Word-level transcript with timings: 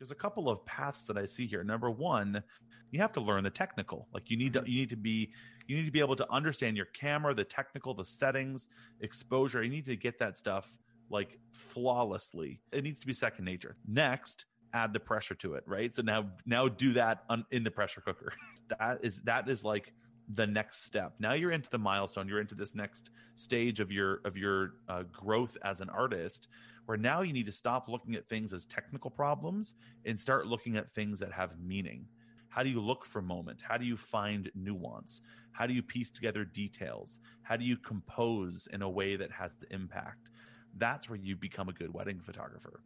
there's 0.00 0.10
a 0.10 0.16
couple 0.16 0.48
of 0.48 0.64
paths 0.64 1.06
that 1.06 1.18
I 1.18 1.26
see 1.26 1.46
here. 1.46 1.62
Number 1.62 1.90
one, 1.90 2.42
you 2.90 3.00
have 3.00 3.12
to 3.12 3.20
learn 3.20 3.44
the 3.44 3.50
technical. 3.50 4.08
Like 4.14 4.30
you 4.30 4.36
need 4.36 4.54
to 4.54 4.60
mm-hmm. 4.60 4.70
you 4.70 4.80
need 4.80 4.90
to 4.90 4.96
be 4.96 5.30
you 5.66 5.76
need 5.76 5.84
to 5.84 5.92
be 5.92 6.00
able 6.00 6.16
to 6.16 6.32
understand 6.32 6.76
your 6.76 6.86
camera, 6.86 7.34
the 7.34 7.44
technical, 7.44 7.92
the 7.92 8.04
settings, 8.04 8.68
exposure. 9.02 9.62
You 9.62 9.70
need 9.70 9.84
to 9.84 9.96
get 9.96 10.18
that 10.18 10.38
stuff 10.38 10.72
like 11.10 11.38
flawlessly. 11.52 12.60
It 12.72 12.82
needs 12.82 12.98
to 13.00 13.06
be 13.06 13.12
second 13.12 13.44
nature. 13.44 13.76
Next, 13.86 14.46
add 14.72 14.94
the 14.94 15.00
pressure 15.00 15.34
to 15.34 15.54
it, 15.54 15.64
right? 15.66 15.94
So 15.94 16.02
now 16.02 16.30
now 16.46 16.66
do 16.66 16.94
that 16.94 17.24
on, 17.28 17.44
in 17.50 17.62
the 17.62 17.70
pressure 17.70 18.00
cooker. 18.00 18.32
that 18.78 19.00
is 19.02 19.20
that 19.22 19.50
is 19.50 19.64
like 19.64 19.92
the 20.34 20.46
next 20.46 20.84
step. 20.84 21.14
Now 21.18 21.32
you're 21.32 21.50
into 21.50 21.70
the 21.70 21.78
milestone. 21.78 22.28
You're 22.28 22.40
into 22.40 22.54
this 22.54 22.74
next 22.74 23.10
stage 23.34 23.80
of 23.80 23.90
your 23.90 24.20
of 24.24 24.36
your 24.36 24.74
uh, 24.88 25.02
growth 25.12 25.56
as 25.64 25.80
an 25.80 25.90
artist, 25.90 26.48
where 26.86 26.98
now 26.98 27.22
you 27.22 27.32
need 27.32 27.46
to 27.46 27.52
stop 27.52 27.88
looking 27.88 28.14
at 28.14 28.28
things 28.28 28.52
as 28.52 28.66
technical 28.66 29.10
problems 29.10 29.74
and 30.04 30.18
start 30.18 30.46
looking 30.46 30.76
at 30.76 30.92
things 30.92 31.18
that 31.20 31.32
have 31.32 31.58
meaning. 31.58 32.06
How 32.48 32.62
do 32.62 32.68
you 32.68 32.80
look 32.80 33.04
for 33.04 33.22
moment? 33.22 33.60
How 33.62 33.76
do 33.76 33.84
you 33.84 33.96
find 33.96 34.50
nuance? 34.54 35.22
How 35.52 35.66
do 35.66 35.72
you 35.72 35.82
piece 35.82 36.10
together 36.10 36.44
details? 36.44 37.18
How 37.42 37.56
do 37.56 37.64
you 37.64 37.76
compose 37.76 38.68
in 38.72 38.82
a 38.82 38.90
way 38.90 39.16
that 39.16 39.30
has 39.30 39.54
the 39.54 39.72
impact? 39.72 40.30
That's 40.76 41.08
where 41.08 41.18
you 41.18 41.36
become 41.36 41.68
a 41.68 41.72
good 41.72 41.94
wedding 41.94 42.20
photographer. 42.20 42.80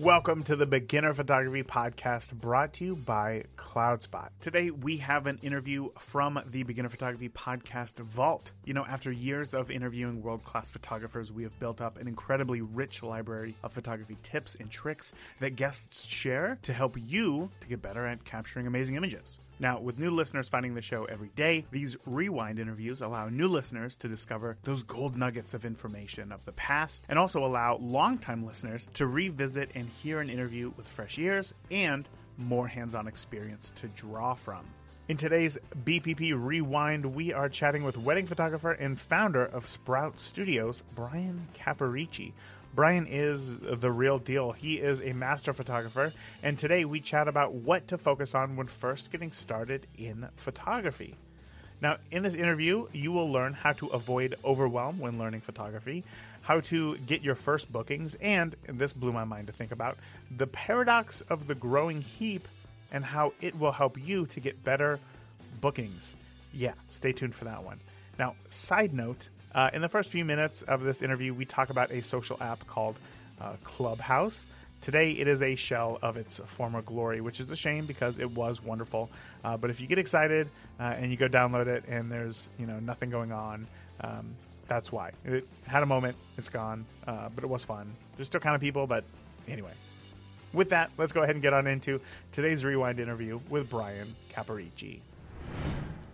Welcome 0.00 0.42
to 0.44 0.56
the 0.56 0.66
Beginner 0.66 1.14
Photography 1.14 1.62
Podcast 1.62 2.32
brought 2.32 2.72
to 2.74 2.84
you 2.84 2.96
by 2.96 3.44
CloudSpot. 3.56 4.28
Today 4.40 4.72
we 4.72 4.96
have 4.96 5.28
an 5.28 5.38
interview 5.40 5.90
from 6.00 6.42
the 6.50 6.64
Beginner 6.64 6.88
Photography 6.88 7.28
Podcast 7.28 8.00
Vault. 8.00 8.50
You 8.64 8.74
know, 8.74 8.84
after 8.84 9.12
years 9.12 9.54
of 9.54 9.70
interviewing 9.70 10.20
world 10.20 10.42
class 10.42 10.68
photographers, 10.68 11.30
we 11.30 11.44
have 11.44 11.56
built 11.60 11.80
up 11.80 12.00
an 12.00 12.08
incredibly 12.08 12.60
rich 12.60 13.04
library 13.04 13.54
of 13.62 13.72
photography 13.72 14.16
tips 14.24 14.56
and 14.56 14.68
tricks 14.68 15.12
that 15.38 15.54
guests 15.54 16.04
share 16.04 16.58
to 16.62 16.72
help 16.72 16.96
you 16.98 17.48
to 17.60 17.68
get 17.68 17.80
better 17.80 18.04
at 18.04 18.24
capturing 18.24 18.66
amazing 18.66 18.96
images. 18.96 19.38
Now, 19.64 19.80
with 19.80 19.98
new 19.98 20.10
listeners 20.10 20.46
finding 20.46 20.74
the 20.74 20.82
show 20.82 21.06
every 21.06 21.30
day, 21.30 21.64
these 21.70 21.96
rewind 22.04 22.58
interviews 22.58 23.00
allow 23.00 23.30
new 23.30 23.48
listeners 23.48 23.96
to 23.96 24.08
discover 24.08 24.58
those 24.62 24.82
gold 24.82 25.16
nuggets 25.16 25.54
of 25.54 25.64
information 25.64 26.32
of 26.32 26.44
the 26.44 26.52
past 26.52 27.02
and 27.08 27.18
also 27.18 27.46
allow 27.46 27.78
longtime 27.78 28.44
listeners 28.44 28.86
to 28.92 29.06
revisit 29.06 29.70
and 29.74 29.88
hear 29.88 30.20
an 30.20 30.28
interview 30.28 30.70
with 30.76 30.86
fresh 30.86 31.18
ears 31.18 31.54
and 31.70 32.06
more 32.36 32.68
hands 32.68 32.94
on 32.94 33.08
experience 33.08 33.72
to 33.76 33.88
draw 33.88 34.34
from. 34.34 34.66
In 35.08 35.16
today's 35.16 35.56
BPP 35.82 36.34
Rewind, 36.36 37.14
we 37.14 37.32
are 37.32 37.48
chatting 37.48 37.84
with 37.84 37.96
wedding 37.96 38.26
photographer 38.26 38.72
and 38.72 39.00
founder 39.00 39.46
of 39.46 39.66
Sprout 39.66 40.20
Studios, 40.20 40.82
Bryan 40.94 41.48
Caporicci. 41.54 42.32
Bryan 42.74 43.06
is 43.06 43.56
the 43.56 43.90
real 43.90 44.18
deal. 44.18 44.50
He 44.50 44.74
is 44.74 45.00
a 45.00 45.12
master 45.12 45.52
photographer, 45.52 46.12
and 46.42 46.58
today 46.58 46.84
we 46.84 47.00
chat 47.00 47.28
about 47.28 47.54
what 47.54 47.88
to 47.88 47.98
focus 47.98 48.34
on 48.34 48.56
when 48.56 48.66
first 48.66 49.12
getting 49.12 49.30
started 49.30 49.86
in 49.96 50.26
photography. 50.36 51.14
Now, 51.80 51.98
in 52.10 52.24
this 52.24 52.34
interview, 52.34 52.88
you 52.92 53.12
will 53.12 53.30
learn 53.30 53.52
how 53.52 53.74
to 53.74 53.86
avoid 53.88 54.36
overwhelm 54.44 54.98
when 54.98 55.18
learning 55.18 55.42
photography, 55.42 56.02
how 56.42 56.60
to 56.60 56.96
get 56.98 57.22
your 57.22 57.36
first 57.36 57.70
bookings, 57.70 58.16
and, 58.20 58.56
and 58.66 58.78
this 58.78 58.92
blew 58.92 59.12
my 59.12 59.24
mind 59.24 59.46
to 59.46 59.52
think 59.52 59.70
about, 59.70 59.96
the 60.36 60.46
paradox 60.48 61.20
of 61.30 61.46
the 61.46 61.54
growing 61.54 62.02
heap 62.02 62.48
and 62.90 63.04
how 63.04 63.32
it 63.40 63.56
will 63.58 63.72
help 63.72 63.98
you 64.04 64.26
to 64.26 64.40
get 64.40 64.64
better 64.64 64.98
bookings. 65.60 66.14
Yeah, 66.52 66.74
stay 66.90 67.12
tuned 67.12 67.34
for 67.36 67.44
that 67.44 67.62
one. 67.62 67.78
Now, 68.18 68.34
side 68.48 68.92
note 68.92 69.28
uh, 69.54 69.70
in 69.72 69.82
the 69.82 69.88
first 69.88 70.10
few 70.10 70.24
minutes 70.24 70.62
of 70.62 70.82
this 70.82 71.00
interview, 71.02 71.32
we 71.32 71.44
talk 71.44 71.70
about 71.70 71.90
a 71.90 72.02
social 72.02 72.36
app 72.40 72.66
called 72.66 72.96
uh, 73.40 73.52
Clubhouse. 73.62 74.46
Today, 74.80 75.12
it 75.12 75.28
is 75.28 75.42
a 75.42 75.54
shell 75.54 75.98
of 76.02 76.16
its 76.16 76.40
former 76.56 76.82
glory, 76.82 77.20
which 77.20 77.40
is 77.40 77.50
a 77.50 77.56
shame 77.56 77.86
because 77.86 78.18
it 78.18 78.30
was 78.30 78.62
wonderful. 78.62 79.10
Uh, 79.42 79.56
but 79.56 79.70
if 79.70 79.80
you 79.80 79.86
get 79.86 79.98
excited 79.98 80.48
uh, 80.78 80.82
and 80.82 81.10
you 81.10 81.16
go 81.16 81.28
download 81.28 81.68
it 81.68 81.84
and 81.88 82.10
there's 82.10 82.48
you 82.58 82.66
know 82.66 82.78
nothing 82.80 83.10
going 83.10 83.32
on, 83.32 83.66
um, 84.00 84.34
that's 84.68 84.90
why. 84.90 85.12
It 85.24 85.46
had 85.66 85.82
a 85.82 85.86
moment, 85.86 86.16
it's 86.36 86.48
gone, 86.48 86.84
uh, 87.06 87.28
but 87.34 87.44
it 87.44 87.50
was 87.50 87.64
fun. 87.64 87.90
There's 88.16 88.26
still 88.26 88.40
kind 88.40 88.54
of 88.54 88.60
people, 88.60 88.86
but 88.86 89.04
anyway. 89.48 89.72
With 90.52 90.70
that, 90.70 90.90
let's 90.98 91.12
go 91.12 91.22
ahead 91.22 91.34
and 91.34 91.42
get 91.42 91.52
on 91.52 91.66
into 91.66 92.00
today's 92.32 92.64
rewind 92.64 93.00
interview 93.00 93.40
with 93.48 93.70
Bryan 93.70 94.14
Caporicci 94.32 95.00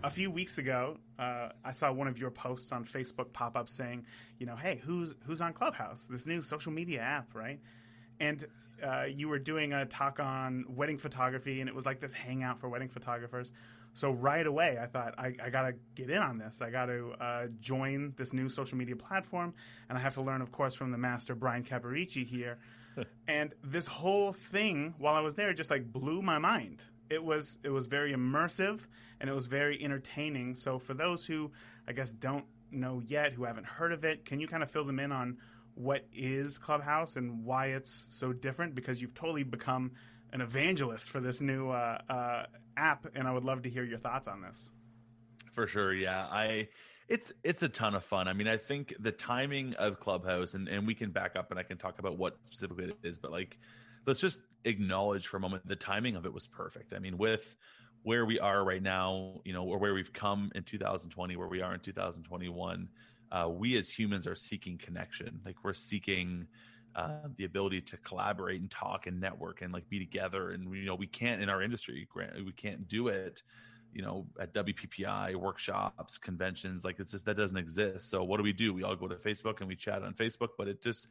a 0.03 0.09
few 0.09 0.31
weeks 0.31 0.57
ago, 0.57 0.97
uh, 1.19 1.49
I 1.63 1.71
saw 1.71 1.91
one 1.91 2.07
of 2.07 2.17
your 2.17 2.31
posts 2.31 2.71
on 2.71 2.85
Facebook 2.85 3.31
pop 3.33 3.55
up 3.55 3.69
saying, 3.69 4.05
you 4.39 4.45
know, 4.45 4.55
hey, 4.55 4.81
who's 4.83 5.13
who's 5.25 5.41
on 5.41 5.53
Clubhouse, 5.53 6.07
this 6.09 6.25
new 6.25 6.41
social 6.41 6.71
media 6.71 7.01
app, 7.01 7.33
right? 7.35 7.59
And 8.19 8.45
uh, 8.83 9.03
you 9.03 9.29
were 9.29 9.39
doing 9.39 9.73
a 9.73 9.85
talk 9.85 10.19
on 10.19 10.65
wedding 10.67 10.97
photography, 10.97 11.59
and 11.59 11.69
it 11.69 11.75
was 11.75 11.85
like 11.85 11.99
this 11.99 12.13
hangout 12.13 12.59
for 12.59 12.69
wedding 12.69 12.89
photographers. 12.89 13.51
So 13.93 14.11
right 14.11 14.47
away, 14.47 14.79
I 14.81 14.87
thought 14.87 15.13
I, 15.17 15.33
I 15.43 15.49
got 15.49 15.63
to 15.63 15.73
get 15.95 16.09
in 16.09 16.17
on 16.17 16.37
this. 16.37 16.61
I 16.61 16.69
got 16.69 16.85
to 16.85 17.13
uh, 17.19 17.47
join 17.59 18.13
this 18.17 18.31
new 18.31 18.47
social 18.47 18.77
media 18.77 18.95
platform, 18.95 19.53
and 19.89 19.97
I 19.97 20.01
have 20.01 20.15
to 20.15 20.21
learn, 20.21 20.41
of 20.41 20.51
course, 20.51 20.73
from 20.73 20.91
the 20.91 20.97
master 20.97 21.35
Bryan 21.35 21.63
Caporicci 21.63 22.25
here. 22.25 22.57
and 23.27 23.53
this 23.63 23.87
whole 23.87 24.31
thing, 24.31 24.95
while 24.97 25.13
I 25.13 25.19
was 25.19 25.35
there, 25.35 25.53
just 25.53 25.69
like 25.69 25.91
blew 25.91 26.21
my 26.21 26.39
mind 26.39 26.83
it 27.11 27.23
was 27.23 27.59
it 27.63 27.69
was 27.69 27.85
very 27.85 28.13
immersive 28.13 28.79
and 29.19 29.29
it 29.29 29.33
was 29.33 29.47
very 29.47 29.83
entertaining. 29.83 30.55
So 30.55 30.79
for 30.79 30.93
those 30.93 31.25
who 31.25 31.51
I 31.87 31.91
guess 31.91 32.11
don't 32.11 32.45
know 32.71 33.01
yet, 33.05 33.33
who 33.33 33.43
haven't 33.43 33.65
heard 33.65 33.91
of 33.91 34.05
it, 34.05 34.25
can 34.25 34.39
you 34.39 34.47
kind 34.47 34.63
of 34.63 34.71
fill 34.71 34.85
them 34.85 34.99
in 34.99 35.11
on 35.11 35.37
what 35.75 36.05
is 36.13 36.57
Clubhouse 36.57 37.17
and 37.17 37.43
why 37.43 37.67
it's 37.67 38.07
so 38.11 38.31
different? 38.31 38.75
Because 38.75 39.01
you've 39.01 39.13
totally 39.13 39.43
become 39.43 39.91
an 40.31 40.41
evangelist 40.41 41.09
for 41.09 41.19
this 41.19 41.41
new 41.41 41.69
uh, 41.69 41.97
uh, 42.09 42.45
app, 42.77 43.05
and 43.15 43.27
I 43.27 43.33
would 43.33 43.43
love 43.43 43.63
to 43.63 43.69
hear 43.69 43.83
your 43.83 43.97
thoughts 43.97 44.27
on 44.27 44.41
this. 44.41 44.69
For 45.53 45.67
sure, 45.67 45.93
yeah. 45.93 46.27
I 46.31 46.69
it's 47.09 47.33
it's 47.43 47.61
a 47.61 47.69
ton 47.69 47.93
of 47.93 48.05
fun. 48.05 48.29
I 48.29 48.33
mean, 48.33 48.47
I 48.47 48.55
think 48.55 48.93
the 48.99 49.11
timing 49.11 49.73
of 49.75 49.99
Clubhouse, 49.99 50.53
and 50.53 50.69
and 50.69 50.87
we 50.87 50.95
can 50.95 51.11
back 51.11 51.35
up 51.35 51.51
and 51.51 51.59
I 51.59 51.63
can 51.63 51.77
talk 51.77 51.99
about 51.99 52.17
what 52.17 52.37
specifically 52.43 52.85
it 52.85 52.97
is, 53.03 53.17
but 53.17 53.31
like 53.31 53.57
let's 54.05 54.19
just 54.19 54.41
acknowledge 54.65 55.27
for 55.27 55.37
a 55.37 55.39
moment 55.39 55.67
the 55.67 55.75
timing 55.75 56.15
of 56.15 56.25
it 56.25 56.33
was 56.33 56.47
perfect. 56.47 56.93
I 56.93 56.99
mean, 56.99 57.17
with 57.17 57.55
where 58.03 58.25
we 58.25 58.39
are 58.39 58.63
right 58.63 58.81
now, 58.81 59.41
you 59.45 59.53
know, 59.53 59.63
or 59.63 59.77
where 59.77 59.93
we've 59.93 60.13
come 60.13 60.51
in 60.55 60.63
2020, 60.63 61.35
where 61.35 61.47
we 61.47 61.61
are 61.61 61.73
in 61.73 61.79
2021, 61.79 62.87
uh, 63.31 63.47
we 63.49 63.77
as 63.77 63.89
humans 63.89 64.27
are 64.27 64.35
seeking 64.35 64.77
connection. 64.77 65.39
Like 65.45 65.63
we're 65.63 65.73
seeking 65.73 66.47
uh, 66.95 67.27
the 67.37 67.45
ability 67.45 67.81
to 67.81 67.97
collaborate 67.97 68.59
and 68.59 68.69
talk 68.69 69.07
and 69.07 69.19
network 69.19 69.61
and 69.61 69.71
like 69.71 69.87
be 69.89 69.99
together. 69.99 70.51
And 70.51 70.73
you 70.75 70.85
know, 70.85 70.95
we 70.95 71.07
can't 71.07 71.41
in 71.41 71.49
our 71.49 71.61
industry, 71.61 72.07
we 72.45 72.51
can't 72.53 72.87
do 72.87 73.07
it. 73.07 73.43
You 73.93 74.01
know, 74.01 74.25
at 74.39 74.53
WPPI 74.53 75.35
workshops, 75.35 76.17
conventions, 76.17 76.85
like 76.85 77.01
it's 77.01 77.11
just 77.11 77.25
that 77.25 77.35
doesn't 77.35 77.57
exist. 77.57 78.09
So 78.09 78.23
what 78.23 78.37
do 78.37 78.43
we 78.43 78.53
do? 78.53 78.73
We 78.73 78.83
all 78.83 78.95
go 78.95 79.09
to 79.09 79.15
Facebook 79.15 79.59
and 79.59 79.67
we 79.67 79.75
chat 79.75 80.01
on 80.01 80.13
Facebook, 80.13 80.49
but 80.57 80.69
it 80.69 80.81
just 80.81 81.07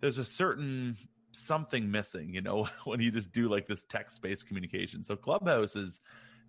there's 0.00 0.16
a 0.16 0.24
certain 0.24 0.96
something 1.34 1.90
missing, 1.90 2.34
you 2.34 2.40
know, 2.40 2.68
when 2.84 3.00
you 3.00 3.10
just 3.10 3.32
do 3.32 3.48
like 3.48 3.66
this 3.66 3.84
text 3.84 4.22
based 4.22 4.46
communication. 4.46 5.04
So 5.04 5.16
Clubhouse 5.16 5.76
is 5.76 6.00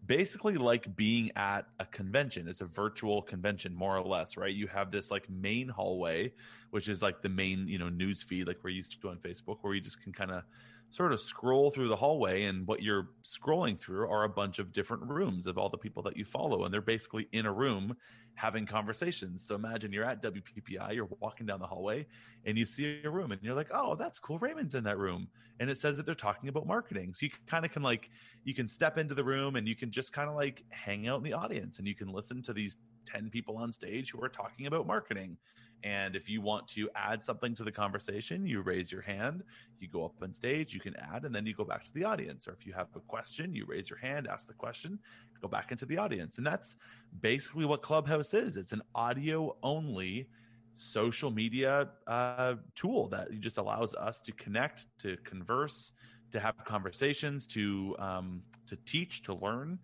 basically 0.05 0.55
like 0.55 0.95
being 0.95 1.31
at 1.35 1.63
a 1.79 1.85
convention. 1.85 2.47
It's 2.47 2.61
a 2.61 2.65
virtual 2.65 3.21
convention, 3.21 3.73
more 3.75 3.97
or 3.97 4.05
less, 4.05 4.37
right? 4.37 4.53
You 4.53 4.67
have 4.67 4.91
this 4.91 5.11
like 5.11 5.29
main 5.29 5.67
hallway, 5.67 6.33
which 6.71 6.89
is 6.89 7.01
like 7.01 7.21
the 7.21 7.29
main, 7.29 7.67
you 7.67 7.79
know, 7.79 7.89
news 7.89 8.21
feed, 8.21 8.47
like 8.47 8.59
we're 8.63 8.69
used 8.71 9.01
to 9.01 9.09
on 9.09 9.17
Facebook, 9.17 9.57
where 9.61 9.73
you 9.73 9.81
just 9.81 10.01
can 10.01 10.13
kind 10.13 10.31
of 10.31 10.43
sort 10.89 11.11
of 11.11 11.19
scroll 11.19 11.71
through 11.71 11.87
the 11.87 11.95
hallway 11.95 12.43
and 12.43 12.65
what 12.67 12.81
you're 12.81 13.09
scrolling 13.23 13.77
through 13.77 14.07
are 14.09 14.23
a 14.23 14.29
bunch 14.29 14.59
of 14.59 14.71
different 14.71 15.03
rooms 15.03 15.47
of 15.47 15.57
all 15.57 15.69
the 15.69 15.77
people 15.77 16.01
that 16.03 16.15
you 16.15 16.23
follow 16.23 16.63
and 16.63 16.73
they're 16.73 16.81
basically 16.81 17.27
in 17.33 17.45
a 17.45 17.51
room 17.51 17.95
having 18.35 18.65
conversations. 18.65 19.45
So 19.47 19.55
imagine 19.55 19.91
you're 19.91 20.05
at 20.05 20.21
wppi 20.21 20.93
you're 20.93 21.09
walking 21.19 21.45
down 21.45 21.59
the 21.59 21.65
hallway 21.65 22.05
and 22.45 22.57
you 22.57 22.65
see 22.65 23.01
a 23.03 23.09
room 23.09 23.31
and 23.31 23.41
you're 23.41 23.55
like 23.55 23.69
oh 23.73 23.95
that's 23.95 24.19
cool 24.19 24.39
raymond's 24.39 24.75
in 24.75 24.83
that 24.85 24.97
room. 24.97 25.27
And 25.59 25.69
it 25.69 25.77
says 25.77 25.97
that 25.97 26.05
they're 26.05 26.15
talking 26.15 26.49
about 26.49 26.67
marketing. 26.67 27.13
So 27.13 27.25
you 27.25 27.31
kind 27.47 27.65
of 27.65 27.71
can 27.71 27.81
like 27.81 28.09
you 28.43 28.53
can 28.53 28.67
step 28.67 28.97
into 28.97 29.15
the 29.15 29.23
room 29.23 29.55
and 29.55 29.67
you 29.67 29.75
can 29.75 29.91
just 29.91 30.13
kind 30.13 30.29
of 30.29 30.35
like 30.35 30.63
hang 30.69 31.07
out 31.07 31.17
in 31.17 31.23
the 31.23 31.33
audience 31.33 31.77
and 31.79 31.87
you 31.87 31.95
can 31.95 32.07
listen 32.07 32.41
to 32.43 32.53
these 32.53 32.77
10 33.05 33.29
people 33.29 33.57
on 33.57 33.71
stage 33.71 34.11
who 34.11 34.23
are 34.23 34.29
talking 34.29 34.67
about 34.67 34.87
marketing 34.87 35.37
and 35.85 36.15
if 36.15 36.27
you 36.27 36.41
want 36.41 36.67
to 36.69 36.89
add 36.95 37.23
something 37.23 37.53
to 37.53 37.63
the 37.63 37.71
conversation, 37.71 38.43
you 38.43 38.61
raise 38.61 38.91
your 38.91 39.03
hand, 39.03 39.43
you 39.79 39.87
go 39.87 40.03
up 40.03 40.15
on 40.23 40.33
stage, 40.33 40.73
you 40.73 40.79
can 40.79 40.95
add, 40.95 41.25
and 41.25 41.35
then 41.35 41.45
you 41.45 41.53
go 41.53 41.63
back 41.63 41.83
to 41.83 41.93
the 41.93 42.03
audience. 42.03 42.47
Or 42.47 42.53
if 42.53 42.65
you 42.65 42.73
have 42.73 42.87
a 42.95 42.99
question, 43.01 43.53
you 43.53 43.65
raise 43.67 43.87
your 43.87 43.99
hand, 43.99 44.27
ask 44.27 44.47
the 44.47 44.55
question, 44.55 44.97
go 45.43 45.47
back 45.47 45.71
into 45.71 45.85
the 45.85 45.99
audience. 45.99 46.39
And 46.39 46.47
that's 46.47 46.75
basically 47.21 47.65
what 47.65 47.83
Clubhouse 47.83 48.33
is 48.33 48.57
it's 48.57 48.71
an 48.71 48.81
audio 48.95 49.55
only 49.61 50.27
social 50.73 51.29
media 51.29 51.87
uh, 52.07 52.55
tool 52.73 53.07
that 53.09 53.39
just 53.39 53.59
allows 53.59 53.93
us 53.93 54.19
to 54.21 54.31
connect, 54.31 54.87
to 54.99 55.15
converse, 55.23 55.93
to 56.31 56.39
have 56.39 56.55
conversations, 56.65 57.45
to 57.45 57.95
um, 57.99 58.41
to 58.65 58.75
teach, 58.87 59.21
to 59.21 59.35
learn, 59.35 59.77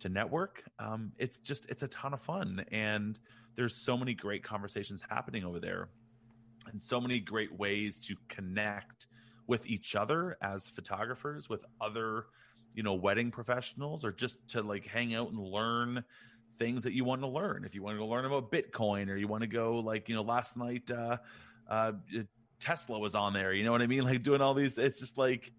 to 0.00 0.08
network. 0.08 0.62
Um, 0.78 1.12
it's 1.18 1.38
just 1.38 1.66
it's 1.68 1.82
a 1.82 1.88
ton 1.88 2.14
of 2.14 2.22
fun 2.22 2.64
and 2.72 3.18
there's 3.56 3.74
so 3.74 3.96
many 3.96 4.14
great 4.14 4.42
conversations 4.42 5.02
happening 5.08 5.44
over 5.44 5.60
there 5.60 5.88
and 6.70 6.82
so 6.82 7.00
many 7.00 7.18
great 7.18 7.52
ways 7.58 7.98
to 8.00 8.16
connect 8.28 9.06
with 9.46 9.66
each 9.66 9.96
other 9.96 10.36
as 10.42 10.70
photographers, 10.70 11.48
with 11.48 11.64
other, 11.80 12.26
you 12.74 12.82
know, 12.82 12.94
wedding 12.94 13.30
professionals, 13.30 14.04
or 14.04 14.12
just 14.12 14.46
to 14.48 14.62
like 14.62 14.86
hang 14.86 15.14
out 15.14 15.30
and 15.30 15.38
learn 15.38 16.04
things 16.58 16.84
that 16.84 16.92
you 16.92 17.04
want 17.04 17.20
to 17.20 17.26
learn. 17.26 17.64
If 17.64 17.74
you 17.74 17.82
want 17.82 17.98
to 17.98 18.04
learn 18.04 18.24
about 18.24 18.52
Bitcoin, 18.52 19.08
or 19.08 19.16
you 19.16 19.28
want 19.28 19.42
to 19.42 19.48
go 19.48 19.76
like, 19.78 20.08
you 20.08 20.14
know, 20.14 20.22
last 20.22 20.56
night 20.56 20.90
uh, 20.90 21.16
uh, 21.68 21.92
Tesla 22.60 22.98
was 22.98 23.14
on 23.14 23.32
there. 23.32 23.52
You 23.52 23.64
know 23.64 23.72
what 23.72 23.82
I 23.82 23.86
mean? 23.86 24.04
Like 24.04 24.22
doing 24.22 24.40
all 24.40 24.54
these. 24.54 24.78
It's 24.78 25.00
just 25.00 25.18
like 25.18 25.52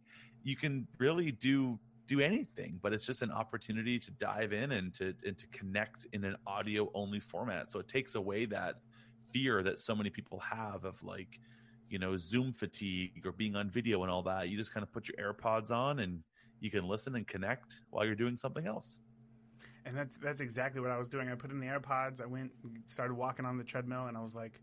you 0.43 0.55
can 0.55 0.87
really 0.97 1.31
do 1.31 1.77
do 2.07 2.19
anything, 2.19 2.79
but 2.81 2.93
it's 2.93 3.05
just 3.05 3.21
an 3.21 3.31
opportunity 3.31 3.97
to 3.99 4.11
dive 4.11 4.53
in 4.53 4.73
and 4.73 4.93
to 4.95 5.13
and 5.25 5.37
to 5.37 5.47
connect 5.47 6.05
in 6.13 6.23
an 6.25 6.35
audio 6.45 6.91
only 6.93 7.19
format. 7.19 7.71
So 7.71 7.79
it 7.79 7.87
takes 7.87 8.15
away 8.15 8.45
that 8.45 8.75
fear 9.31 9.63
that 9.63 9.79
so 9.79 9.95
many 9.95 10.09
people 10.09 10.39
have 10.39 10.85
of 10.85 11.01
like, 11.03 11.39
you 11.89 11.99
know, 11.99 12.17
Zoom 12.17 12.53
fatigue 12.53 13.25
or 13.25 13.31
being 13.31 13.55
on 13.55 13.69
video 13.69 14.03
and 14.03 14.11
all 14.11 14.23
that. 14.23 14.49
You 14.49 14.57
just 14.57 14.73
kind 14.73 14.83
of 14.83 14.91
put 14.91 15.07
your 15.07 15.33
AirPods 15.33 15.71
on 15.71 15.99
and 15.99 16.23
you 16.59 16.69
can 16.69 16.87
listen 16.87 17.15
and 17.15 17.27
connect 17.27 17.79
while 17.89 18.05
you're 18.05 18.15
doing 18.15 18.37
something 18.37 18.67
else. 18.67 18.99
And 19.85 19.97
that's 19.97 20.17
that's 20.17 20.39
exactly 20.41 20.81
what 20.81 20.91
I 20.91 20.97
was 20.97 21.09
doing. 21.09 21.29
I 21.29 21.35
put 21.35 21.51
in 21.51 21.59
the 21.59 21.67
AirPods. 21.67 22.21
I 22.21 22.25
went 22.25 22.51
started 22.85 23.15
walking 23.15 23.45
on 23.45 23.57
the 23.57 23.65
treadmill, 23.65 24.07
and 24.07 24.17
I 24.17 24.21
was 24.21 24.33
like, 24.33 24.61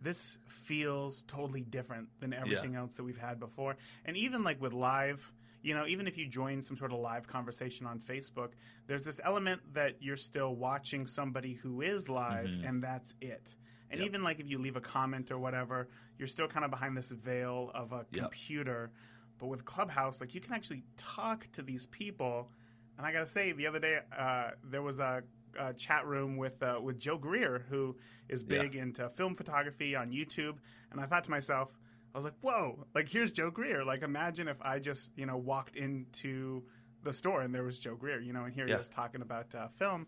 "This 0.00 0.38
feels 0.48 1.22
totally 1.24 1.60
different 1.60 2.08
than 2.20 2.32
everything 2.32 2.72
yeah. 2.72 2.80
else 2.80 2.94
that 2.94 3.04
we've 3.04 3.18
had 3.18 3.38
before." 3.38 3.76
And 4.06 4.16
even 4.16 4.42
like 4.42 4.62
with 4.62 4.72
live, 4.72 5.30
you 5.64 5.74
know, 5.74 5.86
even 5.86 6.06
if 6.06 6.18
you 6.18 6.28
join 6.28 6.62
some 6.62 6.76
sort 6.76 6.92
of 6.92 6.98
live 6.98 7.26
conversation 7.26 7.86
on 7.86 7.98
Facebook, 7.98 8.50
there's 8.86 9.02
this 9.02 9.18
element 9.24 9.62
that 9.72 9.94
you're 9.98 10.16
still 10.16 10.54
watching 10.54 11.06
somebody 11.06 11.54
who 11.54 11.80
is 11.80 12.08
live, 12.10 12.46
mm-hmm. 12.46 12.66
and 12.66 12.84
that's 12.84 13.14
it. 13.22 13.54
And 13.90 13.98
yep. 13.98 14.08
even 14.08 14.22
like 14.22 14.40
if 14.40 14.46
you 14.46 14.58
leave 14.58 14.76
a 14.76 14.80
comment 14.80 15.30
or 15.30 15.38
whatever, 15.38 15.88
you're 16.18 16.28
still 16.28 16.46
kind 16.48 16.66
of 16.66 16.70
behind 16.70 16.94
this 16.94 17.10
veil 17.10 17.70
of 17.74 17.92
a 17.92 18.04
yep. 18.12 18.24
computer. 18.24 18.90
But 19.38 19.46
with 19.46 19.64
Clubhouse, 19.64 20.20
like 20.20 20.34
you 20.34 20.40
can 20.40 20.52
actually 20.52 20.84
talk 20.98 21.50
to 21.52 21.62
these 21.62 21.86
people. 21.86 22.50
And 22.98 23.06
I 23.06 23.12
gotta 23.12 23.26
say, 23.26 23.52
the 23.52 23.66
other 23.66 23.78
day 23.78 24.00
uh, 24.16 24.50
there 24.62 24.82
was 24.82 25.00
a, 25.00 25.22
a, 25.58 25.72
chat 25.72 26.06
room 26.06 26.36
with 26.36 26.62
uh, 26.62 26.78
with 26.82 26.98
Joe 26.98 27.16
Greer, 27.16 27.64
who 27.70 27.96
is 28.28 28.42
big 28.42 28.74
yeah. 28.74 28.82
into 28.82 29.08
film 29.08 29.34
photography 29.34 29.96
on 29.96 30.10
YouTube. 30.10 30.56
And 30.92 31.00
I 31.00 31.06
thought 31.06 31.24
to 31.24 31.30
myself, 31.30 31.70
I 32.14 32.18
was 32.18 32.24
like, 32.24 32.34
whoa, 32.42 32.86
like 32.94 33.08
here's 33.08 33.32
Joe 33.32 33.50
Greer. 33.50 33.84
Like 33.84 34.02
imagine 34.02 34.46
if 34.46 34.60
I 34.62 34.78
just, 34.78 35.10
you 35.16 35.26
know, 35.26 35.36
walked 35.36 35.76
into 35.76 36.62
the 37.02 37.12
store 37.12 37.42
and 37.42 37.52
there 37.52 37.64
was 37.64 37.78
Joe 37.78 37.96
Greer, 37.96 38.20
you 38.20 38.32
know, 38.32 38.44
and 38.44 38.54
here 38.54 38.66
yeah. 38.66 38.74
he 38.74 38.78
was 38.78 38.88
talking 38.88 39.20
about 39.20 39.52
uh, 39.54 39.68
film. 39.76 40.06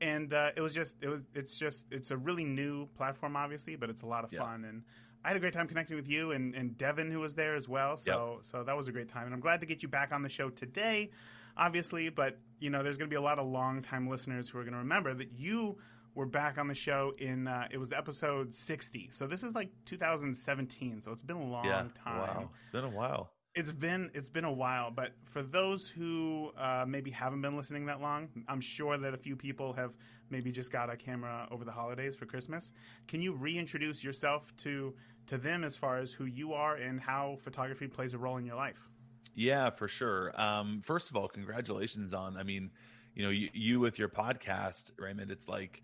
And 0.00 0.32
uh, 0.32 0.50
it 0.56 0.60
was 0.60 0.74
just, 0.74 0.96
it 1.00 1.08
was, 1.08 1.22
it's 1.34 1.58
just, 1.58 1.86
it's 1.90 2.10
a 2.10 2.16
really 2.16 2.44
new 2.44 2.86
platform, 2.96 3.34
obviously, 3.34 3.76
but 3.76 3.90
it's 3.90 4.02
a 4.02 4.06
lot 4.06 4.24
of 4.24 4.32
yeah. 4.32 4.40
fun. 4.40 4.64
And 4.64 4.82
I 5.24 5.28
had 5.28 5.36
a 5.36 5.40
great 5.40 5.54
time 5.54 5.66
connecting 5.66 5.96
with 5.96 6.08
you 6.08 6.32
and, 6.32 6.54
and 6.54 6.76
Devin, 6.78 7.10
who 7.10 7.20
was 7.20 7.34
there 7.34 7.56
as 7.56 7.68
well. 7.68 7.96
So, 7.96 8.34
yep. 8.36 8.44
so 8.44 8.62
that 8.62 8.76
was 8.76 8.86
a 8.88 8.92
great 8.92 9.08
time. 9.08 9.24
And 9.24 9.34
I'm 9.34 9.40
glad 9.40 9.60
to 9.60 9.66
get 9.66 9.82
you 9.82 9.88
back 9.88 10.12
on 10.12 10.22
the 10.22 10.28
show 10.28 10.50
today, 10.50 11.10
obviously. 11.56 12.10
But, 12.10 12.38
you 12.60 12.70
know, 12.70 12.82
there's 12.82 12.98
going 12.98 13.08
to 13.08 13.12
be 13.12 13.16
a 13.18 13.22
lot 13.22 13.38
of 13.38 13.46
long 13.48 13.82
time 13.82 14.06
listeners 14.06 14.50
who 14.50 14.58
are 14.58 14.64
going 14.64 14.74
to 14.74 14.78
remember 14.78 15.14
that 15.14 15.32
you 15.34 15.78
we're 16.18 16.24
back 16.24 16.58
on 16.58 16.66
the 16.66 16.74
show 16.74 17.12
in 17.18 17.46
uh, 17.46 17.68
it 17.70 17.78
was 17.78 17.92
episode 17.92 18.52
60 18.52 19.08
so 19.12 19.28
this 19.28 19.44
is 19.44 19.54
like 19.54 19.70
2017 19.84 21.00
so 21.00 21.12
it's 21.12 21.22
been 21.22 21.36
a 21.36 21.48
long 21.48 21.64
yeah, 21.64 21.84
time. 22.02 22.18
Wow 22.18 22.50
it's 22.60 22.72
been 22.72 22.82
a 22.82 22.90
while. 22.90 23.30
It's 23.54 23.70
been 23.70 24.10
it's 24.14 24.28
been 24.28 24.44
a 24.44 24.52
while 24.52 24.90
but 24.90 25.12
for 25.26 25.44
those 25.44 25.88
who 25.88 26.50
uh, 26.58 26.84
maybe 26.88 27.12
haven't 27.12 27.40
been 27.40 27.56
listening 27.56 27.86
that 27.86 28.00
long 28.00 28.28
i'm 28.48 28.60
sure 28.60 28.98
that 28.98 29.14
a 29.14 29.16
few 29.16 29.36
people 29.36 29.72
have 29.72 29.92
maybe 30.28 30.50
just 30.50 30.72
got 30.72 30.90
a 30.90 30.96
camera 30.96 31.46
over 31.52 31.64
the 31.64 31.70
holidays 31.70 32.16
for 32.16 32.26
christmas. 32.26 32.72
Can 33.06 33.22
you 33.22 33.32
reintroduce 33.32 34.02
yourself 34.02 34.52
to 34.64 34.94
to 35.28 35.38
them 35.38 35.62
as 35.62 35.76
far 35.76 35.98
as 35.98 36.10
who 36.10 36.24
you 36.24 36.52
are 36.52 36.74
and 36.74 37.00
how 37.00 37.38
photography 37.42 37.86
plays 37.86 38.12
a 38.12 38.18
role 38.18 38.38
in 38.38 38.44
your 38.44 38.56
life? 38.56 38.90
Yeah 39.36 39.70
for 39.70 39.86
sure. 39.86 40.32
Um, 40.40 40.82
first 40.82 41.10
of 41.10 41.16
all 41.16 41.28
congratulations 41.28 42.12
on 42.12 42.36
i 42.36 42.42
mean 42.42 42.72
you 43.14 43.22
know 43.22 43.30
you, 43.30 43.50
you 43.52 43.78
with 43.78 44.00
your 44.00 44.08
podcast 44.08 44.90
raymond 44.98 45.30
it's 45.30 45.46
like 45.46 45.82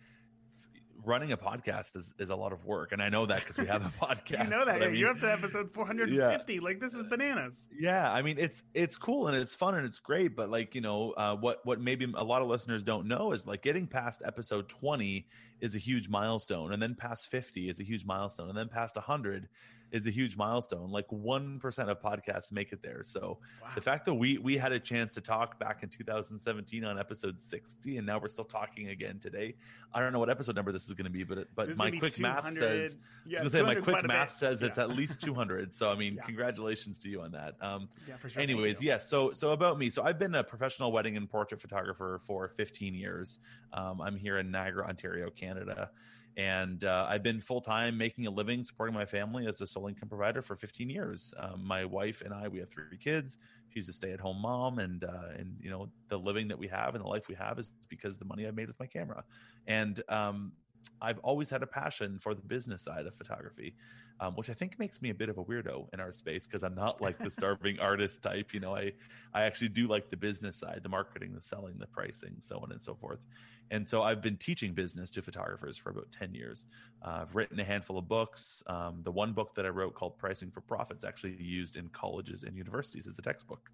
running 1.07 1.33
a 1.33 1.37
podcast 1.37 1.97
is, 1.97 2.15
is 2.19 2.31
a 2.31 2.37
lot 2.37 2.53
of 2.53 2.65
work 2.65 2.93
and 2.93 3.03
i 3.03 3.09
know 3.09 3.27
that 3.27 3.41
because 3.41 3.59
we 3.59 3.67
have 3.67 3.85
a 3.85 3.89
podcast 4.05 4.45
you 4.45 4.51
know 4.51 4.65
that 4.65 4.81
yeah, 4.81 4.87
I 4.87 4.91
mean, 4.91 4.99
you're 4.99 5.11
up 5.11 5.21
to 5.21 5.33
episode 5.33 5.73
450 5.73 6.55
yeah. 6.55 6.61
like 6.61 6.81
this 6.81 6.95
is 6.95 7.03
bananas 7.05 7.67
yeah 7.79 8.11
i 8.13 8.23
mean 8.23 8.39
it's 8.39 8.63
it's 8.75 8.97
cool 8.97 9.29
and 9.29 9.37
it's 9.37 9.55
fun 9.55 9.75
and 9.75 9.85
it's 9.85 9.99
great 9.99 10.35
but 10.37 10.51
like 10.51 10.75
you 10.75 10.81
know 10.81 11.13
uh, 11.13 11.35
what 11.35 11.65
what 11.65 11.81
maybe 11.81 12.13
a 12.17 12.25
lot 12.25 12.43
of 12.43 12.49
listeners 12.49 12.83
don't 12.83 13.07
know 13.07 13.33
is 13.33 13.47
like 13.47 13.63
getting 13.63 13.87
past 13.87 14.23
episode 14.25 14.69
20 14.69 15.27
is 15.61 15.75
a 15.75 15.79
huge 15.79 16.09
milestone 16.09 16.73
and 16.73 16.83
then 16.83 16.95
past 16.95 17.31
50 17.31 17.69
is 17.69 17.81
a 17.81 17.85
huge 17.85 18.05
milestone 18.05 18.49
and 18.49 18.59
then 18.59 18.69
past 18.69 18.97
100 18.97 19.49
is 19.95 20.09
a 20.09 20.11
huge 20.11 20.37
milestone. 20.37 20.91
Like 20.91 21.07
1% 21.09 21.89
of 21.89 22.03
podcasts 22.03 22.51
make 22.51 22.73
it 22.73 22.83
there. 22.83 23.05
So 23.05 23.39
wow. 23.63 23.69
the 23.77 23.81
fact 23.81 24.05
that 24.07 24.15
we 24.15 24.39
we 24.39 24.57
had 24.57 24.73
a 24.73 24.81
chance 24.81 25.15
to 25.15 25.21
talk 25.21 25.57
back 25.61 25.85
in 25.85 25.89
2017 25.89 26.85
on 26.85 26.99
episode 26.99 27.41
60 27.41 27.99
and 27.99 28.07
now 28.07 28.19
we're 28.19 28.27
still 28.27 28.45
talking 28.45 28.89
again 28.89 29.21
today. 29.21 29.55
I 29.95 30.01
don't 30.01 30.13
know 30.13 30.19
what 30.19 30.31
episode 30.31 30.57
number 30.57 30.73
this 30.73 30.89
is 30.89 30.95
going 30.95 31.05
to 31.05 31.13
be, 31.13 31.23
but 31.23 31.47
but 31.55 31.77
my 31.77 31.93
quick 31.93 32.19
math 32.19 32.57
says 32.59 32.97
yeah, 33.25 33.39
I 33.39 33.45
was 33.45 33.53
going 33.53 33.67
to 33.67 33.73
say 33.73 33.81
my 33.81 33.93
quick 33.93 34.05
math 34.05 34.33
says 34.33 34.63
yeah. 34.63 34.67
it's 34.67 34.79
at 34.79 34.91
least 34.91 35.21
200. 35.21 35.73
So 35.73 35.93
I 35.93 35.95
mean, 35.95 36.15
yeah. 36.17 36.25
congratulations 36.25 36.99
to 36.99 37.09
you 37.09 37.23
on 37.23 37.31
that. 37.31 37.55
Um 37.61 37.89
yeah, 38.09 38.17
for 38.17 38.29
sure. 38.29 38.43
anyways, 38.43 38.83
yes, 38.83 39.03
yeah, 39.03 39.07
so 39.07 39.33
so 39.33 39.53
about 39.53 39.79
me. 39.79 39.91
So 39.91 40.03
I've 40.03 40.19
been 40.19 40.35
a 40.35 40.43
professional 40.43 40.91
wedding 40.91 41.17
and 41.17 41.31
portrait 41.31 41.61
photographer 41.61 42.21
for 42.27 42.49
15 42.49 42.95
years. 42.95 43.39
Um, 43.73 44.01
I'm 44.01 44.17
here 44.17 44.39
in 44.39 44.51
Niagara, 44.51 44.89
Ontario, 44.89 45.31
Canada 45.31 45.91
and 46.37 46.83
uh, 46.85 47.07
I've 47.09 47.23
been 47.23 47.41
full 47.41 47.61
time 47.61 47.97
making 47.97 48.27
a 48.27 48.31
living 48.31 48.65
supporting 48.65 48.95
my 48.95 49.07
family 49.07 49.47
as 49.47 49.61
a 49.61 49.67
sole 49.67 49.87
income 49.87 50.09
provider 50.09 50.43
for 50.43 50.57
15 50.57 50.91
years. 50.91 51.33
Um, 51.39 51.65
my 51.65 51.85
wife 51.85 52.23
and 52.23 52.35
I, 52.35 52.49
we 52.49 52.59
have 52.59 52.71
three 52.71 52.99
kids. 52.99 53.39
She's 53.69 53.89
a 53.89 53.93
stay 53.93 54.13
at 54.13 54.21
home 54.21 54.41
mom, 54.41 54.79
and 54.79 55.05
uh, 55.05 55.31
and 55.37 55.57
you 55.61 55.71
know 55.71 55.89
the 56.09 56.19
living 56.19 56.49
that 56.49 56.59
we 56.59 56.69
have 56.69 56.95
and 56.95 57.05
the 57.05 57.09
life 57.09 57.29
we 57.29 57.35
have 57.35 57.59
is 57.59 57.71
because 57.89 58.19
the 58.19 58.25
money 58.25 58.47
I've 58.47 58.55
made 58.55 58.69
with 58.69 58.79
my 58.81 58.87
camera. 58.87 59.25
And 59.67 60.03
um, 60.09 60.53
I've 61.01 61.19
always 61.19 61.51
had 61.51 61.63
a 61.63 61.67
passion 61.67 62.19
for 62.19 62.35
the 62.35 62.43
business 62.43 62.83
side 62.83 63.07
of 63.07 63.15
photography, 63.15 63.75
um, 64.21 64.35
which 64.35 64.51
I 64.51 64.55
think 64.55 64.79
makes 64.79 65.03
me 65.03 65.11
a 65.11 65.15
bit 65.15 65.29
of 65.29 65.39
a 65.39 65.45
weirdo 65.45 65.87
in 65.93 66.01
our 66.01 66.13
space 66.13 66.47
because 66.47 66.63
I'm 66.63 66.75
not 66.75 67.01
like 67.01 67.19
the 67.19 67.31
starving 67.39 67.81
artist 67.81 68.23
type. 68.23 68.55
You 68.55 68.61
know, 68.61 68.75
I 68.75 68.93
I 69.33 69.43
actually 69.43 69.69
do 69.71 69.89
like 69.89 70.11
the 70.11 70.17
business 70.17 70.57
side, 70.57 70.81
the 70.83 70.89
marketing, 70.89 71.35
the 71.35 71.43
selling, 71.43 71.75
the 71.79 71.87
pricing, 71.87 72.37
so 72.41 72.59
on 72.59 72.73
and 72.73 72.83
so 72.83 72.95
forth. 72.95 73.27
And 73.71 73.87
so 73.87 74.03
I've 74.03 74.21
been 74.21 74.37
teaching 74.37 74.75
business 74.75 75.11
to 75.13 75.23
photographers 75.23 75.79
for 75.79 75.91
about 75.91 76.09
10 76.13 76.35
years. 76.35 76.67
Uh, 77.03 77.21
I've 77.23 77.35
written 77.35 77.59
a 77.61 77.65
handful 77.65 77.99
of 77.99 78.07
books. 78.07 78.63
Um, 78.67 79.01
the 79.03 79.11
one 79.11 79.33
book 79.33 79.55
that 79.55 79.65
I 79.65 79.71
wrote 79.71 79.95
called 79.95 80.19
Pricing 80.19 80.51
for 80.51 80.61
Profits 80.61 81.03
actually 81.03 81.37
used 81.43 81.77
in 81.77 81.89
colleges 81.89 82.43
and 82.43 82.57
universities 82.57 83.07
as 83.07 83.19
a 83.19 83.23
textbook 83.23 83.71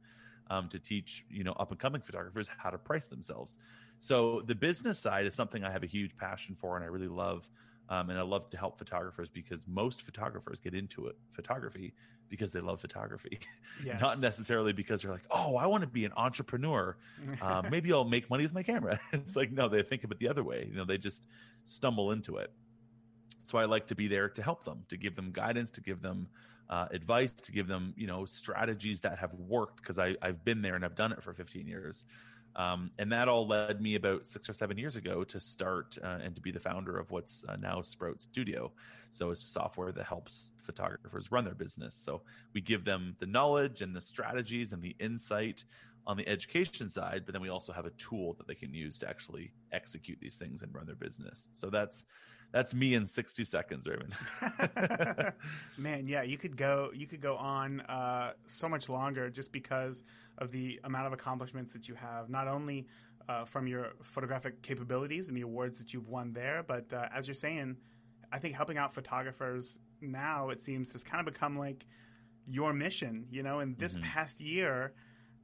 um, 0.51 0.69
to 0.69 0.79
teach 0.79 1.25
you 1.31 1.45
know 1.45 1.53
up 1.53 1.71
and 1.71 1.81
coming 1.81 2.03
photographers 2.03 2.51
how 2.59 2.71
to 2.71 2.79
price 2.79 3.07
themselves. 3.07 3.59
So 4.01 4.43
the 4.47 4.55
business 4.55 4.99
side 4.99 5.27
is 5.27 5.35
something 5.35 5.65
I 5.65 5.71
have 5.71 5.83
a 5.83 5.87
huge 5.87 6.17
passion 6.17 6.57
for, 6.61 6.77
and 6.77 6.85
I 6.85 6.89
really 6.89 7.09
love. 7.09 7.49
Um, 7.89 8.09
and 8.09 8.17
I 8.17 8.23
love 8.23 8.49
to 8.51 8.57
help 8.57 8.79
photographers 8.79 9.29
because 9.29 9.67
most 9.67 10.03
photographers 10.03 10.61
get 10.61 10.75
into 10.75 11.09
it 11.09 11.17
photography 11.33 11.93
because 12.29 12.53
they 12.53 12.61
love 12.61 12.81
photography, 12.81 13.41
yes. 13.85 14.01
not 14.01 14.21
necessarily 14.21 14.73
because 14.73 15.03
they're 15.03 15.11
like, 15.11 15.27
oh, 15.33 15.57
I 15.57 15.67
want 15.67 15.83
to 15.83 15.89
be 15.89 16.05
an 16.05 16.13
entrepreneur. 16.17 16.97
Um, 17.43 17.67
maybe 17.71 17.93
I'll 17.93 18.05
make 18.05 18.29
money 18.29 18.43
with 18.45 18.53
my 18.53 18.63
camera. 18.63 19.01
it's 19.13 19.35
like 19.35 19.51
no, 19.51 19.69
they 19.69 19.83
think 19.83 20.05
of 20.05 20.11
it 20.11 20.19
the 20.19 20.29
other 20.29 20.45
way. 20.45 20.67
You 20.69 20.77
know, 20.77 20.85
they 20.85 20.99
just 20.99 21.27
stumble 21.65 22.13
into 22.13 22.37
it. 22.37 22.53
So 23.45 23.57
I 23.59 23.65
like 23.65 23.87
to 23.87 23.95
be 23.95 24.09
there 24.09 24.29
to 24.29 24.43
help 24.43 24.65
them, 24.65 24.85
to 24.89 24.97
give 24.97 25.17
them 25.17 25.31
guidance, 25.33 25.71
to 25.73 25.81
give 25.81 26.03
them 26.03 26.29
uh, 26.71 26.87
advice, 26.93 27.33
to 27.33 27.53
give 27.53 27.67
them 27.67 27.93
you 27.97 28.07
know 28.07 28.25
strategies 28.25 29.01
that 29.01 29.19
have 29.19 29.35
worked 29.35 29.77
because 29.77 29.99
I've 29.99 30.45
been 30.45 30.63
there 30.63 30.77
and 30.77 30.85
I've 30.85 30.95
done 30.95 31.13
it 31.13 31.23
for 31.23 31.35
15 31.35 31.67
years. 31.67 32.05
Um, 32.57 32.91
and 32.99 33.13
that 33.13 33.29
all 33.29 33.47
led 33.47 33.81
me 33.81 33.95
about 33.95 34.27
six 34.27 34.49
or 34.49 34.53
seven 34.53 34.77
years 34.77 34.97
ago 34.97 35.23
to 35.23 35.39
start 35.39 35.97
uh, 36.03 36.19
and 36.23 36.35
to 36.35 36.41
be 36.41 36.51
the 36.51 36.59
founder 36.59 36.99
of 36.99 37.11
what's 37.11 37.45
uh, 37.49 37.57
now 37.57 37.81
Sprout 37.81 38.21
Studio. 38.21 38.73
So 39.13 39.31
it's 39.31 39.45
a 39.45 39.49
software 39.49 39.93
that 39.93 40.05
helps 40.05 40.51
photographers 40.65 41.31
run 41.31 41.45
their 41.45 41.55
business. 41.55 41.95
So 41.95 42.23
we 42.53 42.61
give 42.61 42.85
them 42.85 43.15
the 43.21 43.27
knowledge 43.27 43.83
and 43.83 43.95
the 43.95 44.01
strategies 44.01 44.73
and 44.73 44.83
the 44.83 44.97
insight 44.99 45.65
on 46.07 46.17
the 46.17 46.27
education 46.29 46.89
side, 46.89 47.23
but 47.25 47.33
then 47.33 47.43
we 47.43 47.51
also 47.51 47.73
have 47.73 47.87
a 47.87 47.91
tool 47.91 48.35
that 48.35 48.47
they 48.47 48.55
can 48.55 48.73
use 48.73 48.99
to 48.99 49.09
actually 49.09 49.53
execute 49.73 50.19
these 50.21 50.37
things 50.37 50.63
and 50.63 50.75
run 50.75 50.87
their 50.87 50.97
business. 50.97 51.49
So 51.53 51.71
that's 51.71 52.05
that's 52.53 52.75
me 52.75 52.95
in 52.95 53.07
60 53.07 53.45
seconds, 53.45 53.87
Raymond. 53.87 54.15
Man, 55.79 56.07
yeah, 56.07 56.23
you 56.23 56.37
could 56.37 56.57
go 56.57 56.91
you 56.95 57.07
could 57.07 57.21
go 57.21 57.37
on 57.37 57.81
uh, 57.83 58.33
so 58.47 58.69
much 58.69 58.89
longer 58.89 59.31
just 59.31 59.53
because 59.53 60.03
of 60.39 60.51
the 60.51 60.81
amount 60.85 61.07
of 61.07 61.13
accomplishments 61.13 61.73
that 61.73 61.89
you 61.89 61.95
have, 61.95 62.29
not 62.29 62.49
only 62.49 62.87
uh, 63.29 63.45
from 63.45 63.67
your 63.67 63.93
photographic 64.03 64.61
capabilities 64.63 65.29
and 65.29 65.37
the 65.37 65.43
awards 65.43 65.79
that 65.79 65.93
you've 65.93 66.09
won 66.09 66.33
there, 66.33 66.65
but 66.67 66.93
uh, 66.93 67.09
as 67.15 67.29
you're 67.29 67.35
saying, 67.35 67.77
I 68.33 68.39
think 68.39 68.55
helping 68.55 68.79
out 68.79 68.93
photographers 68.95 69.79
now 70.01 70.51
it 70.51 70.61
seems 70.61 70.93
has 70.93 71.05
kind 71.05 71.27
of 71.27 71.33
become 71.33 71.59
like 71.59 71.85
your 72.49 72.73
mission. 72.73 73.27
You 73.31 73.43
know, 73.43 73.61
in 73.61 73.77
this 73.79 73.95
mm-hmm. 73.95 74.05
past 74.05 74.41
year, 74.41 74.93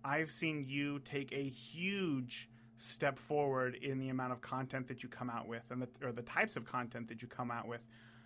I've 0.04 0.30
seen 0.30 0.64
you 0.68 1.00
take 1.00 1.32
a 1.32 1.48
huge 1.48 2.48
step 2.76 3.18
forward 3.18 3.76
in 3.82 3.98
the 3.98 4.08
amount 4.08 4.32
of 4.32 4.40
content 4.40 4.86
that 4.88 5.02
you 5.02 5.08
come 5.08 5.30
out 5.30 5.48
with 5.48 5.62
and 5.70 5.82
the, 5.82 5.88
or 6.02 6.12
the 6.12 6.22
types 6.22 6.56
of 6.56 6.64
content 6.64 7.08
that 7.08 7.22
you 7.22 7.28
come 7.28 7.50
out 7.50 7.66
with 7.66 7.80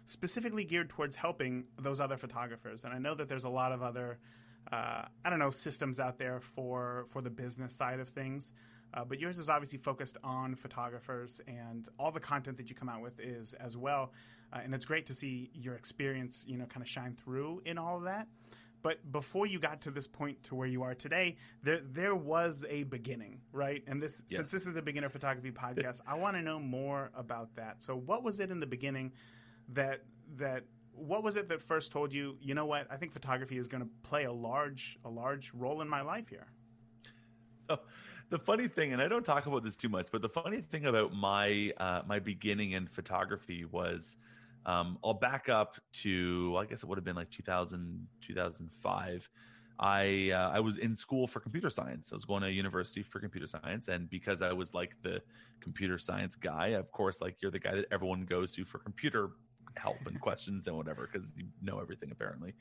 specifically 0.07 0.65
geared 0.65 0.89
towards 0.89 1.15
helping 1.15 1.65
those 1.79 2.01
other 2.01 2.17
photographers 2.17 2.85
and 2.85 2.93
i 2.93 2.99
know 2.99 3.15
that 3.15 3.29
there's 3.29 3.45
a 3.45 3.49
lot 3.49 3.71
of 3.71 3.83
other 3.83 4.19
uh, 4.73 5.03
I 5.25 5.31
don't 5.31 5.39
know 5.39 5.51
systems 5.51 6.01
out 6.01 6.19
there 6.19 6.41
for 6.41 7.07
for 7.11 7.23
the 7.23 7.31
business 7.31 7.75
side 7.75 8.01
of 8.01 8.09
things. 8.09 8.53
Uh, 8.93 9.05
but 9.05 9.21
yours 9.21 9.39
is 9.39 9.49
obviously 9.49 9.79
focused 9.79 10.17
on 10.25 10.57
photographers, 10.57 11.41
and 11.47 11.89
all 11.97 12.11
the 12.11 12.19
content 12.19 12.57
that 12.57 12.69
you 12.69 12.75
come 12.75 12.89
out 12.89 13.01
with 13.01 13.21
is 13.21 13.55
as 13.55 13.77
well. 13.77 14.13
Uh, 14.53 14.59
and 14.65 14.75
it's 14.75 14.85
great 14.85 15.07
to 15.07 15.15
see 15.15 15.49
your 15.55 15.77
experience, 15.77 16.45
you 16.45 16.59
know, 16.59 16.65
kind 16.65 16.83
of 16.83 16.89
shine 16.89 17.15
through 17.15 17.63
in 17.65 17.79
all 17.79 17.97
of 17.99 18.03
that. 18.03 18.27
But 18.83 19.13
before 19.13 19.47
you 19.47 19.59
got 19.59 19.81
to 19.83 19.91
this 19.91 20.07
point 20.07 20.43
to 20.45 20.55
where 20.55 20.67
you 20.67 20.83
are 20.83 20.95
today, 20.95 21.37
there 21.63 21.81
there 21.93 22.15
was 22.15 22.65
a 22.69 22.85
beginning, 22.85 23.41
right? 23.53 23.83
And 23.87 24.03
this 24.03 24.23
yes. 24.29 24.39
since 24.39 24.51
this 24.51 24.67
is 24.67 24.75
the 24.75 24.83
beginner 24.83 25.09
photography 25.09 25.51
podcast, 25.51 26.01
I 26.07 26.15
want 26.15 26.37
to 26.37 26.43
know 26.43 26.59
more 26.59 27.11
about 27.15 27.55
that. 27.57 27.83
So, 27.83 27.97
what 27.97 28.23
was 28.23 28.41
it 28.41 28.51
in 28.51 28.61
the 28.61 28.67
beginning 28.67 29.13
that 29.73 30.03
that 30.37 30.65
what 30.93 31.23
was 31.23 31.37
it 31.37 31.49
that 31.49 31.63
first 31.63 31.93
told 31.93 32.13
you, 32.13 32.37
you 32.41 32.55
know 32.55 32.67
what, 32.67 32.87
I 32.91 32.97
think 32.97 33.13
photography 33.13 33.59
is 33.59 33.69
going 33.69 33.83
to 33.83 33.89
play 34.03 34.25
a 34.25 34.33
large 34.33 34.99
a 35.05 35.11
large 35.11 35.53
role 35.55 35.83
in 35.83 35.89
my 35.89 36.01
life 36.01 36.29
here? 36.29 36.47
So, 37.69 37.81
the 38.31 38.39
funny 38.39 38.69
thing, 38.69 38.93
and 38.93 39.03
I 39.03 39.09
don't 39.09 39.25
talk 39.25 39.47
about 39.47 39.63
this 39.63 39.77
too 39.77 39.89
much, 39.89 40.09
but 40.11 40.23
the 40.23 40.29
funny 40.29 40.61
thing 40.61 40.87
about 40.87 41.13
my 41.15 41.73
uh, 41.77 42.03
my 42.07 42.19
beginning 42.19 42.73
in 42.73 42.87
photography 42.87 43.65
was 43.65 44.17
um, 44.67 44.99
I'll 45.05 45.15
back 45.15 45.49
up 45.49 45.77
to, 45.95 46.57
I 46.59 46.67
guess 46.67 46.83
it 46.83 46.87
would 46.89 46.99
have 46.99 47.05
been 47.05 47.17
like 47.17 47.31
2000, 47.31 48.07
2005. 48.21 49.31
I 49.83 50.31
uh, 50.35 50.51
I 50.51 50.61
was 50.61 50.77
in 50.77 50.95
school 50.95 51.27
for 51.27 51.41
computer 51.41 51.71
science. 51.71 52.13
I 52.13 52.15
was 52.15 52.27
going 52.27 52.43
to 52.43 52.51
university 52.51 53.03
for 53.03 53.19
computer 53.19 53.47
science, 53.47 53.89
and 53.89 54.11
because 54.11 54.43
I 54.43 54.53
was 54.53 54.75
like 54.75 54.95
the 55.03 55.23
computer 55.61 55.97
science 55.97 56.37
guy, 56.37 56.69
of 56.69 56.93
course, 56.93 57.23
like 57.23 57.41
you're 57.41 57.51
the 57.51 57.61
guy 57.61 57.77
that 57.77 57.87
everyone 57.91 58.27
goes 58.27 58.53
to 58.57 58.65
for 58.67 58.79
computer 58.79 59.31
help 59.77 59.97
and 60.05 60.21
questions 60.21 60.67
and 60.67 60.77
whatever 60.77 61.09
because 61.11 61.33
you 61.35 61.47
know 61.63 61.81
everything 61.81 62.11
apparently. 62.13 62.53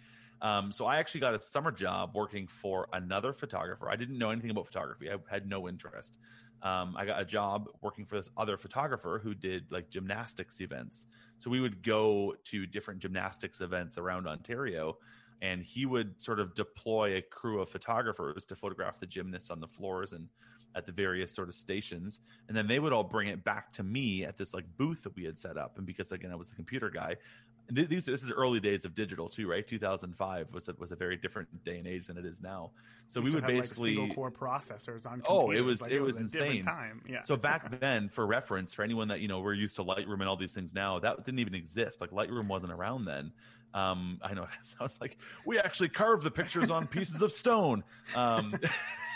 Um, 0.42 0.72
so 0.72 0.86
I 0.86 0.98
actually 0.98 1.20
got 1.20 1.34
a 1.34 1.42
summer 1.42 1.72
job 1.72 2.12
working 2.14 2.48
for 2.48 2.88
another 2.94 3.34
photographer. 3.34 3.90
I 3.90 3.98
didn't 3.98 4.18
know 4.18 4.30
anything 4.30 4.52
about 4.52 4.68
photography. 4.68 5.12
I 5.12 5.18
had 5.30 5.46
no 5.46 5.68
interest 5.68 6.18
um, 6.62 6.96
I 6.98 7.06
got 7.06 7.22
a 7.22 7.26
job 7.26 7.70
working 7.82 8.06
for 8.06 8.18
this 8.18 8.30
other 8.38 8.58
photographer 8.58 9.20
who 9.24 9.34
did 9.34 9.72
like 9.72 9.90
gymnastics 9.90 10.60
events. 10.62 11.08
So 11.40 11.50
we 11.50 11.62
would 11.62 11.82
go 11.82 12.36
to 12.46 12.66
different 12.66 13.00
gymnastics 13.00 13.62
events 13.62 13.98
around 13.98 14.28
Ontario, 14.28 14.98
and 15.42 15.64
he 15.64 15.86
would 15.86 16.22
sort 16.22 16.40
of 16.40 16.54
deploy 16.54 17.18
a 17.18 17.22
crew 17.22 17.62
of 17.62 17.70
photographers 17.70 18.46
to 18.48 18.56
photograph 18.56 19.00
the 19.00 19.08
gymnasts 19.08 19.50
on 19.50 19.60
the 19.60 19.68
floors 19.68 20.12
and 20.12 20.28
at 20.76 20.86
the 20.86 20.92
various 20.92 21.34
sort 21.34 21.48
of 21.48 21.56
stations. 21.56 22.20
And 22.48 22.56
then 22.56 22.68
they 22.68 22.80
would 22.80 22.94
all 22.94 23.04
bring 23.04 23.30
it 23.30 23.44
back 23.44 23.72
to 23.74 23.84
me 23.84 24.26
at 24.26 24.38
this 24.38 24.54
like 24.54 24.66
booth 24.78 25.02
that 25.04 25.16
we 25.16 25.24
had 25.24 25.40
set 25.40 25.58
up. 25.58 25.78
And 25.78 25.86
because 25.86 26.12
again 26.12 26.32
i 26.32 26.36
was 26.36 26.50
the 26.50 26.56
computer 26.56 26.90
guy 26.90 27.16
these 27.72 28.06
this 28.06 28.24
is 28.24 28.32
early 28.32 28.60
days 28.60 28.86
of 28.86 28.96
digital 28.96 29.30
too, 29.30 29.50
right? 29.50 29.66
2005 29.66 30.54
was 30.54 30.68
a, 30.68 30.76
was 30.78 30.92
a 30.92 30.96
very 30.96 31.18
different 31.18 31.64
day 31.64 31.78
and 31.78 31.88
age 31.88 32.08
than 32.08 32.18
it 32.18 32.26
is 32.26 32.42
now. 32.42 32.72
So 33.08 33.22
we 33.22 33.32
would 33.32 33.46
basically 33.46 33.96
like 33.96 34.00
single 34.00 34.16
core 34.16 34.32
processors 34.32 35.06
on. 35.06 35.22
Oh, 35.28 35.52
it 35.52 35.62
was 35.62 35.82
like 35.82 35.92
it, 35.92 35.98
it, 35.98 36.02
was, 36.02 36.14
was 36.14 36.22
insane. 36.22 36.64
Time, 36.64 37.02
yeah. 37.08 37.22
So 37.22 37.36
back 37.36 37.80
then, 37.80 38.10
for 38.10 38.26
reference, 38.26 38.74
for 38.74 38.84
anyone 38.84 39.08
that 39.08 39.20
you 39.20 39.28
know, 39.28 39.40
we're 39.40 39.54
used 39.54 39.76
to 39.78 39.84
Lightroom 39.84 40.20
and 40.20 40.30
all 40.30 40.38
these 40.38 40.54
things 40.54 40.74
now. 40.74 41.00
That 41.00 41.24
didn't 41.24 41.40
even 41.40 41.56
exist. 41.56 42.02
Like 42.02 42.12
Lightroom 42.12 42.48
wasn't 42.48 42.74
around 42.74 43.06
then. 43.06 43.32
Um, 43.74 44.20
I 44.24 44.34
know 44.34 44.44
it 44.60 44.66
sounds 44.66 44.98
like 45.02 45.18
we 45.46 45.60
actually 45.60 45.90
carved 45.90 46.24
the 46.24 46.32
pictures 46.32 46.70
on 46.70 46.88
pieces 46.88 47.22
of 47.22 47.32
stone. 47.32 47.84
Um, 48.16 48.54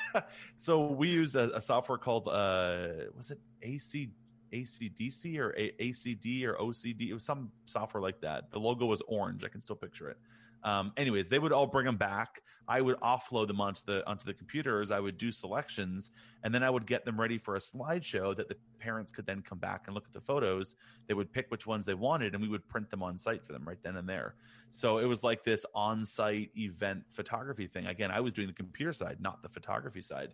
so 0.57 0.87
we 0.87 1.09
used 1.09 1.35
a, 1.35 1.55
a 1.55 1.61
software 1.61 1.97
called 1.97 2.27
uh, 2.27 2.87
was 3.15 3.31
it 3.31 3.39
AC 3.61 4.09
ACDC 4.53 5.37
or 5.37 5.53
a- 5.57 5.73
ACD 5.79 6.45
or 6.45 6.55
OCD. 6.55 7.09
It 7.09 7.13
was 7.13 7.25
some 7.25 7.51
software 7.65 8.01
like 8.01 8.21
that. 8.21 8.51
The 8.51 8.59
logo 8.59 8.85
was 8.85 9.01
orange. 9.07 9.43
I 9.43 9.49
can 9.49 9.61
still 9.61 9.75
picture 9.75 10.09
it. 10.09 10.17
Um, 10.63 10.93
anyways, 10.95 11.27
they 11.27 11.39
would 11.39 11.51
all 11.51 11.67
bring 11.67 11.85
them 11.85 11.97
back. 11.97 12.41
I 12.67 12.79
would 12.79 12.97
offload 13.01 13.47
them 13.47 13.59
onto 13.59 13.81
the 13.85 14.07
onto 14.07 14.23
the 14.23 14.33
computers. 14.33 14.91
I 14.91 14.99
would 14.99 15.17
do 15.17 15.31
selections, 15.31 16.11
and 16.43 16.55
then 16.55 16.63
I 16.63 16.69
would 16.69 16.85
get 16.85 17.03
them 17.03 17.19
ready 17.19 17.37
for 17.37 17.57
a 17.57 17.59
slideshow 17.59 18.33
that 18.37 18.47
the 18.47 18.55
parents 18.79 19.11
could 19.11 19.25
then 19.25 19.41
come 19.41 19.57
back 19.57 19.83
and 19.87 19.93
look 19.93 20.05
at 20.05 20.13
the 20.13 20.21
photos. 20.21 20.75
They 21.07 21.13
would 21.13 21.33
pick 21.33 21.51
which 21.51 21.67
ones 21.67 21.85
they 21.85 21.93
wanted, 21.93 22.33
and 22.33 22.41
we 22.41 22.47
would 22.47 22.65
print 22.69 22.89
them 22.89 23.03
on 23.03 23.17
site 23.17 23.45
for 23.45 23.51
them 23.51 23.65
right 23.67 23.79
then 23.83 23.97
and 23.97 24.07
there. 24.07 24.35
So 24.71 24.99
it 24.99 25.05
was 25.05 25.23
like 25.23 25.43
this 25.43 25.65
on-site 25.75 26.49
event 26.57 27.03
photography 27.11 27.67
thing. 27.67 27.85
Again, 27.87 28.09
I 28.09 28.21
was 28.21 28.33
doing 28.33 28.47
the 28.47 28.53
computer 28.53 28.93
side, 28.93 29.17
not 29.19 29.43
the 29.43 29.49
photography 29.49 30.01
side. 30.01 30.29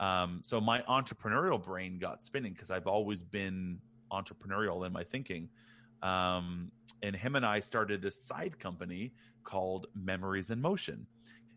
Um, 0.00 0.40
so 0.42 0.60
my 0.60 0.80
entrepreneurial 0.82 1.62
brain 1.62 1.98
got 1.98 2.24
spinning 2.24 2.54
because 2.54 2.70
I've 2.70 2.86
always 2.86 3.22
been 3.22 3.78
entrepreneurial 4.10 4.86
in 4.86 4.92
my 4.92 5.04
thinking. 5.04 5.48
Um, 6.02 6.72
and 7.02 7.14
him 7.14 7.36
and 7.36 7.44
I 7.44 7.60
started 7.60 8.02
this 8.02 8.24
side 8.24 8.58
company 8.58 9.12
called 9.44 9.86
Memories 9.94 10.50
in 10.50 10.60
Motion. 10.60 11.06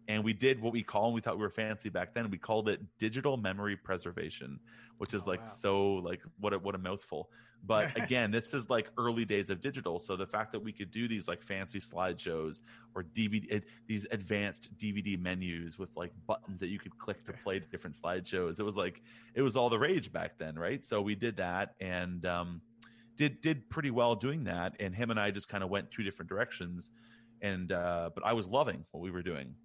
And 0.08 0.24
we 0.24 0.34
did 0.34 0.62
what 0.62 0.74
we 0.74 0.84
call, 0.84 1.06
and 1.06 1.16
we 1.16 1.22
thought 1.22 1.38
we 1.38 1.44
were 1.44 1.50
fancy 1.50 1.90
back 1.90 2.14
then. 2.14 2.30
We 2.30 2.38
called 2.38 2.68
it 2.68 2.82
digital 2.98 3.38
memory 3.38 3.78
preservation, 3.78 4.60
which 4.98 5.14
is 5.14 5.24
oh, 5.26 5.30
like 5.30 5.40
wow. 5.42 5.46
so 5.46 5.94
like 5.96 6.22
what 6.40 6.54
a, 6.54 6.60
what 6.60 6.76
a 6.76 6.78
mouthful. 6.78 7.30
But 7.66 7.96
again, 8.02 8.30
this 8.30 8.54
is 8.54 8.70
like 8.70 8.90
early 8.98 9.24
days 9.24 9.50
of 9.50 9.62
digital. 9.62 10.00
So 10.00 10.16
the 10.16 10.28
fact 10.28 10.52
that 10.52 10.60
we 10.60 10.74
could 10.74 10.92
do 10.92 11.08
these 11.08 11.28
like 11.28 11.42
fancy 11.42 11.80
slideshows 11.80 12.60
or 12.96 13.04
DVD, 13.04 13.62
these 13.88 14.06
advanced 14.12 14.78
DVD 14.78 15.18
menus 15.18 15.80
with 15.80 15.90
like 15.96 16.12
buttons 16.28 16.60
that 16.60 16.68
you 16.68 16.80
could 16.80 16.98
click 16.98 17.24
to 17.26 17.34
play 17.34 17.62
different 17.72 17.96
slideshows, 17.96 18.60
it 18.60 18.64
was 18.64 18.76
like 18.76 19.02
it 19.36 19.42
was 19.42 19.56
all 19.56 19.70
the 19.70 19.80
rage 19.80 20.12
back 20.12 20.38
then, 20.38 20.56
right? 20.56 20.86
So 20.86 21.02
we 21.02 21.16
did 21.16 21.38
that 21.38 21.76
and 21.80 22.26
um, 22.26 22.62
did 23.16 23.40
did 23.40 23.70
pretty 23.70 23.92
well 23.92 24.16
doing 24.16 24.44
that. 24.46 24.76
And 24.82 24.94
him 24.94 25.12
and 25.12 25.20
I 25.20 25.32
just 25.32 25.48
kind 25.48 25.64
of 25.64 25.70
went 25.70 25.92
two 25.92 26.04
different 26.04 26.28
directions. 26.28 26.92
And 27.42 27.72
uh, 27.72 28.10
but 28.14 28.26
I 28.26 28.34
was 28.34 28.48
loving 28.48 28.86
what 28.92 29.02
we 29.02 29.12
were 29.12 29.24
doing 29.24 29.56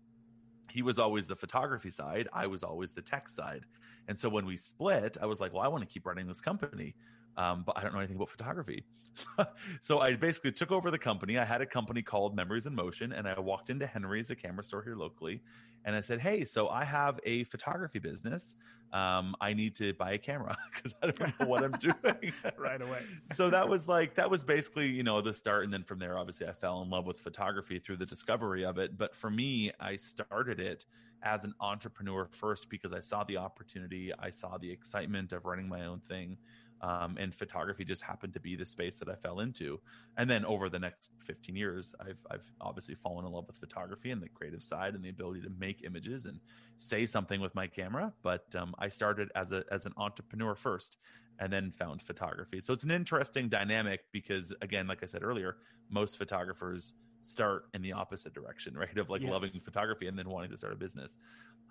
he 0.70 0.82
was 0.82 0.98
always 0.98 1.26
the 1.26 1.36
photography 1.36 1.90
side 1.90 2.28
i 2.32 2.46
was 2.46 2.62
always 2.62 2.92
the 2.92 3.02
tech 3.02 3.28
side. 3.28 3.64
And 4.08 4.18
so 4.18 4.28
when 4.28 4.46
we 4.46 4.56
split 4.56 5.16
i 5.20 5.26
was 5.26 5.40
like 5.40 5.52
well 5.52 5.62
i 5.62 5.68
want 5.68 5.86
to 5.86 5.92
keep 5.92 6.06
running 6.06 6.26
this 6.26 6.40
company 6.40 6.94
um, 7.38 7.62
but 7.64 7.78
i 7.78 7.82
don't 7.82 7.92
know 7.94 8.00
anything 8.00 8.16
about 8.16 8.28
photography. 8.28 8.84
So 9.80 10.00
i 10.00 10.14
basically 10.14 10.52
took 10.52 10.70
over 10.70 10.90
the 10.90 10.98
company. 10.98 11.38
I 11.38 11.44
had 11.44 11.60
a 11.60 11.66
company 11.66 12.02
called 12.02 12.36
memories 12.36 12.66
in 12.66 12.74
motion 12.74 13.12
and 13.12 13.26
i 13.26 13.38
walked 13.40 13.70
into 13.70 13.86
henry's 13.86 14.30
a 14.30 14.36
camera 14.36 14.62
store 14.62 14.82
here 14.82 14.94
locally 14.94 15.40
and 15.84 15.96
i 15.96 16.00
said 16.00 16.20
hey 16.20 16.44
so 16.44 16.68
i 16.68 16.84
have 16.84 17.18
a 17.24 17.44
photography 17.44 17.98
business. 17.98 18.54
Um, 18.92 19.34
i 19.40 19.52
need 19.52 19.74
to 19.76 19.92
buy 19.94 20.12
a 20.12 20.18
camera 20.18 20.56
because 20.74 20.94
i 21.02 21.10
don't 21.10 21.40
know 21.40 21.46
what 21.46 21.64
i'm 21.64 21.72
doing. 21.88 22.32
Right 22.56 22.80
away. 22.80 23.02
So 23.34 23.50
that 23.50 23.68
was 23.68 23.88
like 23.88 24.14
that 24.14 24.30
was 24.30 24.44
basically 24.44 24.88
you 24.88 25.02
know 25.02 25.20
the 25.20 25.32
start 25.32 25.64
and 25.64 25.72
then 25.72 25.82
from 25.82 25.98
there 25.98 26.16
obviously 26.16 26.46
i 26.46 26.52
fell 26.52 26.82
in 26.82 26.90
love 26.90 27.06
with 27.06 27.18
photography 27.18 27.78
through 27.78 27.96
the 27.96 28.06
discovery 28.06 28.64
of 28.64 28.78
it. 28.78 28.96
But 28.96 29.16
for 29.16 29.30
me 29.30 29.72
i 29.80 29.96
started 29.96 30.60
it 30.60 30.84
as 31.22 31.44
an 31.44 31.52
entrepreneur 31.60 32.28
first 32.30 32.70
because 32.70 32.92
i 32.92 33.00
saw 33.00 33.24
the 33.24 33.36
opportunity 33.36 34.12
i 34.20 34.30
saw 34.30 34.56
the 34.56 34.70
excitement 34.70 35.32
of 35.32 35.44
running 35.44 35.68
my 35.68 35.84
own 35.84 35.98
thing 35.98 36.36
um, 36.80 37.16
and 37.18 37.34
photography 37.34 37.84
just 37.84 38.02
happened 38.02 38.32
to 38.34 38.40
be 38.40 38.56
the 38.56 38.66
space 38.66 38.98
that 38.98 39.08
I 39.08 39.14
fell 39.14 39.40
into. 39.40 39.80
And 40.16 40.28
then 40.28 40.44
over 40.44 40.68
the 40.68 40.78
next 40.78 41.10
15 41.24 41.56
years, 41.56 41.94
I've, 42.00 42.18
I've 42.30 42.52
obviously 42.60 42.94
fallen 42.94 43.26
in 43.26 43.32
love 43.32 43.46
with 43.46 43.56
photography 43.56 44.10
and 44.10 44.22
the 44.22 44.28
creative 44.28 44.62
side 44.62 44.94
and 44.94 45.04
the 45.04 45.10
ability 45.10 45.42
to 45.42 45.50
make 45.58 45.82
images 45.84 46.26
and 46.26 46.40
say 46.76 47.06
something 47.06 47.40
with 47.40 47.54
my 47.54 47.66
camera. 47.66 48.12
But 48.22 48.44
um, 48.54 48.74
I 48.78 48.88
started 48.88 49.30
as 49.34 49.52
a 49.52 49.64
as 49.70 49.86
an 49.86 49.92
entrepreneur 49.96 50.54
first, 50.54 50.98
and 51.40 51.52
then 51.52 51.70
found 51.70 52.02
photography. 52.02 52.60
So 52.60 52.72
it's 52.72 52.84
an 52.84 52.90
interesting 52.90 53.48
dynamic 53.48 54.00
because, 54.12 54.52
again, 54.60 54.86
like 54.86 55.02
I 55.02 55.06
said 55.06 55.22
earlier, 55.22 55.56
most 55.88 56.18
photographers 56.18 56.94
start 57.22 57.66
in 57.74 57.82
the 57.82 57.92
opposite 57.92 58.34
direction, 58.34 58.74
right? 58.78 58.96
Of 58.96 59.08
like 59.08 59.22
yes. 59.22 59.30
loving 59.30 59.50
photography 59.50 60.08
and 60.08 60.18
then 60.18 60.28
wanting 60.28 60.50
to 60.50 60.58
start 60.58 60.72
a 60.72 60.76
business. 60.76 61.16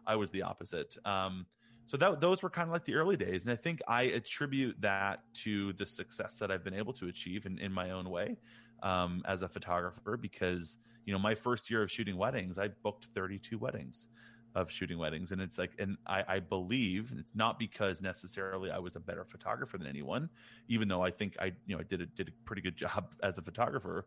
I 0.06 0.16
was 0.16 0.32
the 0.32 0.42
opposite. 0.42 0.96
Um, 1.06 1.46
so 1.88 1.98
that 1.98 2.20
those 2.22 2.44
were 2.44 2.50
kind 2.50 2.68
of 2.68 2.74
like 2.74 2.86
the 2.86 2.94
early 2.94 3.18
days 3.18 3.44
and 3.44 3.52
i 3.52 3.56
think 3.56 3.82
i 3.88 4.04
attribute 4.04 4.76
that 4.80 5.22
to 5.34 5.74
the 5.74 5.86
success 5.86 6.36
that 6.36 6.52
i've 6.52 6.64
been 6.64 6.74
able 6.74 6.94
to 6.94 7.08
achieve 7.08 7.46
in, 7.46 7.58
in 7.60 7.72
my 7.72 7.92
own 7.92 8.10
way 8.10 8.38
um, 8.84 9.24
as 9.26 9.42
a 9.42 9.50
photographer 9.50 10.18
because 10.18 10.78
you 11.06 11.14
know 11.14 11.20
my 11.20 11.34
first 11.34 11.70
year 11.70 11.82
of 11.82 11.92
shooting 11.92 12.18
weddings 12.18 12.60
i 12.60 12.68
booked 12.84 13.06
32 13.06 13.58
weddings 13.58 14.10
of 14.56 14.72
shooting 14.72 14.98
weddings 14.98 15.32
and 15.32 15.42
it's 15.42 15.58
like 15.58 15.72
and 15.78 15.98
I, 16.08 16.24
I 16.28 16.40
believe 16.40 17.14
it's 17.18 17.36
not 17.36 17.60
because 17.60 18.02
necessarily 18.02 18.72
i 18.72 18.80
was 18.80 18.96
a 18.96 19.00
better 19.00 19.24
photographer 19.24 19.78
than 19.78 19.88
anyone 19.88 20.30
even 20.68 20.88
though 20.88 21.04
i 21.04 21.12
think 21.12 21.36
i 21.40 21.46
you 21.66 21.76
know 21.76 21.80
i 21.80 21.84
did 21.84 22.02
a, 22.02 22.06
did 22.08 22.30
a 22.30 22.32
pretty 22.46 22.62
good 22.62 22.76
job 22.86 23.14
as 23.24 23.38
a 23.38 23.42
photographer 23.42 24.06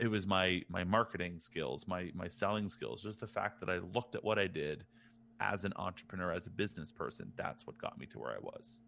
it 0.00 0.08
was 0.08 0.26
my 0.26 0.62
my 0.68 0.84
marketing 0.84 1.40
skills 1.40 1.86
my 1.88 2.10
my 2.14 2.28
selling 2.28 2.68
skills 2.68 3.02
just 3.02 3.20
the 3.20 3.26
fact 3.26 3.58
that 3.60 3.68
i 3.68 3.78
looked 3.94 4.14
at 4.14 4.22
what 4.22 4.38
i 4.38 4.46
did 4.46 4.84
as 5.40 5.64
an 5.64 5.72
entrepreneur, 5.76 6.32
as 6.32 6.46
a 6.46 6.50
business 6.50 6.92
person, 6.92 7.32
that's 7.36 7.66
what 7.66 7.78
got 7.78 7.98
me 7.98 8.06
to 8.06 8.18
where 8.18 8.30
I 8.30 8.38
was. 8.40 8.80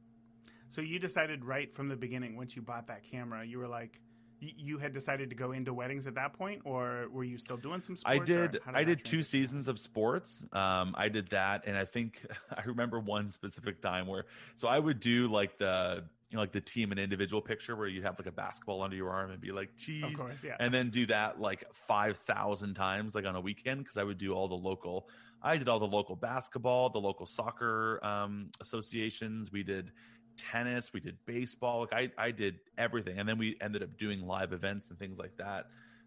So 0.69 0.81
you 0.81 0.99
decided 0.99 1.45
right 1.45 1.75
from 1.75 1.89
the 1.89 1.97
beginning, 1.97 2.37
once 2.37 2.57
you 2.57 2.63
bought 2.63 2.87
that 2.87 3.03
camera, 3.11 3.45
you 3.45 3.59
were 3.59 3.69
like, 3.69 4.01
you 4.41 4.79
had 4.79 4.93
decided 4.93 5.31
to 5.31 5.37
go 5.37 5.53
into 5.53 5.73
weddings 5.73 6.07
at 6.07 6.15
that 6.17 6.33
point, 6.33 6.63
or 6.65 7.07
were 7.13 7.23
you 7.23 7.39
still 7.39 7.57
doing 7.57 7.81
some 7.81 7.97
sports? 7.97 8.21
I 8.21 8.25
did. 8.25 8.53
did 8.53 8.61
I 8.67 8.83
did 8.83 9.05
two 9.05 9.23
seasons 9.23 9.69
of 9.69 9.79
sports. 9.79 10.45
Um, 10.53 10.95
I 10.99 11.09
did 11.09 11.29
that, 11.29 11.65
and 11.67 11.77
I 11.77 11.85
think 11.85 12.23
I 12.51 12.63
remember 12.65 12.99
one 12.99 13.31
specific 13.31 13.81
time 13.81 14.07
where 14.07 14.25
so 14.57 14.67
I 14.67 14.79
would 14.79 14.99
do 14.99 15.29
like 15.29 15.59
the 15.59 16.03
you 16.33 16.37
know, 16.37 16.43
like 16.43 16.53
the 16.53 16.61
team 16.61 16.91
and 16.91 16.99
individual 16.99 17.43
picture 17.43 17.77
where 17.77 17.87
you'd 17.87 18.05
have 18.05 18.19
like 18.19 18.27
a 18.27 18.33
basketball 18.33 18.83
under 18.83 18.97
your 18.97 19.11
arm 19.11 19.31
and 19.31 19.41
be 19.41 19.53
like, 19.53 19.77
geez. 19.77 20.03
Of 20.03 20.15
course, 20.15 20.43
yeah. 20.43 20.57
And 20.59 20.73
then 20.73 20.89
do 20.89 21.05
that 21.07 21.39
like 21.39 21.65
5,000 21.87 22.73
times, 22.73 23.15
like 23.15 23.27
on 23.27 23.37
a 23.37 23.41
weekend, 23.41 23.81
because 23.81 23.99
I 23.99 24.03
would 24.03 24.17
do 24.17 24.33
all 24.33 24.49
the 24.49 24.55
local, 24.55 25.09
I 25.43 25.57
did 25.57 25.69
all 25.69 25.79
the 25.79 25.87
local 25.87 26.17
basketball, 26.17 26.91
the 26.91 27.01
local 27.01 27.27
soccer 27.27 28.05
um, 28.05 28.51
associations. 28.61 29.51
We 29.51 29.63
did 29.63 29.93
tennis, 30.37 30.93
we 30.93 31.01
did 31.01 31.17
baseball. 31.27 31.81
Like 31.81 32.13
I, 32.19 32.27
I 32.27 32.31
did 32.31 32.61
everything. 32.79 33.19
And 33.19 33.29
then 33.29 33.39
we 33.39 33.57
ended 33.61 33.83
up 33.83 33.97
doing 33.99 34.23
live 34.27 34.53
events 34.53 34.89
and 34.91 34.99
things 34.99 35.19
like 35.19 35.37
that. 35.39 35.67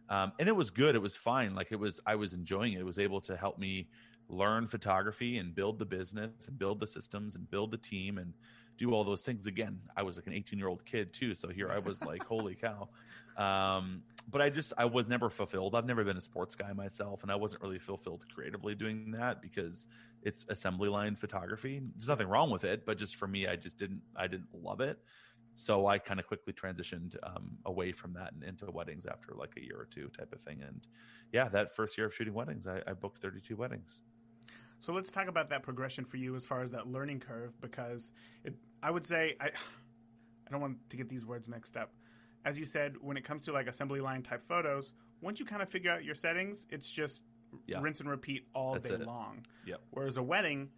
Um, 0.10 0.32
and 0.40 0.48
it 0.48 0.56
was 0.56 0.70
good. 0.70 0.96
It 0.96 1.02
was 1.02 1.16
fine. 1.16 1.56
Like 1.56 1.72
it 1.72 1.80
was, 1.80 2.00
I 2.06 2.16
was 2.16 2.34
enjoying 2.34 2.74
it. 2.74 2.80
It 2.80 2.86
was 2.86 3.00
able 3.00 3.22
to 3.22 3.36
help 3.36 3.58
me 3.60 3.90
learn 4.30 4.68
photography 4.68 5.38
and 5.38 5.54
build 5.54 5.80
the 5.80 5.86
business 5.86 6.48
and 6.48 6.58
build 6.58 6.80
the 6.80 6.88
systems 6.88 7.36
and 7.36 7.50
build 7.50 7.72
the 7.72 7.78
team 7.78 8.18
and 8.18 8.34
do 8.78 8.92
all 8.92 9.04
those 9.04 9.24
things 9.24 9.48
again 9.48 9.80
i 9.96 10.02
was 10.02 10.18
like 10.18 10.28
an 10.28 10.34
18 10.34 10.58
year 10.58 10.68
old 10.68 10.84
kid 10.86 11.14
too 11.14 11.36
so 11.36 11.48
here 11.48 11.70
i 11.70 11.78
was 11.78 12.02
like 12.02 12.24
holy 12.26 12.56
cow 12.56 12.90
um, 13.38 14.02
but 14.30 14.42
i 14.42 14.50
just 14.50 14.74
i 14.78 14.86
was 14.86 15.08
never 15.08 15.30
fulfilled. 15.30 15.76
I've 15.76 15.86
never 15.86 16.04
been 16.04 16.18
a 16.18 16.22
sports 16.22 16.56
guy 16.56 16.72
myself 16.74 17.24
and 17.24 17.32
i 17.32 17.36
wasn't 17.36 17.62
really 17.62 17.80
fulfilled 17.80 18.26
creatively 18.34 18.76
doing 18.76 19.12
that 19.12 19.42
because 19.42 19.88
it's 20.24 20.46
assembly 20.50 20.90
line 20.90 21.16
photography. 21.16 21.82
There's 21.96 22.08
nothing 22.08 22.28
wrong 22.28 22.50
with 22.50 22.64
it 22.64 22.86
but 22.86 22.98
just 22.98 23.16
for 23.16 23.28
me 23.28 23.48
i 23.48 23.56
just 23.56 23.78
didn't 23.78 24.02
i 24.16 24.28
didn't 24.28 24.50
love 24.54 24.82
it. 24.82 25.00
So 25.56 25.88
i 25.88 25.98
kind 25.98 26.20
of 26.20 26.28
quickly 26.28 26.54
transitioned 26.54 27.16
um, 27.24 27.58
away 27.66 27.92
from 27.92 28.14
that 28.14 28.34
and 28.34 28.44
into 28.44 28.70
weddings 28.72 29.06
after 29.06 29.34
like 29.34 29.54
a 29.58 29.64
year 29.64 29.78
or 29.80 29.88
two 29.90 30.10
type 30.18 30.34
of 30.34 30.42
thing. 30.42 30.62
And 30.66 30.88
yeah 31.32 31.48
that 31.50 31.76
first 31.76 31.98
year 31.98 32.08
of 32.08 32.14
shooting 32.14 32.34
weddings 32.34 32.68
i, 32.68 32.82
I 32.88 32.94
booked 32.94 33.22
32 33.22 33.56
weddings. 33.56 34.02
So 34.80 34.94
let's 34.94 35.12
talk 35.12 35.28
about 35.28 35.50
that 35.50 35.64
progression 35.64 36.06
for 36.06 36.18
you 36.18 36.36
as 36.36 36.46
far 36.46 36.62
as 36.62 36.72
that 36.72 36.88
learning 36.88 37.20
curve, 37.20 37.60
because 37.62 38.12
it, 38.44 38.54
I 38.84 38.92
would 38.92 39.06
say 39.06 39.36
I, 39.40 39.46
I 39.46 40.52
don't 40.52 40.62
want 40.62 40.78
to 40.90 40.98
get 40.98 41.10
these 41.10 41.26
words 41.26 41.48
mixed 41.48 41.78
up. 41.78 41.92
As 42.46 42.60
you 42.60 42.66
said, 42.66 42.96
when 43.02 43.18
it 43.18 43.24
comes 43.24 43.46
to 43.46 43.52
like 43.52 43.68
assembly 43.68 44.00
line 44.00 44.22
type 44.22 44.46
photos, 44.48 44.94
once 45.22 45.40
you 45.40 45.46
kind 45.46 45.62
of 45.62 45.70
figure 45.70 45.92
out 45.92 46.04
your 46.04 46.16
settings, 46.16 46.68
it's 46.70 46.90
just 46.92 47.24
yeah. 47.68 47.82
rinse 47.82 48.00
and 48.00 48.10
repeat 48.10 48.48
all 48.54 48.74
That's 48.74 48.90
day 48.90 48.96
it. 48.96 49.06
long. 49.06 49.46
Yep. 49.66 49.82
Whereas 49.92 50.18
a 50.18 50.24
wedding, 50.24 50.70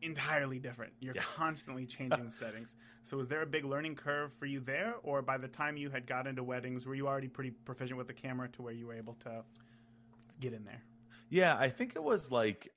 entirely 0.00 0.58
different. 0.58 0.92
You're 1.00 1.14
yeah. 1.14 1.22
constantly 1.36 1.86
changing 1.86 2.30
settings. 2.30 2.74
So 3.02 3.16
was 3.16 3.28
there 3.28 3.42
a 3.42 3.46
big 3.46 3.64
learning 3.64 3.96
curve 3.96 4.32
for 4.38 4.46
you 4.46 4.60
there, 4.60 4.94
or 5.02 5.22
by 5.22 5.38
the 5.38 5.48
time 5.48 5.76
you 5.76 5.90
had 5.90 6.06
got 6.06 6.26
into 6.26 6.42
weddings, 6.42 6.86
were 6.86 6.94
you 6.94 7.06
already 7.06 7.28
pretty 7.28 7.50
proficient 7.50 7.98
with 7.98 8.06
the 8.06 8.14
camera 8.14 8.48
to 8.48 8.62
where 8.62 8.72
you 8.72 8.86
were 8.86 8.94
able 8.94 9.14
to 9.24 9.42
get 10.40 10.52
in 10.52 10.64
there? 10.64 10.82
Yeah, 11.30 11.56
I 11.58 11.68
think 11.68 11.96
it 11.96 12.02
was 12.02 12.30
like 12.30 12.72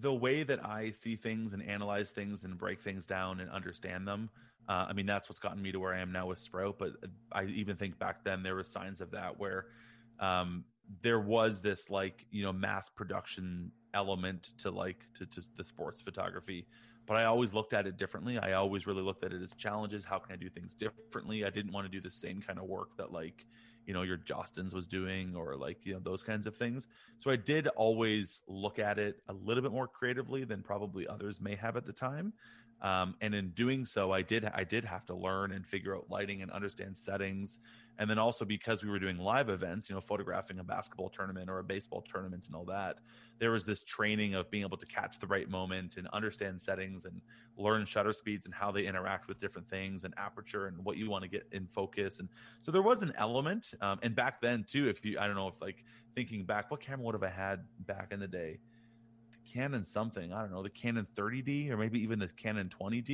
the 0.00 0.12
way 0.12 0.42
that 0.42 0.64
I 0.64 0.90
see 0.90 1.16
things 1.16 1.52
and 1.52 1.62
analyze 1.62 2.10
things 2.10 2.44
and 2.44 2.56
break 2.56 2.80
things 2.80 3.06
down 3.06 3.40
and 3.40 3.50
understand 3.50 4.06
them. 4.06 4.30
Uh, 4.68 4.86
I 4.88 4.92
mean, 4.92 5.06
that's 5.06 5.28
what's 5.28 5.38
gotten 5.38 5.62
me 5.62 5.72
to 5.72 5.78
where 5.78 5.94
I 5.94 6.00
am 6.00 6.12
now 6.12 6.26
with 6.26 6.38
Sprout. 6.38 6.76
But 6.78 6.92
I 7.32 7.44
even 7.44 7.76
think 7.76 7.98
back 7.98 8.24
then 8.24 8.42
there 8.42 8.54
were 8.54 8.64
signs 8.64 9.00
of 9.00 9.10
that 9.12 9.38
where 9.38 9.66
um, 10.18 10.64
there 11.02 11.20
was 11.20 11.60
this 11.60 11.90
like 11.90 12.26
you 12.30 12.42
know 12.42 12.52
mass 12.52 12.88
production 12.88 13.70
element 13.94 14.50
to 14.58 14.70
like 14.70 15.06
to, 15.14 15.26
to 15.26 15.42
the 15.56 15.64
sports 15.64 16.02
photography. 16.02 16.66
But 17.06 17.16
I 17.16 17.24
always 17.26 17.54
looked 17.54 17.72
at 17.72 17.86
it 17.86 17.96
differently. 17.96 18.36
I 18.38 18.54
always 18.54 18.86
really 18.86 19.02
looked 19.02 19.22
at 19.22 19.32
it 19.32 19.40
as 19.40 19.54
challenges. 19.54 20.04
How 20.04 20.18
can 20.18 20.32
I 20.32 20.36
do 20.36 20.50
things 20.50 20.74
differently? 20.74 21.44
I 21.44 21.50
didn't 21.50 21.70
want 21.70 21.86
to 21.86 21.90
do 21.90 22.00
the 22.00 22.10
same 22.10 22.42
kind 22.42 22.58
of 22.58 22.64
work 22.64 22.96
that 22.96 23.12
like 23.12 23.46
you 23.86 23.94
know 23.94 24.02
your 24.02 24.18
Jostens 24.18 24.74
was 24.74 24.86
doing 24.86 25.34
or 25.36 25.56
like 25.56 25.78
you 25.84 25.94
know 25.94 26.00
those 26.00 26.22
kinds 26.22 26.46
of 26.46 26.56
things. 26.56 26.88
So 27.18 27.30
I 27.30 27.36
did 27.36 27.68
always 27.68 28.40
look 28.46 28.78
at 28.78 28.98
it 28.98 29.22
a 29.28 29.32
little 29.32 29.62
bit 29.62 29.72
more 29.72 29.88
creatively 29.88 30.44
than 30.44 30.62
probably 30.62 31.06
others 31.06 31.40
may 31.40 31.54
have 31.56 31.76
at 31.76 31.86
the 31.86 31.92
time. 31.92 32.32
Um, 32.82 33.14
and 33.22 33.34
in 33.34 33.50
doing 33.50 33.84
so, 33.84 34.12
I 34.12 34.22
did 34.22 34.44
I 34.44 34.64
did 34.64 34.84
have 34.84 35.06
to 35.06 35.14
learn 35.14 35.52
and 35.52 35.66
figure 35.66 35.96
out 35.96 36.06
lighting 36.10 36.42
and 36.42 36.50
understand 36.50 36.96
settings 36.98 37.58
and 37.98 38.10
then 38.10 38.18
also 38.18 38.44
because 38.44 38.82
we 38.82 38.90
were 38.90 38.98
doing 38.98 39.18
live 39.18 39.48
events 39.48 39.88
you 39.88 39.94
know 39.94 40.00
photographing 40.00 40.58
a 40.58 40.64
basketball 40.64 41.08
tournament 41.08 41.48
or 41.48 41.58
a 41.58 41.64
baseball 41.64 42.02
tournament 42.02 42.44
and 42.46 42.54
all 42.54 42.64
that 42.64 42.98
there 43.38 43.50
was 43.50 43.66
this 43.66 43.82
training 43.84 44.34
of 44.34 44.50
being 44.50 44.64
able 44.64 44.76
to 44.76 44.86
catch 44.86 45.18
the 45.18 45.26
right 45.26 45.50
moment 45.50 45.96
and 45.96 46.08
understand 46.08 46.60
settings 46.60 47.04
and 47.04 47.20
learn 47.56 47.84
shutter 47.84 48.12
speeds 48.12 48.46
and 48.46 48.54
how 48.54 48.70
they 48.70 48.86
interact 48.86 49.28
with 49.28 49.40
different 49.40 49.68
things 49.68 50.04
and 50.04 50.14
aperture 50.16 50.66
and 50.66 50.76
what 50.84 50.96
you 50.96 51.10
want 51.10 51.22
to 51.22 51.28
get 51.28 51.46
in 51.52 51.66
focus 51.66 52.18
and 52.18 52.28
so 52.60 52.70
there 52.70 52.82
was 52.82 53.02
an 53.02 53.12
element 53.16 53.72
um, 53.80 53.98
and 54.02 54.14
back 54.14 54.40
then 54.40 54.64
too 54.66 54.88
if 54.88 55.04
you 55.04 55.18
i 55.18 55.26
don't 55.26 55.36
know 55.36 55.48
if 55.48 55.60
like 55.60 55.84
thinking 56.14 56.44
back 56.44 56.70
what 56.70 56.80
camera 56.80 57.04
would 57.04 57.14
have 57.14 57.22
i 57.22 57.28
had 57.28 57.64
back 57.80 58.08
in 58.12 58.20
the 58.20 58.28
day 58.28 58.58
Canon 59.52 59.84
something. 59.84 60.32
I 60.32 60.40
don't 60.40 60.50
know, 60.50 60.64
the 60.64 60.68
Canon 60.68 61.06
30D 61.14 61.70
or 61.70 61.76
maybe 61.76 62.00
even 62.00 62.18
the 62.18 62.26
Canon 62.26 62.68
20D. 62.68 63.06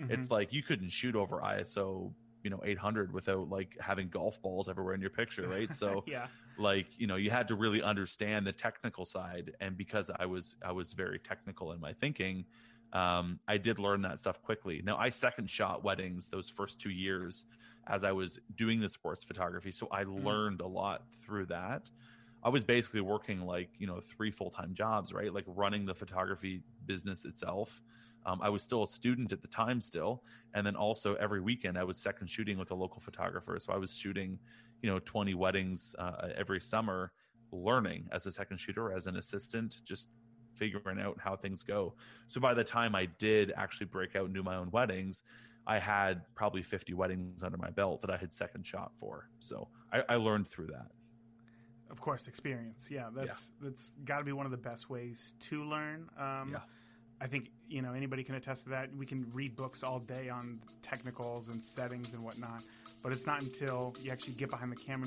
Mm-hmm. 0.00 0.10
It's 0.10 0.30
like 0.30 0.50
you 0.50 0.62
couldn't 0.62 0.88
shoot 0.88 1.14
over 1.14 1.40
ISO 1.40 2.10
you 2.44 2.50
know 2.50 2.60
800 2.62 3.12
without 3.12 3.48
like 3.48 3.76
having 3.80 4.08
golf 4.08 4.40
balls 4.40 4.68
everywhere 4.68 4.94
in 4.94 5.00
your 5.00 5.10
picture 5.10 5.48
right 5.48 5.74
so 5.82 6.04
yeah 6.06 6.26
like 6.58 6.86
you 6.98 7.06
know 7.06 7.16
you 7.16 7.30
had 7.30 7.48
to 7.48 7.56
really 7.56 7.82
understand 7.82 8.46
the 8.46 8.52
technical 8.52 9.04
side 9.04 9.52
and 9.60 9.76
because 9.76 10.10
i 10.20 10.26
was 10.26 10.54
i 10.64 10.70
was 10.70 10.92
very 10.92 11.18
technical 11.18 11.72
in 11.72 11.80
my 11.80 11.92
thinking 11.94 12.44
um, 12.92 13.40
i 13.48 13.56
did 13.56 13.78
learn 13.78 14.02
that 14.02 14.20
stuff 14.20 14.40
quickly 14.42 14.82
now 14.84 14.96
i 14.98 15.08
second 15.08 15.48
shot 15.48 15.82
weddings 15.82 16.28
those 16.28 16.48
first 16.48 16.80
two 16.80 16.90
years 16.90 17.46
as 17.86 18.04
i 18.04 18.12
was 18.12 18.38
doing 18.56 18.80
the 18.80 18.88
sports 18.88 19.24
photography 19.24 19.72
so 19.72 19.88
i 19.90 20.04
mm. 20.04 20.24
learned 20.24 20.60
a 20.60 20.66
lot 20.66 21.02
through 21.24 21.46
that 21.46 21.90
i 22.42 22.48
was 22.48 22.64
basically 22.64 23.00
working 23.00 23.40
like 23.40 23.68
you 23.78 23.86
know 23.86 24.00
three 24.00 24.30
full-time 24.30 24.74
jobs 24.74 25.12
right 25.12 25.32
like 25.32 25.44
running 25.46 25.84
the 25.84 25.94
photography 25.94 26.60
business 26.86 27.24
itself 27.24 27.80
um, 28.26 28.40
I 28.42 28.48
was 28.48 28.62
still 28.62 28.82
a 28.82 28.86
student 28.86 29.32
at 29.32 29.42
the 29.42 29.48
time, 29.48 29.80
still, 29.80 30.22
and 30.54 30.66
then 30.66 30.76
also 30.76 31.14
every 31.16 31.40
weekend 31.40 31.76
I 31.76 31.84
was 31.84 31.98
second 31.98 32.28
shooting 32.28 32.58
with 32.58 32.70
a 32.70 32.74
local 32.74 33.00
photographer. 33.00 33.58
So 33.60 33.72
I 33.72 33.76
was 33.76 33.94
shooting, 33.94 34.38
you 34.82 34.90
know, 34.90 34.98
twenty 34.98 35.34
weddings 35.34 35.94
uh, 35.98 36.28
every 36.36 36.60
summer, 36.60 37.12
learning 37.52 38.08
as 38.12 38.26
a 38.26 38.32
second 38.32 38.58
shooter, 38.58 38.92
as 38.92 39.06
an 39.06 39.16
assistant, 39.16 39.80
just 39.84 40.08
figuring 40.54 41.00
out 41.00 41.18
how 41.20 41.36
things 41.36 41.62
go. 41.62 41.94
So 42.28 42.40
by 42.40 42.54
the 42.54 42.64
time 42.64 42.94
I 42.94 43.06
did 43.18 43.52
actually 43.56 43.86
break 43.86 44.16
out 44.16 44.24
and 44.26 44.34
do 44.34 44.42
my 44.42 44.56
own 44.56 44.70
weddings, 44.70 45.24
I 45.66 45.78
had 45.78 46.22
probably 46.34 46.62
50 46.62 46.92
weddings 46.94 47.42
under 47.42 47.56
my 47.56 47.70
belt 47.70 48.00
that 48.02 48.10
I 48.10 48.16
had 48.16 48.32
second 48.32 48.66
shot 48.66 48.92
for. 48.98 49.28
So 49.38 49.68
I, 49.92 50.02
I 50.08 50.16
learned 50.16 50.48
through 50.48 50.68
that. 50.68 50.88
Of 51.90 52.00
course, 52.00 52.26
experience. 52.28 52.88
Yeah, 52.90 53.08
that's 53.14 53.52
yeah. 53.60 53.68
that's 53.68 53.92
got 54.04 54.18
to 54.18 54.24
be 54.24 54.32
one 54.32 54.46
of 54.46 54.52
the 54.52 54.58
best 54.58 54.90
ways 54.90 55.34
to 55.48 55.64
learn. 55.64 56.08
Um, 56.18 56.50
yeah. 56.52 56.58
I 57.20 57.26
think 57.26 57.50
you 57.68 57.82
know 57.82 57.92
anybody 57.92 58.24
can 58.24 58.34
attest 58.34 58.64
to 58.64 58.70
that. 58.70 58.94
We 58.96 59.06
can 59.06 59.30
read 59.32 59.56
books 59.56 59.82
all 59.82 60.00
day 60.00 60.28
on 60.28 60.60
technicals 60.82 61.48
and 61.48 61.62
settings 61.62 62.12
and 62.12 62.24
whatnot, 62.24 62.64
but 63.02 63.12
it's 63.12 63.26
not 63.26 63.42
until 63.42 63.94
you 64.02 64.10
actually 64.10 64.34
get 64.34 64.50
behind 64.50 64.72
the 64.72 64.76
camera. 64.76 65.06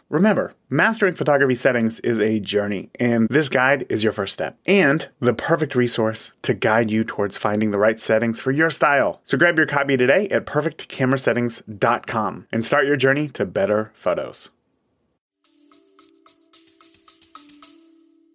Remember, 0.09 0.53
mastering 0.69 1.15
photography 1.15 1.55
settings 1.55 1.99
is 2.01 2.19
a 2.19 2.39
journey, 2.39 2.89
and 2.99 3.27
this 3.29 3.49
guide 3.49 3.85
is 3.89 4.03
your 4.03 4.13
first 4.13 4.33
step 4.33 4.57
and 4.65 5.07
the 5.19 5.33
perfect 5.33 5.75
resource 5.75 6.31
to 6.41 6.53
guide 6.53 6.91
you 6.91 7.03
towards 7.03 7.37
finding 7.37 7.71
the 7.71 7.79
right 7.79 7.99
settings 7.99 8.39
for 8.39 8.51
your 8.51 8.69
style. 8.69 9.21
So 9.23 9.37
grab 9.37 9.57
your 9.57 9.67
copy 9.67 9.97
today 9.97 10.27
at 10.29 10.45
perfectcamerasettings.com 10.45 12.47
and 12.51 12.65
start 12.65 12.85
your 12.85 12.97
journey 12.97 13.29
to 13.29 13.45
better 13.45 13.91
photos. 13.93 14.49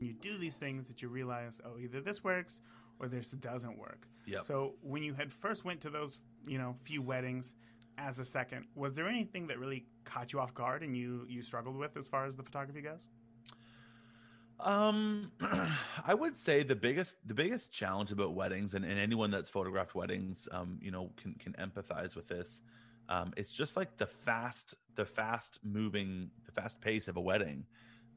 You 0.00 0.14
do 0.14 0.38
these 0.38 0.56
things 0.56 0.86
that 0.88 1.02
you 1.02 1.08
realize, 1.08 1.60
oh, 1.64 1.78
either 1.78 2.00
this 2.00 2.22
works 2.22 2.60
or 2.98 3.08
this 3.08 3.32
doesn't 3.32 3.78
work. 3.78 4.06
Yep. 4.26 4.44
So 4.44 4.74
when 4.82 5.02
you 5.02 5.14
had 5.14 5.32
first 5.32 5.64
went 5.64 5.80
to 5.82 5.90
those, 5.90 6.18
you 6.46 6.58
know, 6.58 6.76
few 6.84 7.02
weddings, 7.02 7.54
as 7.98 8.18
a 8.18 8.24
second, 8.24 8.66
was 8.74 8.94
there 8.94 9.08
anything 9.08 9.46
that 9.48 9.58
really 9.58 9.86
caught 10.04 10.32
you 10.32 10.40
off 10.40 10.54
guard 10.54 10.82
and 10.82 10.96
you 10.96 11.26
you 11.28 11.42
struggled 11.42 11.76
with 11.76 11.96
as 11.96 12.08
far 12.08 12.26
as 12.26 12.36
the 12.36 12.42
photography 12.42 12.80
goes? 12.80 13.08
Um, 14.60 15.32
I 16.04 16.14
would 16.14 16.36
say 16.36 16.62
the 16.62 16.74
biggest 16.74 17.16
the 17.26 17.34
biggest 17.34 17.72
challenge 17.72 18.12
about 18.12 18.34
weddings, 18.34 18.74
and, 18.74 18.84
and 18.84 18.98
anyone 18.98 19.30
that's 19.30 19.50
photographed 19.50 19.94
weddings, 19.94 20.48
um, 20.52 20.78
you 20.80 20.90
know, 20.90 21.10
can 21.16 21.34
can 21.34 21.54
empathize 21.54 22.16
with 22.16 22.28
this. 22.28 22.62
Um, 23.08 23.32
it's 23.36 23.52
just 23.52 23.76
like 23.76 23.96
the 23.96 24.06
fast 24.06 24.74
the 24.96 25.04
fast 25.04 25.58
moving 25.62 26.30
the 26.44 26.52
fast 26.52 26.80
pace 26.80 27.08
of 27.08 27.16
a 27.16 27.20
wedding. 27.20 27.64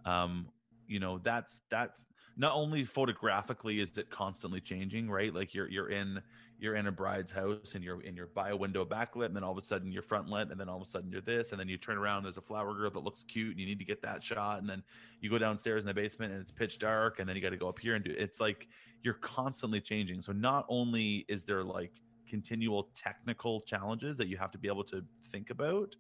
Um, 0.06 0.48
you 0.88 1.00
know, 1.00 1.20
that's 1.20 1.60
that's 1.70 2.00
not 2.38 2.54
only 2.54 2.86
photographically 2.86 3.82
is 3.82 3.98
it 3.98 4.10
constantly 4.10 4.62
changing, 4.62 5.10
right? 5.10 5.34
Like 5.34 5.54
you're 5.54 5.70
you're 5.70 5.90
in 5.90 6.22
you're 6.60 6.76
in 6.76 6.88
a 6.88 6.92
bride's 6.92 7.32
house 7.32 7.74
and 7.76 7.84
you're 7.84 8.02
in 8.02 8.16
your 8.16 8.28
bio 8.28 8.56
window 8.56 8.86
backlit, 8.86 9.28
and 9.28 9.36
then 9.36 9.44
all 9.44 9.52
of 9.52 9.58
a 9.58 9.62
sudden 9.62 9.92
you're 9.92 10.04
front 10.04 10.28
lit, 10.28 10.50
and 10.52 10.60
then 10.60 10.68
all 10.68 10.76
of 10.76 10.82
a 10.82 10.90
sudden 10.90 11.10
you're 11.12 11.22
this, 11.22 11.52
and 11.52 11.60
then 11.60 11.70
you 11.70 11.78
turn 11.78 11.98
around, 11.98 12.24
there's 12.24 12.38
a 12.38 12.42
flower 12.42 12.74
girl 12.74 12.92
that 12.92 13.00
looks 13.00 13.24
cute, 13.24 13.52
and 13.52 13.60
you 13.60 13.66
need 13.66 13.80
to 13.80 13.86
get 13.86 14.02
that 14.02 14.22
shot, 14.22 14.60
and 14.60 14.70
then 14.70 14.84
you 15.22 15.30
go 15.30 15.38
downstairs 15.38 15.84
in 15.84 15.88
the 15.88 15.94
basement 15.94 16.34
and 16.34 16.42
it's 16.42 16.52
pitch 16.52 16.78
dark, 16.78 17.20
and 17.20 17.28
then 17.28 17.36
you 17.36 17.42
got 17.42 17.52
to 17.52 17.58
go 17.58 17.70
up 17.70 17.80
here 17.80 17.96
and 17.96 18.04
do 18.04 18.14
it's 18.18 18.40
like 18.40 18.68
you're 19.04 19.16
constantly 19.16 19.80
changing. 19.80 20.22
So 20.22 20.34
not 20.34 20.66
only 20.68 21.26
is 21.30 21.46
there 21.46 21.64
like 21.64 22.02
continual 22.28 22.90
technical 22.94 23.62
challenges 23.62 24.18
that 24.18 24.28
you 24.28 24.38
have 24.38 24.52
to 24.52 24.58
be 24.58 24.68
able 24.68 24.84
to 24.86 25.04
think 25.32 25.50
about, 25.50 25.96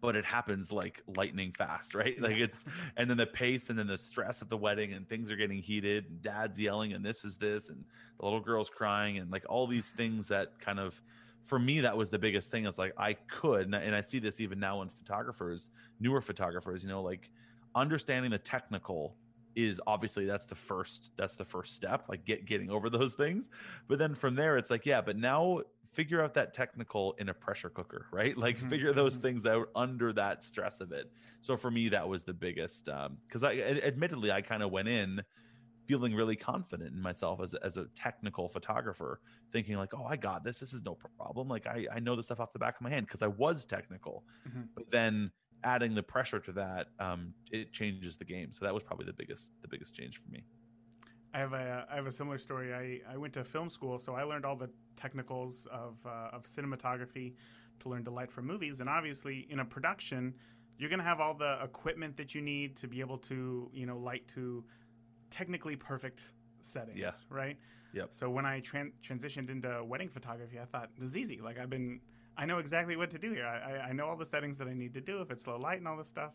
but 0.00 0.16
it 0.16 0.24
happens 0.24 0.70
like 0.70 1.02
lightning 1.16 1.52
fast, 1.52 1.94
right? 1.94 2.20
Like 2.26 2.36
it's, 2.36 2.64
and 2.96 3.08
then 3.08 3.16
the 3.16 3.26
pace 3.26 3.70
and 3.70 3.78
then 3.78 3.86
the 3.86 3.98
stress 3.98 4.42
of 4.42 4.48
the 4.48 4.56
wedding 4.56 4.92
and 4.92 5.08
things 5.08 5.30
are 5.30 5.36
getting 5.36 5.62
heated, 5.62 6.06
and 6.08 6.22
dad's 6.22 6.58
yelling, 6.58 6.92
and 6.92 7.04
this 7.04 7.24
is 7.24 7.36
this, 7.36 7.68
and 7.68 7.84
the 8.18 8.24
little 8.24 8.40
girl's 8.40 8.70
crying, 8.70 9.18
and 9.18 9.30
like 9.30 9.44
all 9.48 9.66
these 9.66 9.90
things 9.90 10.28
that 10.28 10.58
kind 10.60 10.78
of, 10.80 11.00
for 11.44 11.58
me, 11.58 11.80
that 11.80 11.96
was 11.96 12.10
the 12.10 12.18
biggest 12.18 12.50
thing. 12.50 12.66
It's 12.66 12.78
like 12.78 12.94
I 12.98 13.14
could, 13.14 13.72
and 13.72 13.94
I 13.94 14.00
see 14.00 14.18
this 14.18 14.40
even 14.40 14.58
now 14.58 14.82
in 14.82 14.88
photographers, 14.88 15.70
newer 16.00 16.20
photographers, 16.20 16.82
you 16.82 16.88
know, 16.88 17.02
like 17.02 17.30
understanding 17.74 18.30
the 18.30 18.38
technical 18.38 19.14
is 19.56 19.80
obviously 19.86 20.26
that's 20.26 20.44
the 20.44 20.54
first 20.54 21.12
that's 21.16 21.34
the 21.34 21.44
first 21.44 21.74
step 21.74 22.04
like 22.08 22.24
get 22.26 22.44
getting 22.44 22.70
over 22.70 22.90
those 22.90 23.14
things 23.14 23.48
but 23.88 23.98
then 23.98 24.14
from 24.14 24.34
there 24.34 24.58
it's 24.58 24.70
like 24.70 24.84
yeah 24.84 25.00
but 25.00 25.16
now 25.16 25.60
figure 25.96 26.22
out 26.22 26.34
that 26.34 26.52
technical 26.52 27.14
in 27.18 27.30
a 27.30 27.34
pressure 27.34 27.70
cooker, 27.70 28.06
right? 28.12 28.36
Like 28.36 28.58
mm-hmm. 28.58 28.68
figure 28.68 28.92
those 28.92 29.14
mm-hmm. 29.14 29.22
things 29.22 29.46
out 29.46 29.68
under 29.74 30.12
that 30.12 30.44
stress 30.44 30.80
of 30.80 30.92
it. 30.92 31.10
So 31.40 31.56
for 31.56 31.70
me, 31.70 31.88
that 31.88 32.06
was 32.06 32.22
the 32.22 32.34
biggest 32.34 32.84
because 33.26 33.42
um, 33.42 33.50
I 33.50 33.60
admittedly 33.82 34.30
I 34.30 34.42
kind 34.42 34.62
of 34.62 34.70
went 34.70 34.88
in 34.88 35.22
feeling 35.86 36.14
really 36.14 36.36
confident 36.36 36.92
in 36.92 37.00
myself 37.00 37.40
as, 37.40 37.54
as 37.54 37.76
a 37.76 37.86
technical 37.94 38.48
photographer, 38.48 39.20
thinking 39.52 39.76
like, 39.76 39.94
oh, 39.94 40.04
I 40.04 40.16
got 40.16 40.44
this. 40.44 40.58
This 40.58 40.72
is 40.72 40.82
no 40.84 40.98
problem. 41.16 41.48
Like 41.48 41.66
I, 41.66 41.86
I 41.92 42.00
know 42.00 42.16
the 42.16 42.22
stuff 42.22 42.40
off 42.40 42.52
the 42.52 42.58
back 42.58 42.76
of 42.76 42.82
my 42.82 42.90
hand 42.90 43.06
because 43.06 43.22
I 43.22 43.28
was 43.28 43.64
technical. 43.64 44.24
Mm-hmm. 44.48 44.62
But 44.74 44.90
then 44.90 45.30
adding 45.64 45.94
the 45.94 46.02
pressure 46.02 46.40
to 46.40 46.52
that, 46.52 46.88
um, 46.98 47.32
it 47.50 47.72
changes 47.72 48.16
the 48.16 48.24
game. 48.24 48.52
So 48.52 48.64
that 48.64 48.74
was 48.74 48.82
probably 48.82 49.06
the 49.06 49.12
biggest 49.12 49.52
the 49.62 49.68
biggest 49.68 49.94
change 49.94 50.20
for 50.20 50.30
me. 50.30 50.44
I 51.36 51.40
have 51.40 51.52
a 51.52 51.86
I 51.90 51.94
have 51.96 52.06
a 52.06 52.12
similar 52.12 52.38
story. 52.38 52.72
I, 52.72 53.12
I 53.12 53.18
went 53.18 53.34
to 53.34 53.44
film 53.44 53.68
school, 53.68 53.98
so 53.98 54.14
I 54.14 54.22
learned 54.22 54.46
all 54.46 54.56
the 54.56 54.70
technicals 54.96 55.66
of 55.70 55.94
uh, 56.06 56.30
of 56.32 56.44
cinematography 56.44 57.34
to 57.80 57.88
learn 57.90 58.04
to 58.04 58.10
light 58.10 58.32
for 58.32 58.40
movies. 58.40 58.80
And 58.80 58.88
obviously, 58.88 59.46
in 59.50 59.60
a 59.60 59.64
production, 59.64 60.32
you're 60.78 60.88
going 60.88 60.98
to 60.98 61.04
have 61.04 61.20
all 61.20 61.34
the 61.34 61.58
equipment 61.62 62.16
that 62.16 62.34
you 62.34 62.40
need 62.40 62.74
to 62.76 62.88
be 62.88 63.00
able 63.00 63.18
to 63.18 63.70
you 63.74 63.84
know 63.84 63.98
light 63.98 64.26
to 64.34 64.64
technically 65.28 65.76
perfect 65.76 66.22
settings, 66.62 66.98
yeah. 66.98 67.10
right? 67.28 67.58
Yep. 67.92 68.08
So 68.12 68.30
when 68.30 68.46
I 68.46 68.62
tran- 68.62 68.92
transitioned 69.06 69.50
into 69.50 69.84
wedding 69.84 70.08
photography, 70.08 70.58
I 70.58 70.64
thought 70.64 70.88
this 70.98 71.10
is 71.10 71.16
easy. 71.18 71.40
Like 71.42 71.58
I've 71.58 71.70
been, 71.70 72.00
I 72.38 72.46
know 72.46 72.58
exactly 72.58 72.96
what 72.96 73.10
to 73.10 73.18
do 73.18 73.32
here. 73.32 73.46
I, 73.46 73.88
I 73.90 73.92
know 73.92 74.06
all 74.06 74.16
the 74.16 74.26
settings 74.26 74.56
that 74.58 74.68
I 74.68 74.74
need 74.74 74.94
to 74.94 75.00
do 75.02 75.20
if 75.20 75.30
it's 75.30 75.46
low 75.46 75.58
light 75.58 75.78
and 75.78 75.88
all 75.88 75.96
this 75.98 76.08
stuff. 76.08 76.32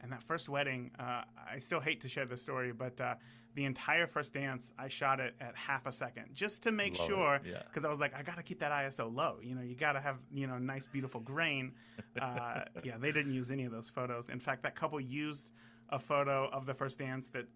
And 0.00 0.12
that 0.12 0.22
first 0.22 0.48
wedding, 0.48 0.90
uh, 0.98 1.22
I 1.52 1.58
still 1.58 1.80
hate 1.80 2.00
to 2.02 2.08
share 2.08 2.26
the 2.26 2.36
story, 2.36 2.72
but 2.72 3.00
uh, 3.00 3.14
the 3.58 3.64
entire 3.64 4.06
first 4.06 4.34
dance, 4.34 4.72
I 4.78 4.86
shot 4.86 5.18
it 5.18 5.34
at 5.40 5.56
half 5.56 5.84
a 5.84 5.90
second 5.90 6.26
just 6.32 6.62
to 6.62 6.70
make 6.70 6.96
Love 6.96 7.08
sure, 7.08 7.40
because 7.42 7.82
yeah. 7.82 7.86
I 7.86 7.90
was 7.90 7.98
like, 7.98 8.14
I 8.16 8.22
got 8.22 8.36
to 8.36 8.44
keep 8.44 8.60
that 8.60 8.70
ISO 8.70 9.12
low. 9.12 9.38
You 9.42 9.56
know, 9.56 9.62
you 9.62 9.74
got 9.74 9.94
to 9.94 10.00
have 10.00 10.18
you 10.32 10.46
know 10.46 10.58
nice, 10.58 10.86
beautiful 10.86 11.20
grain. 11.20 11.72
Uh, 12.20 12.64
yeah, 12.82 12.96
they 12.98 13.12
didn't 13.12 13.32
use 13.32 13.50
any 13.50 13.64
of 13.64 13.70
those 13.70 13.88
photos. 13.88 14.28
In 14.28 14.40
fact, 14.40 14.64
that 14.64 14.74
couple 14.74 14.98
used 15.00 15.52
a 15.88 15.98
photo 15.98 16.48
of 16.52 16.66
the 16.66 16.74
first 16.74 16.98
dance 16.98 17.28
that 17.28 17.46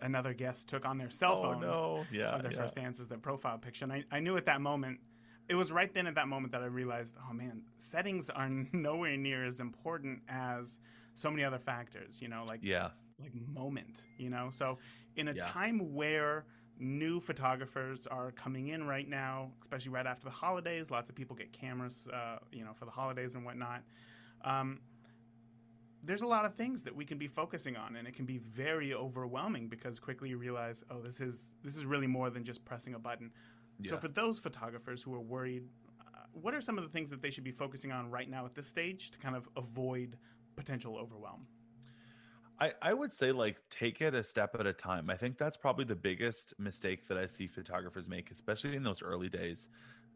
another 0.00 0.32
guest 0.32 0.68
took 0.68 0.86
on 0.86 0.96
their 0.96 1.10
cell 1.10 1.42
phone. 1.42 1.56
oh, 1.56 1.60
phone. 1.60 1.60
no, 1.60 2.06
yeah, 2.12 2.36
of 2.36 2.42
their 2.42 2.52
yeah. 2.52 2.58
first 2.58 2.76
dance 2.76 3.00
as 3.00 3.08
their 3.08 3.18
profile 3.18 3.58
picture. 3.58 3.84
And 3.84 3.92
I, 3.92 4.04
I 4.12 4.20
knew 4.20 4.36
at 4.36 4.46
that 4.46 4.60
moment 4.60 5.00
it 5.48 5.54
was 5.54 5.72
right 5.72 5.92
then 5.92 6.06
at 6.06 6.14
that 6.14 6.28
moment 6.28 6.52
that 6.52 6.62
I 6.62 6.66
realized, 6.66 7.16
oh 7.28 7.32
man, 7.32 7.62
settings 7.78 8.30
are 8.30 8.48
nowhere 8.72 9.16
near 9.16 9.44
as 9.44 9.60
important 9.60 10.20
as 10.28 10.78
so 11.14 11.30
many 11.30 11.42
other 11.42 11.58
factors. 11.58 12.20
You 12.20 12.28
know, 12.28 12.44
like 12.48 12.60
yeah, 12.62 12.90
like 13.20 13.32
moment. 13.52 14.00
You 14.18 14.30
know, 14.30 14.48
so 14.50 14.78
in 15.16 15.28
a 15.28 15.32
yeah. 15.32 15.42
time 15.42 15.94
where 15.94 16.44
new 16.78 17.20
photographers 17.20 18.06
are 18.06 18.32
coming 18.32 18.68
in 18.68 18.86
right 18.86 19.08
now, 19.08 19.50
especially 19.62 19.90
right 19.90 20.06
after 20.06 20.24
the 20.24 20.30
holidays, 20.30 20.90
lots 20.90 21.08
of 21.08 21.14
people 21.14 21.36
get 21.36 21.52
cameras, 21.52 22.06
uh, 22.12 22.38
you 22.52 22.64
know, 22.64 22.72
for 22.72 22.84
the 22.84 22.90
holidays 22.90 23.34
and 23.34 23.44
whatnot. 23.44 23.82
Um, 24.44 24.80
there's 26.02 26.22
a 26.22 26.26
lot 26.26 26.44
of 26.44 26.54
things 26.54 26.82
that 26.82 26.94
we 26.94 27.04
can 27.04 27.16
be 27.16 27.26
focusing 27.26 27.76
on 27.76 27.96
and 27.96 28.06
it 28.06 28.14
can 28.14 28.26
be 28.26 28.38
very 28.38 28.92
overwhelming 28.92 29.68
because 29.68 29.98
quickly 29.98 30.28
you 30.28 30.36
realize 30.36 30.84
oh 30.90 31.00
this 31.00 31.18
is 31.18 31.50
this 31.62 31.76
is 31.76 31.86
really 31.86 32.06
more 32.06 32.28
than 32.28 32.44
just 32.44 32.62
pressing 32.66 32.92
a 32.92 32.98
button 32.98 33.30
yeah. 33.80 33.88
so 33.88 33.96
for 33.96 34.08
those 34.08 34.38
photographers 34.38 35.02
who 35.02 35.14
are 35.14 35.20
worried 35.22 35.64
uh, 36.02 36.18
what 36.32 36.52
are 36.52 36.60
some 36.60 36.76
of 36.76 36.84
the 36.84 36.90
things 36.90 37.08
that 37.08 37.22
they 37.22 37.30
should 37.30 37.42
be 37.42 37.50
focusing 37.50 37.90
on 37.90 38.10
right 38.10 38.28
now 38.28 38.44
at 38.44 38.54
this 38.54 38.66
stage 38.66 39.12
to 39.12 39.18
kind 39.18 39.34
of 39.34 39.48
avoid 39.56 40.18
potential 40.54 40.96
overwhelm? 40.96 41.46
I, 42.60 42.72
I 42.80 42.94
would 42.94 43.12
say 43.12 43.32
like 43.32 43.56
take 43.70 44.00
it 44.00 44.14
a 44.14 44.22
step 44.22 44.54
at 44.58 44.66
a 44.66 44.72
time. 44.72 45.10
I 45.10 45.16
think 45.16 45.38
that's 45.38 45.56
probably 45.56 45.84
the 45.84 45.96
biggest 45.96 46.54
mistake 46.58 47.08
that 47.08 47.18
I 47.18 47.26
see 47.26 47.46
photographers 47.46 48.08
make, 48.08 48.30
especially 48.30 48.76
in 48.76 48.82
those 48.82 49.02
early 49.02 49.28
days. 49.28 49.68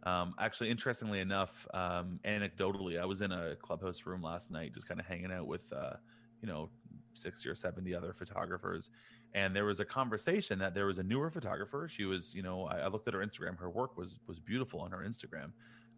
Um, 0.05 0.35
actually, 0.39 0.71
interestingly 0.71 1.19
enough, 1.19 1.67
um, 1.75 2.21
anecdotally, 2.25 3.01
I 3.01 3.05
was 3.05 3.21
in 3.21 3.33
a 3.33 3.57
clubhouse 3.57 4.07
room 4.07 4.23
last 4.23 4.51
night, 4.51 4.73
just 4.73 4.87
kind 4.87 5.01
of 5.01 5.07
hanging 5.07 5.33
out 5.33 5.47
with, 5.47 5.73
uh, 5.73 5.95
you 6.41 6.49
know, 6.49 6.71
60 7.15 7.49
or 7.49 7.55
70 7.57 7.95
other 7.95 8.13
photographers. 8.13 8.91
And 9.35 9.55
there 9.55 9.65
was 9.65 9.81
a 9.81 9.85
conversation 9.85 10.59
that 10.61 10.73
there 10.75 10.87
was 10.87 10.99
a 10.99 11.03
newer 11.03 11.31
photographer. 11.31 11.89
She 11.89 12.05
was, 12.05 12.35
you 12.35 12.43
know, 12.43 12.67
I, 12.67 12.79
I 12.79 12.89
looked 12.89 13.09
at 13.09 13.15
her 13.15 13.21
Instagram. 13.21 13.59
Her 13.59 13.71
work 13.71 13.97
was 13.99 14.21
was 14.27 14.39
beautiful 14.39 14.81
on 14.81 14.93
her 14.93 14.99
Instagram. 14.99 15.51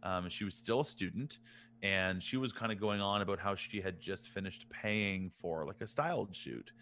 Um, 0.03 0.29
she 0.29 0.44
was 0.44 0.55
still 0.55 0.81
a 0.81 0.85
student, 0.85 1.38
and 1.82 2.22
she 2.22 2.36
was 2.36 2.52
kind 2.52 2.70
of 2.72 2.80
going 2.80 3.00
on 3.00 3.22
about 3.22 3.38
how 3.38 3.54
she 3.54 3.80
had 3.80 4.00
just 4.00 4.28
finished 4.28 4.66
paying 4.70 5.30
for 5.38 5.66
like 5.66 5.80
a 5.80 5.86
styled 5.86 6.34
shoot 6.34 6.72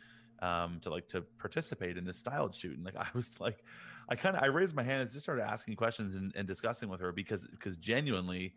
um, 0.40 0.78
to 0.82 0.90
like 0.90 1.08
to 1.08 1.22
participate 1.38 1.96
in 1.96 2.04
this 2.04 2.18
styled 2.18 2.54
shoot. 2.54 2.76
And 2.76 2.84
like 2.84 2.96
I 2.96 3.06
was 3.14 3.38
like, 3.40 3.64
I 4.08 4.16
kind 4.16 4.36
of 4.36 4.42
I 4.42 4.46
raised 4.46 4.74
my 4.74 4.82
hand 4.82 5.02
and 5.02 5.10
just 5.10 5.24
started 5.24 5.44
asking 5.44 5.76
questions 5.76 6.14
and, 6.14 6.32
and 6.34 6.46
discussing 6.46 6.88
with 6.88 7.00
her 7.00 7.12
because 7.12 7.46
because 7.46 7.76
genuinely, 7.76 8.54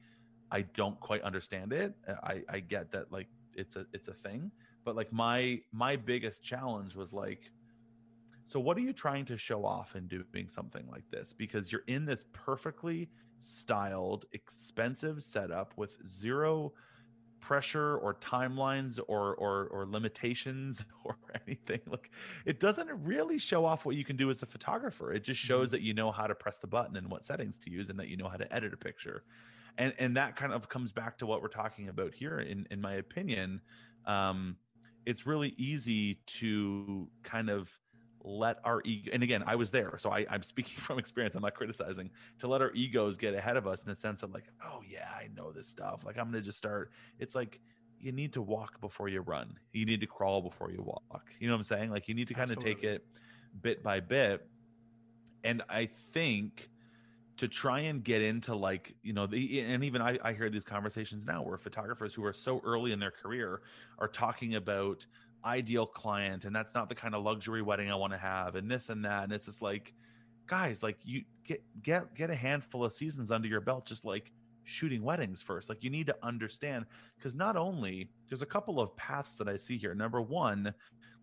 I 0.51 0.61
don't 0.61 0.99
quite 0.99 1.21
understand 1.21 1.73
it. 1.73 1.93
I 2.23 2.41
I 2.49 2.59
get 2.59 2.91
that 2.91 3.11
like 3.11 3.27
it's 3.53 3.75
a 3.75 3.85
it's 3.93 4.07
a 4.07 4.13
thing, 4.13 4.51
but 4.83 4.95
like 4.95 5.11
my 5.11 5.59
my 5.71 5.95
biggest 5.95 6.43
challenge 6.43 6.95
was 6.95 7.13
like 7.13 7.51
so 8.43 8.59
what 8.59 8.75
are 8.75 8.81
you 8.81 8.91
trying 8.91 9.23
to 9.25 9.37
show 9.37 9.63
off 9.63 9.95
in 9.95 10.07
doing 10.07 10.49
something 10.49 10.85
like 10.89 11.09
this 11.11 11.31
because 11.31 11.71
you're 11.71 11.83
in 11.87 12.05
this 12.05 12.25
perfectly 12.33 13.07
styled, 13.41 14.25
expensive 14.33 15.23
setup 15.23 15.73
with 15.77 15.95
zero 16.05 16.73
pressure 17.39 17.97
or 17.97 18.13
timelines 18.15 18.99
or, 19.07 19.33
or 19.35 19.67
or 19.67 19.85
limitations 19.85 20.85
or 21.03 21.17
anything. 21.45 21.81
Like 21.87 22.11
it 22.45 22.59
doesn't 22.59 22.89
really 23.03 23.37
show 23.37 23.65
off 23.65 23.85
what 23.85 23.95
you 23.95 24.05
can 24.05 24.15
do 24.15 24.29
as 24.29 24.43
a 24.43 24.45
photographer. 24.45 25.11
It 25.11 25.23
just 25.23 25.39
shows 25.39 25.69
mm-hmm. 25.69 25.77
that 25.77 25.81
you 25.81 25.93
know 25.93 26.11
how 26.11 26.27
to 26.27 26.35
press 26.35 26.57
the 26.57 26.67
button 26.67 26.95
and 26.95 27.09
what 27.09 27.25
settings 27.25 27.57
to 27.59 27.71
use 27.71 27.89
and 27.89 27.99
that 27.99 28.07
you 28.07 28.17
know 28.17 28.29
how 28.29 28.37
to 28.37 28.53
edit 28.53 28.73
a 28.73 28.77
picture. 28.77 29.23
And 29.77 29.93
and 29.97 30.15
that 30.17 30.35
kind 30.35 30.53
of 30.53 30.69
comes 30.69 30.91
back 30.91 31.17
to 31.19 31.25
what 31.25 31.41
we're 31.41 31.47
talking 31.47 31.89
about 31.89 32.13
here. 32.13 32.39
In 32.39 32.67
in 32.71 32.79
my 32.79 32.93
opinion 32.93 33.61
um 34.05 34.55
it's 35.05 35.25
really 35.25 35.53
easy 35.57 36.19
to 36.27 37.07
kind 37.23 37.49
of 37.49 37.71
let 38.23 38.57
our 38.63 38.81
ego 38.85 39.09
and 39.13 39.23
again 39.23 39.43
i 39.47 39.55
was 39.55 39.71
there 39.71 39.93
so 39.97 40.11
I, 40.11 40.25
i'm 40.29 40.43
speaking 40.43 40.75
from 40.79 40.99
experience 40.99 41.35
i'm 41.35 41.41
not 41.41 41.55
criticizing 41.55 42.09
to 42.39 42.47
let 42.47 42.61
our 42.61 42.71
egos 42.73 43.17
get 43.17 43.33
ahead 43.33 43.57
of 43.57 43.67
us 43.67 43.83
in 43.83 43.89
the 43.89 43.95
sense 43.95 44.23
of 44.23 44.33
like 44.33 44.45
oh 44.63 44.81
yeah 44.87 45.09
i 45.15 45.27
know 45.35 45.51
this 45.51 45.67
stuff 45.67 46.03
like 46.05 46.17
i'm 46.17 46.25
gonna 46.25 46.41
just 46.41 46.57
start 46.57 46.91
it's 47.19 47.35
like 47.35 47.59
you 47.99 48.11
need 48.11 48.33
to 48.33 48.41
walk 48.41 48.81
before 48.81 49.07
you 49.07 49.21
run 49.21 49.57
you 49.73 49.85
need 49.85 50.01
to 50.01 50.07
crawl 50.07 50.41
before 50.41 50.71
you 50.71 50.81
walk 50.81 51.29
you 51.39 51.47
know 51.47 51.53
what 51.53 51.57
i'm 51.57 51.63
saying? 51.63 51.91
Like 51.91 52.07
you 52.07 52.15
need 52.15 52.27
to 52.29 52.33
kind 52.33 52.51
of 52.51 52.59
take 52.59 52.83
it 52.83 53.05
bit 53.61 53.83
by 53.83 53.99
bit 53.99 54.47
and 55.43 55.61
i 55.69 55.87
think 56.13 56.69
to 57.41 57.47
try 57.47 57.79
and 57.79 58.03
get 58.03 58.21
into 58.21 58.55
like 58.55 58.93
you 59.01 59.13
know 59.13 59.25
the 59.25 59.61
and 59.61 59.83
even 59.83 59.99
I, 59.99 60.19
I 60.23 60.33
hear 60.33 60.49
these 60.49 60.63
conversations 60.63 61.25
now 61.25 61.41
where 61.41 61.57
photographers 61.57 62.13
who 62.13 62.23
are 62.23 62.33
so 62.33 62.61
early 62.63 62.91
in 62.91 62.99
their 62.99 63.09
career 63.09 63.61
are 63.97 64.07
talking 64.07 64.55
about 64.55 65.05
ideal 65.45 65.85
client 65.85 66.45
and 66.45 66.55
that's 66.55 66.73
not 66.73 66.89
the 66.89 66.95
kind 66.95 67.15
of 67.15 67.23
luxury 67.23 67.61
wedding 67.61 67.91
I 67.91 67.95
want 67.95 68.13
to 68.13 68.19
have 68.19 68.55
and 68.55 68.69
this 68.69 68.89
and 68.89 69.03
that 69.05 69.23
and 69.23 69.33
it's 69.33 69.45
just 69.45 69.61
like 69.61 69.93
guys 70.47 70.83
like 70.83 70.97
you 71.03 71.23
get 71.43 71.63
get 71.81 72.13
get 72.13 72.29
a 72.29 72.35
handful 72.35 72.83
of 72.83 72.93
seasons 72.93 73.31
under 73.31 73.47
your 73.47 73.61
belt 73.61 73.85
just 73.85 74.05
like 74.05 74.31
shooting 74.63 75.01
weddings 75.01 75.41
first 75.41 75.69
like 75.69 75.83
you 75.83 75.89
need 75.89 76.05
to 76.05 76.15
understand 76.21 76.85
because 77.17 77.33
not 77.33 77.55
only 77.57 78.09
there's 78.29 78.41
a 78.41 78.45
couple 78.45 78.79
of 78.79 78.95
paths 78.95 79.37
that 79.37 79.47
I 79.47 79.57
see 79.57 79.77
here 79.77 79.95
number 79.95 80.21
1 80.21 80.73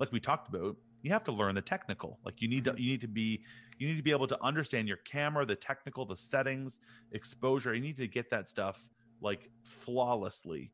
like 0.01 0.11
we 0.13 0.21
talked 0.21 0.49
about 0.49 0.77
you 1.03 1.13
have 1.13 1.25
to 1.25 1.33
learn 1.33 1.55
the 1.55 1.63
technical 1.63 2.19
like 2.25 2.43
you 2.43 2.49
need 2.49 2.65
to 2.65 2.71
mm-hmm. 2.71 2.81
you 2.81 2.91
need 2.91 3.01
to 3.01 3.09
be 3.09 3.45
you 3.79 3.89
need 3.89 3.97
to 3.97 4.03
be 4.03 4.11
able 4.11 4.27
to 4.27 4.43
understand 4.43 4.89
your 4.89 4.97
camera 4.99 5.47
the 5.47 5.55
technical 5.55 6.05
the 6.05 6.17
settings 6.17 6.81
exposure 7.13 7.75
you 7.75 7.81
need 7.81 7.97
to 7.97 8.09
get 8.09 8.29
that 8.31 8.49
stuff 8.49 8.85
like 9.21 9.49
flawlessly 9.63 10.73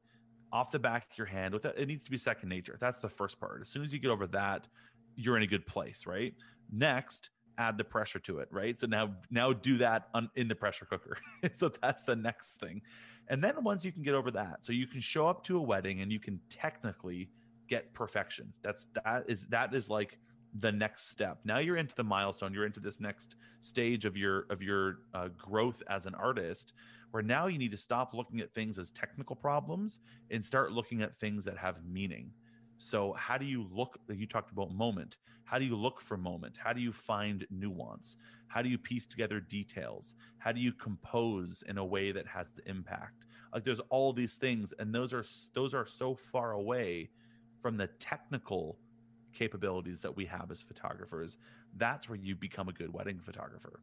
off 0.54 0.70
the 0.70 0.78
back 0.78 1.08
of 1.10 1.18
your 1.18 1.26
hand 1.26 1.52
with 1.52 1.64
it, 1.64 1.74
it 1.76 1.88
needs 1.88 2.04
to 2.04 2.10
be 2.12 2.16
second 2.16 2.48
nature. 2.48 2.78
That's 2.80 3.00
the 3.00 3.08
first 3.08 3.40
part. 3.40 3.60
As 3.60 3.68
soon 3.68 3.82
as 3.82 3.92
you 3.92 3.98
get 3.98 4.10
over 4.10 4.28
that, 4.28 4.68
you're 5.16 5.36
in 5.36 5.42
a 5.42 5.48
good 5.48 5.66
place, 5.66 6.06
right? 6.06 6.32
Next, 6.72 7.30
add 7.58 7.76
the 7.76 7.82
pressure 7.82 8.20
to 8.20 8.38
it, 8.38 8.48
right? 8.52 8.78
So 8.78 8.86
now 8.86 9.10
now 9.30 9.52
do 9.52 9.76
that 9.78 10.08
on, 10.14 10.30
in 10.36 10.46
the 10.46 10.54
pressure 10.54 10.84
cooker. 10.84 11.18
so 11.52 11.70
that's 11.82 12.02
the 12.02 12.14
next 12.14 12.60
thing. 12.60 12.82
And 13.28 13.42
then 13.42 13.64
once 13.64 13.84
you 13.84 13.90
can 13.90 14.02
get 14.02 14.14
over 14.14 14.30
that, 14.30 14.64
so 14.64 14.72
you 14.72 14.86
can 14.86 15.00
show 15.00 15.26
up 15.26 15.42
to 15.44 15.58
a 15.58 15.60
wedding 15.60 16.02
and 16.02 16.12
you 16.12 16.20
can 16.20 16.40
technically 16.48 17.30
get 17.68 17.92
perfection. 17.92 18.52
That's 18.62 18.86
that 19.04 19.24
is 19.26 19.46
that 19.46 19.74
is 19.74 19.90
like 19.90 20.18
the 20.60 20.70
next 20.70 21.10
step. 21.10 21.38
Now 21.44 21.58
you're 21.58 21.76
into 21.76 21.94
the 21.94 22.04
milestone. 22.04 22.54
You're 22.54 22.66
into 22.66 22.80
this 22.80 23.00
next 23.00 23.36
stage 23.60 24.04
of 24.04 24.16
your 24.16 24.46
of 24.50 24.62
your 24.62 24.98
uh, 25.12 25.28
growth 25.36 25.82
as 25.88 26.06
an 26.06 26.14
artist, 26.14 26.72
where 27.10 27.22
now 27.22 27.46
you 27.46 27.58
need 27.58 27.72
to 27.72 27.76
stop 27.76 28.14
looking 28.14 28.40
at 28.40 28.52
things 28.54 28.78
as 28.78 28.90
technical 28.92 29.34
problems 29.36 29.98
and 30.30 30.44
start 30.44 30.72
looking 30.72 31.02
at 31.02 31.18
things 31.18 31.44
that 31.44 31.58
have 31.58 31.84
meaning. 31.84 32.30
So, 32.78 33.14
how 33.14 33.38
do 33.38 33.44
you 33.44 33.66
look? 33.72 33.98
You 34.08 34.26
talked 34.26 34.52
about 34.52 34.72
moment. 34.72 35.16
How 35.44 35.58
do 35.58 35.64
you 35.64 35.76
look 35.76 36.00
for 36.00 36.16
moment? 36.16 36.56
How 36.56 36.72
do 36.72 36.80
you 36.80 36.92
find 36.92 37.46
nuance? 37.50 38.16
How 38.48 38.62
do 38.62 38.68
you 38.68 38.78
piece 38.78 39.06
together 39.06 39.40
details? 39.40 40.14
How 40.38 40.52
do 40.52 40.60
you 40.60 40.72
compose 40.72 41.62
in 41.68 41.78
a 41.78 41.84
way 41.84 42.12
that 42.12 42.26
has 42.26 42.48
the 42.50 42.68
impact? 42.68 43.26
Like, 43.52 43.64
there's 43.64 43.80
all 43.90 44.12
these 44.12 44.36
things, 44.36 44.72
and 44.78 44.94
those 44.94 45.12
are 45.12 45.24
those 45.54 45.74
are 45.74 45.86
so 45.86 46.14
far 46.14 46.52
away 46.52 47.10
from 47.62 47.76
the 47.76 47.88
technical 47.98 48.78
capabilities 49.34 50.00
that 50.00 50.16
we 50.16 50.24
have 50.26 50.50
as 50.50 50.62
photographers. 50.62 51.36
That's 51.76 52.08
where 52.08 52.18
you 52.18 52.34
become 52.34 52.68
a 52.68 52.72
good 52.72 52.92
wedding 52.92 53.20
photographer. 53.20 53.80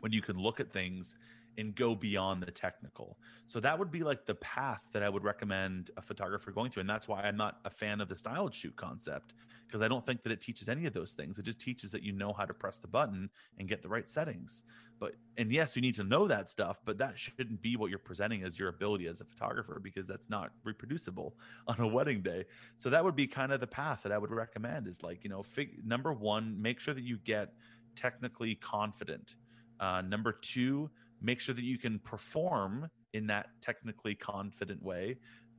When 0.00 0.12
you 0.12 0.22
can 0.22 0.38
look 0.38 0.60
at 0.60 0.72
things 0.72 1.16
and 1.58 1.74
go 1.74 1.94
beyond 1.94 2.42
the 2.42 2.50
technical. 2.50 3.18
So 3.46 3.60
that 3.60 3.78
would 3.78 3.90
be 3.90 4.02
like 4.02 4.24
the 4.24 4.36
path 4.36 4.82
that 4.92 5.02
I 5.02 5.08
would 5.08 5.24
recommend 5.24 5.90
a 5.96 6.02
photographer 6.02 6.52
going 6.52 6.70
through. 6.70 6.82
And 6.82 6.90
that's 6.90 7.08
why 7.08 7.22
I'm 7.22 7.36
not 7.36 7.58
a 7.64 7.70
fan 7.70 8.00
of 8.00 8.08
the 8.08 8.16
styled 8.16 8.54
shoot 8.54 8.74
concept 8.76 9.34
because 9.66 9.82
I 9.82 9.88
don't 9.88 10.06
think 10.06 10.22
that 10.22 10.32
it 10.32 10.40
teaches 10.40 10.68
any 10.68 10.86
of 10.86 10.94
those 10.94 11.12
things. 11.12 11.38
It 11.38 11.44
just 11.44 11.60
teaches 11.60 11.92
that 11.92 12.02
you 12.02 12.12
know 12.12 12.32
how 12.32 12.46
to 12.46 12.54
press 12.54 12.78
the 12.78 12.88
button 12.88 13.28
and 13.58 13.68
get 13.68 13.82
the 13.82 13.88
right 13.88 14.08
settings. 14.08 14.62
But 14.98 15.12
and 15.36 15.52
yes, 15.52 15.76
you 15.76 15.82
need 15.82 15.94
to 15.96 16.04
know 16.04 16.26
that 16.26 16.48
stuff, 16.48 16.80
but 16.84 16.98
that 16.98 17.18
shouldn't 17.18 17.60
be 17.60 17.76
what 17.76 17.90
you're 17.90 17.98
presenting 17.98 18.42
as 18.44 18.58
your 18.58 18.68
ability 18.68 19.06
as 19.06 19.20
a 19.20 19.24
photographer 19.24 19.80
because 19.82 20.06
that's 20.06 20.30
not 20.30 20.50
reproducible 20.64 21.34
on 21.68 21.80
a 21.80 21.86
wedding 21.86 22.22
day. 22.22 22.44
So 22.78 22.88
that 22.90 23.04
would 23.04 23.16
be 23.16 23.26
kind 23.26 23.52
of 23.52 23.60
the 23.60 23.66
path 23.66 24.02
that 24.04 24.12
I 24.12 24.18
would 24.18 24.30
recommend 24.30 24.88
is 24.88 25.02
like, 25.02 25.22
you 25.22 25.30
know, 25.30 25.42
fig- 25.42 25.84
number 25.84 26.12
1, 26.12 26.60
make 26.60 26.80
sure 26.80 26.94
that 26.94 27.04
you 27.04 27.18
get 27.18 27.52
technically 27.94 28.54
confident. 28.54 29.34
Uh, 29.80 30.02
number 30.02 30.32
2, 30.32 30.90
make 31.20 31.40
sure 31.40 31.54
that 31.54 31.64
you 31.64 31.78
can 31.78 31.98
perform 32.00 32.90
in 33.12 33.26
that 33.26 33.46
technically 33.60 34.14
confident 34.14 34.82
way 34.82 35.16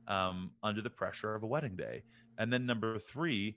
um, 0.08 0.50
under 0.62 0.82
the 0.82 0.90
pressure 0.90 1.34
of 1.34 1.42
a 1.42 1.46
wedding 1.46 1.76
day. 1.76 2.02
And 2.38 2.52
then 2.52 2.66
number 2.66 2.98
three, 2.98 3.56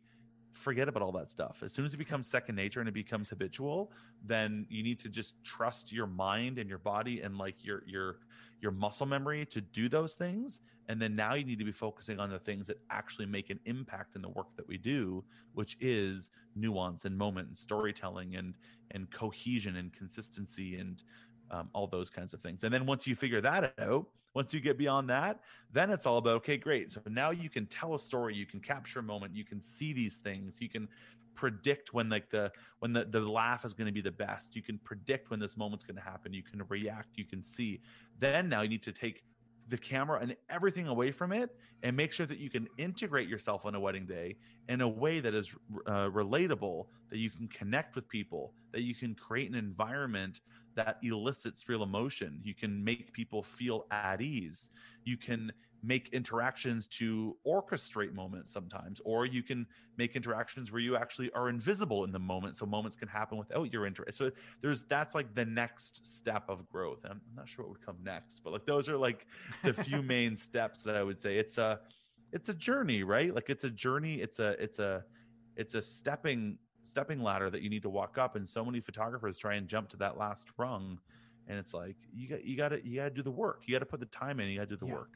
forget 0.53 0.87
about 0.87 1.01
all 1.01 1.11
that 1.11 1.29
stuff. 1.29 1.61
As 1.63 1.73
soon 1.73 1.85
as 1.85 1.93
it 1.93 1.97
becomes 1.97 2.27
second 2.27 2.55
nature 2.55 2.79
and 2.79 2.87
it 2.87 2.93
becomes 2.93 3.29
habitual, 3.29 3.91
then 4.23 4.65
you 4.69 4.83
need 4.83 4.99
to 4.99 5.09
just 5.09 5.35
trust 5.43 5.91
your 5.91 6.07
mind 6.07 6.59
and 6.59 6.69
your 6.69 6.77
body 6.77 7.21
and 7.21 7.37
like 7.37 7.55
your 7.63 7.83
your 7.85 8.19
your 8.61 8.71
muscle 8.71 9.05
memory 9.05 9.45
to 9.47 9.61
do 9.61 9.89
those 9.89 10.15
things. 10.15 10.61
And 10.89 11.01
then 11.01 11.15
now 11.15 11.33
you 11.33 11.45
need 11.45 11.59
to 11.59 11.65
be 11.65 11.71
focusing 11.71 12.19
on 12.19 12.29
the 12.29 12.39
things 12.39 12.67
that 12.67 12.77
actually 12.89 13.25
make 13.25 13.49
an 13.49 13.59
impact 13.65 14.15
in 14.15 14.21
the 14.21 14.29
work 14.29 14.55
that 14.55 14.67
we 14.67 14.77
do, 14.77 15.23
which 15.53 15.77
is 15.79 16.29
nuance 16.55 17.05
and 17.05 17.17
moment 17.17 17.47
and 17.47 17.57
storytelling 17.57 18.35
and 18.35 18.53
and 18.91 19.09
cohesion 19.11 19.77
and 19.77 19.91
consistency 19.91 20.75
and 20.75 21.03
um, 21.53 21.69
all 21.73 21.87
those 21.87 22.09
kinds 22.09 22.33
of 22.33 22.41
things. 22.41 22.63
And 22.63 22.73
then 22.73 22.85
once 22.85 23.07
you 23.07 23.15
figure 23.15 23.41
that 23.41 23.73
out, 23.79 24.07
once 24.33 24.53
you 24.53 24.59
get 24.59 24.77
beyond 24.77 25.09
that, 25.09 25.39
then 25.71 25.91
it's 25.91 26.05
all 26.05 26.17
about 26.17 26.35
okay, 26.37 26.57
great. 26.57 26.91
So 26.91 27.01
now 27.07 27.29
you 27.29 27.49
can 27.49 27.67
tell 27.67 27.93
a 27.93 27.99
story, 27.99 28.35
you 28.35 28.47
can 28.47 28.59
capture 28.59 28.99
a 28.99 29.03
moment, 29.03 29.35
you 29.35 29.45
can 29.45 29.61
see 29.61 29.93
these 29.93 30.17
things, 30.17 30.59
you 30.59 30.69
can 30.69 30.87
predict 31.35 31.93
when 31.93 32.09
like 32.09 32.29
the 32.29 32.51
when 32.79 32.93
the, 32.93 33.05
the 33.05 33.19
laugh 33.19 33.65
is 33.65 33.73
going 33.73 33.87
to 33.87 33.91
be 33.91 34.01
the 34.01 34.11
best 34.11 34.55
you 34.55 34.61
can 34.61 34.77
predict 34.79 35.31
when 35.31 35.39
this 35.39 35.57
moment's 35.57 35.83
going 35.83 35.95
to 35.95 36.01
happen 36.01 36.31
you 36.31 36.43
can 36.43 36.61
react 36.69 37.09
you 37.15 37.25
can 37.25 37.41
see 37.41 37.81
then 38.19 38.47
now 38.47 38.61
you 38.61 38.69
need 38.69 38.83
to 38.83 38.91
take 38.91 39.23
the 39.69 39.77
camera 39.77 40.19
and 40.21 40.35
everything 40.49 40.87
away 40.87 41.11
from 41.11 41.31
it 41.31 41.55
and 41.83 41.95
make 41.95 42.11
sure 42.11 42.25
that 42.25 42.37
you 42.37 42.49
can 42.49 42.67
integrate 42.77 43.27
yourself 43.27 43.65
on 43.65 43.75
a 43.75 43.79
wedding 43.79 44.05
day 44.05 44.35
in 44.69 44.81
a 44.81 44.87
way 44.87 45.19
that 45.19 45.33
is 45.33 45.55
uh, 45.87 46.09
relatable 46.09 46.85
that 47.09 47.17
you 47.17 47.29
can 47.29 47.47
connect 47.47 47.95
with 47.95 48.07
people 48.09 48.53
that 48.71 48.81
you 48.81 48.93
can 48.93 49.15
create 49.15 49.49
an 49.49 49.55
environment 49.55 50.41
that 50.75 50.97
elicits 51.03 51.67
real 51.69 51.83
emotion. 51.83 52.39
You 52.43 52.53
can 52.53 52.83
make 52.83 53.13
people 53.13 53.43
feel 53.43 53.85
at 53.91 54.21
ease. 54.21 54.69
You 55.03 55.17
can 55.17 55.51
make 55.85 56.07
interactions 56.13 56.87
to 56.87 57.35
orchestrate 57.45 58.13
moments 58.13 58.53
sometimes 58.53 59.01
or 59.03 59.25
you 59.25 59.43
can 59.43 59.67
make 59.97 60.15
interactions 60.15 60.71
where 60.71 60.79
you 60.79 60.95
actually 60.95 61.29
are 61.33 61.49
invisible 61.49 62.05
in 62.05 62.11
the 62.13 62.19
moment 62.19 62.55
so 62.55 62.65
moments 62.65 62.95
can 62.95 63.09
happen 63.09 63.37
without 63.37 63.73
your 63.73 63.85
interest 63.85 64.17
so 64.17 64.31
there's 64.61 64.83
that's 64.83 65.13
like 65.13 65.35
the 65.35 65.43
next 65.43 66.05
step 66.05 66.45
of 66.47 66.65
growth 66.69 66.99
i'm 67.03 67.19
not 67.35 67.49
sure 67.49 67.65
what 67.65 67.71
would 67.71 67.85
come 67.85 67.97
next 68.01 68.39
but 68.45 68.53
like 68.53 68.65
those 68.65 68.87
are 68.87 68.95
like 68.95 69.27
the 69.61 69.73
few 69.73 70.01
main 70.15 70.37
steps 70.37 70.83
that 70.83 70.95
i 70.95 71.03
would 71.03 71.19
say. 71.19 71.37
It's 71.37 71.57
a 71.57 71.79
it's 72.31 72.49
a 72.49 72.53
journey 72.53 73.03
right? 73.03 73.33
Like 73.33 73.49
it's 73.49 73.63
a 73.63 73.69
journey 73.69 74.15
it's 74.15 74.39
a 74.39 74.51
it's 74.61 74.79
a 74.79 75.03
it's 75.55 75.75
a 75.75 75.81
stepping 75.81 76.57
stepping 76.83 77.21
ladder 77.21 77.49
that 77.49 77.61
you 77.61 77.69
need 77.69 77.81
to 77.81 77.89
walk 77.89 78.17
up 78.17 78.35
and 78.35 78.47
so 78.47 78.63
many 78.63 78.79
photographers 78.79 79.37
try 79.37 79.55
and 79.55 79.67
jump 79.67 79.89
to 79.89 79.97
that 79.97 80.17
last 80.17 80.49
rung 80.57 80.99
and 81.47 81.57
it's 81.57 81.73
like 81.73 81.95
you 82.13 82.27
got 82.27 82.43
you 82.43 82.55
got 82.55 82.69
to 82.69 82.85
you 82.85 82.97
got 82.97 83.05
to 83.05 83.09
do 83.09 83.21
the 83.23 83.31
work 83.31 83.63
you 83.65 83.73
got 83.73 83.79
to 83.79 83.85
put 83.85 83.99
the 83.99 84.05
time 84.07 84.39
in 84.39 84.49
you 84.49 84.57
got 84.57 84.69
to 84.69 84.75
do 84.75 84.77
the 84.77 84.87
yeah. 84.87 84.93
work 84.93 85.09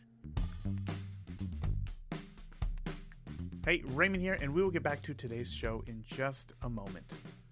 Hey, 3.67 3.84
Raymond 3.86 4.23
here, 4.23 4.38
and 4.39 4.53
we 4.53 4.63
will 4.63 4.71
get 4.71 4.82
back 4.82 5.01
to 5.01 5.13
today's 5.13 5.51
show 5.51 5.84
in 5.88 6.01
just 6.08 6.53
a 6.62 6.69
moment. 6.69 7.03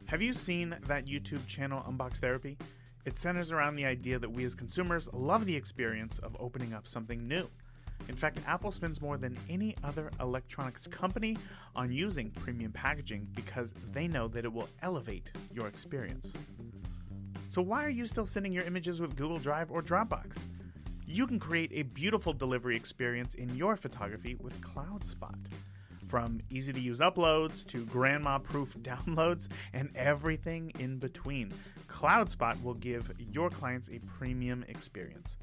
Have 0.05 0.21
you 0.21 0.31
seen 0.31 0.73
that 0.87 1.05
YouTube 1.07 1.45
channel, 1.45 1.83
Unbox 1.85 2.19
Therapy? 2.19 2.57
It 3.03 3.17
centers 3.17 3.51
around 3.51 3.75
the 3.75 3.85
idea 3.85 4.17
that 4.19 4.31
we 4.31 4.45
as 4.45 4.55
consumers 4.55 5.09
love 5.11 5.45
the 5.45 5.57
experience 5.57 6.19
of 6.19 6.37
opening 6.39 6.73
up 6.73 6.87
something 6.87 7.27
new. 7.27 7.49
In 8.07 8.15
fact, 8.15 8.39
Apple 8.45 8.71
spends 8.71 9.01
more 9.01 9.17
than 9.17 9.37
any 9.49 9.75
other 9.83 10.11
electronics 10.19 10.87
company 10.87 11.37
on 11.75 11.91
using 11.91 12.29
premium 12.31 12.71
packaging 12.71 13.27
because 13.35 13.73
they 13.91 14.07
know 14.07 14.27
that 14.27 14.45
it 14.45 14.53
will 14.53 14.69
elevate 14.81 15.31
your 15.53 15.67
experience. 15.67 16.31
So, 17.47 17.61
why 17.61 17.85
are 17.85 17.89
you 17.89 18.05
still 18.05 18.25
sending 18.25 18.51
your 18.51 18.63
images 18.63 18.99
with 18.99 19.15
Google 19.15 19.39
Drive 19.39 19.71
or 19.71 19.81
Dropbox? 19.81 20.45
You 21.07 21.27
can 21.27 21.39
create 21.39 21.71
a 21.73 21.83
beautiful 21.83 22.33
delivery 22.33 22.75
experience 22.75 23.35
in 23.35 23.55
your 23.55 23.75
photography 23.77 24.35
with 24.35 24.59
CloudSpot. 24.61 25.37
From 26.07 26.39
easy 26.49 26.73
to 26.73 26.79
use 26.79 26.99
uploads 26.99 27.65
to 27.67 27.85
grandma 27.85 28.39
proof 28.39 28.75
downloads 28.81 29.47
and 29.73 29.89
everything 29.95 30.71
in 30.79 30.97
between, 30.97 31.53
CloudSpot 31.87 32.61
will 32.63 32.73
give 32.75 33.11
your 33.31 33.49
clients 33.49 33.89
a 33.89 33.99
premium 33.99 34.65
experience. 34.67 35.37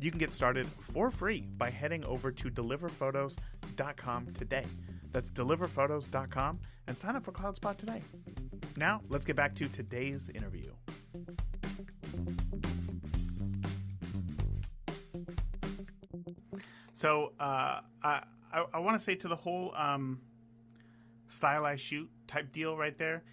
You 0.00 0.10
can 0.10 0.18
get 0.18 0.32
started 0.32 0.66
for 0.80 1.10
free 1.10 1.48
by 1.56 1.70
heading 1.70 2.04
over 2.04 2.30
to 2.30 2.50
deliverphotos.com 2.50 4.26
today. 4.34 4.64
That's 5.12 5.30
deliverphotos.com 5.30 6.60
and 6.86 6.98
sign 6.98 7.16
up 7.16 7.24
for 7.24 7.32
CloudSpot 7.32 7.76
today. 7.76 8.02
Now, 8.76 9.00
let's 9.08 9.24
get 9.24 9.34
back 9.34 9.54
to 9.56 9.68
today's 9.68 10.28
interview. 10.28 10.70
So, 16.92 17.32
uh, 17.40 17.80
I, 18.02 18.22
I, 18.52 18.64
I 18.74 18.78
want 18.78 18.98
to 18.98 19.04
say 19.04 19.14
to 19.16 19.28
the 19.28 19.36
whole 19.36 19.72
um, 19.76 20.20
stylized 21.28 21.82
shoot 21.82 22.08
type 22.26 22.52
deal 22.52 22.76
right 22.76 22.96
there, 22.96 23.24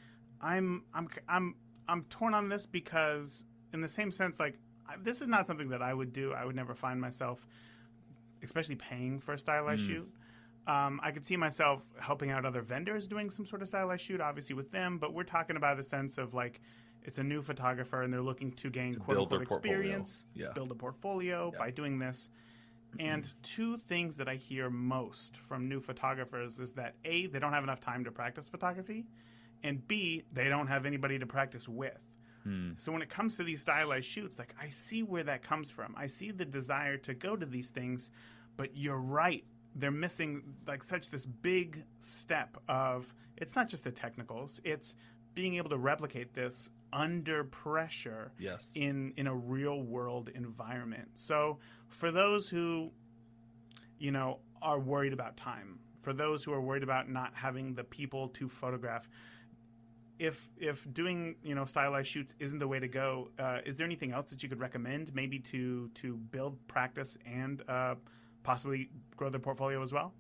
I'm 0.42 0.84
I'm 0.94 1.10
I'm 1.28 1.56
I'm 1.88 2.04
torn 2.06 2.34
on 2.34 2.50
this 2.50 2.66
because 2.66 3.44
in 3.74 3.82
the 3.82 3.88
same 3.88 4.12
sense, 4.12 4.40
like 4.40 4.56
I, 4.56 4.65
this 5.04 5.22
is 5.22 5.28
not 5.28 5.48
something 5.48 5.70
that 5.70 5.82
I 5.82 5.94
would 5.94 6.14
do. 6.14 6.34
I 6.34 6.46
would 6.46 6.56
never 6.56 6.76
find 6.76 7.00
myself, 7.00 7.46
especially 8.44 8.76
paying 8.76 9.20
for 9.20 9.34
a 9.34 9.40
stylized 9.40 9.84
mm. 9.84 9.88
shoot. 9.88 10.10
Um, 10.68 11.00
I 11.04 11.12
could 11.12 11.26
see 11.26 11.38
myself 11.38 11.84
helping 12.00 12.32
out 12.32 12.46
other 12.46 12.62
vendors 12.62 13.08
doing 13.08 13.30
some 13.30 13.46
sort 13.46 13.62
of 13.62 13.68
stylized 13.68 14.04
shoot, 14.04 14.20
obviously 14.20 14.56
with 14.56 14.72
them. 14.72 14.98
But 14.98 15.14
we're 15.14 15.24
talking 15.24 15.58
about 15.58 15.78
the 15.78 15.84
sense 15.84 16.18
of 16.18 16.34
like 16.34 16.60
it's 17.04 17.20
a 17.20 17.24
new 17.24 17.42
photographer 17.42 18.02
and 18.02 18.12
they're 18.12 18.22
looking 18.22 18.52
to 18.54 18.70
gain 18.70 18.94
to 18.94 19.00
quote 19.00 19.18
unquote 19.18 19.42
experience, 19.42 20.26
yeah. 20.34 20.48
build 20.56 20.72
a 20.72 20.76
portfolio 20.76 21.52
yeah. 21.54 21.60
by 21.60 21.70
doing 21.72 22.00
this. 22.00 22.30
And 23.00 23.34
two 23.44 23.78
things 23.78 24.18
that 24.18 24.28
I 24.28 24.36
hear 24.36 24.70
most 24.70 25.38
from 25.38 25.68
new 25.68 25.82
photographers 25.82 26.60
is 26.60 26.74
that 26.74 26.96
A, 27.04 27.28
they 27.28 27.40
don't 27.40 27.54
have 27.54 27.64
enough 27.64 27.82
time 27.82 28.04
to 28.06 28.12
practice 28.12 28.48
photography, 28.48 29.06
and 29.64 29.86
B, 29.88 30.24
they 30.32 30.48
don't 30.48 30.68
have 30.68 30.86
anybody 30.86 31.20
to 31.20 31.26
practice 31.26 31.68
with. 31.68 31.98
Hmm. 32.46 32.72
So 32.78 32.92
when 32.92 33.02
it 33.02 33.10
comes 33.10 33.36
to 33.38 33.44
these 33.44 33.62
stylized 33.62 34.06
shoots, 34.06 34.38
like 34.38 34.56
I 34.62 34.70
see 34.70 35.02
where 35.04 35.24
that 35.24 35.44
comes 35.44 35.72
from. 35.72 35.96
I 35.98 36.08
see 36.08 36.32
the 36.32 36.46
desire 36.46 36.96
to 36.98 37.14
go 37.14 37.36
to 37.36 37.46
these 37.46 37.72
things, 37.72 38.12
but 38.56 38.78
you're 38.78 39.00
right. 39.00 39.44
They're 39.76 39.92
missing 39.92 40.44
like 40.68 40.84
such 40.84 41.10
this 41.10 41.26
big 41.26 41.84
step 42.00 42.56
of 42.70 43.14
it's 43.38 43.56
not 43.56 43.68
just 43.68 43.84
the 43.84 43.92
technicals, 43.92 44.62
it's 44.64 44.96
being 45.34 45.56
able 45.56 45.70
to 45.70 45.78
replicate 45.78 46.34
this 46.34 46.70
under 46.94 47.44
pressure 47.44 48.32
yes. 48.40 48.72
in 48.76 49.12
in 49.18 49.28
a 49.28 49.36
real 49.36 49.82
world 49.82 50.30
environment. 50.36 51.10
So 51.16 51.58
for 51.90 52.12
those 52.12 52.48
who 52.48 52.92
you 53.98 54.12
know 54.12 54.40
are 54.62 54.80
worried 54.80 55.14
about 55.14 55.36
time, 55.36 55.80
for 56.04 56.14
those 56.14 56.44
who 56.44 56.54
are 56.54 56.62
worried 56.62 56.84
about 56.84 57.10
not 57.10 57.34
having 57.34 57.74
the 57.74 57.84
people 57.84 58.30
to 58.30 58.48
photograph, 58.48 59.10
if 60.20 60.50
if 60.58 60.92
doing 60.94 61.36
you 61.44 61.56
know 61.56 61.66
stylized 61.66 62.08
shoots 62.08 62.36
isn't 62.40 62.60
the 62.60 62.68
way 62.68 62.80
to 62.80 62.88
go, 62.88 63.30
uh, 63.40 63.60
is 63.66 63.76
there 63.76 63.86
anything 63.86 64.12
else 64.12 64.30
that 64.30 64.44
you 64.44 64.50
could 64.50 64.60
recommend, 64.60 65.14
maybe 65.14 65.40
to 65.40 65.90
to 65.96 66.16
build 66.16 66.58
practice 66.68 67.18
and 67.26 67.64
uh, 67.68 67.96
possibly 68.44 68.90
grow 69.16 69.30
their 69.30 69.40
portfolio 69.40 69.82
as 69.82 69.92
well? 69.92 70.14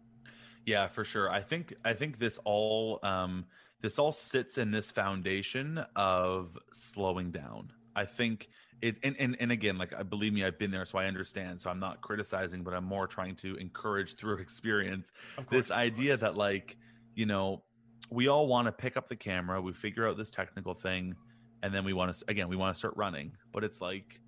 Yeah, 0.65 0.88
for 0.88 1.03
sure. 1.03 1.29
I 1.29 1.41
think 1.41 1.73
I 1.86 1.93
think 1.93 2.19
this 2.19 2.39
all 2.43 2.99
um, 3.03 3.45
this 3.81 3.99
all 3.99 4.12
sits 4.12 4.58
in 4.58 4.71
this 4.71 4.91
foundation 4.91 5.84
of 5.95 6.58
slowing 6.73 7.31
down. 7.31 7.71
I 7.95 8.05
think 8.05 8.49
it 8.81 8.97
and, 9.03 9.15
and 9.19 9.38
and 9.39 9.51
again, 9.51 9.77
like 9.77 9.93
I 9.93 10.03
believe 10.03 10.34
me, 10.34 10.43
I've 10.43 10.60
been 10.60 10.71
there, 10.71 10.86
so 10.86 10.97
I 10.97 11.05
understand. 11.05 11.62
So 11.62 11.69
I'm 11.69 11.79
not 11.79 12.01
criticizing, 12.01 12.63
but 12.63 12.73
I'm 12.73 12.84
more 12.84 13.08
trying 13.08 13.36
to 13.38 13.55
encourage 13.55 14.15
through 14.15 14.38
experience 14.39 15.12
Of 15.38 15.47
this 15.49 15.71
idea 15.71 16.17
that 16.17 16.36
like 16.36 16.77
you 17.13 17.25
know 17.25 17.63
we 18.09 18.27
all 18.27 18.47
want 18.47 18.67
to 18.67 18.71
pick 18.71 18.97
up 18.97 19.07
the 19.07 19.15
camera, 19.15 19.61
we 19.61 19.73
figure 19.73 20.07
out 20.07 20.17
this 20.17 20.31
technical 20.31 20.73
thing, 20.73 21.15
and 21.63 21.73
then 21.73 21.83
we 21.83 21.93
want 21.93 22.13
to 22.13 22.25
again 22.27 22.47
we 22.47 22.55
want 22.55 22.73
to 22.73 22.77
start 22.77 22.95
running. 22.95 23.31
But 23.51 23.63
it's 23.63 23.81
like 23.81 24.21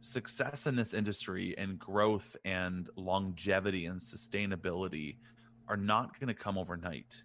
success 0.00 0.66
in 0.66 0.76
this 0.76 0.94
industry 0.94 1.54
and 1.58 1.78
growth 1.78 2.36
and 2.44 2.88
longevity 2.96 3.86
and 3.86 4.00
sustainability 4.00 5.16
are 5.68 5.76
not 5.76 6.18
going 6.20 6.28
to 6.28 6.34
come 6.34 6.56
overnight. 6.56 7.22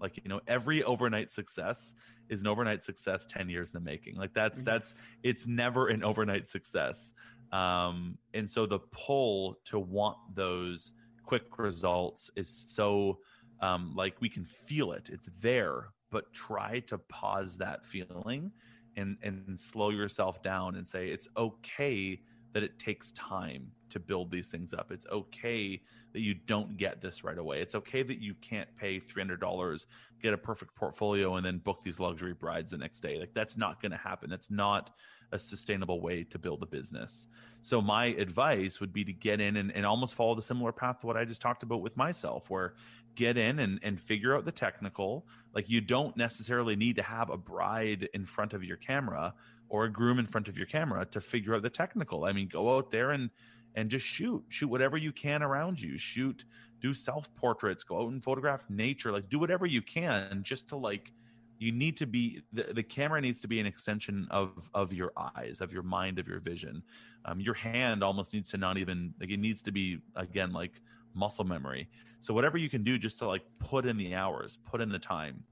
Like 0.00 0.16
you 0.22 0.28
know, 0.28 0.40
every 0.48 0.82
overnight 0.82 1.30
success 1.30 1.94
is 2.28 2.40
an 2.40 2.48
overnight 2.48 2.82
success 2.82 3.26
10 3.26 3.48
years 3.48 3.70
in 3.70 3.74
the 3.74 3.84
making. 3.84 4.16
Like 4.16 4.34
that's 4.34 4.62
that's 4.62 4.98
it's 5.22 5.46
never 5.46 5.88
an 5.88 6.02
overnight 6.02 6.48
success. 6.48 7.14
Um, 7.52 8.16
and 8.32 8.50
so 8.50 8.66
the 8.66 8.78
pull 8.78 9.58
to 9.66 9.78
want 9.78 10.16
those 10.34 10.94
quick 11.22 11.58
results 11.58 12.30
is 12.34 12.48
so 12.48 13.18
um, 13.62 13.94
like 13.96 14.20
we 14.20 14.28
can 14.28 14.44
feel 14.44 14.92
it. 14.92 15.08
It's 15.10 15.28
there, 15.40 15.88
but 16.10 16.32
try 16.34 16.80
to 16.80 16.98
pause 16.98 17.56
that 17.58 17.86
feeling 17.86 18.52
and 18.96 19.16
and 19.22 19.58
slow 19.58 19.88
yourself 19.88 20.42
down 20.42 20.74
and 20.74 20.86
say 20.86 21.08
it's 21.08 21.28
okay 21.36 22.20
that 22.52 22.62
it 22.62 22.78
takes 22.78 23.12
time 23.12 23.70
to 23.88 23.98
build 23.98 24.30
these 24.30 24.48
things 24.48 24.74
up. 24.74 24.92
It's 24.92 25.06
okay 25.10 25.80
that 26.12 26.20
you 26.20 26.34
don't 26.34 26.76
get 26.76 27.00
this 27.00 27.24
right 27.24 27.38
away. 27.38 27.60
It's 27.60 27.74
okay 27.74 28.02
that 28.02 28.20
you 28.20 28.34
can't 28.34 28.68
pay 28.76 29.00
$300, 29.00 29.86
get 30.22 30.34
a 30.34 30.38
perfect 30.38 30.74
portfolio 30.74 31.36
and 31.36 31.46
then 31.46 31.58
book 31.58 31.82
these 31.82 31.98
luxury 31.98 32.34
brides 32.34 32.70
the 32.70 32.78
next 32.78 33.00
day. 33.00 33.18
Like 33.18 33.32
that's 33.34 33.56
not 33.56 33.80
going 33.80 33.92
to 33.92 33.98
happen. 33.98 34.28
That's 34.28 34.50
not 34.50 34.90
a 35.32 35.38
sustainable 35.38 36.00
way 36.00 36.24
to 36.24 36.38
build 36.38 36.62
a 36.62 36.66
business. 36.66 37.26
So 37.62 37.80
my 37.80 38.06
advice 38.06 38.80
would 38.80 38.92
be 38.92 39.04
to 39.04 39.12
get 39.12 39.40
in 39.40 39.56
and, 39.56 39.72
and 39.72 39.86
almost 39.86 40.14
follow 40.14 40.34
the 40.34 40.42
similar 40.42 40.72
path 40.72 41.00
to 41.00 41.06
what 41.06 41.16
I 41.16 41.24
just 41.24 41.40
talked 41.40 41.62
about 41.62 41.80
with 41.80 41.96
myself, 41.96 42.50
where 42.50 42.74
get 43.14 43.36
in 43.36 43.58
and, 43.58 43.78
and 43.82 44.00
figure 44.00 44.36
out 44.36 44.44
the 44.44 44.52
technical. 44.52 45.26
Like 45.54 45.68
you 45.68 45.80
don't 45.80 46.16
necessarily 46.16 46.76
need 46.76 46.96
to 46.96 47.02
have 47.02 47.30
a 47.30 47.36
bride 47.36 48.08
in 48.14 48.24
front 48.24 48.54
of 48.54 48.64
your 48.64 48.76
camera 48.76 49.34
or 49.68 49.84
a 49.84 49.92
groom 49.92 50.18
in 50.18 50.26
front 50.26 50.48
of 50.48 50.56
your 50.56 50.66
camera 50.66 51.04
to 51.06 51.20
figure 51.20 51.54
out 51.54 51.62
the 51.62 51.70
technical. 51.70 52.24
I 52.24 52.32
mean, 52.32 52.48
go 52.48 52.76
out 52.76 52.90
there 52.90 53.10
and 53.12 53.30
and 53.74 53.90
just 53.90 54.06
shoot. 54.06 54.44
Shoot 54.48 54.68
whatever 54.68 54.96
you 54.96 55.12
can 55.12 55.42
around 55.42 55.80
you. 55.80 55.96
Shoot, 55.96 56.44
do 56.80 56.92
self 56.92 57.34
portraits, 57.34 57.84
go 57.84 58.02
out 58.02 58.12
and 58.12 58.22
photograph 58.22 58.64
nature. 58.68 59.12
Like 59.12 59.28
do 59.28 59.38
whatever 59.38 59.66
you 59.66 59.82
can 59.82 60.42
just 60.42 60.68
to 60.68 60.76
like 60.76 61.12
you 61.58 61.70
need 61.70 61.96
to 61.96 62.06
be 62.06 62.42
the, 62.52 62.64
the 62.74 62.82
camera 62.82 63.20
needs 63.20 63.40
to 63.40 63.48
be 63.48 63.60
an 63.60 63.66
extension 63.66 64.26
of 64.30 64.68
of 64.74 64.92
your 64.92 65.12
eyes, 65.16 65.60
of 65.60 65.72
your 65.72 65.84
mind, 65.84 66.18
of 66.18 66.26
your 66.26 66.40
vision. 66.40 66.82
Um, 67.24 67.40
your 67.40 67.54
hand 67.54 68.02
almost 68.02 68.34
needs 68.34 68.50
to 68.50 68.56
not 68.56 68.78
even 68.78 69.14
like 69.20 69.30
it 69.30 69.38
needs 69.38 69.62
to 69.62 69.72
be 69.72 69.98
again 70.16 70.52
like 70.52 70.82
muscle 71.14 71.44
memory. 71.44 71.88
So 72.20 72.32
whatever 72.32 72.58
you 72.58 72.68
can 72.68 72.82
do 72.82 72.98
just 72.98 73.18
to 73.18 73.26
like 73.26 73.42
put 73.58 73.86
in 73.86 73.96
the 73.96 74.14
hours, 74.14 74.58
put 74.64 74.80
in 74.80 74.88
the 74.88 74.98
time, 74.98 75.42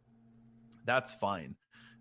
that's 0.85 1.13
fine. 1.13 1.55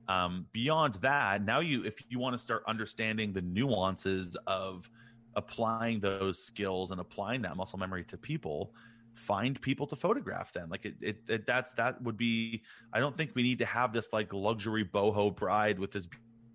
Um, 0.08 0.48
beyond 0.52 0.95
that, 0.95 1.43
now 1.43 1.60
you 1.60 1.84
if 1.84 2.02
you 2.10 2.19
want 2.19 2.34
to 2.34 2.39
start 2.39 2.63
understanding 2.67 3.32
the 3.32 3.41
nuances 3.41 4.36
of 4.48 4.89
applying 5.36 6.00
those 6.00 6.43
skills 6.43 6.91
and 6.91 7.00
applying 7.00 7.41
that 7.43 7.56
muscle 7.56 7.78
memory 7.78 8.04
to 8.06 8.17
people, 8.17 8.74
find 9.13 9.62
people 9.62 9.86
to 9.88 9.95
photograph 9.95 10.52
them. 10.52 10.69
Like 10.69 10.86
it, 10.86 10.95
it, 11.02 11.17
it 11.28 11.45
that's 11.45 11.72
that 11.74 12.02
would 12.02 12.17
be. 12.17 12.63
I 12.93 13.00
don't 13.00 13.15
think 13.15 13.32
we 13.36 13.43
need 13.43 13.60
to 13.60 13.65
have 13.65 13.93
this 13.93 14.10
like 14.12 14.34
luxury 14.34 14.84
boho 14.86 15.36
bride 15.36 15.78
with 15.78 15.91
this 15.91 16.08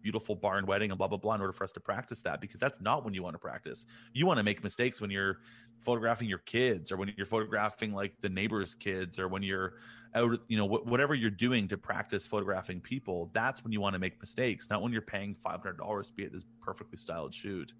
beautiful 0.04 0.36
barn 0.36 0.66
wedding 0.66 0.90
and 0.90 0.98
blah 0.98 1.08
blah 1.08 1.18
blah 1.18 1.34
in 1.34 1.40
order 1.40 1.52
for 1.52 1.64
us 1.64 1.72
to 1.72 1.80
practice 1.80 2.20
that 2.20 2.40
because 2.40 2.60
that's 2.60 2.80
not 2.80 3.04
when 3.04 3.14
you 3.14 3.22
want 3.22 3.34
to 3.34 3.38
practice. 3.38 3.86
You 4.12 4.26
want 4.26 4.36
to 4.36 4.44
make 4.44 4.62
mistakes 4.62 5.00
when 5.00 5.10
you're 5.10 5.38
photographing 5.80 6.28
your 6.28 6.38
kids 6.38 6.92
or 6.92 6.96
when 6.96 7.12
you're 7.16 7.26
photographing 7.26 7.92
like 7.92 8.12
the 8.20 8.28
neighbor's 8.28 8.74
kids 8.74 9.18
or 9.18 9.28
when 9.28 9.42
you're 9.42 9.74
out 10.14 10.38
you 10.48 10.56
know 10.56 10.68
wh- 10.68 10.86
whatever 10.86 11.14
you're 11.14 11.30
doing 11.30 11.66
to 11.68 11.76
practice 11.76 12.26
photographing 12.26 12.80
people 12.80 13.30
that's 13.32 13.64
when 13.64 13.72
you 13.72 13.80
want 13.80 13.94
to 13.94 13.98
make 13.98 14.20
mistakes 14.20 14.68
not 14.70 14.80
when 14.82 14.92
you're 14.92 15.02
paying 15.02 15.34
$500 15.44 16.06
to 16.06 16.12
be 16.14 16.24
at 16.24 16.32
this 16.32 16.44
perfectly 16.60 16.96
styled 16.96 17.34
shoot 17.34 17.72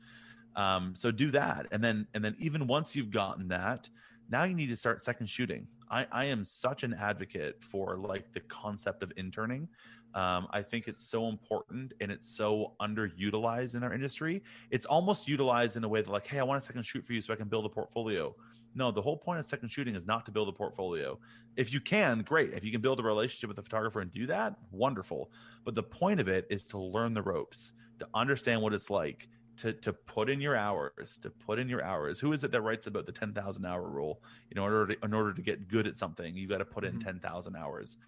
um, 0.56 0.94
so 0.94 1.10
do 1.10 1.30
that 1.30 1.66
and 1.72 1.82
then 1.82 2.06
and 2.14 2.24
then 2.24 2.34
even 2.38 2.66
once 2.66 2.96
you've 2.96 3.10
gotten 3.10 3.48
that 3.48 3.88
now 4.30 4.44
you 4.44 4.54
need 4.54 4.68
to 4.68 4.76
start 4.76 5.02
second 5.02 5.28
shooting 5.28 5.66
i 5.90 6.06
i 6.12 6.24
am 6.24 6.44
such 6.44 6.82
an 6.82 6.94
advocate 6.94 7.62
for 7.62 7.96
like 7.96 8.32
the 8.32 8.40
concept 8.40 9.02
of 9.02 9.12
interning 9.16 9.68
um, 10.14 10.46
I 10.52 10.62
think 10.62 10.88
it's 10.88 11.04
so 11.04 11.28
important 11.28 11.92
and 12.00 12.10
it's 12.10 12.28
so 12.28 12.74
underutilized 12.80 13.74
in 13.74 13.82
our 13.82 13.92
industry. 13.92 14.42
It's 14.70 14.86
almost 14.86 15.26
utilized 15.28 15.76
in 15.76 15.84
a 15.84 15.88
way 15.88 16.02
that, 16.02 16.10
like, 16.10 16.26
hey, 16.26 16.38
I 16.38 16.44
want 16.44 16.58
a 16.62 16.64
second 16.64 16.84
shoot 16.84 17.04
for 17.06 17.12
you 17.12 17.20
so 17.20 17.32
I 17.32 17.36
can 17.36 17.48
build 17.48 17.66
a 17.66 17.68
portfolio. 17.68 18.34
No, 18.76 18.90
the 18.90 19.02
whole 19.02 19.16
point 19.16 19.38
of 19.38 19.44
second 19.44 19.68
shooting 19.68 19.94
is 19.94 20.04
not 20.04 20.24
to 20.26 20.32
build 20.32 20.48
a 20.48 20.52
portfolio. 20.52 21.18
If 21.56 21.72
you 21.72 21.80
can, 21.80 22.22
great. 22.22 22.52
If 22.54 22.64
you 22.64 22.72
can 22.72 22.80
build 22.80 22.98
a 22.98 23.02
relationship 23.02 23.48
with 23.48 23.58
a 23.58 23.62
photographer 23.62 24.00
and 24.00 24.10
do 24.12 24.26
that, 24.26 24.56
wonderful. 24.72 25.30
But 25.64 25.74
the 25.74 25.82
point 25.82 26.20
of 26.20 26.28
it 26.28 26.46
is 26.50 26.64
to 26.64 26.78
learn 26.78 27.14
the 27.14 27.22
ropes, 27.22 27.72
to 28.00 28.08
understand 28.14 28.60
what 28.62 28.74
it's 28.74 28.90
like, 28.90 29.28
to 29.58 29.72
to 29.72 29.92
put 29.92 30.28
in 30.28 30.40
your 30.40 30.56
hours, 30.56 31.18
to 31.22 31.30
put 31.30 31.60
in 31.60 31.68
your 31.68 31.84
hours. 31.84 32.18
Who 32.18 32.32
is 32.32 32.42
it 32.42 32.50
that 32.50 32.62
writes 32.62 32.88
about 32.88 33.06
the 33.06 33.12
ten 33.12 33.32
thousand 33.32 33.64
hour 33.64 33.88
rule? 33.88 34.20
You 34.50 34.56
know, 34.56 34.66
in 34.66 34.72
order 34.72 34.94
to, 34.94 35.04
in 35.04 35.14
order 35.14 35.32
to 35.32 35.42
get 35.42 35.68
good 35.68 35.86
at 35.86 35.96
something, 35.96 36.36
you 36.36 36.48
got 36.48 36.58
to 36.58 36.64
put 36.64 36.84
in 36.84 36.96
Mhm. 36.96 37.04
ten 37.04 37.20
thousand 37.20 37.54
hours. 37.54 37.98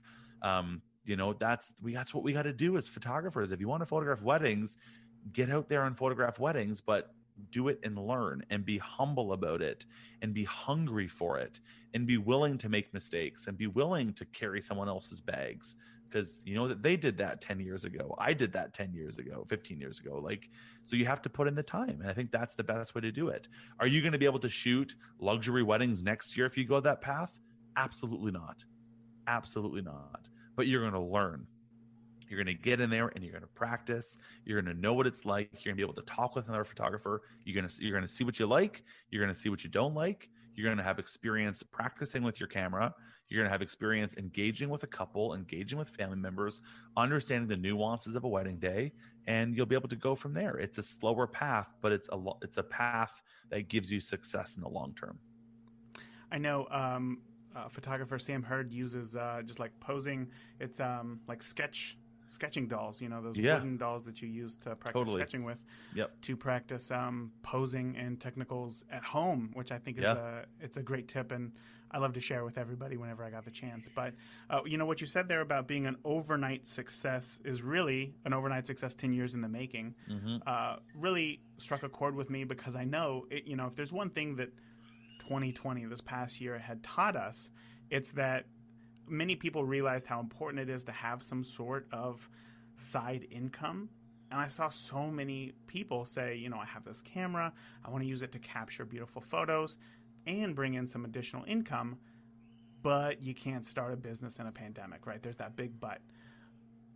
Um, 0.42 0.82
you 1.06 1.16
know, 1.16 1.32
that's 1.32 1.72
we 1.80 1.94
that's 1.94 2.12
what 2.12 2.24
we 2.24 2.32
got 2.32 2.42
to 2.42 2.52
do 2.52 2.76
as 2.76 2.88
photographers. 2.88 3.52
If 3.52 3.60
you 3.60 3.68
want 3.68 3.82
to 3.82 3.86
photograph 3.86 4.22
weddings, 4.22 4.76
get 5.32 5.50
out 5.50 5.68
there 5.68 5.84
and 5.84 5.96
photograph 5.96 6.38
weddings, 6.38 6.80
but 6.80 7.12
do 7.50 7.68
it 7.68 7.78
and 7.82 7.98
learn 7.98 8.44
and 8.50 8.64
be 8.64 8.78
humble 8.78 9.32
about 9.32 9.60
it 9.60 9.84
and 10.22 10.32
be 10.32 10.44
hungry 10.44 11.06
for 11.06 11.38
it 11.38 11.60
and 11.94 12.06
be 12.06 12.16
willing 12.16 12.58
to 12.58 12.68
make 12.68 12.92
mistakes 12.94 13.46
and 13.46 13.56
be 13.56 13.66
willing 13.66 14.12
to 14.14 14.24
carry 14.26 14.60
someone 14.60 14.88
else's 14.88 15.20
bags. 15.20 15.76
Because 16.08 16.38
you 16.44 16.54
know 16.54 16.68
that 16.68 16.82
they 16.82 16.96
did 16.96 17.18
that 17.18 17.40
10 17.40 17.60
years 17.60 17.84
ago. 17.84 18.14
I 18.18 18.32
did 18.32 18.52
that 18.52 18.72
10 18.72 18.92
years 18.94 19.18
ago 19.18 19.44
15 19.48 19.78
years 19.78 20.00
ago. 20.00 20.20
Like 20.22 20.48
so 20.82 20.96
you 20.96 21.04
have 21.04 21.20
to 21.22 21.28
put 21.28 21.46
in 21.46 21.54
the 21.54 21.64
time 21.64 22.00
and 22.00 22.08
i 22.08 22.14
think 22.14 22.30
that's 22.30 22.54
the 22.54 22.64
best 22.64 22.94
way 22.94 23.00
to 23.02 23.12
do 23.12 23.28
it. 23.28 23.48
Are 23.80 23.86
you 23.86 24.00
going 24.00 24.12
to 24.12 24.18
be 24.18 24.24
able 24.24 24.38
to 24.40 24.48
shoot 24.48 24.94
luxury 25.20 25.62
weddings 25.62 26.02
next 26.02 26.36
year 26.36 26.46
if 26.46 26.56
you 26.56 26.64
go 26.64 26.80
that 26.80 27.00
path? 27.00 27.38
Absolutely 27.76 28.32
not. 28.32 28.64
Absolutely 29.26 29.82
not 29.82 30.28
but 30.56 30.66
you're 30.66 30.80
going 30.80 30.92
to 30.92 31.00
learn. 31.00 31.46
You're 32.28 32.42
going 32.42 32.56
to 32.56 32.60
get 32.60 32.80
in 32.80 32.90
there 32.90 33.08
and 33.14 33.22
you're 33.22 33.32
going 33.32 33.42
to 33.42 33.48
practice. 33.48 34.18
You're 34.44 34.60
going 34.60 34.74
to 34.74 34.80
know 34.80 34.94
what 34.94 35.06
it's 35.06 35.24
like. 35.24 35.48
You're 35.52 35.72
going 35.72 35.76
to 35.76 35.86
be 35.86 35.92
able 35.92 36.02
to 36.02 36.12
talk 36.12 36.34
with 36.34 36.48
another 36.48 36.64
photographer. 36.64 37.22
You're 37.44 37.60
going 37.60 37.68
to 37.68 37.82
you're 37.82 37.92
going 37.92 38.06
to 38.06 38.12
see 38.12 38.24
what 38.24 38.38
you 38.40 38.46
like. 38.46 38.82
You're 39.10 39.22
going 39.22 39.32
to 39.32 39.40
see 39.40 39.48
what 39.48 39.62
you 39.62 39.70
don't 39.70 39.94
like. 39.94 40.28
You're 40.54 40.64
going 40.64 40.78
to 40.78 40.82
have 40.82 40.98
experience 40.98 41.62
practicing 41.62 42.22
with 42.22 42.40
your 42.40 42.48
camera. 42.48 42.94
You're 43.28 43.38
going 43.38 43.48
to 43.48 43.52
have 43.52 43.62
experience 43.62 44.16
engaging 44.16 44.70
with 44.70 44.82
a 44.84 44.86
couple 44.86 45.34
engaging 45.34 45.78
with 45.78 45.90
family 45.90 46.16
members 46.16 46.60
understanding 46.96 47.48
the 47.48 47.56
nuances 47.56 48.14
of 48.14 48.24
a 48.24 48.28
wedding 48.28 48.58
day 48.58 48.92
and 49.26 49.56
you'll 49.56 49.66
be 49.66 49.74
able 49.74 49.88
to 49.88 49.96
go 49.96 50.14
from 50.14 50.32
there. 50.32 50.56
It's 50.56 50.78
a 50.78 50.82
slower 50.82 51.26
path 51.26 51.74
but 51.82 51.92
it's 51.92 52.08
a 52.12 52.18
it's 52.42 52.56
a 52.56 52.62
path 52.62 53.22
that 53.50 53.68
gives 53.68 53.90
you 53.90 54.00
success 54.00 54.56
in 54.56 54.62
the 54.62 54.68
long 54.68 54.94
term. 54.94 55.18
I 56.32 56.38
know 56.38 56.66
um, 56.70 57.20
uh, 57.56 57.68
photographer 57.68 58.18
Sam 58.18 58.42
Hurd 58.42 58.72
uses 58.72 59.16
uh, 59.16 59.40
just 59.44 59.58
like 59.58 59.72
posing. 59.80 60.28
It's 60.60 60.78
um, 60.80 61.20
like 61.26 61.42
sketch 61.42 61.96
sketching 62.30 62.66
dolls. 62.68 63.00
You 63.00 63.08
know 63.08 63.22
those 63.22 63.36
Yeah. 63.36 63.54
wooden 63.54 63.76
dolls 63.78 64.04
that 64.04 64.20
you 64.20 64.28
use 64.28 64.56
to 64.56 64.76
practice 64.76 64.92
Totally. 65.00 65.20
sketching 65.20 65.44
with. 65.44 65.59
Yep. 65.94 66.20
To 66.22 66.36
practice 66.36 66.90
um, 66.90 67.32
posing 67.42 67.96
and 67.96 68.20
technicals 68.20 68.84
at 68.90 69.02
home, 69.04 69.50
which 69.54 69.72
I 69.72 69.78
think 69.78 69.98
is 69.98 70.04
a 70.04 70.44
it's 70.61 70.76
a 70.76 70.82
great 70.82 71.09
tip 71.09 71.32
and. 71.32 71.52
I 71.92 71.98
love 71.98 72.12
to 72.14 72.20
share 72.20 72.44
with 72.44 72.59
everybody 72.59 72.96
whenever 72.96 73.22
I 73.22 73.30
got 73.30 73.44
the 73.44 73.50
chance. 73.52 73.88
But 73.94 74.12
uh, 74.50 74.59
you 74.66 74.76
know 74.76 74.84
what 74.86 75.00
you 75.00 75.07
said 75.07 75.28
there 75.28 75.40
about 75.40 75.68
being 75.68 75.86
an 75.86 75.96
overnight 76.04 76.66
success 76.66 77.40
is 77.44 77.62
really 77.62 78.12
an 78.24 78.34
overnight 78.34 78.66
success, 78.66 78.92
ten 78.92 79.14
years 79.14 79.34
in 79.34 79.40
the 79.40 79.48
making. 79.48 79.94
Mhm. 80.11 80.42
Uh, 80.44 80.76
really 80.96 81.40
struck 81.59 81.84
a 81.84 81.88
chord 81.88 82.16
with 82.16 82.28
me 82.28 82.42
because 82.42 82.74
I 82.74 82.82
know 82.84 83.26
it, 83.30 83.44
you 83.46 83.54
know 83.54 83.66
if 83.68 83.76
there's 83.76 83.92
one 83.92 84.11
thing 84.11 84.34
that 84.34 84.50
2020 85.18 85.84
this 85.86 86.00
past 86.00 86.40
year 86.40 86.58
had 86.58 86.82
taught 86.82 87.16
us 87.16 87.50
it's 87.90 88.12
that 88.12 88.44
many 89.08 89.36
people 89.36 89.64
realized 89.64 90.06
how 90.06 90.18
important 90.20 90.60
it 90.60 90.72
is 90.72 90.84
to 90.84 90.92
have 90.92 91.22
some 91.22 91.44
sort 91.44 91.86
of 91.92 92.28
side 92.76 93.26
income 93.30 93.88
and 94.30 94.40
i 94.40 94.46
saw 94.46 94.68
so 94.68 95.06
many 95.06 95.52
people 95.66 96.04
say 96.04 96.36
you 96.36 96.48
know 96.48 96.58
i 96.58 96.64
have 96.64 96.84
this 96.84 97.00
camera 97.00 97.52
i 97.84 97.90
want 97.90 98.02
to 98.02 98.08
use 98.08 98.22
it 98.22 98.32
to 98.32 98.38
capture 98.38 98.84
beautiful 98.84 99.20
photos 99.22 99.78
and 100.26 100.54
bring 100.54 100.74
in 100.74 100.86
some 100.86 101.04
additional 101.04 101.44
income, 101.44 101.96
but 102.82 103.22
you 103.22 103.34
can't 103.34 103.64
start 103.64 103.92
a 103.92 103.96
business 103.96 104.38
in 104.38 104.46
a 104.46 104.52
pandemic, 104.52 105.06
right? 105.06 105.22
There's 105.22 105.36
that 105.36 105.56
big 105.56 105.78
but, 105.80 106.00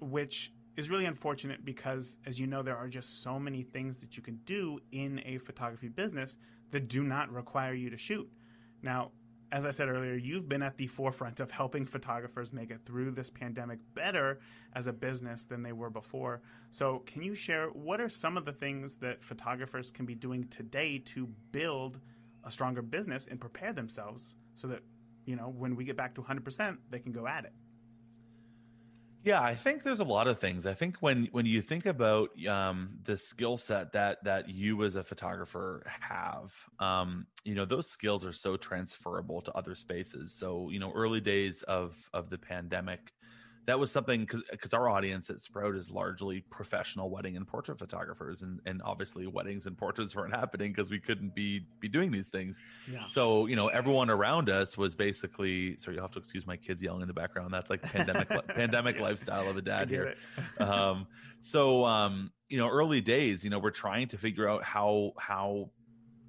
which 0.00 0.52
is 0.76 0.90
really 0.90 1.06
unfortunate 1.06 1.64
because, 1.64 2.18
as 2.26 2.38
you 2.38 2.46
know, 2.46 2.62
there 2.62 2.76
are 2.76 2.88
just 2.88 3.22
so 3.22 3.38
many 3.38 3.62
things 3.62 3.98
that 3.98 4.16
you 4.16 4.22
can 4.22 4.40
do 4.44 4.80
in 4.92 5.22
a 5.24 5.38
photography 5.38 5.88
business 5.88 6.38
that 6.70 6.88
do 6.88 7.02
not 7.02 7.32
require 7.32 7.74
you 7.74 7.90
to 7.90 7.96
shoot. 7.96 8.28
Now, 8.82 9.10
as 9.52 9.66
I 9.66 9.72
said 9.72 9.88
earlier, 9.88 10.14
you've 10.14 10.48
been 10.48 10.62
at 10.62 10.76
the 10.76 10.86
forefront 10.86 11.40
of 11.40 11.50
helping 11.50 11.84
photographers 11.84 12.52
make 12.52 12.70
it 12.70 12.80
through 12.84 13.10
this 13.10 13.28
pandemic 13.28 13.80
better 13.94 14.38
as 14.74 14.86
a 14.86 14.92
business 14.92 15.44
than 15.44 15.62
they 15.62 15.72
were 15.72 15.90
before. 15.90 16.40
So, 16.70 17.00
can 17.00 17.22
you 17.22 17.34
share 17.34 17.66
what 17.68 18.00
are 18.00 18.08
some 18.08 18.36
of 18.36 18.44
the 18.44 18.52
things 18.52 18.96
that 18.96 19.24
photographers 19.24 19.90
can 19.90 20.06
be 20.06 20.14
doing 20.14 20.46
today 20.48 20.98
to 21.06 21.26
build 21.50 21.98
a 22.44 22.52
stronger 22.52 22.80
business 22.80 23.26
and 23.28 23.40
prepare 23.40 23.72
themselves 23.72 24.36
so 24.54 24.68
that, 24.68 24.80
you 25.26 25.34
know, 25.34 25.52
when 25.56 25.74
we 25.74 25.84
get 25.84 25.96
back 25.96 26.14
to 26.14 26.22
100%, 26.22 26.76
they 26.90 27.00
can 27.00 27.12
go 27.12 27.26
at 27.26 27.44
it? 27.44 27.52
Yeah, 29.22 29.42
I 29.42 29.54
think 29.54 29.82
there's 29.82 30.00
a 30.00 30.04
lot 30.04 30.28
of 30.28 30.38
things. 30.38 30.66
I 30.66 30.72
think 30.72 30.96
when 31.00 31.28
when 31.32 31.44
you 31.44 31.60
think 31.60 31.84
about 31.84 32.30
um, 32.46 32.98
the 33.04 33.18
skill 33.18 33.58
set 33.58 33.92
that 33.92 34.24
that 34.24 34.48
you 34.48 34.82
as 34.84 34.96
a 34.96 35.04
photographer 35.04 35.82
have, 35.86 36.54
um, 36.78 37.26
you 37.44 37.54
know, 37.54 37.66
those 37.66 37.86
skills 37.86 38.24
are 38.24 38.32
so 38.32 38.56
transferable 38.56 39.42
to 39.42 39.52
other 39.52 39.74
spaces. 39.74 40.32
So, 40.32 40.70
you 40.70 40.78
know, 40.78 40.90
early 40.94 41.20
days 41.20 41.60
of 41.62 42.08
of 42.14 42.30
the 42.30 42.38
pandemic, 42.38 43.12
that 43.70 43.78
was 43.78 43.92
something 43.92 44.28
because 44.50 44.74
our 44.74 44.88
audience 44.88 45.30
at 45.30 45.40
Sprout 45.40 45.76
is 45.76 45.92
largely 45.92 46.40
professional 46.50 47.08
wedding 47.08 47.36
and 47.36 47.46
portrait 47.46 47.78
photographers, 47.78 48.42
and 48.42 48.58
and 48.66 48.82
obviously 48.84 49.28
weddings 49.28 49.66
and 49.66 49.78
portraits 49.78 50.16
weren't 50.16 50.34
happening 50.34 50.72
because 50.72 50.90
we 50.90 50.98
couldn't 50.98 51.36
be 51.36 51.66
be 51.78 51.86
doing 51.86 52.10
these 52.10 52.26
things. 52.26 52.60
Yeah. 52.90 53.06
So 53.06 53.46
you 53.46 53.54
know 53.54 53.68
everyone 53.68 54.10
around 54.10 54.50
us 54.50 54.76
was 54.76 54.96
basically. 54.96 55.76
Sorry, 55.76 55.94
you'll 55.94 56.02
have 56.04 56.10
to 56.12 56.18
excuse 56.18 56.48
my 56.48 56.56
kids 56.56 56.82
yelling 56.82 57.02
in 57.02 57.06
the 57.06 57.14
background. 57.14 57.54
That's 57.54 57.70
like 57.70 57.80
pandemic 57.80 58.28
pandemic 58.48 58.98
lifestyle 58.98 59.48
of 59.48 59.56
a 59.56 59.62
dad 59.62 59.88
here. 59.88 60.16
um, 60.58 61.06
so 61.38 61.84
um, 61.84 62.32
you 62.48 62.58
know, 62.58 62.68
early 62.68 63.00
days, 63.00 63.44
you 63.44 63.50
know, 63.50 63.60
we're 63.60 63.70
trying 63.70 64.08
to 64.08 64.18
figure 64.18 64.48
out 64.48 64.64
how 64.64 65.12
how 65.16 65.70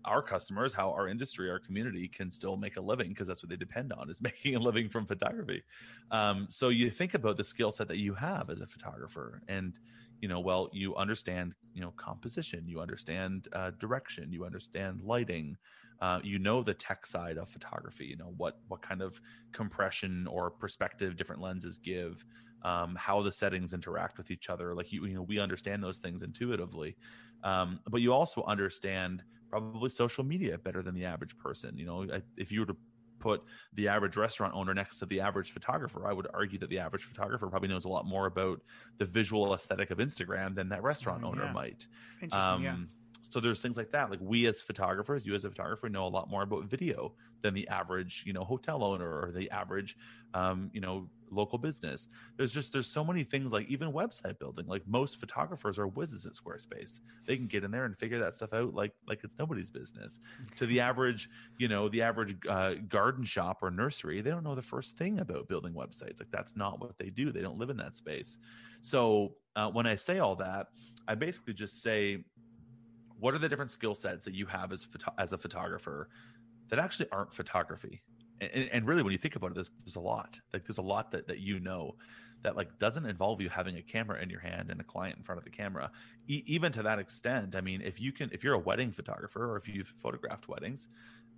our 0.06 0.22
customers, 0.22 0.74
how 0.74 0.92
our 0.92 1.08
industry, 1.08 1.50
our 1.50 1.60
community 1.60 2.08
can 2.08 2.30
still 2.30 2.58
make 2.58 2.78
a 2.78 2.82
living 2.82 3.10
because 3.10 3.28
that's 3.28 3.44
what 3.44 3.50
they 3.50 3.56
depend 3.56 3.94
on 3.94 4.10
is 4.10 4.22
making 4.22 4.56
a 4.56 4.60
living 4.60 4.90
from 4.90 5.06
photography. 5.06 5.64
Um, 6.12 6.48
so 6.50 6.70
you 6.70 6.90
think 6.90 7.14
about 7.14 7.38
the 7.38 7.44
skill 7.44 7.72
set 7.72 7.88
that 7.88 7.98
you 7.98 8.14
have 8.14 8.50
as 8.50 8.62
a 8.62 8.68
photographer, 8.68 9.42
and 9.48 9.78
you 10.22 10.28
know, 10.28 10.40
well, 10.40 10.70
you 10.72 10.96
understand, 10.96 11.54
you 11.74 11.82
know, 11.82 11.94
composition, 11.98 12.64
you 12.68 12.80
understand 12.80 13.48
uh, 13.54 13.72
direction, 13.80 14.32
you 14.32 14.46
understand 14.46 15.02
lighting, 15.02 15.58
uh, 16.00 16.20
you 16.24 16.40
know 16.40 16.64
the 16.64 16.74
tech 16.74 17.06
side 17.06 17.38
of 17.38 17.50
photography. 17.50 18.06
You 18.06 18.18
know 18.18 18.34
what 18.38 18.60
what 18.68 18.82
kind 18.82 19.02
of 19.02 19.22
compression 19.52 20.28
or 20.28 20.50
perspective 20.50 21.16
different 21.16 21.42
lenses 21.42 21.78
give. 21.78 22.24
Um, 22.64 22.96
how 22.96 23.24
the 23.24 23.32
settings 23.32 23.74
interact 23.74 24.20
with 24.20 24.30
each 24.30 24.48
other. 24.52 24.76
Like 24.76 24.92
you, 24.92 25.04
you 25.08 25.16
know, 25.16 25.24
we 25.24 25.40
understand 25.40 25.84
those 25.84 25.98
things 25.98 26.22
intuitively, 26.22 26.96
um, 27.44 27.80
but 27.90 28.02
you 28.02 28.14
also 28.14 28.44
understand 28.44 29.24
probably 29.52 29.90
social 29.90 30.24
media 30.24 30.58
better 30.58 30.82
than 30.82 30.96
the 30.96 31.06
average 31.06 31.38
person. 31.38 31.78
You 31.78 31.86
know, 31.86 32.08
if 32.38 32.52
you 32.52 32.62
were 32.62 32.66
to 32.68 32.78
put 33.20 33.44
the 33.74 33.88
average 33.88 34.18
restaurant 34.18 34.54
owner 34.56 34.74
next 34.74 34.98
to 35.00 35.06
the 35.06 35.22
average 35.22 35.52
photographer, 35.52 36.08
I 36.08 36.14
would 36.14 36.28
argue 36.34 36.58
that 36.60 36.70
the 36.70 36.80
average 36.80 37.04
photographer 37.04 37.48
probably 37.48 37.70
knows 37.70 37.86
a 37.86 37.90
lot 37.90 38.06
more 38.06 38.26
about 38.26 38.62
the 38.98 39.06
visual 39.06 39.54
aesthetic 39.54 39.92
of 39.92 40.00
Instagram 40.00 40.56
than 40.56 40.70
that 40.70 40.82
restaurant 40.82 41.22
mm, 41.22 41.28
owner 41.28 41.46
yeah. 41.46 41.52
might. 41.52 41.88
Interesting, 42.22 42.52
um, 42.52 42.64
yeah. 42.64 42.76
So 43.22 43.40
there's 43.40 43.62
things 43.62 43.78
like 43.78 43.92
that. 43.92 44.10
Like 44.10 44.20
we 44.22 44.46
as 44.48 44.62
photographers, 44.62 45.26
you 45.26 45.34
as 45.34 45.46
a 45.46 45.50
photographer 45.50 45.88
know 45.88 46.06
a 46.06 46.10
lot 46.10 46.30
more 46.30 46.44
about 46.44 46.66
video 46.66 47.14
than 47.42 47.54
the 47.54 47.68
average, 47.70 48.24
you 48.26 48.34
know, 48.34 48.44
hotel 48.44 48.84
owner 48.84 49.08
or 49.08 49.32
the 49.32 49.50
average, 49.52 49.96
um, 50.34 50.70
you 50.74 50.82
know, 50.82 51.10
local 51.32 51.58
business. 51.58 52.10
There's 52.38 52.54
just 52.54 52.74
there's 52.74 52.88
so 52.88 53.06
many 53.06 53.24
things 53.24 53.54
like 53.54 53.68
even 53.70 53.92
website 53.92 54.38
building. 54.38 54.68
Like 54.68 54.86
most 54.86 55.20
photographers 55.20 55.80
are 55.80 55.88
whizzes 55.88 56.26
at 56.26 56.34
Squarespace. 56.34 57.00
They 57.26 57.38
can 57.38 57.48
get 57.48 57.64
in 57.64 57.72
there 57.72 57.86
and 57.86 57.98
figure 57.98 58.20
that 58.20 58.34
stuff 58.34 58.54
out 58.54 58.74
like 58.74 58.92
like 59.08 59.24
it's 59.24 59.38
nobody's 59.40 59.70
business. 59.70 60.20
to 60.58 60.66
the 60.66 60.82
average, 60.82 61.30
you 61.58 61.68
know, 61.68 61.88
the 61.90 62.02
average 62.02 62.36
uh, 62.50 62.76
garden 62.90 63.24
shop 63.24 63.60
or 63.62 63.72
nursery, 63.72 64.22
they 64.22 64.30
don't 64.30 64.44
know 64.44 64.56
the 64.56 64.62
first 64.62 64.98
thing 64.98 65.20
about 65.20 65.48
building 65.48 65.74
websites. 65.74 66.20
Like 66.20 66.32
that's 66.32 66.56
not 66.58 66.82
what 66.82 66.98
they 66.98 67.10
do. 67.10 67.32
They 67.32 67.42
don't 67.42 67.58
live 67.58 67.70
in 67.70 67.78
that 67.78 67.96
space. 67.96 68.40
So 68.82 69.36
uh, 69.56 69.70
when 69.70 69.86
I 69.86 69.96
say 69.96 70.20
all 70.20 70.36
that, 70.36 70.68
I 71.08 71.16
basically 71.16 71.54
just 71.54 71.82
say, 71.82 72.24
what 73.22 73.34
are 73.34 73.40
the 73.40 73.48
different 73.48 73.72
skill 73.72 73.96
sets 73.96 74.26
that 74.26 74.34
you 74.34 74.46
have 74.48 74.74
as 74.74 74.88
as 75.18 75.32
a 75.32 75.38
photographer 75.38 76.10
that 76.70 76.80
actually 76.80 77.08
aren't 77.12 77.34
photography? 77.34 78.02
and, 78.42 78.70
and 78.72 78.88
really 78.88 79.04
when 79.04 79.12
you 79.12 79.18
think 79.18 79.36
about 79.36 79.52
it 79.52 79.54
there's, 79.54 79.70
there's 79.86 79.96
a 79.96 80.02
lot. 80.02 80.40
Like 80.54 80.66
there's 80.66 80.80
a 80.80 80.84
lot 80.84 81.12
that, 81.12 81.28
that 81.28 81.40
you 81.40 81.60
know 81.60 81.96
that 82.42 82.56
like 82.58 82.80
doesn't 82.80 83.06
involve 83.06 83.40
you 83.40 83.50
having 83.50 83.78
a 83.78 83.84
camera 83.84 84.22
in 84.22 84.30
your 84.30 84.40
hand 84.40 84.72
and 84.72 84.82
a 84.82 84.84
client 84.84 85.18
in 85.18 85.24
front 85.24 85.38
of 85.38 85.46
the 85.46 85.52
camera. 85.52 85.92
E- 86.28 86.44
even 86.48 86.72
to 86.72 86.84
that 86.84 87.00
extent 87.00 87.56
i 87.56 87.62
mean 87.62 87.82
if 87.82 88.02
you 88.02 88.12
can 88.12 88.30
if 88.34 88.44
you're 88.44 88.56
a 88.56 88.60
wedding 88.60 88.92
photographer 88.92 89.52
or 89.52 89.58
if 89.58 89.68
you've 89.68 89.94
photographed 90.02 90.48
weddings 90.48 90.90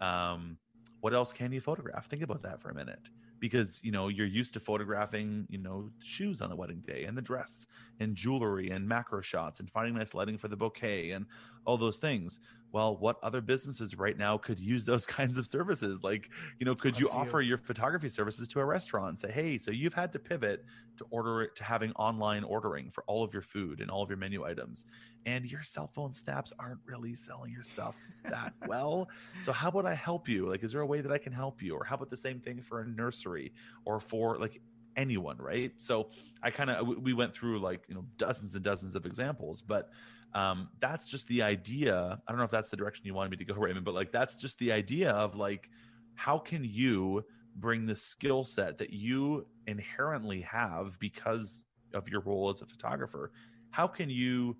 um, 0.02 0.58
what 1.04 1.14
else 1.14 1.34
can 1.34 1.52
you 1.52 1.60
photograph? 1.60 2.06
Think 2.08 2.22
about 2.22 2.42
that 2.44 2.62
for 2.62 2.70
a 2.70 2.74
minute. 2.74 3.10
Because 3.42 3.82
you 3.84 3.92
know 3.92 4.08
you're 4.08 4.26
used 4.26 4.54
to 4.54 4.62
photographing 4.62 5.46
you 5.50 5.58
know 5.58 5.90
shoes 6.00 6.42
on 6.42 6.50
the 6.50 6.56
wedding 6.56 6.82
day 6.88 7.04
and 7.04 7.18
the 7.18 7.22
dress 7.22 7.66
and 8.00 8.16
jewelry 8.16 8.70
and 8.70 8.88
macro 8.88 9.20
shots 9.20 9.60
and 9.60 9.70
finding 9.70 9.96
nice 9.96 10.14
lighting 10.14 10.38
for 10.38 10.48
the 10.48 10.56
bouquet 10.56 11.12
and 11.12 11.26
all 11.66 11.78
those 11.78 11.98
things. 11.98 12.40
Well 12.72 12.98
what 12.98 13.18
other 13.22 13.42
businesses 13.42 13.96
right 13.96 14.18
now 14.18 14.38
could 14.38 14.60
use 14.60 14.84
those 14.86 15.06
kinds 15.18 15.38
of 15.38 15.48
services? 15.48 16.04
Like 16.04 16.30
you 16.60 16.66
know 16.66 16.76
could 16.76 17.00
you 17.00 17.10
offer 17.10 17.42
your 17.42 17.58
photography 17.58 18.10
services 18.10 18.48
to 18.50 18.60
a 18.60 18.66
restaurant 18.66 19.10
and 19.10 19.20
say 19.20 19.32
hey 19.32 19.58
so 19.58 19.72
you've 19.72 19.94
had 19.94 20.12
to 20.14 20.20
pivot 20.20 20.66
to 20.98 21.06
order 21.10 21.44
it 21.44 21.56
to 21.56 21.64
having 21.64 21.92
online 21.94 22.44
ordering 22.44 22.90
for 22.90 23.04
all 23.08 23.24
of 23.24 23.34
your 23.34 23.42
food 23.42 23.82
and 23.82 23.90
all 23.90 24.02
of 24.02 24.10
your 24.10 24.18
menu 24.18 24.44
items 24.44 24.86
and 25.26 25.46
your 25.46 25.62
cell 25.62 25.88
phone 25.88 26.14
snaps 26.14 26.52
aren't 26.60 26.80
really 26.86 27.14
selling 27.14 27.52
your 27.52 27.64
stuff 27.64 27.96
that 28.26 28.54
well? 28.68 29.08
So 29.44 29.52
how 29.52 29.70
about 29.70 29.86
i 29.86 29.94
help 29.94 30.28
you? 30.28 30.48
Like 30.50 30.64
is 30.64 30.72
there 30.72 30.82
a 30.82 30.86
way 30.86 31.02
that 31.02 31.12
i 31.12 31.18
can 31.18 31.34
help 31.34 31.62
you? 31.62 31.76
Or 31.76 31.84
how 31.84 31.96
about 31.96 32.10
the 32.10 32.18
same 32.18 32.40
thing 32.40 32.62
for 32.62 32.82
a 32.82 32.88
nursery 32.88 33.54
or 33.86 34.00
for 34.00 34.38
like 34.38 34.62
anyone 34.96 35.38
right 35.38 35.72
so 35.78 36.10
i 36.44 36.50
kind 36.50 36.70
of 36.70 36.88
we 36.88 37.14
went 37.14 37.34
through 37.34 37.60
like 37.60 37.84
you 37.88 37.96
know 37.96 38.06
dozens 38.18 38.56
and 38.56 38.64
dozens 38.64 38.96
of 38.96 39.06
examples 39.06 39.62
but 39.62 39.90
um, 40.34 40.70
that's 40.80 41.06
just 41.06 41.28
the 41.28 41.42
idea. 41.42 42.20
I 42.28 42.32
don't 42.32 42.38
know 42.38 42.46
if 42.46 42.52
that's 42.52 42.70
the 42.70 42.78
direction 42.78 43.06
you 43.06 43.14
wanted 43.14 43.32
me 43.32 43.38
to 43.38 43.46
go, 43.46 43.54
Raymond, 43.58 43.86
but 43.86 43.94
like 43.94 44.12
that's 44.12 44.36
just 44.36 44.58
the 44.60 44.72
idea 44.72 45.12
of 45.12 45.36
like, 45.36 45.70
how 46.16 46.38
can 46.38 46.64
you 46.64 47.24
bring 47.56 47.86
the 47.86 47.96
skill 47.96 48.44
set 48.44 48.78
that 48.80 48.92
you 48.92 49.46
inherently 49.68 50.42
have 50.42 50.98
because 51.00 51.66
of 51.94 52.08
your 52.08 52.22
role 52.22 52.50
as 52.50 52.62
a 52.62 52.66
photographer? 52.66 53.32
How 53.70 53.88
can 53.88 54.10
you 54.10 54.58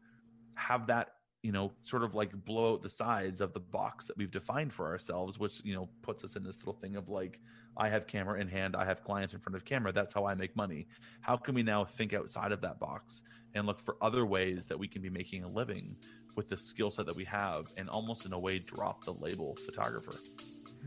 have 0.56 0.88
that 0.88 1.13
you 1.44 1.52
know, 1.52 1.72
sort 1.84 2.04
of 2.04 2.16
like 2.16 2.32
blow 2.46 2.74
out 2.74 2.82
the 2.82 2.90
sides 2.90 3.42
of 3.42 3.54
the 3.54 3.60
box 3.60 4.08
that 4.08 4.18
we've 4.18 4.32
defined 4.32 4.74
for 4.74 4.88
ourselves, 4.88 5.38
which, 5.38 5.62
you 5.66 5.76
know, 5.76 5.90
puts 6.02 6.24
us 6.24 6.38
in 6.38 6.44
this 6.44 6.60
little 6.60 6.74
thing 6.74 6.96
of 6.96 7.10
like, 7.10 7.40
I 7.76 7.90
have 7.90 8.08
camera 8.08 8.40
in 8.40 8.48
hand, 8.48 8.76
I 8.76 8.86
have 8.86 9.04
clients 9.04 9.34
in 9.34 9.40
front 9.42 9.58
of 9.58 9.66
camera. 9.66 9.92
That's 9.92 10.14
how 10.14 10.26
I 10.26 10.36
make 10.36 10.56
money. 10.56 10.88
How 11.20 11.36
can 11.36 11.54
we 11.54 11.62
now 11.62 11.84
think 11.84 12.14
outside 12.14 12.54
of 12.54 12.62
that 12.62 12.80
box 12.80 13.24
and 13.56 13.68
look 13.68 13.82
for 13.82 13.98
other 14.02 14.26
ways 14.26 14.66
that 14.68 14.80
we 14.80 14.88
can 14.88 15.02
be 15.02 15.10
making 15.10 15.44
a 15.44 15.48
living 15.48 15.96
with 16.38 16.48
the 16.48 16.58
skill 16.58 16.92
set 16.92 17.06
that 17.08 17.16
we 17.16 17.26
have 17.26 17.68
and 17.78 17.90
almost 17.90 18.26
in 18.26 18.34
a 18.34 18.40
way 18.40 18.60
drop 18.60 19.04
the 19.04 19.14
label 19.14 19.56
photographer? 19.66 20.16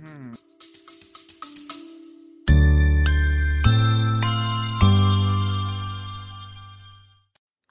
Hmm. 0.03 0.33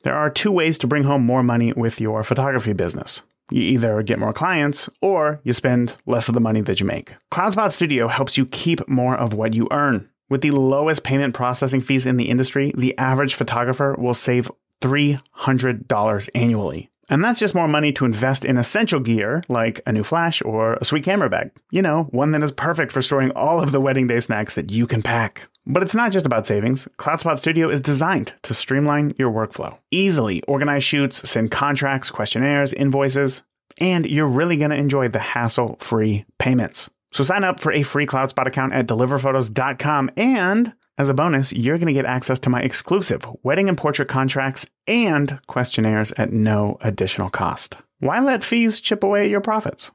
There 0.06 0.16
are 0.16 0.30
two 0.30 0.52
ways 0.52 0.78
to 0.78 0.88
bring 0.88 1.02
home 1.02 1.24
more 1.24 1.42
money 1.42 1.74
with 1.74 2.00
your 2.00 2.24
photography 2.24 2.74
business. 2.74 3.24
You 3.50 3.64
either 3.64 4.04
get 4.04 4.20
more 4.20 4.34
clients 4.34 4.88
or 5.02 5.42
you 5.44 5.52
spend 5.52 5.96
less 6.06 6.30
of 6.30 6.36
the 6.36 6.40
money 6.40 6.62
that 6.62 6.80
you 6.80 6.86
make. 6.86 7.16
CloudSpot 7.32 7.72
Studio 7.72 8.08
helps 8.08 8.38
you 8.38 8.46
keep 8.46 8.88
more 8.88 9.16
of 9.16 9.34
what 9.34 9.56
you 9.56 9.68
earn. 9.72 10.08
With 10.30 10.42
the 10.42 10.52
lowest 10.52 11.04
payment 11.04 11.34
processing 11.34 11.82
fees 11.82 12.06
in 12.06 12.18
the 12.18 12.30
industry, 12.30 12.72
the 12.78 12.96
average 13.00 13.34
photographer 13.34 13.96
will 13.98 14.14
save 14.14 14.52
$300 14.82 16.30
annually. 16.36 16.92
And 17.10 17.24
that's 17.24 17.40
just 17.40 17.56
more 17.56 17.68
money 17.68 17.92
to 17.94 18.06
invest 18.06 18.46
in 18.46 18.58
essential 18.58 19.00
gear 19.00 19.42
like 19.50 19.82
a 19.88 19.92
new 19.92 20.04
flash 20.04 20.40
or 20.44 20.76
a 20.76 20.86
sweet 20.86 21.04
camera 21.04 21.32
bag. 21.32 21.50
You 21.72 21.82
know, 21.82 22.04
one 22.12 22.32
that 22.34 22.44
is 22.44 22.52
perfect 22.52 22.92
for 22.92 23.02
storing 23.02 23.32
all 23.32 23.60
of 23.60 23.72
the 23.72 23.82
wedding 23.82 24.06
day 24.06 24.20
snacks 24.20 24.54
that 24.54 24.72
you 24.72 24.86
can 24.86 25.02
pack. 25.02 25.48
But 25.68 25.82
it's 25.82 25.96
not 25.96 26.12
just 26.12 26.26
about 26.26 26.46
savings. 26.46 26.88
CloudSpot 26.98 27.40
Studio 27.40 27.70
is 27.70 27.82
designed 27.82 28.34
to 28.44 28.54
streamline 28.54 29.16
your 29.18 29.32
workflow. 29.32 29.78
Easily 29.92 30.42
organize 30.44 30.84
shoots, 30.84 31.28
send 31.28 31.52
contracts, 31.52 32.12
questionnaires, 32.12 32.72
invoices, 32.74 33.42
and 33.80 34.06
you're 34.06 34.28
really 34.28 34.58
going 34.58 34.70
to 34.70 34.78
enjoy 34.78 35.08
the 35.08 35.20
hassle 35.20 35.78
free 35.80 36.26
payments. 36.38 36.90
So 37.14 37.24
sign 37.24 37.44
up 37.44 37.60
for 37.60 37.72
a 37.72 37.84
free 37.84 38.06
CloudSpot 38.06 38.46
account 38.46 38.74
at 38.74 38.88
deliverphotos.com 38.88 40.12
and 40.18 40.74
as 40.98 41.10
a 41.10 41.14
bonus, 41.14 41.52
you're 41.52 41.78
going 41.78 41.88
to 41.88 41.94
get 41.94 42.06
access 42.06 42.40
to 42.42 42.50
my 42.50 42.62
exclusive 42.62 43.26
wedding 43.44 43.68
and 43.68 43.78
portrait 43.78 44.08
contracts 44.08 44.66
and 44.88 45.40
questionnaires 45.48 46.14
at 46.14 46.32
no 46.32 46.78
additional 46.82 47.30
cost. 47.30 47.78
Why 48.00 48.20
let 48.20 48.46
fees 48.46 48.80
chip 48.80 49.04
away 49.04 49.26
at 49.26 49.30
your 49.30 49.42
profits? 49.42 49.92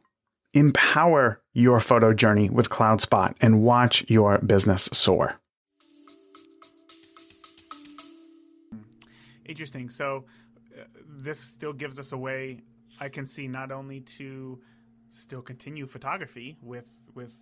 Empower 0.52 1.40
your 1.54 1.80
photo 1.80 2.12
journey 2.12 2.50
with 2.50 2.68
CloudSpot 2.68 3.34
and 3.40 3.62
watch 3.62 4.04
your 4.08 4.38
business 4.38 4.90
soar. 4.92 5.38
Interesting. 9.50 9.90
So, 9.90 10.24
uh, 10.78 10.84
this 11.06 11.40
still 11.40 11.72
gives 11.72 11.98
us 11.98 12.12
a 12.12 12.16
way 12.16 12.62
I 13.00 13.08
can 13.08 13.26
see 13.26 13.48
not 13.48 13.72
only 13.72 14.00
to 14.18 14.60
still 15.10 15.42
continue 15.42 15.86
photography 15.86 16.56
with 16.62 16.88
with 17.14 17.38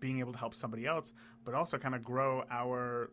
being 0.00 0.18
able 0.18 0.32
to 0.32 0.38
help 0.38 0.54
somebody 0.54 0.84
else, 0.86 1.14
but 1.44 1.54
also 1.54 1.78
kind 1.78 1.94
of 1.94 2.04
grow 2.04 2.44
our 2.50 3.10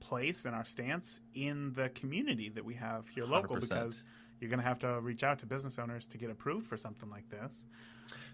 place 0.00 0.44
and 0.44 0.54
our 0.54 0.64
stance 0.64 1.20
in 1.34 1.72
the 1.74 1.88
community 1.90 2.48
that 2.50 2.64
we 2.64 2.74
have 2.74 3.08
here 3.08 3.24
local 3.24 3.56
100%. 3.56 3.60
because 3.60 4.04
you're 4.42 4.50
going 4.50 4.60
to 4.60 4.66
have 4.66 4.80
to 4.80 5.00
reach 5.00 5.22
out 5.22 5.38
to 5.38 5.46
business 5.46 5.78
owners 5.78 6.04
to 6.08 6.18
get 6.18 6.28
approved 6.28 6.66
for 6.66 6.76
something 6.76 7.08
like 7.08 7.28
this. 7.30 7.64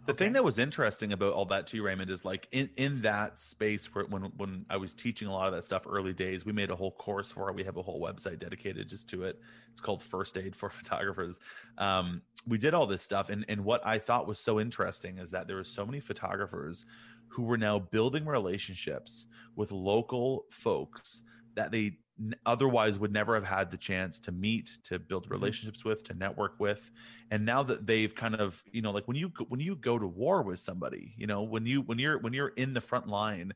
The 0.07 0.13
okay. 0.13 0.25
thing 0.25 0.33
that 0.33 0.43
was 0.43 0.59
interesting 0.59 1.13
about 1.13 1.35
all 1.35 1.45
that 1.47 1.67
too, 1.67 1.83
Raymond, 1.83 2.11
is 2.11 2.25
like 2.25 2.49
in, 2.51 2.71
in 2.79 3.03
that 3.03 3.39
space 3.39 3.95
where 3.95 4.07
when 4.07 4.23
when 4.39 4.65
I 4.71 4.79
was 4.79 4.95
teaching 4.95 5.29
a 5.29 5.33
lot 5.33 5.49
of 5.49 5.55
that 5.55 5.67
stuff 5.67 5.83
early 5.87 6.15
days, 6.15 6.47
we 6.47 6.53
made 6.53 6.71
a 6.71 6.77
whole 6.77 6.93
course 6.93 7.31
for 7.31 7.51
it. 7.51 7.55
We 7.55 7.63
have 7.65 7.77
a 7.77 7.83
whole 7.83 8.01
website 8.01 8.39
dedicated 8.39 8.89
just 8.89 9.07
to 9.11 9.25
it. 9.25 9.39
It's 9.71 9.83
called 9.83 10.01
First 10.01 10.39
Aid 10.39 10.57
for 10.57 10.71
Photographers. 10.71 11.41
Um, 11.77 12.23
we 12.47 12.57
did 12.57 12.73
all 12.73 12.87
this 12.87 13.03
stuff, 13.03 13.29
and 13.29 13.45
and 13.51 13.63
what 13.63 13.87
I 13.87 13.99
thought 13.99 14.27
was 14.27 14.41
so 14.41 14.59
interesting 14.59 15.19
is 15.19 15.31
that 15.33 15.47
there 15.47 15.57
were 15.57 15.65
so 15.65 15.85
many 15.85 16.01
photographers 16.01 16.87
who 17.27 17.43
were 17.43 17.59
now 17.59 17.79
building 17.79 18.25
relationships 18.25 19.27
with 19.57 19.71
local 19.71 20.47
folks 20.49 21.23
that 21.55 21.71
they 21.71 21.99
otherwise 22.47 22.99
would 22.99 23.13
never 23.13 23.35
have 23.35 23.45
had 23.45 23.71
the 23.71 23.77
chance 23.77 24.19
to 24.19 24.33
meet 24.33 24.79
to 24.83 24.99
build 24.99 25.25
mm-hmm. 25.25 25.35
relationships 25.35 25.85
with 25.85 26.03
to 26.03 26.15
network 26.15 26.59
with 26.59 26.91
and 27.31 27.45
now 27.45 27.63
that 27.63 27.87
they've 27.87 28.15
kind 28.15 28.35
of 28.35 28.63
you 28.73 28.83
know 28.83 28.91
like 28.91 29.07
when 29.07 29.17
you 29.17 29.31
when 29.49 29.61
you 29.61 29.77
go 29.77 29.99
to 29.99 30.07
war 30.07 30.43
with 30.43 30.59
somebody 30.59 31.15
you 31.17 31.27
know 31.27 31.43
when 31.43 31.65
you 31.65 31.83
when 31.83 31.99
you're 31.99 32.19
when 32.19 32.33
you're 32.33 32.49
in 32.57 32.75
the 32.75 32.81
front 32.81 33.07
line 33.07 33.53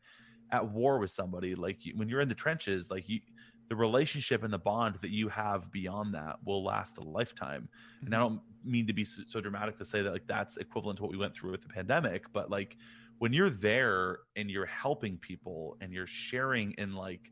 at 0.53 0.67
war 0.69 0.99
with 0.99 1.11
somebody 1.11 1.55
like 1.55 1.85
you, 1.85 1.95
when 1.97 2.09
you're 2.09 2.21
in 2.21 2.29
the 2.29 2.35
trenches 2.35 2.91
like 2.91 3.09
you 3.09 3.21
the 3.69 3.77
relationship 3.77 4.45
and 4.45 4.53
the 4.53 4.59
bond 4.59 4.99
that 5.01 5.11
you 5.11 5.29
have 5.29 5.73
beyond 5.73 6.15
that 6.15 6.37
will 6.45 6.63
last 6.63 6.99
a 6.99 7.03
lifetime 7.03 7.63
mm-hmm. 7.63 8.07
and 8.07 8.15
i 8.15 8.19
mm-hmm. 8.19 8.35
don't 8.35 8.41
mean 8.65 8.87
to 8.87 8.93
be 8.93 9.05
so, 9.05 9.23
so 9.27 9.41
dramatic 9.41 9.77
to 9.77 9.85
say 9.85 10.03
that 10.03 10.13
like 10.13 10.27
that's 10.29 10.57
equivalent 10.59 10.97
to 10.97 11.03
what 11.03 11.11
we 11.11 11.19
went 11.19 11.35
through 11.35 11.51
with 11.51 11.63
the 11.63 11.69
pandemic 11.69 12.25
but 12.33 12.49
like 12.49 12.77
when 13.19 13.33
you're 13.33 13.51
there 13.51 14.19
and 14.37 14.51
you're 14.51 14.67
helping 14.67 15.17
people 15.19 15.77
and 15.81 15.93
you're 15.93 16.07
sharing 16.07 16.73
in 16.73 16.95
like 16.95 17.31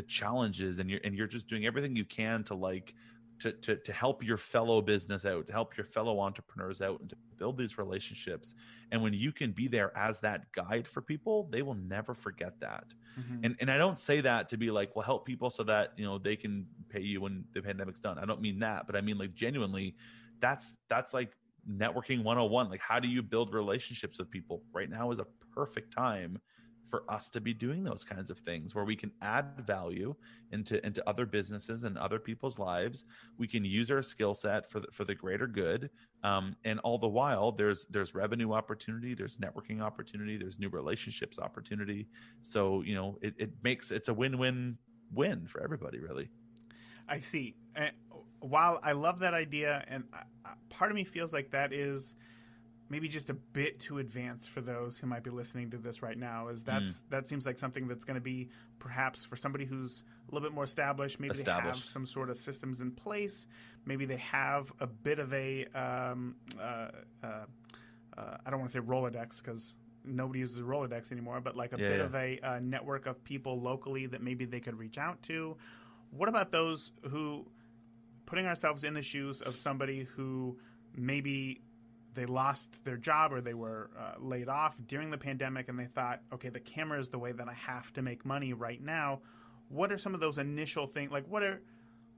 the 0.00 0.06
challenges 0.06 0.78
and 0.78 0.88
you're 0.88 1.00
and 1.04 1.14
you're 1.14 1.26
just 1.26 1.46
doing 1.46 1.66
everything 1.66 1.94
you 1.94 2.06
can 2.06 2.42
to 2.42 2.54
like 2.54 2.94
to, 3.40 3.52
to, 3.52 3.76
to 3.76 3.92
help 3.92 4.22
your 4.22 4.36
fellow 4.36 4.82
business 4.82 5.24
out, 5.24 5.46
to 5.46 5.52
help 5.52 5.74
your 5.74 5.84
fellow 5.84 6.20
entrepreneurs 6.20 6.82
out, 6.82 7.00
and 7.00 7.08
to 7.08 7.16
build 7.38 7.56
these 7.56 7.78
relationships. 7.78 8.54
And 8.92 9.00
when 9.02 9.14
you 9.14 9.32
can 9.32 9.52
be 9.52 9.66
there 9.66 9.96
as 9.96 10.20
that 10.20 10.52
guide 10.52 10.86
for 10.86 11.00
people, 11.00 11.48
they 11.50 11.62
will 11.62 11.74
never 11.74 12.12
forget 12.12 12.60
that. 12.60 12.84
Mm-hmm. 13.18 13.44
And 13.44 13.56
and 13.60 13.70
I 13.70 13.76
don't 13.76 13.98
say 13.98 14.20
that 14.22 14.48
to 14.50 14.56
be 14.56 14.70
like, 14.70 14.96
well, 14.96 15.04
help 15.04 15.26
people 15.26 15.50
so 15.50 15.62
that 15.64 15.92
you 15.96 16.04
know 16.04 16.18
they 16.18 16.36
can 16.36 16.66
pay 16.88 17.02
you 17.02 17.20
when 17.20 17.44
the 17.52 17.60
pandemic's 17.60 18.00
done. 18.00 18.18
I 18.18 18.24
don't 18.24 18.40
mean 18.40 18.58
that, 18.60 18.86
but 18.86 18.96
I 18.96 19.02
mean 19.02 19.18
like 19.18 19.34
genuinely, 19.34 19.96
that's 20.40 20.78
that's 20.88 21.12
like 21.12 21.32
networking 21.68 22.22
101. 22.24 22.70
Like, 22.70 22.80
how 22.80 23.00
do 23.00 23.08
you 23.08 23.22
build 23.22 23.52
relationships 23.52 24.18
with 24.18 24.30
people? 24.30 24.62
Right 24.72 24.88
now 24.88 25.10
is 25.10 25.18
a 25.18 25.26
perfect 25.54 25.92
time 25.92 26.38
for 26.90 27.04
us 27.08 27.30
to 27.30 27.40
be 27.40 27.54
doing 27.54 27.84
those 27.84 28.02
kinds 28.02 28.30
of 28.30 28.38
things 28.38 28.74
where 28.74 28.84
we 28.84 28.96
can 28.96 29.12
add 29.22 29.64
value 29.64 30.14
into 30.52 30.84
into 30.84 31.06
other 31.08 31.24
businesses 31.24 31.84
and 31.84 31.96
other 31.96 32.18
people's 32.18 32.58
lives. 32.58 33.04
We 33.38 33.46
can 33.46 33.64
use 33.64 33.90
our 33.90 34.02
skill 34.02 34.34
set 34.34 34.68
for 34.70 34.80
the, 34.80 34.88
for 34.90 35.04
the 35.04 35.14
greater 35.14 35.46
good. 35.46 35.90
Um, 36.24 36.56
and 36.64 36.80
all 36.80 36.98
the 36.98 37.08
while 37.08 37.52
there's 37.52 37.86
there's 37.86 38.14
revenue 38.14 38.52
opportunity 38.52 39.14
there's 39.14 39.38
networking 39.38 39.80
opportunity 39.80 40.36
there's 40.36 40.58
new 40.58 40.68
relationships 40.68 41.38
opportunity. 41.38 42.08
So 42.42 42.82
you 42.82 42.94
know 42.94 43.18
it, 43.22 43.34
it 43.38 43.50
makes 43.62 43.90
it's 43.90 44.08
a 44.08 44.14
win-win 44.14 44.76
win 45.12 45.46
for 45.46 45.62
everybody 45.62 46.00
really. 46.00 46.28
I 47.08 47.18
see. 47.18 47.56
And 47.74 47.92
while 48.40 48.80
i 48.82 48.92
love 48.92 49.18
that 49.18 49.34
idea 49.34 49.84
and 49.86 50.02
part 50.70 50.90
of 50.90 50.94
me 50.94 51.04
feels 51.04 51.30
like 51.32 51.50
that 51.50 51.74
is 51.74 52.14
maybe 52.90 53.08
just 53.08 53.30
a 53.30 53.34
bit 53.34 53.80
too 53.80 53.98
advanced 53.98 54.50
for 54.50 54.60
those 54.60 54.98
who 54.98 55.06
might 55.06 55.22
be 55.24 55.30
listening 55.30 55.70
to 55.70 55.78
this 55.78 56.02
right 56.02 56.18
now 56.18 56.48
is 56.48 56.64
that's 56.64 56.94
mm. 56.94 57.00
that 57.08 57.26
seems 57.26 57.46
like 57.46 57.58
something 57.58 57.88
that's 57.88 58.04
going 58.04 58.16
to 58.16 58.20
be 58.20 58.48
perhaps 58.78 59.24
for 59.24 59.36
somebody 59.36 59.64
who's 59.64 60.04
a 60.28 60.34
little 60.34 60.46
bit 60.46 60.54
more 60.54 60.64
established 60.64 61.18
maybe 61.20 61.34
established. 61.34 61.64
they 61.64 61.68
have 61.68 61.76
some 61.76 62.06
sort 62.06 62.28
of 62.28 62.36
systems 62.36 62.80
in 62.80 62.90
place 62.90 63.46
maybe 63.86 64.04
they 64.04 64.16
have 64.16 64.72
a 64.80 64.86
bit 64.86 65.18
of 65.18 65.32
a 65.32 65.64
um, 65.74 66.34
uh, 66.60 66.88
uh, 67.22 67.44
uh, 68.18 68.36
I 68.44 68.50
don't 68.50 68.58
want 68.58 68.70
to 68.70 68.78
say 68.78 68.84
Rolodex 68.84 69.42
because 69.42 69.74
nobody 70.04 70.40
uses 70.40 70.60
Rolodex 70.60 71.12
anymore, 71.12 71.40
but 71.40 71.56
like 71.56 71.72
a 71.72 71.80
yeah, 71.80 71.88
bit 71.88 71.98
yeah. 71.98 72.04
of 72.04 72.14
a 72.14 72.40
uh, 72.42 72.58
network 72.60 73.06
of 73.06 73.22
people 73.24 73.60
locally 73.60 74.06
that 74.06 74.22
maybe 74.22 74.44
they 74.44 74.60
could 74.60 74.78
reach 74.78 74.98
out 74.98 75.22
to. 75.24 75.56
What 76.10 76.28
about 76.28 76.50
those 76.50 76.92
who, 77.08 77.46
putting 78.26 78.46
ourselves 78.46 78.84
in 78.84 78.94
the 78.94 79.02
shoes 79.02 79.42
of 79.42 79.56
somebody 79.56 80.06
who 80.16 80.58
maybe 80.96 81.60
they 82.14 82.26
lost 82.26 82.84
their 82.84 82.96
job 82.96 83.32
or 83.32 83.40
they 83.40 83.54
were 83.54 83.90
uh, 83.98 84.12
laid 84.18 84.48
off 84.48 84.76
during 84.86 85.10
the 85.10 85.18
pandemic 85.18 85.68
and 85.68 85.78
they 85.78 85.86
thought, 85.86 86.20
okay, 86.32 86.48
the 86.48 86.60
camera 86.60 86.98
is 86.98 87.08
the 87.08 87.18
way 87.18 87.32
that 87.32 87.48
I 87.48 87.54
have 87.54 87.92
to 87.94 88.02
make 88.02 88.24
money 88.24 88.52
right 88.52 88.82
now. 88.82 89.20
What 89.68 89.92
are 89.92 89.98
some 89.98 90.14
of 90.14 90.20
those 90.20 90.38
initial 90.38 90.86
things? 90.86 91.12
Like, 91.12 91.26
what 91.28 91.42
are 91.42 91.62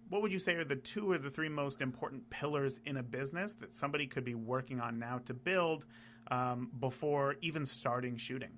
what 0.08 0.20
would 0.20 0.32
you 0.32 0.38
say 0.38 0.54
are 0.56 0.64
the 0.64 0.76
two 0.76 1.10
or 1.10 1.16
the 1.16 1.30
three 1.30 1.48
most 1.48 1.80
important 1.80 2.28
pillars 2.28 2.80
in 2.84 2.98
a 2.98 3.02
business 3.02 3.54
that 3.54 3.72
somebody 3.72 4.06
could 4.06 4.24
be 4.24 4.34
working 4.34 4.78
on 4.78 4.98
now 4.98 5.18
to 5.24 5.32
build 5.32 5.86
um, 6.30 6.68
before 6.80 7.36
even 7.40 7.64
starting 7.64 8.16
shooting? 8.16 8.50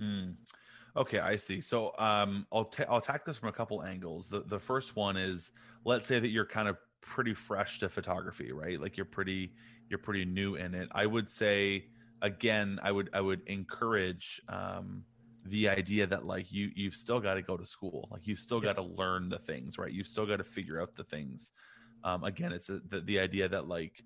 Mm. 0.00 0.34
Okay, 0.96 1.18
I 1.18 1.36
see. 1.36 1.60
So 1.60 1.92
um, 1.98 2.46
I'll 2.52 2.66
ta- 2.66 2.84
I'll 2.90 2.98
attack 2.98 3.24
this 3.24 3.38
from 3.38 3.48
a 3.48 3.52
couple 3.52 3.82
angles. 3.82 4.28
The 4.28 4.40
the 4.40 4.58
first 4.58 4.96
one 4.96 5.16
is 5.16 5.50
let's 5.84 6.06
say 6.06 6.18
that 6.18 6.28
you're 6.28 6.46
kind 6.46 6.68
of 6.68 6.76
pretty 7.00 7.34
fresh 7.34 7.78
to 7.80 7.88
photography, 7.88 8.52
right? 8.52 8.80
Like 8.80 8.96
you're 8.96 9.06
pretty 9.06 9.52
you're 9.88 9.98
pretty 9.98 10.24
new 10.24 10.56
in 10.56 10.74
it. 10.74 10.88
I 10.92 11.06
would 11.06 11.28
say 11.28 11.86
again, 12.22 12.78
I 12.82 12.92
would 12.92 13.10
I 13.12 13.20
would 13.20 13.42
encourage 13.46 14.40
um, 14.48 15.04
the 15.44 15.68
idea 15.68 16.06
that 16.06 16.26
like 16.26 16.52
you 16.52 16.70
you've 16.74 16.96
still 16.96 17.20
got 17.20 17.34
to 17.34 17.42
go 17.42 17.56
to 17.56 17.66
school, 17.66 18.08
like 18.10 18.26
you've 18.26 18.40
still 18.40 18.60
got 18.60 18.76
to 18.76 18.82
learn 18.82 19.28
the 19.28 19.38
things, 19.38 19.78
right? 19.78 19.92
You've 19.92 20.08
still 20.08 20.26
got 20.26 20.36
to 20.36 20.44
figure 20.44 20.80
out 20.80 20.94
the 20.94 21.04
things. 21.04 21.52
Um, 22.04 22.24
again, 22.24 22.52
it's 22.52 22.68
a, 22.68 22.80
the 22.88 23.00
the 23.00 23.18
idea 23.18 23.48
that 23.48 23.68
like 23.68 24.04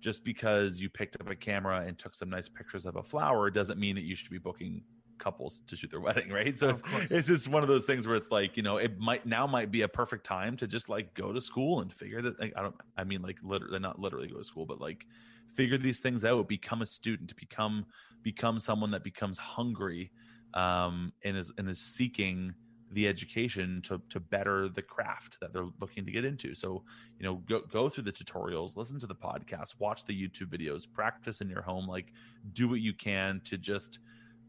just 0.00 0.24
because 0.24 0.80
you 0.80 0.88
picked 0.88 1.16
up 1.20 1.28
a 1.28 1.34
camera 1.34 1.84
and 1.86 1.98
took 1.98 2.14
some 2.14 2.30
nice 2.30 2.48
pictures 2.48 2.86
of 2.86 2.96
a 2.96 3.02
flower 3.02 3.50
doesn't 3.50 3.78
mean 3.78 3.96
that 3.96 4.04
you 4.04 4.14
should 4.14 4.30
be 4.30 4.38
booking 4.38 4.82
couples 5.18 5.60
to 5.66 5.76
shoot 5.76 5.90
their 5.90 6.00
wedding, 6.08 6.30
right? 6.30 6.58
So 6.58 6.70
it's, 6.70 6.82
it's 7.10 7.28
just 7.28 7.48
one 7.48 7.62
of 7.62 7.68
those 7.68 7.86
things 7.86 8.06
where 8.06 8.16
it's 8.16 8.30
like, 8.30 8.56
you 8.56 8.62
know, 8.62 8.76
it 8.76 8.98
might 8.98 9.26
now 9.26 9.46
might 9.46 9.70
be 9.70 9.82
a 9.82 9.88
perfect 9.88 10.24
time 10.24 10.56
to 10.58 10.66
just 10.66 10.88
like 10.88 11.14
go 11.14 11.32
to 11.32 11.40
school 11.40 11.80
and 11.80 11.92
figure 11.92 12.22
that 12.22 12.38
like, 12.40 12.52
I 12.56 12.62
don't 12.62 12.74
I 12.96 13.04
mean 13.04 13.22
like 13.22 13.38
literally 13.42 13.78
not 13.78 13.98
literally 13.98 14.28
go 14.28 14.38
to 14.38 14.44
school, 14.44 14.66
but 14.66 14.80
like 14.80 15.06
figure 15.54 15.78
these 15.78 16.00
things 16.00 16.24
out, 16.24 16.48
become 16.48 16.82
a 16.82 16.86
student, 16.86 17.34
become 17.36 17.86
become 18.22 18.58
someone 18.58 18.90
that 18.90 19.04
becomes 19.04 19.38
hungry 19.38 20.10
um 20.54 21.12
and 21.24 21.36
is 21.36 21.52
and 21.58 21.68
is 21.68 21.78
seeking 21.78 22.54
the 22.92 23.06
education 23.06 23.82
to 23.82 24.00
to 24.08 24.18
better 24.18 24.68
the 24.68 24.82
craft 24.82 25.38
that 25.40 25.52
they're 25.52 25.68
looking 25.80 26.06
to 26.06 26.12
get 26.12 26.24
into. 26.24 26.54
So, 26.54 26.84
you 27.18 27.24
know, 27.24 27.36
go 27.48 27.60
go 27.60 27.88
through 27.88 28.04
the 28.04 28.12
tutorials, 28.12 28.76
listen 28.76 28.98
to 29.00 29.06
the 29.06 29.14
podcast, 29.14 29.78
watch 29.78 30.06
the 30.06 30.14
YouTube 30.14 30.46
videos, 30.46 30.90
practice 30.90 31.40
in 31.40 31.48
your 31.48 31.62
home, 31.62 31.86
like 31.86 32.12
do 32.52 32.68
what 32.68 32.80
you 32.80 32.94
can 32.94 33.40
to 33.44 33.58
just 33.58 33.98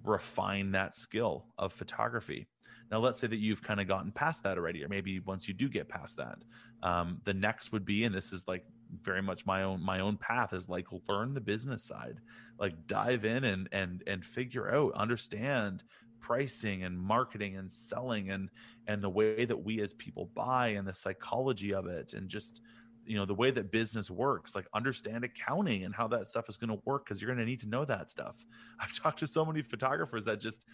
refine 0.03 0.71
that 0.71 0.95
skill 0.95 1.45
of 1.57 1.73
photography. 1.73 2.47
Now, 2.91 2.99
let's 2.99 3.19
say 3.19 3.27
that 3.27 3.37
you've 3.37 3.61
kind 3.61 3.79
of 3.79 3.87
gotten 3.87 4.11
past 4.11 4.43
that 4.43 4.57
already, 4.57 4.83
or 4.83 4.87
maybe 4.87 5.19
once 5.19 5.47
you 5.47 5.53
do 5.53 5.69
get 5.69 5.87
past 5.87 6.17
that, 6.17 6.39
um, 6.81 7.21
the 7.23 7.33
next 7.33 7.71
would 7.71 7.85
be, 7.85 8.03
and 8.03 8.15
this 8.15 8.33
is 8.33 8.47
like 8.47 8.65
very 9.03 9.21
much 9.21 9.45
my 9.45 9.61
own 9.63 9.83
my 9.83 9.99
own 9.99 10.17
path 10.17 10.53
is 10.53 10.67
like 10.67 10.87
learn 11.07 11.33
the 11.33 11.41
business 11.41 11.83
side, 11.83 12.19
like 12.59 12.87
dive 12.87 13.25
in 13.25 13.43
and 13.43 13.69
and 13.71 14.03
and 14.07 14.25
figure 14.25 14.73
out, 14.73 14.93
understand 14.95 15.83
pricing 16.19 16.83
and 16.83 16.99
marketing 16.99 17.55
and 17.55 17.71
selling 17.71 18.31
and 18.31 18.49
and 18.87 19.01
the 19.03 19.09
way 19.09 19.45
that 19.45 19.63
we 19.63 19.81
as 19.81 19.93
people 19.93 20.29
buy 20.33 20.69
and 20.69 20.87
the 20.87 20.93
psychology 20.93 21.73
of 21.73 21.85
it 21.85 22.13
and 22.13 22.27
just 22.27 22.61
you 23.05 23.15
know 23.15 23.25
the 23.25 23.33
way 23.33 23.51
that 23.51 23.71
business 23.71 24.11
works 24.11 24.55
like 24.55 24.67
understand 24.73 25.23
accounting 25.23 25.83
and 25.83 25.95
how 25.95 26.07
that 26.07 26.29
stuff 26.29 26.47
is 26.47 26.57
going 26.57 26.69
to 26.69 26.81
work 26.85 27.05
because 27.05 27.21
you're 27.21 27.33
going 27.33 27.43
to 27.43 27.49
need 27.49 27.59
to 27.61 27.67
know 27.67 27.85
that 27.85 28.11
stuff. 28.11 28.45
I've 28.79 28.93
talked 28.93 29.19
to 29.19 29.27
so 29.27 29.45
many 29.45 29.61
photographers 29.61 30.25
that 30.25 30.39
just 30.39 30.65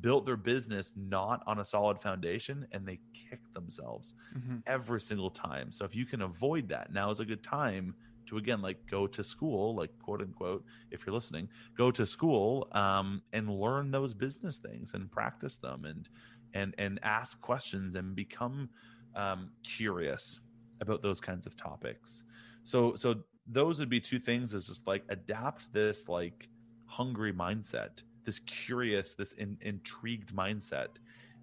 built 0.00 0.24
their 0.24 0.38
business 0.38 0.90
not 0.96 1.42
on 1.46 1.58
a 1.58 1.64
solid 1.64 2.00
foundation 2.00 2.66
and 2.72 2.86
they 2.86 2.98
kick 3.12 3.40
themselves 3.52 4.14
mm-hmm. 4.36 4.56
every 4.66 5.00
single 5.00 5.30
time. 5.30 5.70
So 5.70 5.84
if 5.84 5.94
you 5.94 6.06
can 6.06 6.22
avoid 6.22 6.68
that 6.70 6.92
now 6.92 7.10
is 7.10 7.20
a 7.20 7.26
good 7.26 7.42
time 7.42 7.94
to 8.26 8.38
again 8.38 8.62
like 8.62 8.78
go 8.90 9.06
to 9.06 9.24
school 9.24 9.74
like 9.74 9.90
quote 10.00 10.20
unquote 10.20 10.64
if 10.90 11.04
you're 11.04 11.14
listening 11.14 11.48
go 11.76 11.90
to 11.90 12.06
school 12.06 12.68
um, 12.72 13.20
and 13.32 13.50
learn 13.50 13.90
those 13.90 14.14
business 14.14 14.58
things 14.58 14.94
and 14.94 15.10
practice 15.10 15.56
them 15.56 15.84
and 15.84 16.08
and 16.54 16.74
and 16.78 17.00
ask 17.02 17.40
questions 17.40 17.94
and 17.94 18.14
become 18.14 18.68
um, 19.16 19.50
curious 19.64 20.40
about 20.82 21.00
those 21.00 21.20
kinds 21.20 21.46
of 21.46 21.56
topics. 21.56 22.24
So 22.64 22.94
so 22.94 23.14
those 23.46 23.78
would 23.78 23.88
be 23.88 24.00
two 24.00 24.18
things 24.18 24.52
is 24.52 24.66
just 24.66 24.86
like 24.86 25.04
adapt 25.08 25.72
this 25.72 26.08
like 26.08 26.48
hungry 26.84 27.32
mindset, 27.32 28.02
this 28.24 28.38
curious, 28.40 29.14
this 29.14 29.32
in, 29.32 29.56
intrigued 29.62 30.34
mindset 30.34 30.88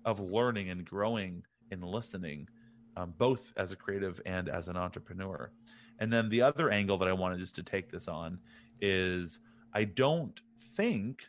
of 0.05 0.19
learning 0.19 0.69
and 0.69 0.85
growing 0.85 1.43
and 1.71 1.83
listening, 1.83 2.47
um, 2.95 3.13
both 3.17 3.51
as 3.57 3.71
a 3.71 3.75
creative 3.75 4.21
and 4.25 4.47
as 4.47 4.67
an 4.67 4.77
entrepreneur. 4.77 5.51
And 5.99 6.13
then 6.13 6.29
the 6.29 6.41
other 6.41 6.69
angle 6.69 6.97
that 6.99 7.07
I 7.07 7.13
wanted 7.13 7.39
just 7.39 7.55
to 7.55 7.63
take 7.63 7.91
this 7.91 8.07
on 8.07 8.39
is 8.79 9.39
I 9.73 9.83
don't 9.85 10.39
think 10.75 11.23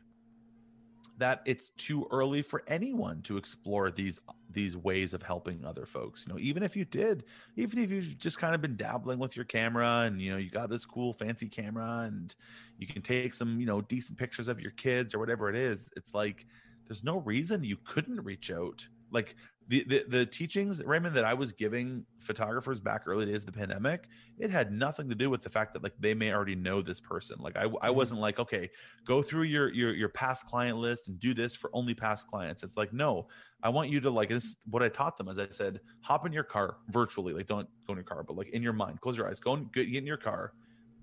that 1.19 1.43
it's 1.45 1.71
too 1.71 2.07
early 2.11 2.43
for 2.43 2.63
anyone 2.67 3.21
to 3.23 3.37
explore 3.37 3.91
these 3.91 4.21
these 4.53 4.77
ways 4.77 5.15
of 5.15 5.23
helping 5.23 5.65
other 5.65 5.87
folks 5.87 6.27
you 6.27 6.33
know 6.33 6.39
even 6.39 6.63
if 6.63 6.77
you 6.77 6.85
did 6.85 7.25
even 7.57 7.79
if 7.79 7.91
you've 7.91 8.19
just 8.19 8.39
kind 8.39 8.55
of 8.55 8.61
been 8.61 8.77
dabbling 8.77 9.19
with 9.19 9.37
your 9.37 9.45
camera 9.45 10.01
and 10.07 10.21
you 10.21 10.31
know 10.31 10.37
you 10.37 10.51
got 10.51 10.69
this 10.69 10.85
cool 10.85 11.13
fancy 11.13 11.49
camera 11.49 12.05
and 12.07 12.35
you 12.79 12.87
can 12.87 13.03
take 13.03 13.35
some 13.35 13.61
you 13.61 13.67
know 13.67 13.81
decent 13.81 14.19
pictures 14.19 14.49
of 14.49 14.61
your 14.61 14.73
kids 14.73 15.15
or 15.15 15.19
whatever 15.19 15.49
it 15.49 15.57
is 15.57 15.89
it's 15.97 16.15
like 16.15 16.47
there's 16.91 17.05
no 17.05 17.19
reason 17.19 17.63
you 17.63 17.77
couldn't 17.85 18.21
reach 18.25 18.51
out. 18.51 18.85
Like 19.13 19.37
the, 19.71 19.85
the 19.85 20.05
the 20.09 20.27
teachings 20.27 20.83
raymond 20.85 21.17
that 21.17 21.25
i 21.25 21.33
was 21.33 21.53
giving 21.53 22.05
photographers 22.19 22.81
back 22.81 23.03
early 23.07 23.25
days 23.25 23.43
of 23.43 23.47
the 23.47 23.59
pandemic 23.59 24.09
it 24.41 24.51
had 24.51 24.73
nothing 24.73 25.09
to 25.09 25.15
do 25.15 25.29
with 25.29 25.43
the 25.43 25.51
fact 25.51 25.75
that 25.75 25.83
like 25.83 25.93
they 26.01 26.15
may 26.15 26.33
already 26.33 26.55
know 26.55 26.81
this 26.81 26.99
person. 26.99 27.37
Like 27.41 27.57
i, 27.57 27.63
I 27.63 27.67
mm-hmm. 27.67 27.97
wasn't 27.97 28.21
like 28.21 28.39
okay 28.39 28.71
go 29.07 29.23
through 29.23 29.43
your 29.43 29.73
your 29.73 29.95
your 29.95 30.09
past 30.09 30.47
client 30.47 30.79
list 30.79 31.09
and 31.09 31.21
do 31.21 31.35
this 31.35 31.55
for 31.55 31.71
only 31.75 31.95
past 31.95 32.27
clients. 32.29 32.63
It's 32.63 32.77
like 32.77 32.93
no. 32.93 33.29
I 33.63 33.69
want 33.69 33.91
you 33.91 34.01
to 34.01 34.11
like 34.11 34.31
this 34.31 34.57
what 34.71 34.83
i 34.83 34.89
taught 34.89 35.19
them 35.19 35.29
as 35.29 35.39
i 35.39 35.47
said 35.51 35.81
hop 36.01 36.27
in 36.27 36.33
your 36.33 36.45
car 36.45 36.79
virtually. 36.89 37.35
Like 37.35 37.47
don't 37.47 37.69
go 37.87 37.93
in 37.93 37.99
your 37.99 38.05
car 38.05 38.23
but 38.23 38.37
like 38.37 38.49
in 38.49 38.63
your 38.63 38.73
mind 38.73 39.01
close 39.01 39.17
your 39.17 39.29
eyes 39.29 39.39
go 39.39 39.53
and 39.53 39.71
get 39.73 39.95
in 39.95 40.07
your 40.07 40.17
car 40.17 40.55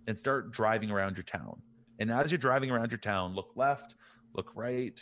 and 0.07 0.17
start 0.17 0.51
driving 0.51 0.89
around 0.89 1.15
your 1.15 1.23
town. 1.23 1.61
And 1.99 2.11
as 2.11 2.31
you're 2.31 2.39
driving 2.39 2.71
around 2.71 2.91
your 2.91 2.99
town 2.99 3.35
look 3.35 3.51
left 3.55 3.95
look 4.33 4.51
right 4.55 4.99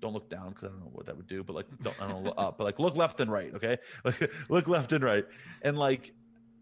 don't 0.00 0.12
look 0.12 0.28
down 0.30 0.50
because 0.50 0.64
I 0.64 0.68
don't 0.68 0.80
know 0.80 0.90
what 0.92 1.06
that 1.06 1.16
would 1.16 1.26
do, 1.26 1.42
but 1.42 1.54
like 1.54 1.66
don't 1.82 2.00
I 2.00 2.08
don't 2.08 2.24
look 2.24 2.34
up, 2.38 2.54
uh, 2.54 2.56
but 2.56 2.64
like 2.64 2.78
look 2.78 2.96
left 2.96 3.20
and 3.20 3.30
right, 3.30 3.54
okay? 3.54 3.78
Like 4.04 4.30
look 4.48 4.68
left 4.68 4.92
and 4.92 5.04
right. 5.04 5.24
And 5.62 5.78
like 5.78 6.12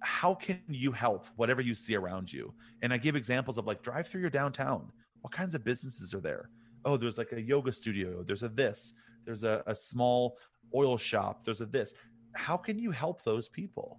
how 0.01 0.35
can 0.35 0.61
you 0.69 0.93
help 0.93 1.27
whatever 1.37 1.61
you 1.61 1.75
see 1.75 1.97
around 1.97 2.33
you? 2.33 2.53
And 2.83 2.93
I 2.93 2.99
give 2.99 3.17
examples 3.17 3.59
of 3.59 3.67
like 3.67 3.83
drive 3.83 4.07
through 4.07 4.21
your 4.21 4.31
downtown. 4.31 4.91
What 5.23 5.33
kinds 5.33 5.55
of 5.55 5.65
businesses 5.65 6.15
are 6.15 6.21
there? 6.21 6.51
Oh, 6.85 6.97
there's 6.97 7.19
like 7.19 7.33
a 7.33 7.41
yoga 7.41 7.73
studio, 7.73 8.23
there's 8.23 8.43
a 8.43 8.49
this, 8.49 8.95
there's 9.25 9.43
a, 9.43 9.63
a 9.67 9.75
small 9.75 10.39
oil 10.75 10.97
shop, 10.97 11.45
there's 11.45 11.61
a 11.61 11.67
this. 11.67 11.95
How 12.35 12.57
can 12.57 12.79
you 12.79 12.91
help 12.91 13.23
those 13.25 13.49
people? 13.49 13.99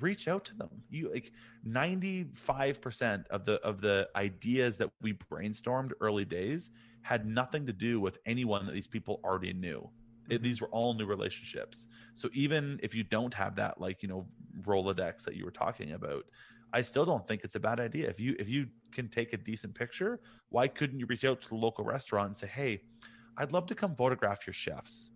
reach 0.00 0.28
out 0.28 0.44
to 0.44 0.54
them 0.56 0.68
you 0.90 1.10
like 1.12 1.32
95% 1.66 3.26
of 3.28 3.44
the 3.44 3.54
of 3.62 3.80
the 3.80 4.08
ideas 4.16 4.76
that 4.76 4.90
we 5.00 5.14
brainstormed 5.30 5.92
early 6.00 6.24
days 6.24 6.70
had 7.06 7.24
nothing 7.24 7.66
to 7.66 7.72
do 7.72 8.00
with 8.00 8.18
anyone 8.26 8.66
that 8.66 8.72
these 8.72 8.88
people 8.88 9.20
already 9.22 9.52
knew. 9.52 9.88
It, 10.28 10.34
mm-hmm. 10.34 10.42
these 10.42 10.60
were 10.60 10.68
all 10.68 10.92
new 10.94 11.06
relationships. 11.06 11.86
So 12.14 12.28
even 12.34 12.80
if 12.82 12.96
you 12.96 13.04
don't 13.04 13.32
have 13.32 13.54
that, 13.56 13.80
like 13.80 14.02
you 14.02 14.08
know, 14.08 14.26
Rolodex 14.62 15.22
that 15.24 15.36
you 15.36 15.44
were 15.44 15.52
talking 15.52 15.92
about, 15.92 16.24
I 16.72 16.82
still 16.82 17.04
don't 17.04 17.26
think 17.28 17.44
it's 17.44 17.54
a 17.54 17.60
bad 17.60 17.78
idea. 17.78 18.08
If 18.10 18.18
you 18.18 18.34
if 18.40 18.48
you 18.48 18.66
can 18.90 19.08
take 19.08 19.32
a 19.32 19.36
decent 19.36 19.72
picture, 19.74 20.18
why 20.48 20.66
couldn't 20.66 20.98
you 20.98 21.06
reach 21.06 21.24
out 21.24 21.40
to 21.42 21.48
the 21.48 21.54
local 21.54 21.84
restaurant 21.84 22.26
and 22.26 22.36
say, 22.36 22.48
"Hey, 22.48 22.80
I'd 23.38 23.52
love 23.52 23.66
to 23.66 23.76
come 23.76 23.94
photograph 23.94 24.46
your 24.46 24.54
chefs. 24.54 25.12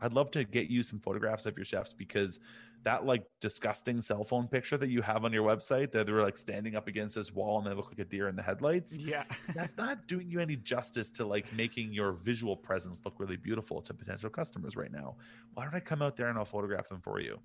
I'd 0.00 0.14
love 0.14 0.30
to 0.32 0.44
get 0.44 0.68
you 0.68 0.82
some 0.82 0.98
photographs 0.98 1.44
of 1.46 1.56
your 1.58 1.64
chefs 1.66 1.92
because 1.92 2.38
that 2.84 3.04
like 3.04 3.24
disgusting 3.40 4.00
cell 4.00 4.24
phone 4.24 4.46
picture 4.46 4.76
that 4.76 4.88
you 4.88 5.02
have 5.02 5.24
on 5.24 5.32
your 5.32 5.44
website 5.44 5.90
that 5.92 6.06
they're 6.06 6.22
like 6.22 6.36
standing 6.36 6.76
up 6.76 6.86
against 6.86 7.16
this 7.16 7.32
wall 7.32 7.58
and 7.58 7.66
they 7.66 7.74
look 7.74 7.88
like 7.88 7.98
a 7.98 8.04
deer 8.04 8.28
in 8.28 8.36
the 8.36 8.42
headlights. 8.42 8.96
Yeah. 8.96 9.24
that's 9.54 9.76
not 9.76 10.06
doing 10.06 10.30
you 10.30 10.40
any 10.40 10.56
justice 10.56 11.10
to 11.10 11.26
like 11.26 11.52
making 11.52 11.92
your 11.92 12.12
visual 12.12 12.56
presence 12.56 13.00
look 13.04 13.14
really 13.18 13.36
beautiful 13.36 13.80
to 13.82 13.94
potential 13.94 14.30
customers 14.30 14.76
right 14.76 14.92
now. 14.92 15.16
Why 15.54 15.64
don't 15.64 15.74
I 15.74 15.80
come 15.80 16.02
out 16.02 16.16
there 16.16 16.28
and 16.28 16.38
I'll 16.38 16.44
photograph 16.44 16.88
them 16.88 17.00
for 17.00 17.20
you? 17.20 17.40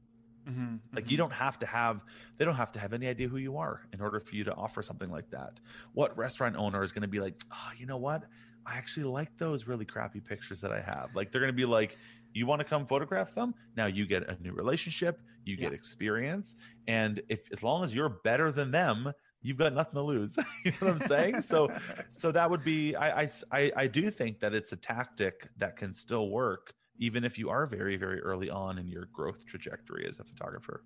Mm-hmm, 0.47 0.75
like 0.93 1.03
mm-hmm. 1.03 1.11
you 1.11 1.17
don't 1.17 1.33
have 1.33 1.59
to 1.59 1.65
have 1.65 2.03
they 2.37 2.45
don't 2.45 2.55
have 2.55 2.71
to 2.71 2.79
have 2.79 2.93
any 2.93 3.07
idea 3.07 3.27
who 3.27 3.37
you 3.37 3.57
are 3.57 3.81
in 3.93 4.01
order 4.01 4.19
for 4.19 4.35
you 4.35 4.45
to 4.45 4.53
offer 4.53 4.81
something 4.81 5.11
like 5.11 5.29
that 5.29 5.59
what 5.93 6.17
restaurant 6.17 6.55
owner 6.55 6.81
is 6.81 6.91
going 6.91 7.01
to 7.01 7.09
be 7.09 7.19
like 7.19 7.35
oh 7.51 7.71
you 7.77 7.85
know 7.85 7.97
what 7.97 8.23
i 8.65 8.77
actually 8.77 9.03
like 9.03 9.37
those 9.37 9.67
really 9.67 9.85
crappy 9.85 10.21
pictures 10.21 10.61
that 10.61 10.71
i 10.71 10.79
have 10.79 11.09
like 11.13 11.31
they're 11.31 11.41
going 11.41 11.51
to 11.51 11.55
be 11.55 11.65
like 11.65 11.97
you 12.33 12.45
want 12.45 12.59
to 12.59 12.65
come 12.65 12.85
photograph 12.85 13.33
them 13.33 13.53
now 13.75 13.85
you 13.85 14.05
get 14.05 14.27
a 14.29 14.41
new 14.41 14.53
relationship 14.53 15.19
you 15.45 15.55
yeah. 15.55 15.65
get 15.65 15.73
experience 15.73 16.55
and 16.87 17.21
if 17.29 17.41
as 17.51 17.63
long 17.63 17.83
as 17.83 17.93
you're 17.93 18.19
better 18.23 18.51
than 18.51 18.71
them 18.71 19.11
you've 19.41 19.57
got 19.57 19.73
nothing 19.73 19.95
to 19.95 20.01
lose. 20.01 20.37
You 20.65 20.71
know 20.71 20.87
what 20.87 21.01
i'm 21.01 21.07
saying? 21.07 21.41
So 21.41 21.71
so 22.09 22.31
that 22.31 22.49
would 22.49 22.63
be 22.63 22.95
I, 22.95 23.29
I 23.51 23.71
i 23.75 23.87
do 23.87 24.09
think 24.11 24.39
that 24.39 24.53
it's 24.53 24.71
a 24.71 24.75
tactic 24.75 25.47
that 25.57 25.77
can 25.77 25.93
still 25.93 26.29
work 26.29 26.73
even 26.97 27.23
if 27.23 27.37
you 27.37 27.49
are 27.49 27.65
very 27.65 27.95
very 27.95 28.19
early 28.21 28.49
on 28.49 28.77
in 28.77 28.87
your 28.87 29.07
growth 29.13 29.45
trajectory 29.45 30.05
as 30.07 30.19
a 30.19 30.23
photographer. 30.23 30.83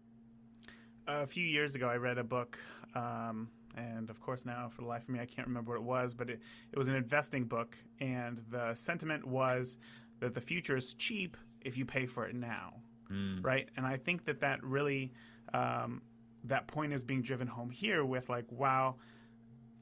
A 1.08 1.28
few 1.28 1.46
years 1.46 1.76
ago 1.76 1.88
i 1.88 1.96
read 1.96 2.18
a 2.18 2.24
book 2.24 2.58
um, 2.96 3.50
and 3.76 4.10
of 4.10 4.20
course 4.22 4.46
now 4.46 4.70
for 4.70 4.82
the 4.82 4.88
life 4.88 5.04
of 5.04 5.10
me 5.10 5.20
i 5.20 5.26
can't 5.26 5.48
remember 5.48 5.72
what 5.72 5.80
it 5.80 5.84
was 5.84 6.14
but 6.14 6.30
it, 6.30 6.39
it 6.72 6.78
was 6.78 6.88
an 6.88 6.96
investing 6.96 7.46
book 7.46 7.76
and 8.00 8.41
the 8.52 8.74
sentiment 8.76 9.26
was 9.26 9.78
that 10.24 10.34
the 10.34 10.42
future 10.42 10.78
is 10.78 10.94
cheap 10.94 11.36
if 11.62 11.78
you 11.78 11.86
pay 11.86 12.06
for 12.06 12.26
it 12.26 12.34
now, 12.34 12.76
mm. 13.12 13.44
right? 13.44 13.68
And 13.76 13.86
I 13.86 13.98
think 13.98 14.26
that 14.26 14.40
that 14.40 14.64
really 14.64 15.12
um, 15.54 16.02
that 16.46 16.68
point 16.68 16.94
is 16.94 17.04
being 17.04 17.22
driven 17.22 17.48
home 17.48 17.70
here 17.70 18.06
with 18.06 18.30
like, 18.30 18.46
wow, 18.50 18.96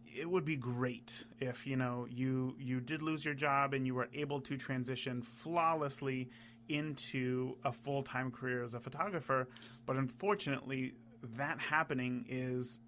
it 0.05 0.29
would 0.29 0.43
be 0.43 0.55
great 0.55 1.23
if 1.39 1.65
you 1.65 1.75
know 1.75 2.07
you 2.09 2.55
you 2.59 2.79
did 2.79 3.01
lose 3.01 3.23
your 3.23 3.33
job 3.33 3.73
and 3.73 3.85
you 3.85 3.95
were 3.95 4.09
able 4.13 4.41
to 4.41 4.57
transition 4.57 5.21
flawlessly 5.21 6.29
into 6.69 7.55
a 7.63 7.71
full 7.71 8.01
time 8.01 8.31
career 8.31 8.63
as 8.63 8.73
a 8.73 8.79
photographer, 8.79 9.47
but 9.85 9.95
unfortunately, 9.95 10.93
that 11.37 11.59
happening 11.59 12.25
is 12.27 12.79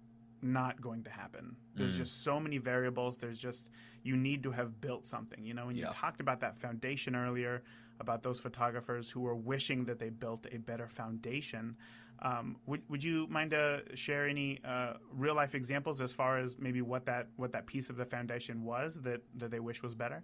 not 0.44 0.80
going 0.80 1.02
to 1.04 1.10
happen. 1.10 1.56
There's 1.74 1.94
mm. 1.94 1.98
just 1.98 2.22
so 2.22 2.38
many 2.38 2.58
variables. 2.58 3.16
There's 3.16 3.38
just 3.38 3.70
you 4.02 4.16
need 4.16 4.42
to 4.42 4.50
have 4.50 4.80
built 4.80 5.06
something. 5.06 5.44
You 5.44 5.54
know, 5.54 5.68
and 5.68 5.76
you 5.76 5.86
talked 5.94 6.20
about 6.20 6.40
that 6.40 6.58
foundation 6.58 7.16
earlier 7.16 7.62
about 8.00 8.22
those 8.22 8.40
photographers 8.40 9.08
who 9.08 9.20
were 9.20 9.34
wishing 9.34 9.84
that 9.84 9.98
they 9.98 10.10
built 10.10 10.46
a 10.52 10.58
better 10.58 10.88
foundation. 10.88 11.76
Um, 12.22 12.56
would 12.66 12.82
would 12.88 13.02
you 13.02 13.26
mind 13.28 13.50
to 13.52 13.82
share 13.94 14.28
any 14.28 14.60
uh, 14.64 14.94
real 15.12 15.34
life 15.34 15.54
examples 15.54 16.00
as 16.00 16.12
far 16.12 16.38
as 16.38 16.56
maybe 16.58 16.82
what 16.82 17.06
that 17.06 17.28
what 17.36 17.52
that 17.52 17.66
piece 17.66 17.90
of 17.90 17.96
the 17.96 18.04
foundation 18.04 18.62
was 18.62 19.00
that 19.02 19.22
that 19.36 19.50
they 19.50 19.60
wish 19.60 19.82
was 19.82 19.94
better? 19.94 20.22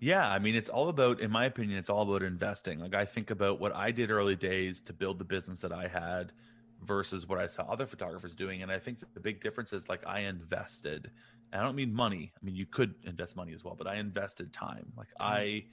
Yeah, 0.00 0.28
I 0.28 0.38
mean, 0.38 0.54
it's 0.54 0.68
all 0.68 0.88
about, 0.88 1.20
in 1.20 1.30
my 1.30 1.44
opinion, 1.46 1.78
it's 1.78 1.88
all 1.88 2.02
about 2.02 2.22
investing. 2.22 2.80
Like 2.80 2.94
I 2.94 3.04
think 3.04 3.30
about 3.30 3.60
what 3.60 3.74
I 3.74 3.90
did 3.90 4.10
early 4.10 4.36
days 4.36 4.80
to 4.82 4.92
build 4.92 5.18
the 5.18 5.24
business 5.24 5.60
that 5.60 5.72
I 5.72 5.88
had 5.88 6.32
versus 6.84 7.28
what 7.28 7.38
I 7.38 7.46
saw 7.46 7.62
other 7.64 7.86
photographers 7.86 8.34
doing. 8.34 8.62
And 8.62 8.70
I 8.70 8.78
think 8.78 8.98
that 9.00 9.14
the 9.14 9.20
big 9.20 9.42
difference 9.42 9.72
is 9.72 9.88
like 9.88 10.06
I 10.06 10.20
invested. 10.20 11.10
I 11.52 11.60
don't 11.60 11.76
mean 11.76 11.92
money. 11.92 12.32
I 12.40 12.44
mean 12.44 12.54
you 12.54 12.66
could 12.66 12.94
invest 13.04 13.36
money 13.36 13.52
as 13.52 13.64
well, 13.64 13.74
but 13.76 13.86
I 13.86 13.96
invested 13.96 14.52
time. 14.52 14.92
Like 14.96 15.08
mm-hmm. 15.08 15.22
I 15.22 15.64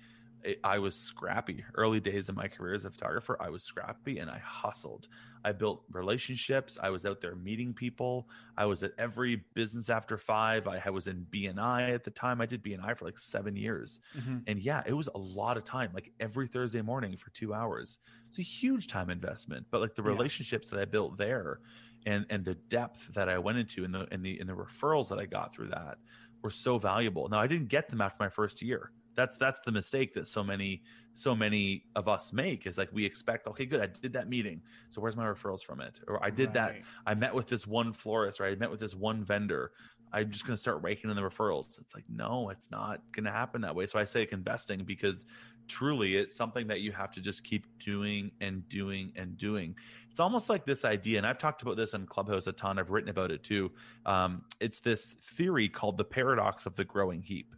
I 0.63 0.79
was 0.79 0.95
scrappy. 0.95 1.63
Early 1.75 1.99
days 1.99 2.29
of 2.29 2.35
my 2.35 2.47
career 2.47 2.73
as 2.73 2.85
a 2.85 2.89
photographer, 2.89 3.37
I 3.39 3.49
was 3.49 3.63
scrappy 3.63 4.19
and 4.19 4.29
I 4.29 4.39
hustled. 4.39 5.07
I 5.43 5.51
built 5.51 5.83
relationships. 5.91 6.77
I 6.81 6.89
was 6.89 7.05
out 7.05 7.21
there 7.21 7.35
meeting 7.35 7.73
people. 7.73 8.27
I 8.57 8.65
was 8.65 8.83
at 8.83 8.91
every 8.97 9.43
business 9.53 9.89
after 9.89 10.17
five. 10.17 10.67
I 10.67 10.89
was 10.89 11.07
in 11.07 11.25
BNI 11.31 11.93
at 11.93 12.03
the 12.03 12.11
time. 12.11 12.41
I 12.41 12.45
did 12.45 12.63
BNI 12.63 12.97
for 12.97 13.05
like 13.05 13.17
seven 13.17 13.55
years. 13.55 13.99
Mm-hmm. 14.17 14.37
And 14.47 14.59
yeah, 14.59 14.83
it 14.85 14.93
was 14.93 15.09
a 15.13 15.17
lot 15.17 15.57
of 15.57 15.63
time, 15.63 15.91
like 15.93 16.11
every 16.19 16.47
Thursday 16.47 16.81
morning 16.81 17.17
for 17.17 17.29
two 17.31 17.53
hours. 17.53 17.99
It's 18.27 18.39
a 18.39 18.43
huge 18.43 18.87
time 18.87 19.09
investment. 19.09 19.65
But 19.71 19.81
like 19.81 19.95
the 19.95 20.03
relationships 20.03 20.69
yeah. 20.71 20.77
that 20.77 20.81
I 20.81 20.85
built 20.85 21.17
there 21.17 21.59
and 22.05 22.25
and 22.29 22.43
the 22.43 22.55
depth 22.55 23.13
that 23.13 23.29
I 23.29 23.37
went 23.37 23.57
into 23.57 23.83
and 23.83 23.93
the 23.93 24.07
and 24.11 24.23
the 24.25 24.39
and 24.39 24.49
the 24.49 24.53
referrals 24.53 25.09
that 25.09 25.19
I 25.19 25.25
got 25.25 25.53
through 25.53 25.69
that 25.69 25.97
were 26.41 26.49
so 26.49 26.77
valuable. 26.77 27.29
Now 27.29 27.39
I 27.39 27.47
didn't 27.47 27.67
get 27.67 27.89
them 27.89 28.01
after 28.01 28.17
my 28.19 28.29
first 28.29 28.61
year 28.61 28.91
that's 29.15 29.37
that's 29.37 29.59
the 29.65 29.71
mistake 29.71 30.13
that 30.13 30.27
so 30.27 30.43
many 30.43 30.83
so 31.13 31.35
many 31.35 31.83
of 31.95 32.07
us 32.07 32.31
make 32.31 32.65
is 32.65 32.77
like 32.77 32.89
we 32.93 33.05
expect 33.05 33.47
okay 33.47 33.65
good 33.65 33.81
i 33.81 33.87
did 34.01 34.13
that 34.13 34.29
meeting 34.29 34.61
so 34.89 35.01
where's 35.01 35.17
my 35.17 35.25
referrals 35.25 35.61
from 35.63 35.81
it? 35.81 35.99
Or 36.07 36.23
i 36.23 36.29
did 36.29 36.47
right. 36.47 36.53
that 36.53 36.75
i 37.05 37.13
met 37.13 37.33
with 37.33 37.47
this 37.47 37.67
one 37.67 37.93
florist 37.93 38.39
or 38.39 38.45
i 38.45 38.55
met 38.55 38.71
with 38.71 38.79
this 38.79 38.95
one 38.95 39.23
vendor 39.23 39.71
i'm 40.13 40.29
just 40.29 40.45
going 40.45 40.55
to 40.55 40.61
start 40.61 40.81
raking 40.81 41.09
in 41.09 41.15
the 41.15 41.21
referrals. 41.21 41.79
It's 41.79 41.93
like 41.95 42.03
no 42.09 42.49
it's 42.49 42.69
not 42.71 43.01
going 43.11 43.25
to 43.25 43.31
happen 43.31 43.61
that 43.61 43.75
way. 43.75 43.85
So 43.85 43.99
i 43.99 44.03
say 44.03 44.27
investing 44.31 44.83
because 44.83 45.25
truly 45.67 46.17
it's 46.17 46.35
something 46.35 46.67
that 46.67 46.81
you 46.81 46.91
have 46.91 47.11
to 47.11 47.21
just 47.21 47.43
keep 47.43 47.65
doing 47.79 48.31
and 48.41 48.67
doing 48.67 49.11
and 49.15 49.37
doing. 49.37 49.75
It's 50.09 50.19
almost 50.19 50.49
like 50.49 50.65
this 50.65 50.83
idea 50.83 51.17
and 51.17 51.25
i've 51.25 51.37
talked 51.37 51.61
about 51.61 51.77
this 51.77 51.93
in 51.93 52.05
clubhouse 52.05 52.47
a 52.47 52.51
ton 52.51 52.77
i've 52.77 52.89
written 52.89 53.09
about 53.09 53.31
it 53.31 53.43
too 53.43 53.71
um, 54.05 54.41
it's 54.59 54.81
this 54.81 55.13
theory 55.13 55.69
called 55.69 55.97
the 55.97 56.03
paradox 56.03 56.65
of 56.65 56.75
the 56.75 56.83
growing 56.83 57.21
heap 57.21 57.55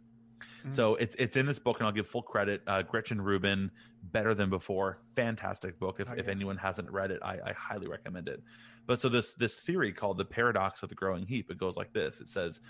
so 0.70 0.94
it's 0.96 1.14
it's 1.18 1.36
in 1.36 1.46
this 1.46 1.58
book, 1.58 1.78
and 1.78 1.86
I'll 1.86 1.92
give 1.92 2.06
full 2.06 2.22
credit. 2.22 2.62
Uh, 2.66 2.82
Gretchen 2.82 3.20
Rubin, 3.20 3.70
Better 4.02 4.34
Than 4.34 4.50
Before, 4.50 5.00
fantastic 5.14 5.78
book. 5.78 6.00
If, 6.00 6.08
oh, 6.08 6.14
if 6.16 6.28
anyone 6.28 6.56
hasn't 6.56 6.90
read 6.90 7.10
it, 7.10 7.20
I, 7.22 7.38
I 7.44 7.52
highly 7.52 7.86
recommend 7.86 8.28
it. 8.28 8.42
But 8.86 9.00
so 9.00 9.08
this 9.08 9.34
this 9.34 9.56
theory 9.56 9.92
called 9.92 10.18
the 10.18 10.24
paradox 10.24 10.82
of 10.82 10.88
the 10.88 10.94
growing 10.94 11.26
heap, 11.26 11.50
it 11.50 11.58
goes 11.58 11.76
like 11.76 11.92
this. 11.92 12.20
It 12.20 12.28
says, 12.28 12.60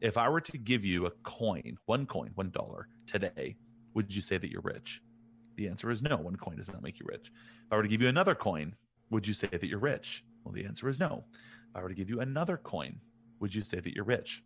if 0.00 0.16
I 0.16 0.28
were 0.28 0.40
to 0.42 0.58
give 0.58 0.84
you 0.84 1.06
a 1.06 1.10
coin, 1.22 1.76
one 1.86 2.06
coin, 2.06 2.30
one 2.34 2.50
dollar 2.50 2.88
today, 3.06 3.56
would 3.94 4.14
you 4.14 4.22
say 4.22 4.38
that 4.38 4.50
you're 4.50 4.62
rich? 4.62 5.02
The 5.56 5.68
answer 5.68 5.90
is 5.90 6.02
no. 6.02 6.16
One 6.16 6.36
coin 6.36 6.56
does 6.56 6.70
not 6.72 6.82
make 6.82 7.00
you 7.00 7.06
rich. 7.08 7.32
If 7.66 7.72
I 7.72 7.76
were 7.76 7.82
to 7.82 7.88
give 7.88 8.00
you 8.00 8.08
another 8.08 8.34
coin, 8.34 8.74
would 9.10 9.26
you 9.26 9.34
say 9.34 9.48
that 9.48 9.64
you're 9.64 9.78
rich? 9.78 10.24
Well, 10.44 10.52
the 10.52 10.64
answer 10.64 10.88
is 10.88 11.00
no. 11.00 11.24
If 11.70 11.76
I 11.76 11.82
were 11.82 11.88
to 11.88 11.94
give 11.94 12.08
you 12.08 12.20
another 12.20 12.56
coin, 12.56 13.00
would 13.40 13.54
you 13.54 13.62
say 13.62 13.80
that 13.80 13.94
you're 13.94 14.04
rich? 14.04 14.42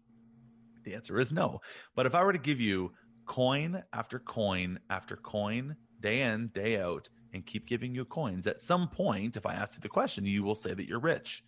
The 0.84 0.94
answer 0.94 1.20
is 1.20 1.32
no. 1.32 1.60
But 1.94 2.06
if 2.06 2.14
I 2.14 2.22
were 2.22 2.32
to 2.32 2.38
give 2.38 2.60
you 2.60 2.92
coin 3.26 3.82
after 3.92 4.18
coin 4.18 4.78
after 4.90 5.16
coin, 5.16 5.76
day 6.00 6.22
in, 6.22 6.48
day 6.48 6.80
out, 6.80 7.08
and 7.32 7.46
keep 7.46 7.66
giving 7.66 7.94
you 7.94 8.04
coins, 8.04 8.46
at 8.46 8.62
some 8.62 8.88
point, 8.88 9.36
if 9.36 9.46
I 9.46 9.54
ask 9.54 9.76
you 9.76 9.80
the 9.80 9.88
question, 9.88 10.24
you 10.24 10.42
will 10.42 10.54
say 10.54 10.74
that 10.74 10.88
you're 10.88 11.00
rich. 11.00 11.42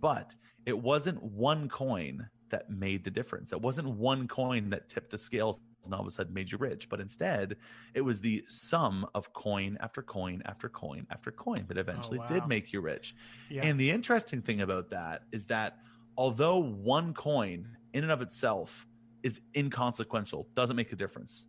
But 0.00 0.34
it 0.66 0.78
wasn't 0.78 1.22
one 1.22 1.68
coin 1.68 2.28
that 2.50 2.70
made 2.70 3.04
the 3.04 3.10
difference. 3.10 3.52
It 3.52 3.60
wasn't 3.60 3.88
one 3.88 4.28
coin 4.28 4.70
that 4.70 4.88
tipped 4.88 5.10
the 5.10 5.18
scales 5.18 5.60
and 5.84 5.94
all 5.94 6.00
of 6.00 6.06
a 6.06 6.10
sudden 6.10 6.34
made 6.34 6.50
you 6.50 6.58
rich, 6.58 6.88
but 6.88 7.00
instead 7.00 7.56
it 7.94 8.02
was 8.02 8.20
the 8.20 8.44
sum 8.48 9.06
of 9.14 9.32
coin 9.32 9.78
after 9.80 10.02
coin 10.02 10.42
after 10.44 10.68
coin 10.68 11.06
after 11.10 11.30
coin 11.30 11.64
that 11.68 11.78
oh, 11.78 11.80
eventually 11.80 12.18
oh, 12.18 12.22
wow. 12.22 12.26
did 12.26 12.46
make 12.46 12.72
you 12.72 12.80
rich. 12.80 13.14
Yeah. 13.48 13.64
And 13.64 13.80
the 13.80 13.90
interesting 13.90 14.42
thing 14.42 14.60
about 14.60 14.90
that 14.90 15.22
is 15.32 15.46
that 15.46 15.78
although 16.16 16.58
one 16.58 17.14
coin 17.14 17.68
in 17.92 18.04
and 18.04 18.12
of 18.12 18.22
itself 18.22 18.86
is 19.22 19.40
inconsequential, 19.56 20.48
doesn't 20.54 20.76
make 20.76 20.92
a 20.92 20.96
difference, 20.96 21.46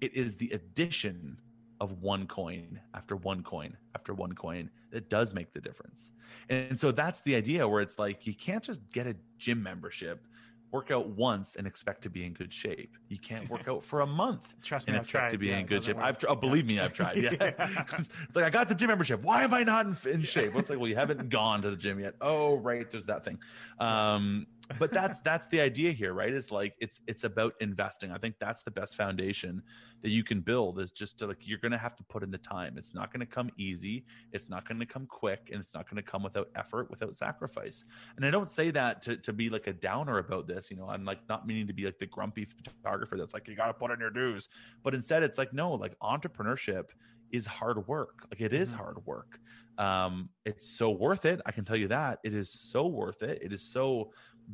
it 0.00 0.14
is 0.14 0.36
the 0.36 0.50
addition 0.50 1.38
of 1.80 2.02
one 2.02 2.26
coin 2.26 2.80
after 2.94 3.16
one 3.16 3.42
coin 3.42 3.76
after 3.94 4.14
one 4.14 4.32
coin 4.32 4.70
that 4.90 5.10
does 5.10 5.34
make 5.34 5.52
the 5.52 5.60
difference. 5.60 6.12
And 6.48 6.78
so 6.78 6.90
that's 6.90 7.20
the 7.20 7.34
idea 7.34 7.68
where 7.68 7.82
it's 7.82 7.98
like 7.98 8.26
you 8.26 8.34
can't 8.34 8.62
just 8.62 8.80
get 8.92 9.06
a 9.06 9.14
gym 9.38 9.62
membership 9.62 10.26
work 10.72 10.90
out 10.90 11.08
once 11.10 11.56
and 11.56 11.66
expect 11.66 12.02
to 12.02 12.10
be 12.10 12.24
in 12.24 12.32
good 12.32 12.52
shape. 12.52 12.96
You 13.08 13.18
can't 13.18 13.48
work 13.48 13.68
out 13.68 13.84
for 13.84 14.00
a 14.00 14.06
month 14.06 14.54
Trust 14.62 14.86
me, 14.86 14.92
and 14.92 14.96
I've 14.96 15.04
expect 15.04 15.22
tried. 15.22 15.30
to 15.30 15.38
be 15.38 15.46
yeah, 15.48 15.58
in 15.58 15.66
good 15.66 15.84
shape. 15.84 15.96
Work. 15.96 16.04
I've 16.04 16.24
oh, 16.28 16.34
believe 16.34 16.66
me, 16.66 16.80
I've 16.80 16.92
tried. 16.92 17.16
Yeah, 17.16 17.30
yeah. 17.40 17.84
it's 17.98 18.10
like 18.34 18.44
I 18.44 18.50
got 18.50 18.68
the 18.68 18.74
gym 18.74 18.88
membership. 18.88 19.22
Why 19.22 19.44
am 19.44 19.54
I 19.54 19.62
not 19.62 19.86
in, 19.86 19.96
in 20.10 20.22
shape? 20.22 20.50
Well, 20.50 20.60
it's 20.60 20.70
like 20.70 20.78
well, 20.78 20.88
you 20.88 20.96
haven't 20.96 21.28
gone 21.28 21.62
to 21.62 21.70
the 21.70 21.76
gym 21.76 22.00
yet. 22.00 22.14
Oh, 22.20 22.56
right, 22.56 22.90
there's 22.90 23.06
that 23.06 23.24
thing. 23.24 23.38
Um, 23.78 24.46
but 24.78 24.90
that's 24.90 25.20
that's 25.20 25.46
the 25.48 25.60
idea 25.60 25.92
here 25.92 26.12
right? 26.12 26.32
Is 26.32 26.50
like 26.50 26.74
it's 26.80 27.00
it's 27.06 27.24
about 27.24 27.54
investing. 27.60 28.10
I 28.10 28.18
think 28.18 28.36
that's 28.38 28.62
the 28.62 28.70
best 28.70 28.96
foundation 28.96 29.62
that 30.02 30.10
you 30.10 30.24
can 30.24 30.40
build 30.40 30.80
is 30.80 30.92
just 30.92 31.18
to 31.20 31.26
like 31.26 31.46
you're 31.46 31.58
gonna 31.58 31.78
have 31.78 31.96
to 31.96 32.04
put 32.04 32.22
in 32.22 32.30
the 32.30 32.38
time. 32.38 32.76
It's 32.76 32.94
not 32.94 33.12
gonna 33.12 33.26
come 33.26 33.50
easy. 33.56 34.04
It's 34.32 34.48
not 34.48 34.66
gonna 34.68 34.86
come 34.86 35.06
quick 35.06 35.50
and 35.52 35.60
it's 35.60 35.74
not 35.74 35.88
gonna 35.88 36.02
come 36.02 36.22
without 36.22 36.48
effort 36.56 36.90
without 36.90 37.16
sacrifice. 37.16 37.84
And 38.16 38.24
i 38.24 38.30
don't 38.30 38.50
say 38.50 38.70
that 38.70 39.02
to, 39.02 39.16
to 39.16 39.32
be 39.32 39.48
like 39.48 39.66
a 39.66 39.72
downer 39.72 40.18
about 40.18 40.46
this 40.46 40.70
you 40.70 40.76
know 40.76 40.88
i'm 40.88 41.04
like 41.04 41.18
not 41.28 41.46
meaning 41.46 41.66
to 41.66 41.72
be 41.72 41.84
like 41.84 41.98
the 41.98 42.06
grumpy 42.06 42.44
photographer 42.44 43.16
that's 43.16 43.34
like 43.34 43.46
you 43.48 43.54
gotta 43.54 43.74
put 43.74 43.90
in 43.90 44.00
your 44.00 44.10
dues. 44.10 44.48
But 44.82 44.94
instead 44.94 45.22
it's 45.22 45.38
like 45.38 45.52
no 45.52 45.72
like 45.72 45.98
entrepreneurship 46.00 46.90
is 47.32 47.46
hard 47.46 47.86
work. 47.88 48.26
Like 48.30 48.40
it 48.40 48.52
is 48.52 48.70
mm-hmm. 48.70 48.82
hard 48.82 49.06
work. 49.06 49.38
Um 49.78 50.30
it's 50.44 50.68
so 50.68 50.90
worth 50.90 51.24
it. 51.24 51.40
I 51.46 51.52
can 51.52 51.64
tell 51.64 51.76
you 51.76 51.88
that. 51.88 52.18
It 52.24 52.34
is 52.34 52.50
so 52.50 52.86
worth 52.86 53.22
it. 53.22 53.40
It 53.42 53.52
is 53.52 53.62
so 53.62 54.10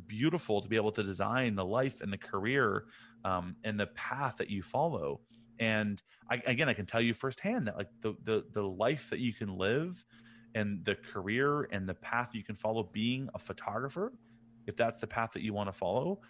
beautiful 0.07 0.62
to 0.62 0.68
be 0.68 0.76
able 0.76 0.93
to 0.93 1.03
design 1.03 1.55
the 1.55 1.64
life 1.64 2.01
and 2.01 2.12
the 2.12 2.18
career 2.18 2.84
um, 3.24 3.57
and 3.64 3.78
the 3.78 3.86
path 3.88 4.36
that 4.38 4.51
you 4.51 4.62
follow. 4.62 5.20
And 5.59 6.03
I, 6.30 6.43
again, 6.47 6.68
I 6.68 6.74
can 6.74 6.86
tell 6.86 7.01
you 7.01 7.14
firsthand 7.14 7.66
that 7.68 7.76
like 7.76 7.88
the, 8.01 8.14
the 8.24 8.45
the 8.53 8.62
life 8.62 9.11
that 9.11 9.20
you 9.20 9.32
can 9.32 9.57
live 9.57 10.05
and 10.55 10.84
the 10.84 10.95
career 10.95 11.68
and 11.70 11.88
the 11.88 11.95
path 11.95 12.34
you 12.34 12.43
can 12.43 12.57
follow 12.57 12.82
being 12.93 13.28
a 13.34 13.38
photographer, 13.38 14.12
if 14.66 14.76
that's 14.76 14.99
the 14.99 15.07
path 15.07 15.32
that 15.32 15.43
you 15.43 15.53
want 15.53 15.68
to 15.68 15.72
follow, 15.72 16.20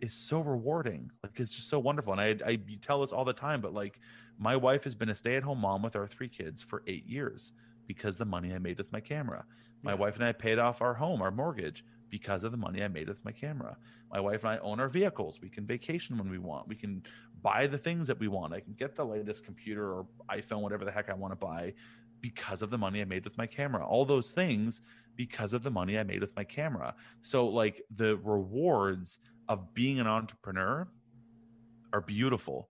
is 0.00 0.14
so 0.14 0.40
rewarding. 0.40 1.10
Like 1.22 1.38
it's 1.38 1.54
just 1.54 1.68
so 1.68 1.78
wonderful. 1.78 2.12
And 2.12 2.20
I, 2.20 2.36
I 2.46 2.58
tell 2.80 3.00
this 3.02 3.12
all 3.12 3.24
the 3.24 3.32
time, 3.32 3.60
but 3.60 3.74
like 3.74 4.00
my 4.38 4.56
wife 4.56 4.84
has 4.84 4.94
been 4.94 5.10
a 5.10 5.14
stay 5.14 5.36
at 5.36 5.42
home 5.42 5.60
mom 5.60 5.82
with 5.82 5.96
our 5.96 6.06
three 6.06 6.28
kids 6.28 6.62
for 6.62 6.82
eight 6.86 7.06
years 7.06 7.52
because 7.86 8.16
the 8.16 8.24
money 8.24 8.54
I 8.54 8.58
made 8.58 8.78
with 8.78 8.92
my 8.92 9.00
camera. 9.00 9.44
My 9.82 9.92
yeah. 9.92 9.98
wife 9.98 10.16
and 10.16 10.24
I 10.24 10.32
paid 10.32 10.58
off 10.58 10.82
our 10.82 10.94
home, 10.94 11.22
our 11.22 11.30
mortgage 11.30 11.84
because 12.10 12.44
of 12.44 12.50
the 12.50 12.58
money 12.58 12.82
I 12.82 12.88
made 12.88 13.08
with 13.08 13.24
my 13.24 13.32
camera. 13.32 13.76
My 14.12 14.20
wife 14.20 14.44
and 14.44 14.52
I 14.52 14.58
own 14.58 14.80
our 14.80 14.88
vehicles. 14.88 15.40
We 15.40 15.48
can 15.48 15.64
vacation 15.64 16.18
when 16.18 16.28
we 16.28 16.38
want. 16.38 16.68
We 16.68 16.74
can 16.74 17.02
buy 17.42 17.66
the 17.66 17.78
things 17.78 18.06
that 18.08 18.18
we 18.18 18.28
want. 18.28 18.52
I 18.52 18.60
can 18.60 18.74
get 18.74 18.96
the 18.96 19.04
latest 19.04 19.44
computer 19.44 19.92
or 19.92 20.06
iPhone, 20.30 20.60
whatever 20.60 20.84
the 20.84 20.90
heck 20.90 21.08
I 21.08 21.14
want 21.14 21.32
to 21.32 21.36
buy 21.36 21.74
because 22.20 22.62
of 22.62 22.70
the 22.70 22.78
money 22.78 23.00
I 23.00 23.04
made 23.04 23.24
with 23.24 23.38
my 23.38 23.46
camera. 23.46 23.86
All 23.86 24.04
those 24.04 24.30
things 24.30 24.80
because 25.16 25.52
of 25.52 25.62
the 25.62 25.70
money 25.70 25.98
I 25.98 26.02
made 26.02 26.20
with 26.20 26.34
my 26.36 26.44
camera. 26.44 26.94
So, 27.22 27.46
like, 27.46 27.82
the 27.96 28.16
rewards 28.18 29.18
of 29.48 29.72
being 29.74 30.00
an 30.00 30.06
entrepreneur 30.06 30.88
are 31.92 32.00
beautiful, 32.00 32.68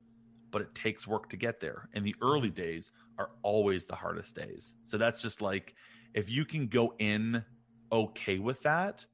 but 0.50 0.62
it 0.62 0.74
takes 0.74 1.06
work 1.06 1.28
to 1.30 1.36
get 1.36 1.60
there. 1.60 1.88
And 1.94 2.04
the 2.04 2.14
early 2.22 2.48
mm-hmm. 2.48 2.62
days 2.62 2.90
are 3.18 3.30
always 3.42 3.86
the 3.86 3.96
hardest 3.96 4.36
days. 4.36 4.76
So, 4.84 4.98
that's 4.98 5.22
just 5.22 5.40
like 5.40 5.74
if 6.14 6.28
you 6.28 6.44
can 6.44 6.66
go 6.66 6.94
in 6.98 7.44
okay 7.92 8.38
with 8.38 8.62
that, 8.62 9.04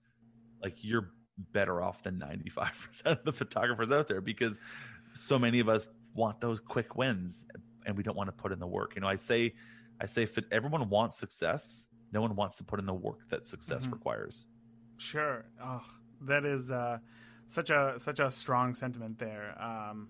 like 0.63 0.85
you're 0.85 1.11
better 1.53 1.83
off 1.83 2.03
than 2.03 2.19
95% 2.19 3.07
of 3.07 3.25
the 3.25 3.33
photographers 3.33 3.91
out 3.91 4.09
there 4.09 4.21
because 4.21 4.59
so 5.15 5.39
many 5.39 5.61
of 5.61 5.69
us 5.69 5.89
want 6.15 6.41
those 6.41 6.61
quick 6.61 6.97
wins 6.97 7.47
and 7.85 7.97
we 7.97 8.03
don't 8.03 8.17
want 8.17 8.29
to 8.29 8.33
put 8.33 8.53
in 8.53 8.59
the 8.59 8.67
work. 8.67 8.93
You 8.95 9.03
know, 9.03 9.09
I 9.09 9.17
say, 9.17 9.55
I 10.01 10.07
say, 10.07 10.23
if 10.23 10.39
everyone 10.51 10.89
wants 10.89 11.17
success, 11.17 11.89
no 12.13 12.21
one 12.21 12.35
wants 12.37 12.57
to 12.59 12.65
put 12.65 12.81
in 12.81 12.87
the 12.87 12.95
work 12.95 13.29
that 13.31 13.47
success 13.47 13.85
mm-hmm. 13.85 13.95
requires. 13.95 14.47
Sure. 14.97 15.45
Oh, 15.63 15.83
that 16.23 16.45
is 16.45 16.71
uh, 16.71 16.99
such 17.47 17.71
a 17.71 17.95
such 17.99 18.21
a 18.21 18.31
strong 18.31 18.75
sentiment 18.75 19.19
there. 19.19 19.55
Um, 19.63 20.09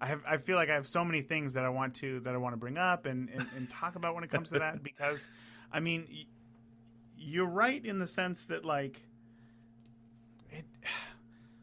I 0.00 0.06
have 0.06 0.20
I 0.26 0.36
feel 0.36 0.56
like 0.56 0.68
I 0.68 0.74
have 0.74 0.86
so 0.86 1.04
many 1.04 1.22
things 1.22 1.54
that 1.54 1.64
I 1.64 1.68
want 1.68 1.94
to 1.96 2.20
that 2.20 2.34
I 2.34 2.36
want 2.36 2.52
to 2.52 2.58
bring 2.58 2.76
up 2.76 3.06
and, 3.06 3.30
and, 3.30 3.46
and 3.56 3.70
talk 3.70 3.96
about 3.96 4.14
when 4.14 4.24
it 4.24 4.30
comes 4.30 4.50
to 4.50 4.58
that 4.58 4.82
because, 4.82 5.26
I 5.72 5.80
mean, 5.80 6.06
you're 7.16 7.46
right 7.46 7.84
in 7.84 7.98
the 7.98 8.06
sense 8.06 8.44
that 8.44 8.64
like 8.64 9.00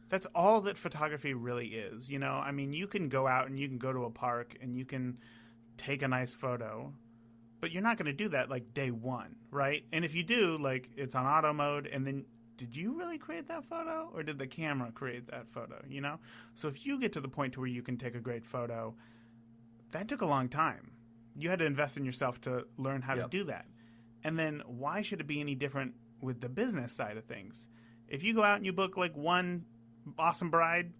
that's 0.08 0.26
all 0.34 0.60
that 0.62 0.78
photography 0.78 1.34
really 1.34 1.68
is. 1.68 2.10
You 2.10 2.18
know, 2.18 2.32
I 2.32 2.52
mean, 2.52 2.72
you 2.72 2.86
can 2.86 3.08
go 3.08 3.26
out 3.26 3.48
and 3.48 3.58
you 3.58 3.68
can 3.68 3.78
go 3.78 3.92
to 3.92 4.04
a 4.04 4.10
park 4.10 4.56
and 4.60 4.76
you 4.76 4.84
can 4.84 5.18
take 5.76 6.02
a 6.02 6.08
nice 6.08 6.34
photo, 6.34 6.92
but 7.60 7.72
you're 7.72 7.82
not 7.82 7.96
going 7.96 8.06
to 8.06 8.12
do 8.12 8.28
that 8.30 8.50
like 8.50 8.74
day 8.74 8.90
one, 8.90 9.36
right? 9.50 9.84
And 9.92 10.04
if 10.04 10.14
you 10.14 10.22
do, 10.22 10.58
like 10.58 10.90
it's 10.96 11.14
on 11.14 11.26
auto 11.26 11.52
mode, 11.52 11.86
and 11.86 12.06
then 12.06 12.24
did 12.56 12.76
you 12.76 12.96
really 12.96 13.18
create 13.18 13.48
that 13.48 13.64
photo 13.64 14.10
or 14.14 14.22
did 14.22 14.38
the 14.38 14.46
camera 14.46 14.92
create 14.92 15.28
that 15.30 15.48
photo? 15.52 15.82
You 15.88 16.00
know, 16.00 16.18
so 16.54 16.68
if 16.68 16.86
you 16.86 17.00
get 17.00 17.12
to 17.14 17.20
the 17.20 17.28
point 17.28 17.54
to 17.54 17.60
where 17.60 17.68
you 17.68 17.82
can 17.82 17.96
take 17.96 18.14
a 18.14 18.20
great 18.20 18.44
photo, 18.44 18.94
that 19.92 20.08
took 20.08 20.22
a 20.22 20.26
long 20.26 20.48
time. 20.48 20.92
You 21.36 21.50
had 21.50 21.58
to 21.58 21.64
invest 21.64 21.96
in 21.96 22.04
yourself 22.04 22.40
to 22.42 22.64
learn 22.78 23.02
how 23.02 23.14
yep. 23.14 23.30
to 23.30 23.38
do 23.38 23.44
that. 23.44 23.66
And 24.22 24.38
then 24.38 24.62
why 24.66 25.02
should 25.02 25.20
it 25.20 25.26
be 25.26 25.40
any 25.40 25.56
different 25.56 25.94
with 26.20 26.40
the 26.40 26.48
business 26.48 26.92
side 26.92 27.16
of 27.16 27.24
things? 27.24 27.68
if 28.08 28.22
you 28.22 28.34
go 28.34 28.42
out 28.42 28.56
and 28.56 28.66
you 28.66 28.72
book 28.72 28.96
like 28.96 29.16
one 29.16 29.64
awesome 30.18 30.50
bride, 30.50 30.92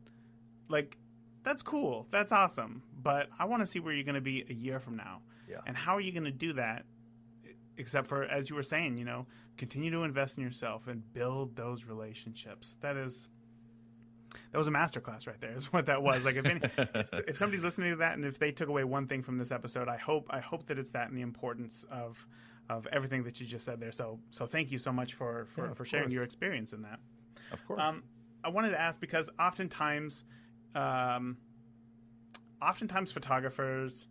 like 0.69 0.97
that's 1.45 1.63
cool. 1.63 2.07
That's 2.11 2.33
awesome. 2.33 2.83
But 3.03 3.29
I 3.39 3.45
want 3.45 3.63
to 3.63 3.67
see 3.67 3.79
where 3.79 3.93
you're 3.93 4.05
going 4.05 4.15
to 4.15 4.21
be 4.21 4.45
a 4.49 4.55
year 4.55 4.81
from 4.81 4.97
now. 4.97 5.21
Yeah. 5.49 5.59
And 5.67 5.77
how 5.77 5.95
are 5.95 6.01
you 6.01 6.11
going 6.11 6.25
to 6.25 6.31
do 6.31 6.55
that? 6.55 6.85
Except 7.77 8.07
for, 8.07 8.25
as 8.25 8.49
you 8.49 8.57
were 8.57 8.63
saying, 8.63 8.97
you 8.99 9.05
know, 9.05 9.27
continue 9.57 9.91
to 9.91 10.05
invest 10.05 10.39
in 10.39 10.45
yourself 10.45 10.89
and 10.89 11.03
build 11.13 11.55
those 11.55 11.85
relationships. 11.85 12.77
That 12.81 12.97
is, 12.97 13.29
that 14.53 14.59
was 14.59 14.69
a 14.69 14.71
masterclass 14.71 15.27
right 15.27 15.41
there. 15.41 15.55
Is 15.55 15.73
what 15.73 15.87
that 15.87 16.03
was. 16.03 16.25
Like 16.25 16.37
if, 16.37 16.47
any, 16.47 16.61
if, 16.63 17.13
if 17.29 17.37
somebody's 17.37 17.65
listening 17.65 17.91
to 17.91 17.97
that 17.97 18.15
and 18.15 18.25
if 18.25 18.39
they 18.39 18.53
took 18.53 18.69
away 18.69 18.85
one 18.85 19.07
thing 19.07 19.23
from 19.23 19.39
this 19.39 19.53
episode, 19.53 19.89
I 19.89 19.97
hope 19.97 20.29
I 20.31 20.41
hope 20.41 20.67
that 20.67 20.79
it's 20.79 20.93
that 20.93 21.09
and 21.09 21.17
the 21.17 21.23
importance 21.23 21.85
of 21.91 22.25
of 22.71 22.87
everything 22.93 23.23
that 23.25 23.41
you 23.41 23.47
just 23.47 23.65
said 23.65 23.81
there. 23.81 23.93
So 23.93 24.19
so 24.31 24.47
thank 24.47 24.73
you 24.73 24.79
so 24.79 24.93
much 24.93 25.15
for 25.15 25.47
for, 25.55 25.67
yeah, 25.67 25.75
for 25.75 25.85
sharing 25.85 26.11
your 26.11 26.25
experience 26.25 26.73
in 26.73 26.83
that. 26.83 26.99
Of 27.53 27.67
course. 27.67 27.81
Um, 27.83 28.03
I 28.45 28.51
wanted 28.51 28.71
to 28.71 28.81
ask 28.81 29.01
because 29.01 29.31
oftentimes, 29.41 30.25
um, 30.75 31.39
oftentimes 32.61 33.11
photographers, 33.11 34.07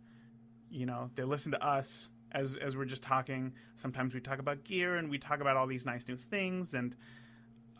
you 0.70 0.86
know, 0.86 1.10
they 1.14 1.22
listen 1.22 1.52
to 1.52 1.64
us 1.64 2.10
as 2.32 2.56
as 2.56 2.76
we're 2.76 2.84
just 2.84 3.02
talking. 3.02 3.52
Sometimes 3.76 4.14
we 4.14 4.20
talk 4.20 4.40
about 4.40 4.64
gear 4.64 4.96
and 4.96 5.08
we 5.08 5.18
talk 5.18 5.40
about 5.40 5.56
all 5.56 5.66
these 5.66 5.86
nice 5.86 6.08
new 6.08 6.16
things 6.16 6.74
and. 6.74 6.96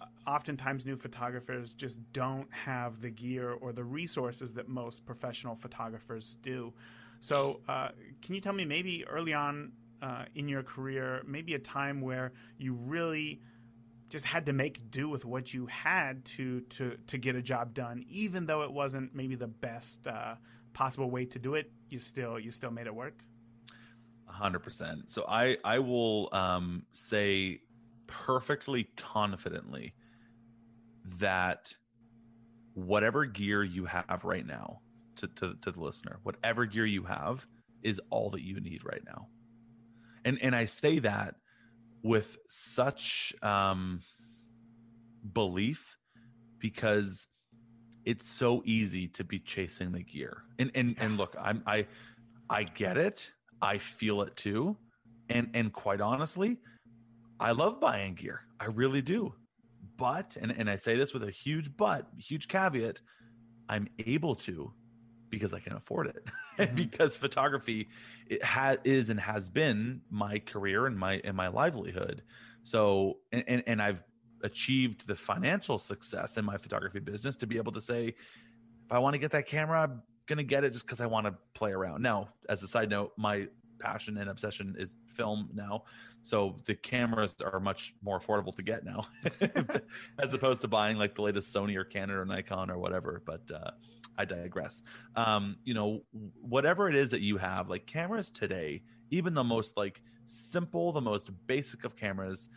Uh, 0.00 0.07
oftentimes, 0.26 0.84
new 0.84 0.96
photographers 0.96 1.72
just 1.72 2.00
don't 2.12 2.52
have 2.52 3.00
the 3.00 3.11
gear 3.11 3.52
or 3.52 3.72
the 3.72 3.84
resources 3.84 4.52
that 4.52 4.68
most 4.68 5.07
professional 5.07 5.55
photographers 5.55 6.36
do. 6.42 6.72
So, 7.20 7.61
uh, 7.68 7.90
can 8.20 8.34
you 8.34 8.40
tell 8.40 8.52
me 8.52 8.64
maybe 8.64 9.07
early 9.07 9.32
on 9.32 9.70
uh, 10.02 10.24
in 10.34 10.48
your 10.48 10.62
career, 10.64 11.22
maybe 11.26 11.55
a 11.55 11.59
time 11.59 12.00
where 12.00 12.32
you 12.59 12.74
really 12.74 13.40
just 14.14 14.24
had 14.24 14.46
to 14.46 14.52
make 14.52 14.92
do 14.92 15.08
with 15.08 15.24
what 15.24 15.52
you 15.52 15.66
had 15.66 16.24
to 16.24 16.60
to 16.60 16.96
to 17.08 17.18
get 17.18 17.34
a 17.34 17.42
job 17.42 17.74
done, 17.74 18.04
even 18.08 18.46
though 18.46 18.62
it 18.62 18.72
wasn't 18.72 19.12
maybe 19.12 19.34
the 19.34 19.48
best 19.48 20.06
uh, 20.06 20.36
possible 20.72 21.10
way 21.10 21.24
to 21.24 21.40
do 21.40 21.56
it. 21.56 21.72
You 21.90 21.98
still 21.98 22.38
you 22.38 22.52
still 22.52 22.70
made 22.70 22.86
it 22.86 22.94
work. 22.94 23.18
hundred 24.26 24.60
percent. 24.60 25.10
So 25.10 25.24
I 25.28 25.56
I 25.64 25.80
will 25.80 26.28
um, 26.30 26.84
say 26.92 27.58
perfectly 28.06 28.84
confidently 28.96 29.94
that 31.18 31.74
whatever 32.74 33.24
gear 33.24 33.64
you 33.64 33.84
have 33.86 34.20
right 34.22 34.46
now 34.46 34.78
to, 35.16 35.26
to, 35.26 35.54
to 35.62 35.72
the 35.72 35.80
listener, 35.80 36.20
whatever 36.22 36.66
gear 36.66 36.86
you 36.86 37.02
have 37.02 37.48
is 37.82 38.00
all 38.10 38.30
that 38.30 38.42
you 38.42 38.60
need 38.60 38.82
right 38.84 39.02
now. 39.04 39.26
And 40.24 40.38
and 40.40 40.54
I 40.54 40.66
say 40.66 41.00
that 41.00 41.34
with 42.05 42.36
such 42.48 43.34
um 43.42 44.00
belief 45.32 45.96
because 46.61 47.26
it's 48.05 48.26
so 48.26 48.62
easy 48.66 49.09
to 49.09 49.24
be 49.24 49.38
chasing 49.38 49.90
the 49.90 50.02
gear. 50.02 50.44
And 50.59 50.70
and 50.74 50.94
and 50.98 51.16
look, 51.16 51.34
I'm 51.40 51.62
I 51.66 51.86
I 52.50 52.64
get 52.64 52.96
it. 52.96 53.30
I 53.61 53.78
feel 53.78 54.22
it 54.22 54.36
too. 54.36 54.76
And 55.30 55.48
and 55.55 55.72
quite 55.72 56.00
honestly, 56.00 56.59
I 57.40 57.52
love 57.52 57.80
buying 57.80 58.14
gear. 58.14 58.42
I 58.61 58.66
really 58.66 59.02
do. 59.02 59.32
But 59.96 60.36
and 60.40 60.52
and 60.52 60.68
I 60.68 60.76
say 60.76 60.96
this 60.96 61.14
with 61.14 61.24
a 61.24 61.30
huge 61.30 61.74
but, 61.76 62.07
huge 62.18 62.46
caveat, 62.48 63.00
I'm 63.68 63.88
able 64.07 64.34
to 64.36 64.72
because 65.35 65.55
I 65.55 65.61
can 65.61 65.74
afford 65.74 66.09
it. 66.09 66.28
Mm-hmm. 66.57 66.76
because 66.76 67.16
photography 67.16 67.89
it 68.28 68.41
ha- 68.45 68.76
is 68.85 69.11
and 69.11 69.18
has 69.18 69.49
been 69.51 70.03
my 70.09 70.39
career 70.39 70.87
and 70.87 70.97
my 70.97 71.20
and 71.24 71.37
my 71.37 71.49
livelihood. 71.49 72.22
So 72.62 73.18
and, 73.32 73.43
and, 73.49 73.64
and 73.66 73.82
I've 73.82 74.05
achieved 74.45 75.09
the 75.09 75.16
financial 75.16 75.78
success 75.78 76.37
in 76.37 76.45
my 76.45 76.57
photography 76.57 77.01
business 77.01 77.37
to 77.39 77.49
be 77.49 77.57
able 77.57 77.72
to 77.72 77.80
say, 77.80 78.14
if 78.85 78.93
I 78.93 79.01
want 79.01 79.14
to 79.14 79.18
get 79.18 79.32
that 79.32 79.49
camera, 79.49 79.82
I'm 79.82 80.03
gonna 80.26 80.45
get 80.45 80.62
it 80.62 80.72
just 80.72 80.87
because 80.87 81.01
I 81.01 81.07
want 81.07 81.26
to 81.26 81.35
play 81.55 81.72
around. 81.72 82.03
Now, 82.03 82.28
as 82.49 82.62
a 82.62 82.68
side 82.68 82.89
note, 82.89 83.11
my 83.16 83.49
passion 83.78 84.18
and 84.18 84.30
obsession 84.30 84.74
is 84.78 84.97
film 85.12 85.51
now. 85.53 85.85
So 86.22 86.57
the 86.64 86.74
cameras 86.74 87.37
are 87.45 87.61
much 87.61 87.95
more 88.03 88.18
affordable 88.18 88.55
to 88.57 88.62
get 88.62 88.85
now, 88.85 89.05
as 90.18 90.32
opposed 90.32 90.62
to 90.62 90.68
buying 90.68 90.97
like 90.97 91.14
the 91.14 91.22
latest 91.22 91.55
Sony 91.55 91.76
or 91.76 91.85
Canon 91.85 92.16
or 92.16 92.24
Nikon 92.24 92.70
or 92.70 92.78
whatever. 92.78 93.22
But 93.26 93.43
uh, 93.53 93.72
I 94.16 94.24
digress. 94.24 94.82
Um, 95.16 95.56
you 95.64 95.74
know, 95.74 96.02
whatever 96.40 96.88
it 96.88 96.94
is 96.94 97.10
that 97.10 97.20
you 97.20 97.36
have, 97.38 97.68
like 97.68 97.86
cameras 97.86 98.30
today, 98.30 98.82
even 99.10 99.34
the 99.34 99.44
most 99.44 99.76
like 99.76 100.02
simple, 100.26 100.92
the 100.92 101.00
most 101.00 101.30
basic 101.46 101.84
of 101.84 101.96
cameras, 101.96 102.48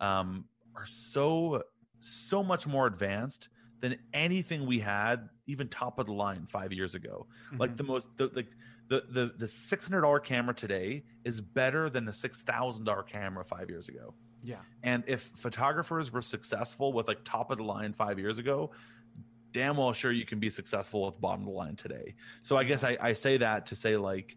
um, 0.00 0.44
are 0.74 0.86
so 0.86 1.62
so 2.00 2.42
much 2.42 2.66
more 2.66 2.86
advanced 2.86 3.48
than 3.80 3.96
anything 4.12 4.66
we 4.66 4.78
had 4.78 5.28
even 5.46 5.68
top 5.68 5.98
of 5.98 6.06
the 6.06 6.12
line 6.12 6.46
five 6.46 6.72
years 6.72 6.94
ago. 6.94 7.26
Mm-hmm. 7.46 7.58
Like 7.58 7.76
the 7.76 7.84
most 7.84 8.08
the, 8.16 8.30
like 8.34 8.48
the 8.88 9.04
the 9.10 9.32
the 9.36 9.48
six 9.48 9.84
hundred 9.84 10.02
dollar 10.02 10.20
camera 10.20 10.54
today 10.54 11.04
is 11.24 11.40
better 11.40 11.90
than 11.90 12.04
the 12.04 12.12
six 12.12 12.42
thousand 12.42 12.84
dollar 12.84 13.02
camera 13.02 13.44
five 13.44 13.68
years 13.68 13.88
ago. 13.88 14.14
Yeah. 14.42 14.56
And 14.82 15.02
if 15.06 15.22
photographers 15.36 16.12
were 16.12 16.22
successful 16.22 16.92
with 16.92 17.08
like 17.08 17.24
top 17.24 17.50
of 17.50 17.58
the 17.58 17.64
line 17.64 17.92
five 17.92 18.18
years 18.18 18.38
ago, 18.38 18.70
damn 19.56 19.78
well 19.78 19.90
sure 19.94 20.12
you 20.12 20.26
can 20.26 20.38
be 20.38 20.50
successful 20.50 21.06
with 21.06 21.18
bottom 21.18 21.46
line 21.46 21.74
today. 21.74 22.14
So 22.42 22.58
I 22.58 22.64
guess 22.64 22.84
I, 22.84 22.98
I 23.00 23.14
say 23.14 23.38
that 23.38 23.64
to 23.66 23.74
say 23.74 23.96
like 23.96 24.36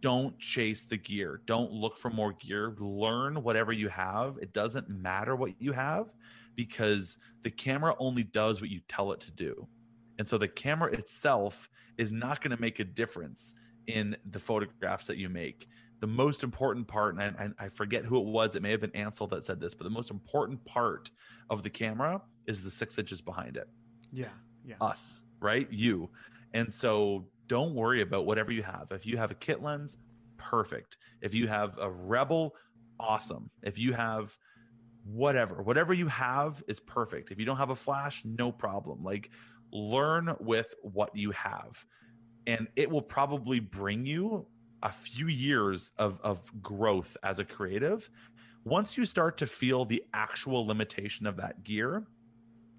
don't 0.00 0.38
chase 0.38 0.84
the 0.84 0.98
gear. 0.98 1.40
Don't 1.46 1.72
look 1.72 1.96
for 1.96 2.10
more 2.10 2.34
gear. 2.34 2.76
Learn 2.78 3.42
whatever 3.42 3.72
you 3.72 3.88
have. 3.88 4.36
It 4.42 4.52
doesn't 4.52 4.90
matter 4.90 5.36
what 5.36 5.52
you 5.58 5.72
have 5.72 6.12
because 6.54 7.16
the 7.44 7.50
camera 7.50 7.94
only 7.98 8.24
does 8.24 8.60
what 8.60 8.68
you 8.68 8.80
tell 8.88 9.10
it 9.12 9.20
to 9.20 9.30
do. 9.30 9.66
And 10.18 10.28
so 10.28 10.36
the 10.36 10.46
camera 10.46 10.92
itself 10.92 11.70
is 11.96 12.12
not 12.12 12.42
going 12.42 12.54
to 12.54 12.60
make 12.60 12.78
a 12.78 12.84
difference 12.84 13.54
in 13.86 14.18
the 14.30 14.38
photographs 14.38 15.06
that 15.06 15.16
you 15.16 15.30
make. 15.30 15.66
The 16.00 16.06
most 16.06 16.42
important 16.42 16.86
part, 16.86 17.18
and 17.18 17.54
I, 17.58 17.64
I, 17.64 17.68
forget 17.70 18.04
who 18.04 18.18
it 18.18 18.26
was, 18.26 18.54
it 18.54 18.62
may 18.62 18.70
have 18.70 18.82
been 18.82 18.94
Ansel 18.94 19.28
that 19.28 19.46
said 19.46 19.60
this, 19.60 19.74
but 19.74 19.84
the 19.84 19.90
most 19.90 20.10
important 20.10 20.62
part 20.66 21.10
of 21.48 21.62
the 21.62 21.70
camera 21.70 22.20
is 22.46 22.62
the 22.62 22.70
six 22.70 22.98
inches 22.98 23.22
behind 23.22 23.56
it. 23.56 23.68
Yeah. 24.12 24.28
Yeah. 24.68 24.76
Us, 24.82 25.20
right? 25.40 25.66
You. 25.72 26.10
And 26.52 26.70
so 26.72 27.26
don't 27.46 27.74
worry 27.74 28.02
about 28.02 28.26
whatever 28.26 28.52
you 28.52 28.62
have. 28.62 28.88
If 28.90 29.06
you 29.06 29.16
have 29.16 29.30
a 29.30 29.34
kit 29.34 29.62
lens, 29.62 29.96
perfect. 30.36 30.98
If 31.22 31.32
you 31.32 31.48
have 31.48 31.78
a 31.78 31.90
Rebel, 31.90 32.54
awesome. 33.00 33.50
If 33.62 33.78
you 33.78 33.94
have 33.94 34.36
whatever, 35.04 35.62
whatever 35.62 35.94
you 35.94 36.06
have 36.08 36.62
is 36.68 36.80
perfect. 36.80 37.30
If 37.30 37.38
you 37.38 37.46
don't 37.46 37.56
have 37.56 37.70
a 37.70 37.76
flash, 37.76 38.22
no 38.26 38.52
problem. 38.52 39.02
Like 39.02 39.30
learn 39.72 40.34
with 40.38 40.74
what 40.82 41.16
you 41.16 41.30
have. 41.30 41.82
And 42.46 42.68
it 42.76 42.90
will 42.90 43.02
probably 43.02 43.60
bring 43.60 44.04
you 44.04 44.46
a 44.82 44.92
few 44.92 45.28
years 45.28 45.92
of, 45.98 46.20
of 46.22 46.40
growth 46.62 47.16
as 47.22 47.38
a 47.38 47.44
creative. 47.44 48.10
Once 48.64 48.98
you 48.98 49.06
start 49.06 49.38
to 49.38 49.46
feel 49.46 49.84
the 49.86 50.02
actual 50.12 50.66
limitation 50.66 51.26
of 51.26 51.36
that 51.36 51.64
gear, 51.64 52.04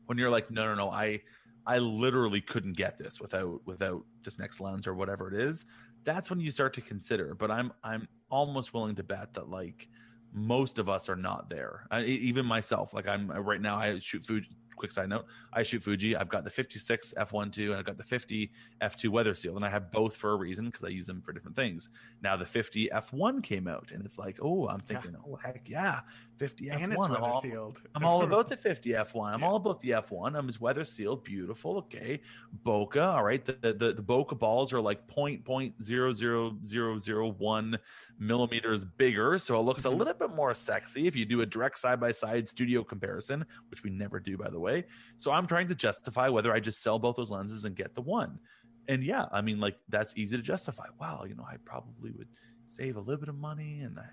when 0.06 0.18
you're 0.18 0.30
like, 0.30 0.50
no, 0.50 0.66
no, 0.66 0.76
no, 0.76 0.92
I 0.92 1.22
I 1.66 1.78
literally 1.78 2.41
couldn't 2.41 2.74
get 2.74 2.97
this 2.97 3.20
without 3.22 3.62
without 3.66 4.03
just 4.24 4.39
next 4.39 4.60
lens 4.60 4.88
or 4.88 4.93
whatever 4.93 5.28
it 5.34 5.39
is. 5.39 5.66
That's 6.03 6.30
when 6.30 6.39
you 6.39 6.51
start 6.51 6.74
to 6.76 6.82
consider. 6.82 7.36
But 7.36 7.51
I'm 7.51 7.72
I'm 7.84 8.07
almost 8.30 8.74
willing 8.74 8.95
to 8.95 9.03
bet 9.03 9.34
that 9.34 9.49
like 9.49 9.88
most 10.34 10.80
of 10.80 10.89
us 10.89 11.10
are 11.10 11.16
not 11.16 11.49
there. 11.49 11.88
I, 11.91 12.03
even 12.03 12.45
myself, 12.45 12.93
like 12.93 13.07
I'm 13.07 13.32
right 13.32 13.62
now, 13.62 13.78
I 13.78 13.99
shoot 13.99 14.26
food 14.26 14.45
quick 14.80 14.91
side 14.91 15.10
note, 15.10 15.26
I 15.53 15.62
shoot 15.62 15.84
Fuji. 15.84 16.16
I've 16.16 16.30
got 16.30 16.43
the 16.43 16.49
56 16.49 17.14
F1.2 17.18 17.70
and 17.70 17.76
I've 17.76 17.86
got 17.86 17.97
the 17.97 18.03
50 18.03 18.49
F2 18.82 19.10
weather 19.10 19.36
sealed, 19.36 19.57
and 19.57 19.66
I 19.66 19.70
have 19.70 19.91
both 19.91 20.16
for 20.16 20.32
a 20.32 20.36
reason 20.38 20.68
because 20.68 20.86
I 20.86 20.88
use 20.88 21.05
them 21.05 21.22
for 21.22 21.34
different 21.34 21.55
things. 21.55 21.89
Now 22.24 22.38
the 22.38 22.45
50 22.45 22.89
F1 22.89 23.43
came 23.43 23.68
out, 23.68 23.91
and 23.93 24.03
it's 24.03 24.18
like, 24.18 24.39
oh, 24.41 24.68
I'm 24.68 24.80
thinking, 24.80 25.12
yeah. 25.12 25.32
oh 25.32 25.36
heck 25.36 25.70
yeah, 25.70 25.99
50 26.40 26.66
F1. 26.68 26.82
And 26.82 26.94
it's 26.94 27.00
weather 27.00 27.18
I'm 27.18 27.24
all, 27.24 27.42
sealed. 27.42 27.82
I'm 27.94 28.06
all 28.06 28.24
about 28.24 28.48
the 28.48 28.56
50 28.70 28.92
F1. 28.92 29.34
I'm 29.34 29.42
yeah. 29.42 29.48
all 29.48 29.58
about 29.58 29.82
the 29.82 29.90
F1. 29.90 30.38
I'm 30.38 30.48
just 30.48 30.62
weather 30.62 30.86
sealed, 30.86 31.24
beautiful. 31.26 31.78
Okay, 31.78 32.22
Bokeh. 32.66 33.04
All 33.04 33.24
right, 33.24 33.44
the 33.44 33.54
the, 33.62 33.94
the 33.94 34.02
Bokeh 34.02 34.40
balls 34.40 34.72
are 34.72 34.80
like 34.80 35.06
point 35.08 35.44
point 35.44 35.84
zero 35.84 36.14
zero 36.14 36.58
zero 36.66 36.98
zero 36.98 37.34
one 37.38 37.78
millimeters 38.18 38.86
bigger, 38.86 39.38
so 39.38 39.60
it 39.60 39.64
looks 39.64 39.84
mm-hmm. 39.84 39.94
a 39.94 39.98
little 39.98 40.14
bit 40.14 40.34
more 40.34 40.54
sexy 40.54 41.08
if 41.08 41.16
you 41.16 41.26
do 41.26 41.42
a 41.42 41.46
direct 41.46 41.78
side 41.78 42.00
by 42.00 42.12
side 42.12 42.48
studio 42.48 42.84
comparison, 42.84 43.46
which 43.70 43.84
we 43.84 43.90
never 43.90 44.20
do, 44.20 44.38
by 44.38 44.50
the 44.50 44.60
way. 44.60 44.86
So 45.18 45.32
I'm 45.32 45.46
trying 45.46 45.68
to 45.68 45.76
justify 45.76 46.30
whether 46.30 46.54
I 46.54 46.62
just 46.62 46.82
sell 46.82 46.98
both 46.98 47.18
those 47.18 47.32
lenses 47.32 47.66
and 47.66 47.76
get 47.76 47.94
the 47.94 48.02
one. 48.02 48.40
And 48.88 49.04
yeah, 49.04 49.26
I 49.32 49.42
mean, 49.42 49.60
like 49.60 49.76
that's 49.90 50.14
easy 50.16 50.38
to 50.38 50.44
justify. 50.44 50.86
Wow, 51.00 51.26
you 51.28 51.36
know, 51.36 51.46
I 51.48 51.58
probably 51.66 52.12
would 52.12 52.30
save 52.68 52.96
a 52.96 53.00
little 53.00 53.20
bit 53.20 53.30
of 53.30 53.36
money, 53.36 53.82
and 53.82 54.00
I 54.00 54.06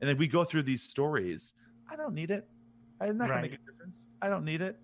and 0.00 0.08
then 0.08 0.16
we 0.16 0.28
go 0.28 0.44
through 0.44 0.62
these 0.62 0.82
stories. 0.82 1.54
I 1.90 1.96
don't 1.96 2.14
need 2.14 2.30
it. 2.30 2.46
I'm 3.00 3.16
not 3.16 3.28
right. 3.28 3.36
gonna 3.36 3.42
make 3.42 3.54
a 3.54 3.70
difference. 3.70 4.08
I 4.22 4.28
don't 4.28 4.44
need 4.44 4.62
it. 4.62 4.78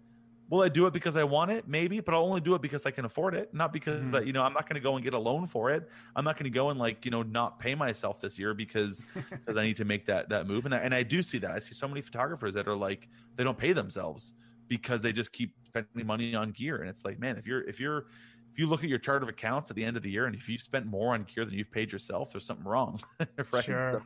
Will 0.50 0.62
I 0.62 0.68
do 0.68 0.88
it 0.88 0.92
because 0.92 1.16
I 1.16 1.22
want 1.22 1.52
it? 1.52 1.68
Maybe, 1.68 2.00
but 2.00 2.12
I'll 2.12 2.24
only 2.24 2.40
do 2.40 2.56
it 2.56 2.62
because 2.62 2.84
I 2.84 2.90
can 2.90 3.04
afford 3.04 3.34
it, 3.36 3.54
not 3.54 3.72
because 3.72 4.00
mm-hmm. 4.00 4.16
I, 4.16 4.20
you 4.22 4.32
know 4.32 4.42
I'm 4.42 4.52
not 4.52 4.68
going 4.68 4.74
to 4.74 4.80
go 4.80 4.96
and 4.96 5.04
get 5.04 5.14
a 5.14 5.18
loan 5.18 5.46
for 5.46 5.70
it. 5.70 5.88
I'm 6.16 6.24
not 6.24 6.36
going 6.36 6.44
to 6.44 6.50
go 6.50 6.70
and 6.70 6.78
like 6.78 7.04
you 7.04 7.10
know 7.12 7.22
not 7.22 7.60
pay 7.60 7.74
myself 7.76 8.18
this 8.18 8.38
year 8.38 8.52
because 8.52 9.06
because 9.30 9.56
I 9.56 9.62
need 9.62 9.76
to 9.76 9.84
make 9.84 10.06
that 10.06 10.28
that 10.28 10.48
move. 10.48 10.66
And 10.66 10.74
I, 10.74 10.78
and 10.78 10.94
I 10.94 11.04
do 11.04 11.22
see 11.22 11.38
that. 11.38 11.52
I 11.52 11.60
see 11.60 11.74
so 11.74 11.86
many 11.86 12.00
photographers 12.00 12.54
that 12.54 12.66
are 12.66 12.74
like 12.74 13.08
they 13.36 13.44
don't 13.44 13.56
pay 13.56 13.72
themselves 13.72 14.34
because 14.66 15.02
they 15.02 15.12
just 15.12 15.30
keep 15.32 15.54
spending 15.66 16.06
money 16.06 16.34
on 16.34 16.50
gear. 16.50 16.76
And 16.76 16.90
it's 16.90 17.04
like, 17.04 17.20
man, 17.20 17.36
if 17.36 17.46
you're 17.46 17.62
if 17.68 17.78
you're 17.78 18.06
if 18.52 18.58
you 18.58 18.66
look 18.66 18.82
at 18.82 18.90
your 18.90 18.98
chart 18.98 19.22
of 19.22 19.28
accounts 19.28 19.70
at 19.70 19.76
the 19.76 19.84
end 19.84 19.96
of 19.96 20.02
the 20.02 20.10
year 20.10 20.26
and 20.26 20.34
if 20.34 20.48
you've 20.48 20.60
spent 20.60 20.84
more 20.84 21.14
on 21.14 21.24
gear 21.32 21.44
than 21.44 21.54
you've 21.54 21.70
paid 21.70 21.92
yourself, 21.92 22.32
there's 22.32 22.44
something 22.44 22.66
wrong, 22.66 23.00
right? 23.52 23.64
Sure. 23.64 23.92
So, 23.92 24.02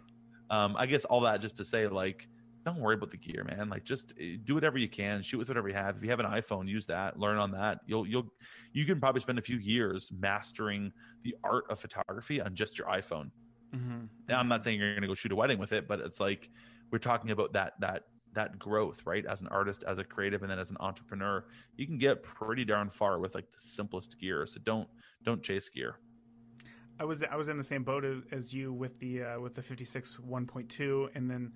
um, 0.51 0.77
I 0.77 0.87
guess 0.87 1.05
all 1.05 1.23
that 1.23 1.41
just 1.41 1.57
to 1.59 1.65
say 1.65 1.87
like 1.89 2.29
don't 2.65 2.81
worry 2.81 2.95
about 2.95 3.11
the 3.11 3.17
gear, 3.19 3.45
man. 3.45 3.69
Like 3.69 3.85
just 3.85 4.15
eh, 4.19 4.37
do 4.43 4.55
whatever 4.55 4.79
you 4.79 4.89
can, 4.89 5.23
shoot 5.23 5.39
with 5.39 5.49
whatever 5.49 5.69
you 5.69 5.75
have. 5.75 5.97
If 5.97 6.03
you 6.03 6.11
have 6.11 6.21
an 6.21 6.27
iPhone, 6.27 6.67
use 6.67 6.87
that, 6.87 7.19
learn 7.19 7.37
on 7.37 7.51
that. 7.53 7.81
You'll 7.87 8.07
you'll 8.07 8.33
you 8.73 8.85
can 8.87 9.01
probably 9.01 9.21
spend 9.21 9.39
a 9.39 9.43
few 9.43 9.59
years 9.59 10.11
mastering 10.19 10.93
the 11.23 11.37
art 11.45 11.65
of 11.71 11.79
photography 11.79 12.41
on 12.41 12.55
just 12.55 12.79
your 12.79 12.89
iPhone. 12.89 13.31
Mm-hmm. 13.75 14.05
Now 14.29 14.39
I'm 14.39 14.49
not 14.49 14.65
saying 14.65 14.79
you're 14.79 14.93
going 14.93 15.03
to 15.03 15.09
go 15.09 15.15
shoot 15.15 15.33
a 15.33 15.37
wedding 15.37 15.59
with 15.59 15.73
it, 15.73 15.87
but 15.87 16.01
it's 16.01 16.21
like 16.21 16.49
we're 16.91 16.99
talking 16.99 17.31
about 17.31 17.53
that 17.53 17.75
that 17.81 18.05
that 18.33 18.59
growth, 18.59 19.03
right? 19.05 19.25
As 19.27 19.41
an 19.41 19.49
artist, 19.49 19.85
as 19.87 19.99
a 19.99 20.05
creative, 20.05 20.43
and 20.43 20.51
then 20.51 20.59
as 20.59 20.71
an 20.71 20.77
entrepreneur, 20.81 21.45
you 21.77 21.87
can 21.87 21.99
get 21.99 22.23
pretty 22.23 22.65
darn 22.65 22.91
far 22.91 23.19
with 23.21 23.35
like 23.35 23.51
the 23.51 23.61
simplest 23.61 24.19
gear. 24.19 24.47
So 24.47 24.61
don't 24.65 24.89
don't 25.23 25.43
chase 25.43 25.69
gear. 25.69 25.99
I 26.99 27.05
was 27.05 27.25
I 27.25 27.37
was 27.37 27.49
in 27.49 27.59
the 27.59 27.65
same 27.65 27.83
boat 27.83 28.05
as 28.31 28.55
you 28.55 28.73
with 28.73 28.99
the 29.01 29.23
uh, 29.23 29.41
with 29.41 29.55
the 29.55 29.63
56 29.63 30.19
1.2, 30.29 31.09
and 31.15 31.31
then 31.31 31.53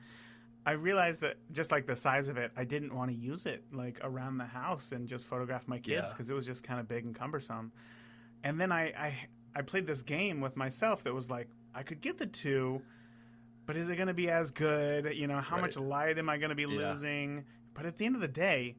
I 0.66 0.72
realized 0.72 1.20
that 1.22 1.36
just 1.52 1.70
like 1.70 1.86
the 1.86 1.96
size 1.96 2.28
of 2.28 2.36
it, 2.36 2.50
I 2.56 2.64
didn't 2.64 2.94
want 2.94 3.10
to 3.10 3.16
use 3.16 3.46
it 3.46 3.64
like 3.72 3.98
around 4.02 4.38
the 4.38 4.44
house 4.44 4.92
and 4.92 5.08
just 5.08 5.26
photograph 5.26 5.66
my 5.66 5.78
kids 5.78 6.12
because 6.12 6.28
yeah. 6.28 6.34
it 6.34 6.36
was 6.36 6.46
just 6.46 6.62
kind 6.62 6.80
of 6.80 6.88
big 6.88 7.04
and 7.04 7.14
cumbersome. 7.14 7.72
And 8.44 8.60
then 8.60 8.72
I, 8.72 8.92
I 8.98 9.28
I 9.54 9.62
played 9.62 9.86
this 9.86 10.02
game 10.02 10.40
with 10.40 10.56
myself 10.56 11.04
that 11.04 11.14
was 11.14 11.30
like 11.30 11.48
I 11.74 11.82
could 11.82 12.00
get 12.00 12.18
the 12.18 12.26
two, 12.26 12.82
but 13.66 13.76
is 13.76 13.88
it 13.88 13.96
going 13.96 14.08
to 14.08 14.14
be 14.14 14.28
as 14.28 14.50
good? 14.50 15.14
You 15.14 15.26
know, 15.26 15.40
how 15.40 15.56
right. 15.56 15.62
much 15.62 15.76
light 15.76 16.18
am 16.18 16.28
I 16.28 16.36
going 16.36 16.50
to 16.50 16.56
be 16.56 16.62
yeah. 16.62 16.90
losing? 16.90 17.44
But 17.74 17.86
at 17.86 17.96
the 17.96 18.06
end 18.06 18.16
of 18.16 18.20
the 18.20 18.28
day, 18.28 18.76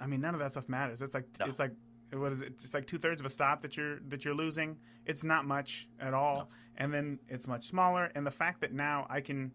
I 0.00 0.06
mean, 0.06 0.20
none 0.20 0.34
of 0.34 0.40
that 0.40 0.52
stuff 0.52 0.68
matters. 0.68 1.00
It's 1.00 1.14
like 1.14 1.26
no. 1.38 1.46
it's 1.46 1.58
like 1.58 1.72
what 2.12 2.32
is 2.32 2.42
it? 2.42 2.54
It's 2.62 2.74
like 2.74 2.86
two 2.86 2.98
thirds 2.98 3.20
of 3.20 3.26
a 3.26 3.30
stop 3.30 3.62
that 3.62 3.76
you're 3.76 4.00
that 4.08 4.24
you're 4.24 4.34
losing. 4.34 4.76
It's 5.06 5.24
not 5.24 5.44
much 5.46 5.88
at 6.00 6.14
all, 6.14 6.36
no. 6.36 6.48
and 6.76 6.92
then 6.92 7.18
it's 7.28 7.46
much 7.46 7.66
smaller. 7.68 8.10
And 8.14 8.26
the 8.26 8.30
fact 8.30 8.60
that 8.62 8.72
now 8.72 9.06
I 9.08 9.20
can 9.20 9.52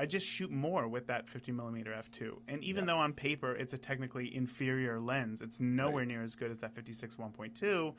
I 0.00 0.06
just 0.06 0.26
shoot 0.26 0.50
more 0.52 0.86
with 0.86 1.08
that 1.08 1.28
50 1.28 1.50
millimeter 1.52 1.90
f2. 1.92 2.38
And 2.46 2.62
even 2.62 2.84
Yeah. 2.84 2.92
though 2.92 2.98
on 2.98 3.12
paper 3.12 3.54
it's 3.56 3.72
a 3.72 3.78
technically 3.78 4.32
inferior 4.34 5.00
lens, 5.00 5.40
it's 5.40 5.58
nowhere 5.60 6.04
near 6.04 6.22
as 6.22 6.36
good 6.36 6.50
as 6.52 6.60
that 6.60 6.72
56 6.74 7.16
1.2. 7.16 7.94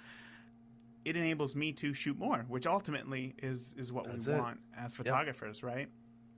It 1.05 1.15
enables 1.15 1.55
me 1.55 1.71
to 1.73 1.93
shoot 1.93 2.17
more, 2.17 2.45
which 2.47 2.67
ultimately 2.67 3.33
is 3.41 3.73
is 3.77 3.91
what 3.91 4.05
That's 4.05 4.27
we 4.27 4.33
it. 4.33 4.37
want 4.37 4.59
as 4.77 4.95
photographers, 4.95 5.63
right? 5.63 5.89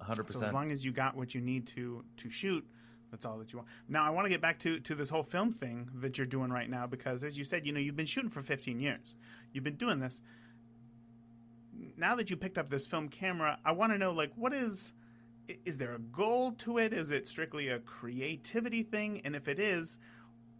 100%. 0.01 0.31
So 0.31 0.43
as 0.45 0.53
long 0.53 0.71
as 0.71 0.83
you 0.83 0.91
got 0.91 1.15
what 1.15 1.35
you 1.35 1.41
need 1.41 1.67
to 1.67 2.03
to 2.17 2.29
shoot, 2.29 2.65
that's 3.11 3.25
all 3.25 3.37
that 3.37 3.51
you 3.51 3.59
want. 3.59 3.69
Now 3.89 4.05
I 4.05 4.09
want 4.09 4.25
to 4.25 4.29
get 4.29 4.41
back 4.41 4.57
to 4.59 4.79
to 4.79 4.95
this 4.95 5.09
whole 5.09 5.23
film 5.23 5.53
thing 5.53 5.89
that 5.95 6.17
you're 6.17 6.25
doing 6.25 6.49
right 6.51 6.69
now 6.69 6.87
because 6.87 7.23
as 7.23 7.37
you 7.37 7.43
said, 7.43 7.65
you 7.65 7.73
know, 7.73 7.79
you've 7.79 7.95
been 7.97 8.05
shooting 8.05 8.29
for 8.29 8.41
15 8.41 8.79
years. 8.79 9.15
You've 9.53 9.63
been 9.63 9.75
doing 9.75 9.99
this. 9.99 10.21
Now 11.97 12.15
that 12.15 12.29
you 12.29 12.37
picked 12.37 12.57
up 12.57 12.69
this 12.69 12.87
film 12.87 13.09
camera, 13.09 13.59
I 13.65 13.73
want 13.73 13.91
to 13.91 13.97
know 13.97 14.11
like 14.11 14.31
what 14.35 14.53
is 14.53 14.93
is 15.65 15.77
there 15.77 15.91
a 15.91 15.99
goal 15.99 16.53
to 16.53 16.77
it? 16.77 16.93
Is 16.93 17.11
it 17.11 17.27
strictly 17.27 17.67
a 17.69 17.79
creativity 17.79 18.83
thing? 18.83 19.21
And 19.25 19.35
if 19.35 19.49
it 19.49 19.59
is, 19.59 19.99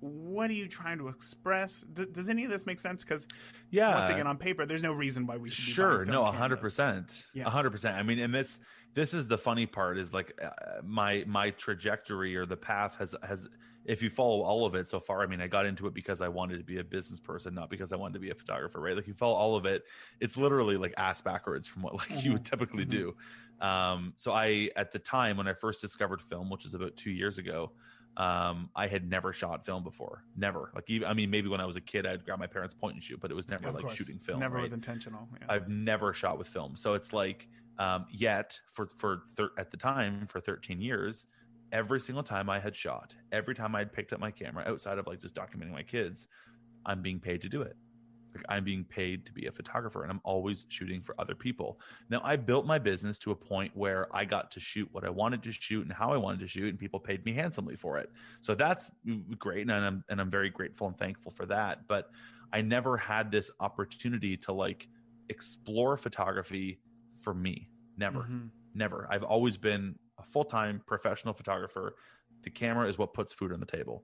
what 0.02 0.50
are 0.50 0.54
you 0.54 0.68
trying 0.68 0.98
to 0.98 1.08
express? 1.08 1.86
D- 1.94 2.08
does 2.12 2.28
any 2.28 2.44
of 2.44 2.50
this 2.50 2.66
make 2.66 2.80
sense? 2.80 3.04
Because 3.04 3.28
yeah. 3.70 3.96
once 3.96 4.10
again, 4.10 4.28
on 4.28 4.36
paper, 4.38 4.66
there's 4.66 4.84
no 4.84 4.92
reason 4.92 5.28
why 5.28 5.38
we 5.38 5.50
should. 5.50 5.74
Sure 5.74 6.06
no 6.06 6.24
100% 6.24 7.24
Yeah. 7.34 7.46
100% 7.46 7.94
i 7.94 8.04
mean 8.04 8.20
and 8.20 8.34
this 8.34 8.60
this 8.94 9.14
is 9.14 9.28
the 9.28 9.38
funny 9.38 9.66
part 9.66 9.98
is 9.98 10.14
like 10.14 10.38
uh, 10.44 10.50
my 10.84 11.24
my 11.28 11.50
trajectory 11.52 12.36
or 12.36 12.46
the 12.46 12.58
path 12.58 12.96
has 12.98 13.16
has 13.24 13.48
if 13.86 14.04
you 14.04 14.10
follow 14.10 14.42
all 14.42 14.66
of 14.66 14.76
it 14.76 14.88
so 14.88 15.00
far 15.00 15.22
i 15.22 15.26
mean 15.26 15.42
i 15.42 15.48
got 15.48 15.66
into 15.66 15.88
it 15.88 15.94
because 15.94 16.22
i 16.22 16.28
wanted 16.28 16.58
to 16.58 16.64
be 16.64 16.80
a 16.80 16.84
business 16.84 17.20
person 17.20 17.54
not 17.54 17.70
because 17.70 17.92
i 17.92 17.96
wanted 17.96 18.14
to 18.14 18.20
be 18.20 18.30
a 18.30 18.36
photographer 18.36 18.80
right 18.80 18.96
like 18.96 19.08
you 19.08 19.14
follow 19.14 19.34
all 19.36 19.56
of 19.56 19.66
it 19.66 19.84
it's 20.20 20.38
literally 20.38 20.78
like 20.78 20.94
ass 20.98 21.22
backwards 21.22 21.68
from 21.68 21.82
what 21.82 21.94
like 21.98 22.24
you 22.24 22.34
would 22.34 22.46
typically 22.46 22.86
mhm. 22.86 22.90
do 22.90 23.16
um 23.66 24.14
so 24.16 24.32
i 24.34 24.70
at 24.76 24.92
the 24.92 25.00
time 25.00 25.38
when 25.38 25.48
i 25.48 25.54
first 25.54 25.82
discovered 25.82 26.22
film 26.22 26.50
which 26.50 26.64
was 26.64 26.74
about 26.74 26.96
two 26.96 27.12
years 27.12 27.38
ago 27.38 27.72
um 28.18 28.70
i 28.76 28.88
had 28.88 29.10
never 29.10 29.32
shot 29.32 29.66
film 29.66 29.84
before 29.84 30.26
never 30.36 30.70
like 30.76 30.90
even 30.90 31.08
i 31.08 31.14
mean 31.14 31.30
maybe 31.30 31.48
when 31.48 31.62
i 31.62 31.66
was 31.66 31.78
a 31.78 31.82
kid 31.82 32.06
i'd 32.06 32.26
grab 32.26 32.38
my 32.38 32.46
parents 32.46 32.74
point 32.74 32.94
and 32.94 33.02
shoot 33.02 33.20
but 33.22 33.32
it 33.32 33.36
was 33.36 33.48
never 33.48 33.70
Of 33.70 33.76
like 33.76 33.84
course. 33.84 33.96
shooting 33.96 34.20
film 34.20 34.40
Never 34.42 34.56
right? 34.58 34.64
with 34.64 34.74
intentional. 34.74 35.28
Yeah. 35.40 35.46
I've 35.48 35.70
never 35.70 36.14
shot 36.14 36.38
with 36.38 36.48
film. 36.48 36.76
So 36.76 36.94
it's 36.94 37.14
like, 37.14 37.48
um, 37.80 38.06
yet 38.12 38.60
for 38.74 38.88
for 38.98 39.24
thir- 39.36 39.52
at 39.58 39.72
the 39.72 39.78
time 39.78 40.28
for 40.28 40.40
13 40.40 40.82
years, 40.82 41.26
every 41.72 42.00
single 42.00 42.24
time 42.24 42.50
I 42.50 42.60
had 42.60 42.76
shot, 42.76 43.16
every 43.32 43.56
time 43.56 43.76
I 43.76 43.80
had 43.80 43.94
picked 43.94 44.14
up 44.14 44.20
my 44.20 44.32
camera 44.32 44.64
outside 44.68 44.98
of 44.98 45.08
like 45.08 45.22
just 45.22 45.36
documenting 45.36 45.72
my 45.72 45.84
kids, 45.84 46.28
I'm 46.86 47.02
being 47.02 47.20
paid 47.20 47.42
to 47.42 47.50
do 47.50 47.62
it. 47.62 47.76
Like 48.36 48.46
I'm 48.48 48.64
being 48.64 48.84
paid 48.86 49.26
to 49.26 49.34
be 49.34 49.48
a 49.48 49.52
photographer, 49.52 50.04
and 50.04 50.12
I'm 50.12 50.22
always 50.24 50.66
shooting 50.70 51.02
for 51.02 51.16
other 51.20 51.36
people. 51.36 51.80
Now 52.10 52.22
I 52.24 52.36
built 52.38 52.66
my 52.66 52.80
business 52.80 53.18
to 53.20 53.32
a 53.32 53.36
point 53.36 53.76
where 53.76 54.14
I 54.16 54.26
got 54.26 54.52
to 54.52 54.60
shoot 54.60 54.88
what 54.92 55.04
I 55.04 55.10
wanted 55.10 55.44
to 55.44 55.52
shoot 55.52 55.84
and 55.84 55.92
how 55.92 56.14
I 56.14 56.18
wanted 56.18 56.40
to 56.42 56.48
shoot, 56.48 56.70
and 56.70 56.80
people 56.80 57.00
paid 57.00 57.26
me 57.26 57.34
handsomely 57.34 57.76
for 57.76 57.98
it. 57.98 58.10
So 58.40 58.56
that's 58.56 58.90
great, 59.38 59.62
and 59.62 59.72
I'm 59.72 60.04
and 60.10 60.22
I'm 60.22 60.30
very 60.30 60.50
grateful 60.50 60.88
and 60.88 60.98
thankful 60.98 61.32
for 61.32 61.46
that. 61.48 61.88
But 61.88 62.10
I 62.54 62.62
never 62.62 62.98
had 62.98 63.32
this 63.32 63.52
opportunity 63.60 64.38
to 64.38 64.54
like 64.54 64.88
explore 65.30 65.98
photography 65.98 66.80
for 67.22 67.34
me. 67.34 67.70
Never, 67.98 68.24
Mhm. 68.24 68.50
never. 68.74 69.08
I've 69.12 69.24
always 69.24 69.58
been 69.58 69.98
a 70.18 70.24
full 70.24 70.46
time 70.46 70.82
professional 70.86 71.34
photographer. 71.34 71.96
The 72.44 72.50
camera 72.50 72.88
is 72.88 72.98
what 72.98 73.14
puts 73.14 73.34
food 73.34 73.52
on 73.52 73.60
the 73.60 73.66
table. 73.66 74.04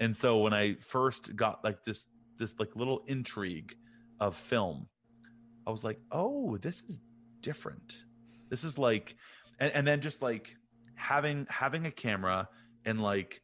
And 0.00 0.16
so 0.16 0.38
when 0.38 0.52
I 0.52 0.74
first 0.76 1.34
got 1.36 1.62
like 1.64 1.82
this 1.82 2.06
this 2.36 2.58
like 2.58 2.74
little 2.74 3.04
intrigue 3.06 3.76
of 4.18 4.36
film, 4.36 4.88
I 5.66 5.70
was 5.70 5.84
like, 5.84 6.00
oh, 6.10 6.56
this 6.58 6.82
is 6.82 7.00
different. 7.40 8.02
This 8.48 8.64
is 8.64 8.78
like 8.78 9.16
and, 9.60 9.72
and 9.72 9.86
then 9.86 10.00
just 10.00 10.20
like 10.22 10.56
having 10.96 11.46
having 11.48 11.86
a 11.86 11.90
camera 11.90 12.48
and 12.84 13.00
like 13.02 13.40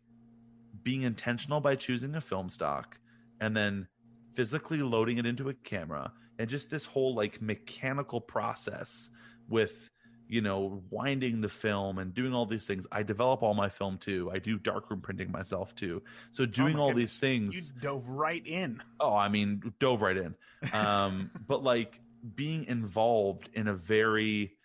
being 0.82 1.02
intentional 1.02 1.60
by 1.60 1.76
choosing 1.76 2.14
a 2.14 2.20
film 2.20 2.48
stock 2.48 2.98
and 3.40 3.56
then 3.56 3.86
physically 4.34 4.78
loading 4.82 5.18
it 5.18 5.26
into 5.26 5.48
a 5.48 5.54
camera 5.54 6.12
and 6.40 6.48
just 6.48 6.70
this 6.70 6.84
whole 6.84 7.14
like 7.14 7.40
mechanical 7.42 8.20
process 8.20 9.10
with 9.48 9.90
you 10.28 10.40
know 10.40 10.82
winding 10.90 11.40
the 11.40 11.48
film 11.48 11.98
and 11.98 12.14
doing 12.14 12.32
all 12.32 12.46
these 12.46 12.66
things 12.66 12.86
i 12.92 13.02
develop 13.02 13.42
all 13.42 13.52
my 13.54 13.68
film 13.68 13.98
too 13.98 14.30
i 14.32 14.38
do 14.38 14.58
darkroom 14.58 15.00
printing 15.00 15.30
myself 15.30 15.74
too 15.74 16.00
so 16.30 16.46
doing 16.46 16.76
Oh 16.76 16.82
all 16.82 16.88
goodness. 16.88 17.12
these 17.12 17.18
things 17.18 17.72
You 17.76 17.80
dove 17.82 18.08
right 18.08 18.46
in. 18.46 18.80
oh 19.00 19.14
i 19.14 19.28
mean 19.28 19.60
dove 19.80 20.02
right 20.02 20.16
in 20.16 20.34
um 20.72 21.30
but 21.48 21.62
like 21.62 22.00
being 22.36 22.64
involved 22.64 23.50
in 23.54 23.68
a 23.68 23.74
very 23.74 24.56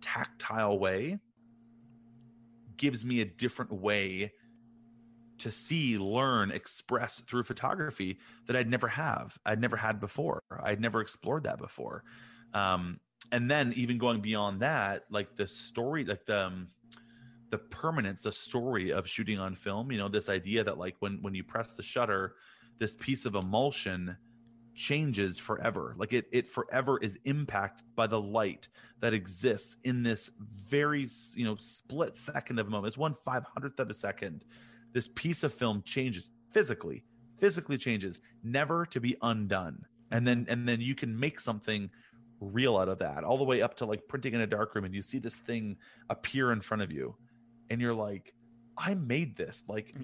tactile 0.00 0.78
way 0.78 1.18
gives 2.76 3.04
me 3.04 3.20
a 3.20 3.24
different 3.24 3.72
way 3.72 4.32
to 5.38 5.50
see 5.50 5.98
learn 5.98 6.50
express 6.50 7.20
through 7.20 7.42
photography 7.42 8.18
that 8.46 8.56
i'd 8.56 8.68
never 8.68 8.88
have 8.88 9.36
i'd 9.46 9.60
never 9.60 9.76
had 9.76 10.00
before 10.00 10.42
i'd 10.62 10.80
never 10.80 11.00
explored 11.00 11.44
that 11.44 11.58
before. 11.58 12.04
Um 12.52 13.00
and 13.32 13.50
then 13.50 13.72
even 13.74 13.98
going 13.98 14.20
beyond 14.20 14.60
that 14.60 15.04
like 15.10 15.36
the 15.36 15.46
story 15.46 16.04
like 16.04 16.24
the 16.26 16.46
um, 16.46 16.68
the 17.50 17.58
permanence 17.58 18.22
the 18.22 18.32
story 18.32 18.92
of 18.92 19.08
shooting 19.08 19.38
on 19.38 19.54
film 19.54 19.90
you 19.90 19.98
know 19.98 20.08
this 20.08 20.28
idea 20.28 20.62
that 20.62 20.78
like 20.78 20.94
when 21.00 21.18
when 21.22 21.34
you 21.34 21.42
press 21.42 21.72
the 21.72 21.82
shutter 21.82 22.34
this 22.78 22.94
piece 22.96 23.24
of 23.24 23.34
emulsion 23.34 24.16
changes 24.74 25.38
forever. 25.38 25.94
Like 25.98 26.12
it 26.12 26.26
it 26.32 26.48
forever 26.48 26.98
is 26.98 27.18
impacted 27.24 27.86
by 27.94 28.06
the 28.06 28.20
light 28.20 28.68
that 29.00 29.14
exists 29.14 29.76
in 29.84 30.02
this 30.02 30.30
very 30.38 31.08
you 31.34 31.44
know 31.44 31.56
split 31.56 32.16
second 32.16 32.58
of 32.58 32.66
a 32.66 32.70
moment. 32.70 32.88
It's 32.88 32.98
one 32.98 33.16
five 33.24 33.44
hundredth 33.44 33.78
of 33.80 33.90
a 33.90 33.94
second 33.94 34.44
this 34.94 35.08
piece 35.08 35.42
of 35.42 35.52
film 35.52 35.82
changes 35.84 36.30
physically 36.50 37.04
physically 37.36 37.76
changes 37.76 38.20
never 38.42 38.86
to 38.86 39.00
be 39.00 39.16
undone. 39.20 39.84
And 40.10 40.26
then 40.26 40.46
and 40.48 40.66
then 40.66 40.80
you 40.80 40.94
can 40.94 41.18
make 41.18 41.40
something 41.40 41.90
real 42.40 42.76
out 42.76 42.88
of 42.88 42.98
that 42.98 43.24
all 43.24 43.38
the 43.38 43.44
way 43.44 43.62
up 43.62 43.74
to 43.74 43.86
like 43.86 44.06
printing 44.08 44.34
in 44.34 44.40
a 44.40 44.46
dark 44.46 44.74
room 44.74 44.84
and 44.84 44.94
you 44.94 45.02
see 45.02 45.18
this 45.18 45.36
thing 45.36 45.76
appear 46.10 46.52
in 46.52 46.60
front 46.60 46.82
of 46.82 46.92
you 46.92 47.14
and 47.70 47.80
you're 47.80 47.94
like 47.94 48.34
i 48.76 48.92
made 48.92 49.34
this 49.36 49.62
like 49.66 49.94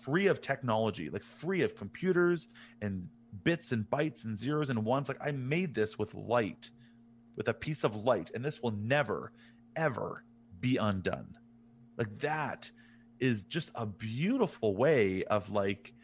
free 0.00 0.28
of 0.28 0.40
technology 0.40 1.10
like 1.10 1.22
free 1.22 1.62
of 1.62 1.76
computers 1.76 2.48
and 2.80 3.08
bits 3.44 3.72
and 3.72 3.84
bytes 3.90 4.24
and 4.24 4.38
zeros 4.38 4.70
and 4.70 4.84
ones. 4.84 5.08
Like 5.08 5.18
i 5.20 5.30
made 5.32 5.74
this 5.74 5.98
with 5.98 6.14
light 6.14 6.70
with 7.36 7.48
a 7.48 7.54
piece 7.54 7.84
of 7.84 7.96
light 8.04 8.30
and 8.34 8.44
this 8.44 8.62
will 8.62 8.72
never 8.72 9.32
ever 9.76 10.24
be 10.60 10.76
undone. 10.76 11.36
Like 11.96 12.18
that 12.18 12.70
is 13.20 13.44
just 13.44 13.70
a 13.74 13.86
beautiful 13.86 14.76
way 14.76 15.24
of 15.24 15.50
like 15.50 15.94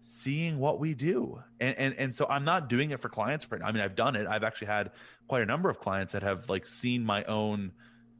seeing 0.00 0.58
what 0.58 0.80
we 0.80 0.94
do. 0.94 1.42
And, 1.60 1.76
and 1.78 1.94
and 1.94 2.14
so 2.14 2.26
i'm 2.28 2.44
not 2.44 2.68
doing 2.68 2.90
it 2.90 3.00
for 3.00 3.08
clients 3.08 3.50
right 3.50 3.60
now. 3.60 3.68
I 3.68 3.72
mean 3.72 3.82
i've 3.82 3.94
done 3.94 4.16
it. 4.16 4.26
I've 4.26 4.42
actually 4.44 4.68
had 4.68 4.92
quite 5.28 5.42
a 5.42 5.46
number 5.46 5.70
of 5.70 5.78
clients 5.78 6.12
that 6.12 6.22
have 6.22 6.48
like 6.48 6.66
seen 6.66 7.04
my 7.04 7.24
own 7.24 7.72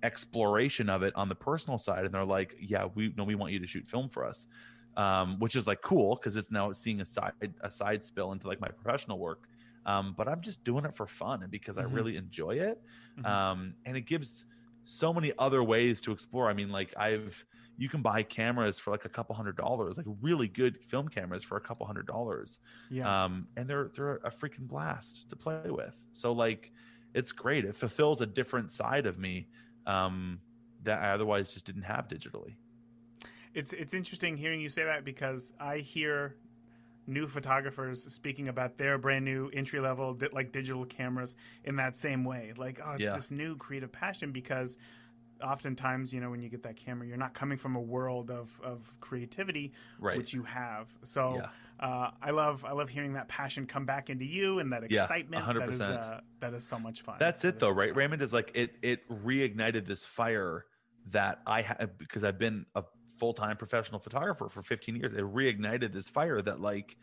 exploration 0.02 0.88
of 0.90 1.02
it 1.02 1.14
on 1.16 1.28
the 1.28 1.34
personal 1.36 1.78
side 1.78 2.04
and 2.04 2.12
they're 2.14 2.24
like 2.24 2.54
yeah 2.60 2.86
we 2.94 3.12
know 3.16 3.24
we 3.24 3.36
want 3.36 3.52
you 3.52 3.60
to 3.60 3.66
shoot 3.66 3.86
film 3.86 4.08
for 4.08 4.24
us 4.26 4.46
um, 4.96 5.38
which 5.38 5.56
is 5.56 5.66
like 5.66 5.80
cool 5.80 6.16
because 6.16 6.36
it's 6.36 6.50
now 6.50 6.70
seeing 6.72 7.00
a 7.00 7.04
side 7.04 7.32
a 7.62 7.70
side 7.70 8.04
spill 8.04 8.32
into 8.32 8.46
like 8.46 8.60
my 8.60 8.68
professional 8.68 9.18
work. 9.18 9.48
Um, 9.86 10.14
but 10.16 10.28
i'm 10.28 10.40
just 10.42 10.62
doing 10.64 10.84
it 10.84 10.94
for 10.94 11.06
fun 11.06 11.42
and 11.42 11.50
because 11.50 11.76
Mhm. 11.76 11.78
i 11.78 11.82
really 11.84 12.16
enjoy 12.16 12.56
it 12.60 12.78
Mhm. 13.16 13.24
um, 13.28 13.74
and 13.84 13.96
it 13.96 14.02
gives 14.02 14.44
so 14.84 15.12
many 15.12 15.32
other 15.38 15.62
ways 15.62 16.00
to 16.02 16.12
explore. 16.12 16.48
I 16.50 16.54
mean 16.54 16.70
like 16.70 16.92
i've 16.96 17.44
you 17.82 17.88
can 17.88 18.00
buy 18.00 18.22
cameras 18.22 18.78
for 18.78 18.92
like 18.92 19.04
a 19.04 19.08
couple 19.08 19.34
hundred 19.34 19.56
dollars 19.56 19.96
like 19.96 20.06
really 20.20 20.46
good 20.46 20.74
film 20.78 21.08
cameras 21.08 21.42
for 21.42 21.56
a 21.56 21.60
couple 21.60 21.84
hundred 21.84 22.06
dollars 22.06 22.60
Yeah. 22.90 23.24
um, 23.24 23.48
and 23.56 23.68
they're 23.68 23.90
they're 23.94 24.16
a 24.30 24.30
freaking 24.30 24.68
blast 24.68 25.28
to 25.30 25.34
play 25.36 25.68
with. 25.68 25.96
So 26.12 26.30
like, 26.32 26.70
it's 27.12 27.32
great. 27.32 27.64
It 27.64 27.74
fulfills 27.76 28.20
a 28.20 28.26
different 28.40 28.70
side 28.70 29.06
of 29.06 29.18
me 29.18 29.48
um, 29.86 30.38
that 30.84 31.02
I 31.02 31.10
otherwise 31.10 31.52
just 31.54 31.66
didn't 31.66 31.82
have 31.94 32.06
digitally. 32.06 32.54
It's 33.52 33.72
it's 33.72 33.94
interesting 33.94 34.36
hearing 34.36 34.60
you 34.60 34.70
say 34.70 34.84
that 34.84 35.04
because 35.04 35.52
I 35.58 35.78
hear 35.78 36.36
new 37.08 37.26
photographers 37.26 37.98
speaking 38.14 38.46
about 38.48 38.78
their 38.78 38.96
brand 38.96 39.24
new 39.24 39.50
entry 39.52 39.80
level 39.80 40.14
di- 40.14 40.28
like 40.32 40.52
digital 40.52 40.84
cameras 40.84 41.34
in 41.64 41.74
that 41.76 41.96
same 41.96 42.22
way. 42.24 42.52
Like, 42.56 42.80
oh, 42.84 42.92
it's 42.92 43.02
Yeah. 43.02 43.16
this 43.16 43.30
new 43.32 43.56
creative 43.56 43.90
passion 43.90 44.30
because 44.30 44.78
oftentimes, 45.42 46.12
you 46.12 46.20
know, 46.20 46.30
when 46.30 46.42
you 46.42 46.48
get 46.48 46.62
that 46.62 46.76
camera, 46.76 47.06
you're 47.06 47.16
not 47.16 47.34
coming 47.34 47.58
from 47.58 47.76
a 47.76 47.80
world 47.80 48.30
of 48.30 48.58
of 48.62 48.92
creativity, 49.00 49.72
Right. 49.98 50.16
which 50.16 50.32
you 50.32 50.42
have. 50.44 50.88
So 51.02 51.36
Yeah. 51.36 51.48
uh, 51.86 52.10
I 52.22 52.30
love 52.30 52.64
I 52.64 52.72
love 52.72 52.88
hearing 52.88 53.12
that 53.14 53.28
passion 53.28 53.66
come 53.66 53.84
back 53.84 54.10
into 54.10 54.24
you 54.24 54.58
and 54.60 54.72
that 54.72 54.84
excitement. 54.84 55.44
That 55.44 55.68
is 55.68 55.78
100%. 55.80 55.98
uh, 56.04 56.20
that 56.40 56.54
is 56.54 56.64
so 56.66 56.78
much 56.78 57.02
fun. 57.02 57.16
That's 57.18 57.42
That 57.42 57.58
though, 57.58 57.70
right? 57.70 57.90
fun. 57.90 57.98
Raymond 57.98 58.22
is 58.22 58.32
like 58.32 58.50
it. 58.54 58.76
It 58.82 59.08
reignited 59.08 59.86
this 59.86 60.04
fire 60.04 60.64
that 61.10 61.40
I 61.46 61.62
had 61.62 61.98
because 61.98 62.22
I've 62.24 62.38
been 62.38 62.64
a 62.74 62.84
full 63.18 63.34
time 63.34 63.56
professional 63.56 63.98
photographer 64.00 64.48
for 64.48 64.62
15 64.62 64.96
years. 64.96 65.12
It 65.12 65.20
reignited 65.24 65.92
this 65.92 66.08
fire 66.08 66.40
that 66.42 66.60
like, 66.60 66.96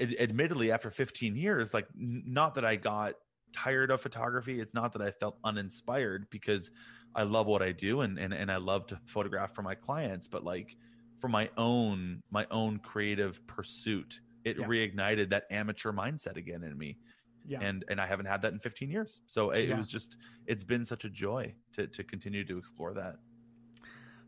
ad- 0.00 0.16
admittedly, 0.18 0.72
after 0.72 0.90
15 0.90 1.36
years, 1.36 1.72
like 1.74 1.86
n- 1.98 2.22
not 2.26 2.54
that 2.54 2.64
I 2.64 2.76
got 2.76 3.14
tired 3.52 3.90
of 3.90 4.00
photography. 4.00 4.60
It's 4.60 4.74
not 4.74 4.92
that 4.92 5.02
I 5.02 5.10
felt 5.10 5.38
uninspired 5.44 6.28
because 6.30 6.70
I 7.14 7.24
love 7.24 7.46
what 7.46 7.62
I 7.62 7.72
do 7.72 8.02
and 8.02 8.18
and, 8.18 8.32
and 8.32 8.50
I 8.50 8.56
love 8.56 8.86
to 8.88 9.00
photograph 9.06 9.54
for 9.54 9.62
my 9.62 9.74
clients, 9.74 10.28
but 10.28 10.44
like 10.44 10.76
for 11.20 11.28
my 11.28 11.50
own 11.56 12.22
my 12.30 12.46
own 12.50 12.78
creative 12.78 13.44
pursuit, 13.46 14.20
it 14.44 14.58
yeah. 14.58 14.66
reignited 14.66 15.30
that 15.30 15.44
amateur 15.50 15.92
mindset 15.92 16.36
again 16.36 16.62
in 16.62 16.76
me. 16.76 16.96
Yeah. 17.46 17.60
And 17.60 17.84
and 17.88 18.00
I 18.00 18.06
haven't 18.06 18.26
had 18.26 18.42
that 18.42 18.52
in 18.52 18.58
15 18.58 18.90
years. 18.90 19.20
So 19.26 19.50
it, 19.50 19.68
yeah. 19.68 19.74
it 19.74 19.76
was 19.76 19.88
just 19.88 20.16
it's 20.46 20.64
been 20.64 20.84
such 20.84 21.04
a 21.04 21.10
joy 21.10 21.54
to 21.72 21.86
to 21.86 22.04
continue 22.04 22.44
to 22.44 22.58
explore 22.58 22.94
that. 22.94 23.16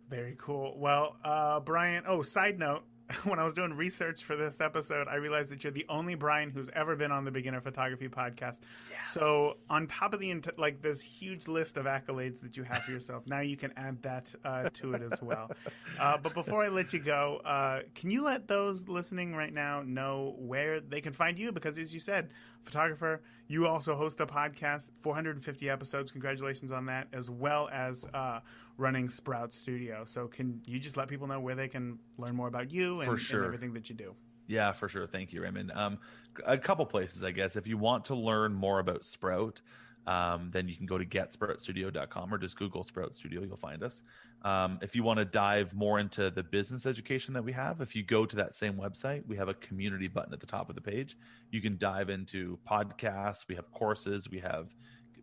Very 0.09 0.37
cool. 0.39 0.79
Well, 0.79 1.17
uh, 1.25 1.61
Bryan. 1.61 2.05
Oh, 2.07 2.21
side 2.21 2.59
note: 2.59 2.83
when 3.25 3.39
I 3.39 3.45
was 3.45 3.55
doing 3.55 3.73
research 3.75 4.25
for 4.25 4.37
this 4.37 4.61
episode, 4.61 5.09
I 5.09 5.17
realized 5.17 5.51
that 5.51 5.65
you're 5.65 5.73
the 5.73 5.87
only 5.89 6.15
Bryan 6.15 6.51
who's 6.51 6.69
ever 6.75 6.97
been 6.97 7.13
on 7.13 7.25
the 7.25 7.31
Beginner 7.31 7.61
Photography 7.61 8.09
podcast. 8.09 8.61
Yes. 8.91 9.09
So, 9.11 9.55
on 9.71 9.87
top 9.87 10.15
of 10.15 10.21
the 10.21 10.33
like 10.57 10.81
this 10.83 11.01
huge 11.01 11.49
list 11.49 11.77
of 11.77 11.87
accolades 11.87 12.41
that 12.41 12.57
you 12.57 12.63
have 12.63 12.83
for 12.83 12.93
yourself, 12.93 13.27
now 13.27 13.41
you 13.41 13.57
can 13.57 13.73
add 13.77 14.03
that 14.03 14.35
uh, 14.45 14.69
to 14.75 14.95
it 14.95 15.03
as 15.03 15.21
well. 15.23 15.51
Uh, 16.01 16.17
but 16.17 16.33
before 16.35 16.65
I 16.65 16.69
let 16.69 16.93
you 16.93 16.99
go, 16.99 17.41
uh, 17.45 17.81
can 17.95 18.11
you 18.11 18.25
let 18.25 18.49
those 18.49 18.89
listening 18.89 19.35
right 19.35 19.53
now 19.53 19.83
know 19.85 20.35
where 20.39 20.81
they 20.81 21.01
can 21.01 21.13
find 21.13 21.39
you? 21.39 21.53
Because 21.53 21.79
as 21.79 21.93
you 21.93 22.01
said, 22.01 22.31
photographer, 22.65 23.23
you 23.49 23.67
also 23.67 23.95
host 23.95 24.21
a 24.21 24.27
podcast, 24.27 24.91
450 25.03 25.69
episodes. 25.69 26.11
Congratulations 26.11 26.73
on 26.73 26.87
that, 26.87 27.09
as 27.13 27.31
well 27.31 27.69
as 27.73 28.07
uh, 28.15 28.41
running 28.79 29.09
Sprout 29.09 29.53
Studio. 29.53 30.05
So, 30.05 30.27
can 30.27 30.61
you 30.65 30.79
just 30.79 30.97
let 30.97 31.09
people 31.09 31.27
know 31.27 31.41
where 31.41 31.55
they 31.55 31.69
can 31.69 31.99
learn 32.19 32.35
more 32.35 32.49
about 32.49 32.71
you 32.71 33.01
and, 33.01 33.19
sure. 33.19 33.41
and 33.41 33.47
everything 33.47 33.73
that 33.75 33.89
you 33.89 33.95
do? 33.95 34.15
Yeah, 34.47 34.73
for 34.73 34.89
sure. 34.89 35.07
Thank 35.07 35.33
you, 35.33 35.43
Raymond. 35.43 35.73
Um, 35.73 35.99
a 36.47 36.59
couple 36.59 36.85
places, 36.87 37.23
I 37.25 37.31
guess. 37.31 37.57
If 37.57 37.67
you 37.67 37.79
want 37.79 38.05
to 38.07 38.15
learn 38.15 38.53
more 38.55 38.81
about 38.81 39.05
Sprout, 39.05 39.61
um, 40.07 40.51
then 40.53 40.69
you 40.69 40.77
can 40.77 40.87
go 40.87 40.99
to 40.99 41.05
getsproutstudio.com 41.05 42.35
or 42.35 42.39
just 42.39 42.59
Google 42.59 42.83
Sprout 42.83 43.15
Studio. 43.15 43.43
You'll 43.43 43.57
find 43.57 43.83
us. 43.83 44.03
Um, 44.45 44.79
if 44.83 44.97
you 44.97 45.05
want 45.05 45.19
to 45.19 45.25
dive 45.25 45.73
more 45.73 46.01
into 46.01 46.31
the 46.31 46.43
business 46.43 46.85
education 46.85 47.33
that 47.35 47.45
we 47.45 47.53
have, 47.53 47.81
if 47.81 47.95
you 47.95 48.03
go 48.03 48.27
to 48.27 48.37
that 48.37 48.55
same 48.55 48.75
website, 48.75 49.25
we 49.27 49.37
have 49.37 49.49
a 49.49 49.55
community 49.55 50.09
button 50.09 50.33
at 50.33 50.41
the 50.41 50.47
top 50.47 50.69
of 50.69 50.75
the 50.75 50.81
page. 50.81 51.17
You 51.51 51.61
can 51.61 51.79
dive 51.79 52.11
into 52.11 52.59
podcasts. 52.69 53.47
We 53.49 53.55
have 53.55 53.71
courses. 53.71 54.29
We 54.29 54.41
have 54.41 54.69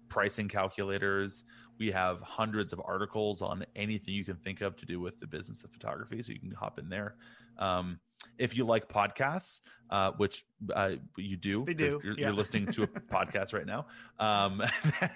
pricing 0.08 0.48
calculators. 0.48 1.44
We 1.80 1.92
have 1.92 2.22
hundreds 2.22 2.74
of 2.74 2.82
articles 2.86 3.42
on 3.42 3.66
anything 3.76 4.14
you 4.14 4.26
can 4.26 4.38
think 4.38 4.62
of 4.62 4.78
to 4.78 4.86
do 4.86 5.00
with 5.00 5.20
the 5.20 5.28
business 5.28 5.64
of 5.64 5.72
photography. 5.72 6.22
So 6.22 6.32
you 6.32 6.40
can 6.40 6.52
hop 6.52 6.80
in 6.80 6.90
there. 6.90 7.16
Um, 7.58 8.00
if 8.38 8.56
you 8.56 8.66
like 8.66 8.88
podcasts, 8.88 9.62
uh, 9.90 10.12
which 10.18 10.46
uh, 10.74 10.92
you 11.18 11.36
do, 11.36 11.66
they 11.66 11.74
do. 11.74 12.00
You're, 12.04 12.14
yeah. 12.14 12.26
you're, 12.28 12.34
listening 12.34 12.68
to 12.68 12.84
a 12.84 12.88
podcast 12.88 13.54
right 13.54 13.66
now, 13.66 13.88
um, 14.20 14.62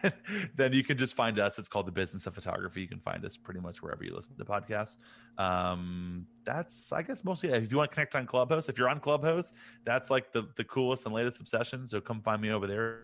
then 0.56 0.74
you 0.74 0.84
can 0.84 0.98
just 0.98 1.16
find 1.16 1.40
us. 1.40 1.60
It's 1.60 1.68
called 1.68 1.86
The 1.88 1.92
Business 1.92 2.26
of 2.26 2.34
Photography. 2.34 2.82
You 2.82 2.88
can 2.88 3.00
find 3.00 3.24
us 3.24 3.38
pretty 3.38 3.60
much 3.60 3.82
wherever 3.82 4.04
you 4.04 4.16
listen 4.16 4.36
to 4.38 4.46
podcasts. 4.46 4.98
Um, 5.38 6.26
that's, 6.44 6.92
I 6.92 7.02
guess, 7.02 7.24
mostly 7.24 7.50
if 7.50 7.72
you 7.72 7.78
want 7.78 7.92
to 7.92 7.96
connect 7.96 8.16
on 8.16 8.26
Clubhouse. 8.26 8.68
If 8.68 8.78
you're 8.78 8.90
on 8.90 9.00
Clubhouse, 9.00 9.54
that's 9.86 10.10
like 10.10 10.32
the 10.32 10.48
the 10.56 10.64
coolest 10.64 11.06
and 11.06 11.14
latest 11.14 11.40
obsession. 11.40 11.88
So 11.88 12.02
come 12.02 12.22
find 12.22 12.42
me 12.42 12.52
over 12.52 12.68
there. 12.68 13.04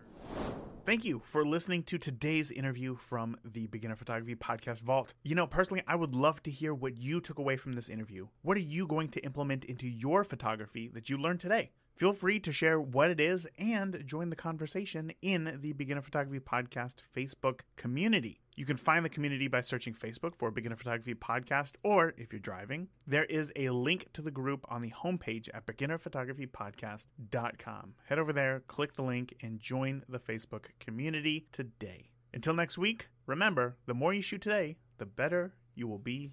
Thank 0.90 1.04
you 1.04 1.22
for 1.24 1.46
listening 1.46 1.84
to 1.84 1.98
today's 1.98 2.50
interview 2.50 2.96
from 2.96 3.36
the 3.44 3.68
Beginner 3.68 3.94
Photography 3.94 4.34
Podcast 4.34 4.82
Vault. 4.82 5.14
You 5.22 5.36
know, 5.36 5.46
personally, 5.46 5.84
I 5.86 5.94
would 5.94 6.16
love 6.16 6.42
to 6.42 6.50
hear 6.50 6.74
what 6.74 6.96
you 6.96 7.20
took 7.20 7.38
away 7.38 7.56
from 7.56 7.74
this 7.74 7.88
interview. 7.88 8.26
What 8.42 8.56
are 8.56 8.60
you 8.74 8.88
going 8.88 9.08
to 9.10 9.20
implement 9.20 9.64
into 9.64 9.86
your 9.86 10.24
photography 10.24 10.90
that 10.92 11.08
you 11.08 11.16
learned 11.16 11.38
today? 11.38 11.70
Feel 11.94 12.12
free 12.12 12.40
to 12.40 12.50
share 12.50 12.80
what 12.80 13.08
it 13.08 13.20
is 13.20 13.46
and 13.56 14.02
join 14.04 14.30
the 14.30 14.34
conversation 14.34 15.12
in 15.22 15.58
the 15.60 15.74
Beginner 15.74 16.02
Photography 16.02 16.40
Podcast 16.40 16.96
Facebook 17.16 17.60
community. 17.76 18.40
You 18.60 18.66
can 18.66 18.76
find 18.76 19.02
the 19.02 19.08
community 19.08 19.48
by 19.48 19.62
searching 19.62 19.94
Facebook 19.94 20.36
for 20.36 20.50
Beginner 20.50 20.76
Photography 20.76 21.14
Podcast, 21.14 21.76
or 21.82 22.12
if 22.18 22.30
you're 22.30 22.40
driving, 22.40 22.88
there 23.06 23.24
is 23.24 23.50
a 23.56 23.70
link 23.70 24.08
to 24.12 24.20
the 24.20 24.30
group 24.30 24.66
on 24.68 24.82
the 24.82 24.90
homepage 24.90 25.48
at 25.54 25.64
beginnerphotographypodcast.com. 25.64 27.94
Head 28.04 28.18
over 28.18 28.34
there, 28.34 28.60
click 28.68 28.96
the 28.96 29.02
link, 29.02 29.34
and 29.40 29.58
join 29.58 30.02
the 30.10 30.18
Facebook 30.18 30.66
community 30.78 31.46
today. 31.52 32.10
Until 32.34 32.52
next 32.52 32.76
week, 32.76 33.08
remember 33.24 33.78
the 33.86 33.94
more 33.94 34.12
you 34.12 34.20
shoot 34.20 34.42
today, 34.42 34.76
the 34.98 35.06
better 35.06 35.54
you 35.74 35.88
will 35.88 35.96
be 35.96 36.30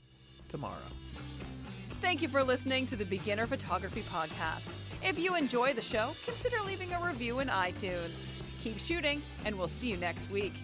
tomorrow. 0.49 0.75
Thank 2.01 2.21
you 2.21 2.27
for 2.27 2.43
listening 2.43 2.87
to 2.87 2.97
the 2.97 3.05
Beginner 3.05 3.47
Photography 3.47 4.03
Podcast. 4.11 4.75
If 5.01 5.17
you 5.17 5.37
enjoy 5.37 5.75
the 5.75 5.81
show, 5.81 6.11
consider 6.25 6.57
leaving 6.65 6.91
a 6.91 6.99
review 6.99 7.39
in 7.39 7.47
iTunes. 7.47 8.27
Keep 8.61 8.79
shooting, 8.79 9.21
and 9.45 9.57
we'll 9.57 9.69
see 9.69 9.89
you 9.89 9.95
next 9.95 10.29
week. 10.29 10.55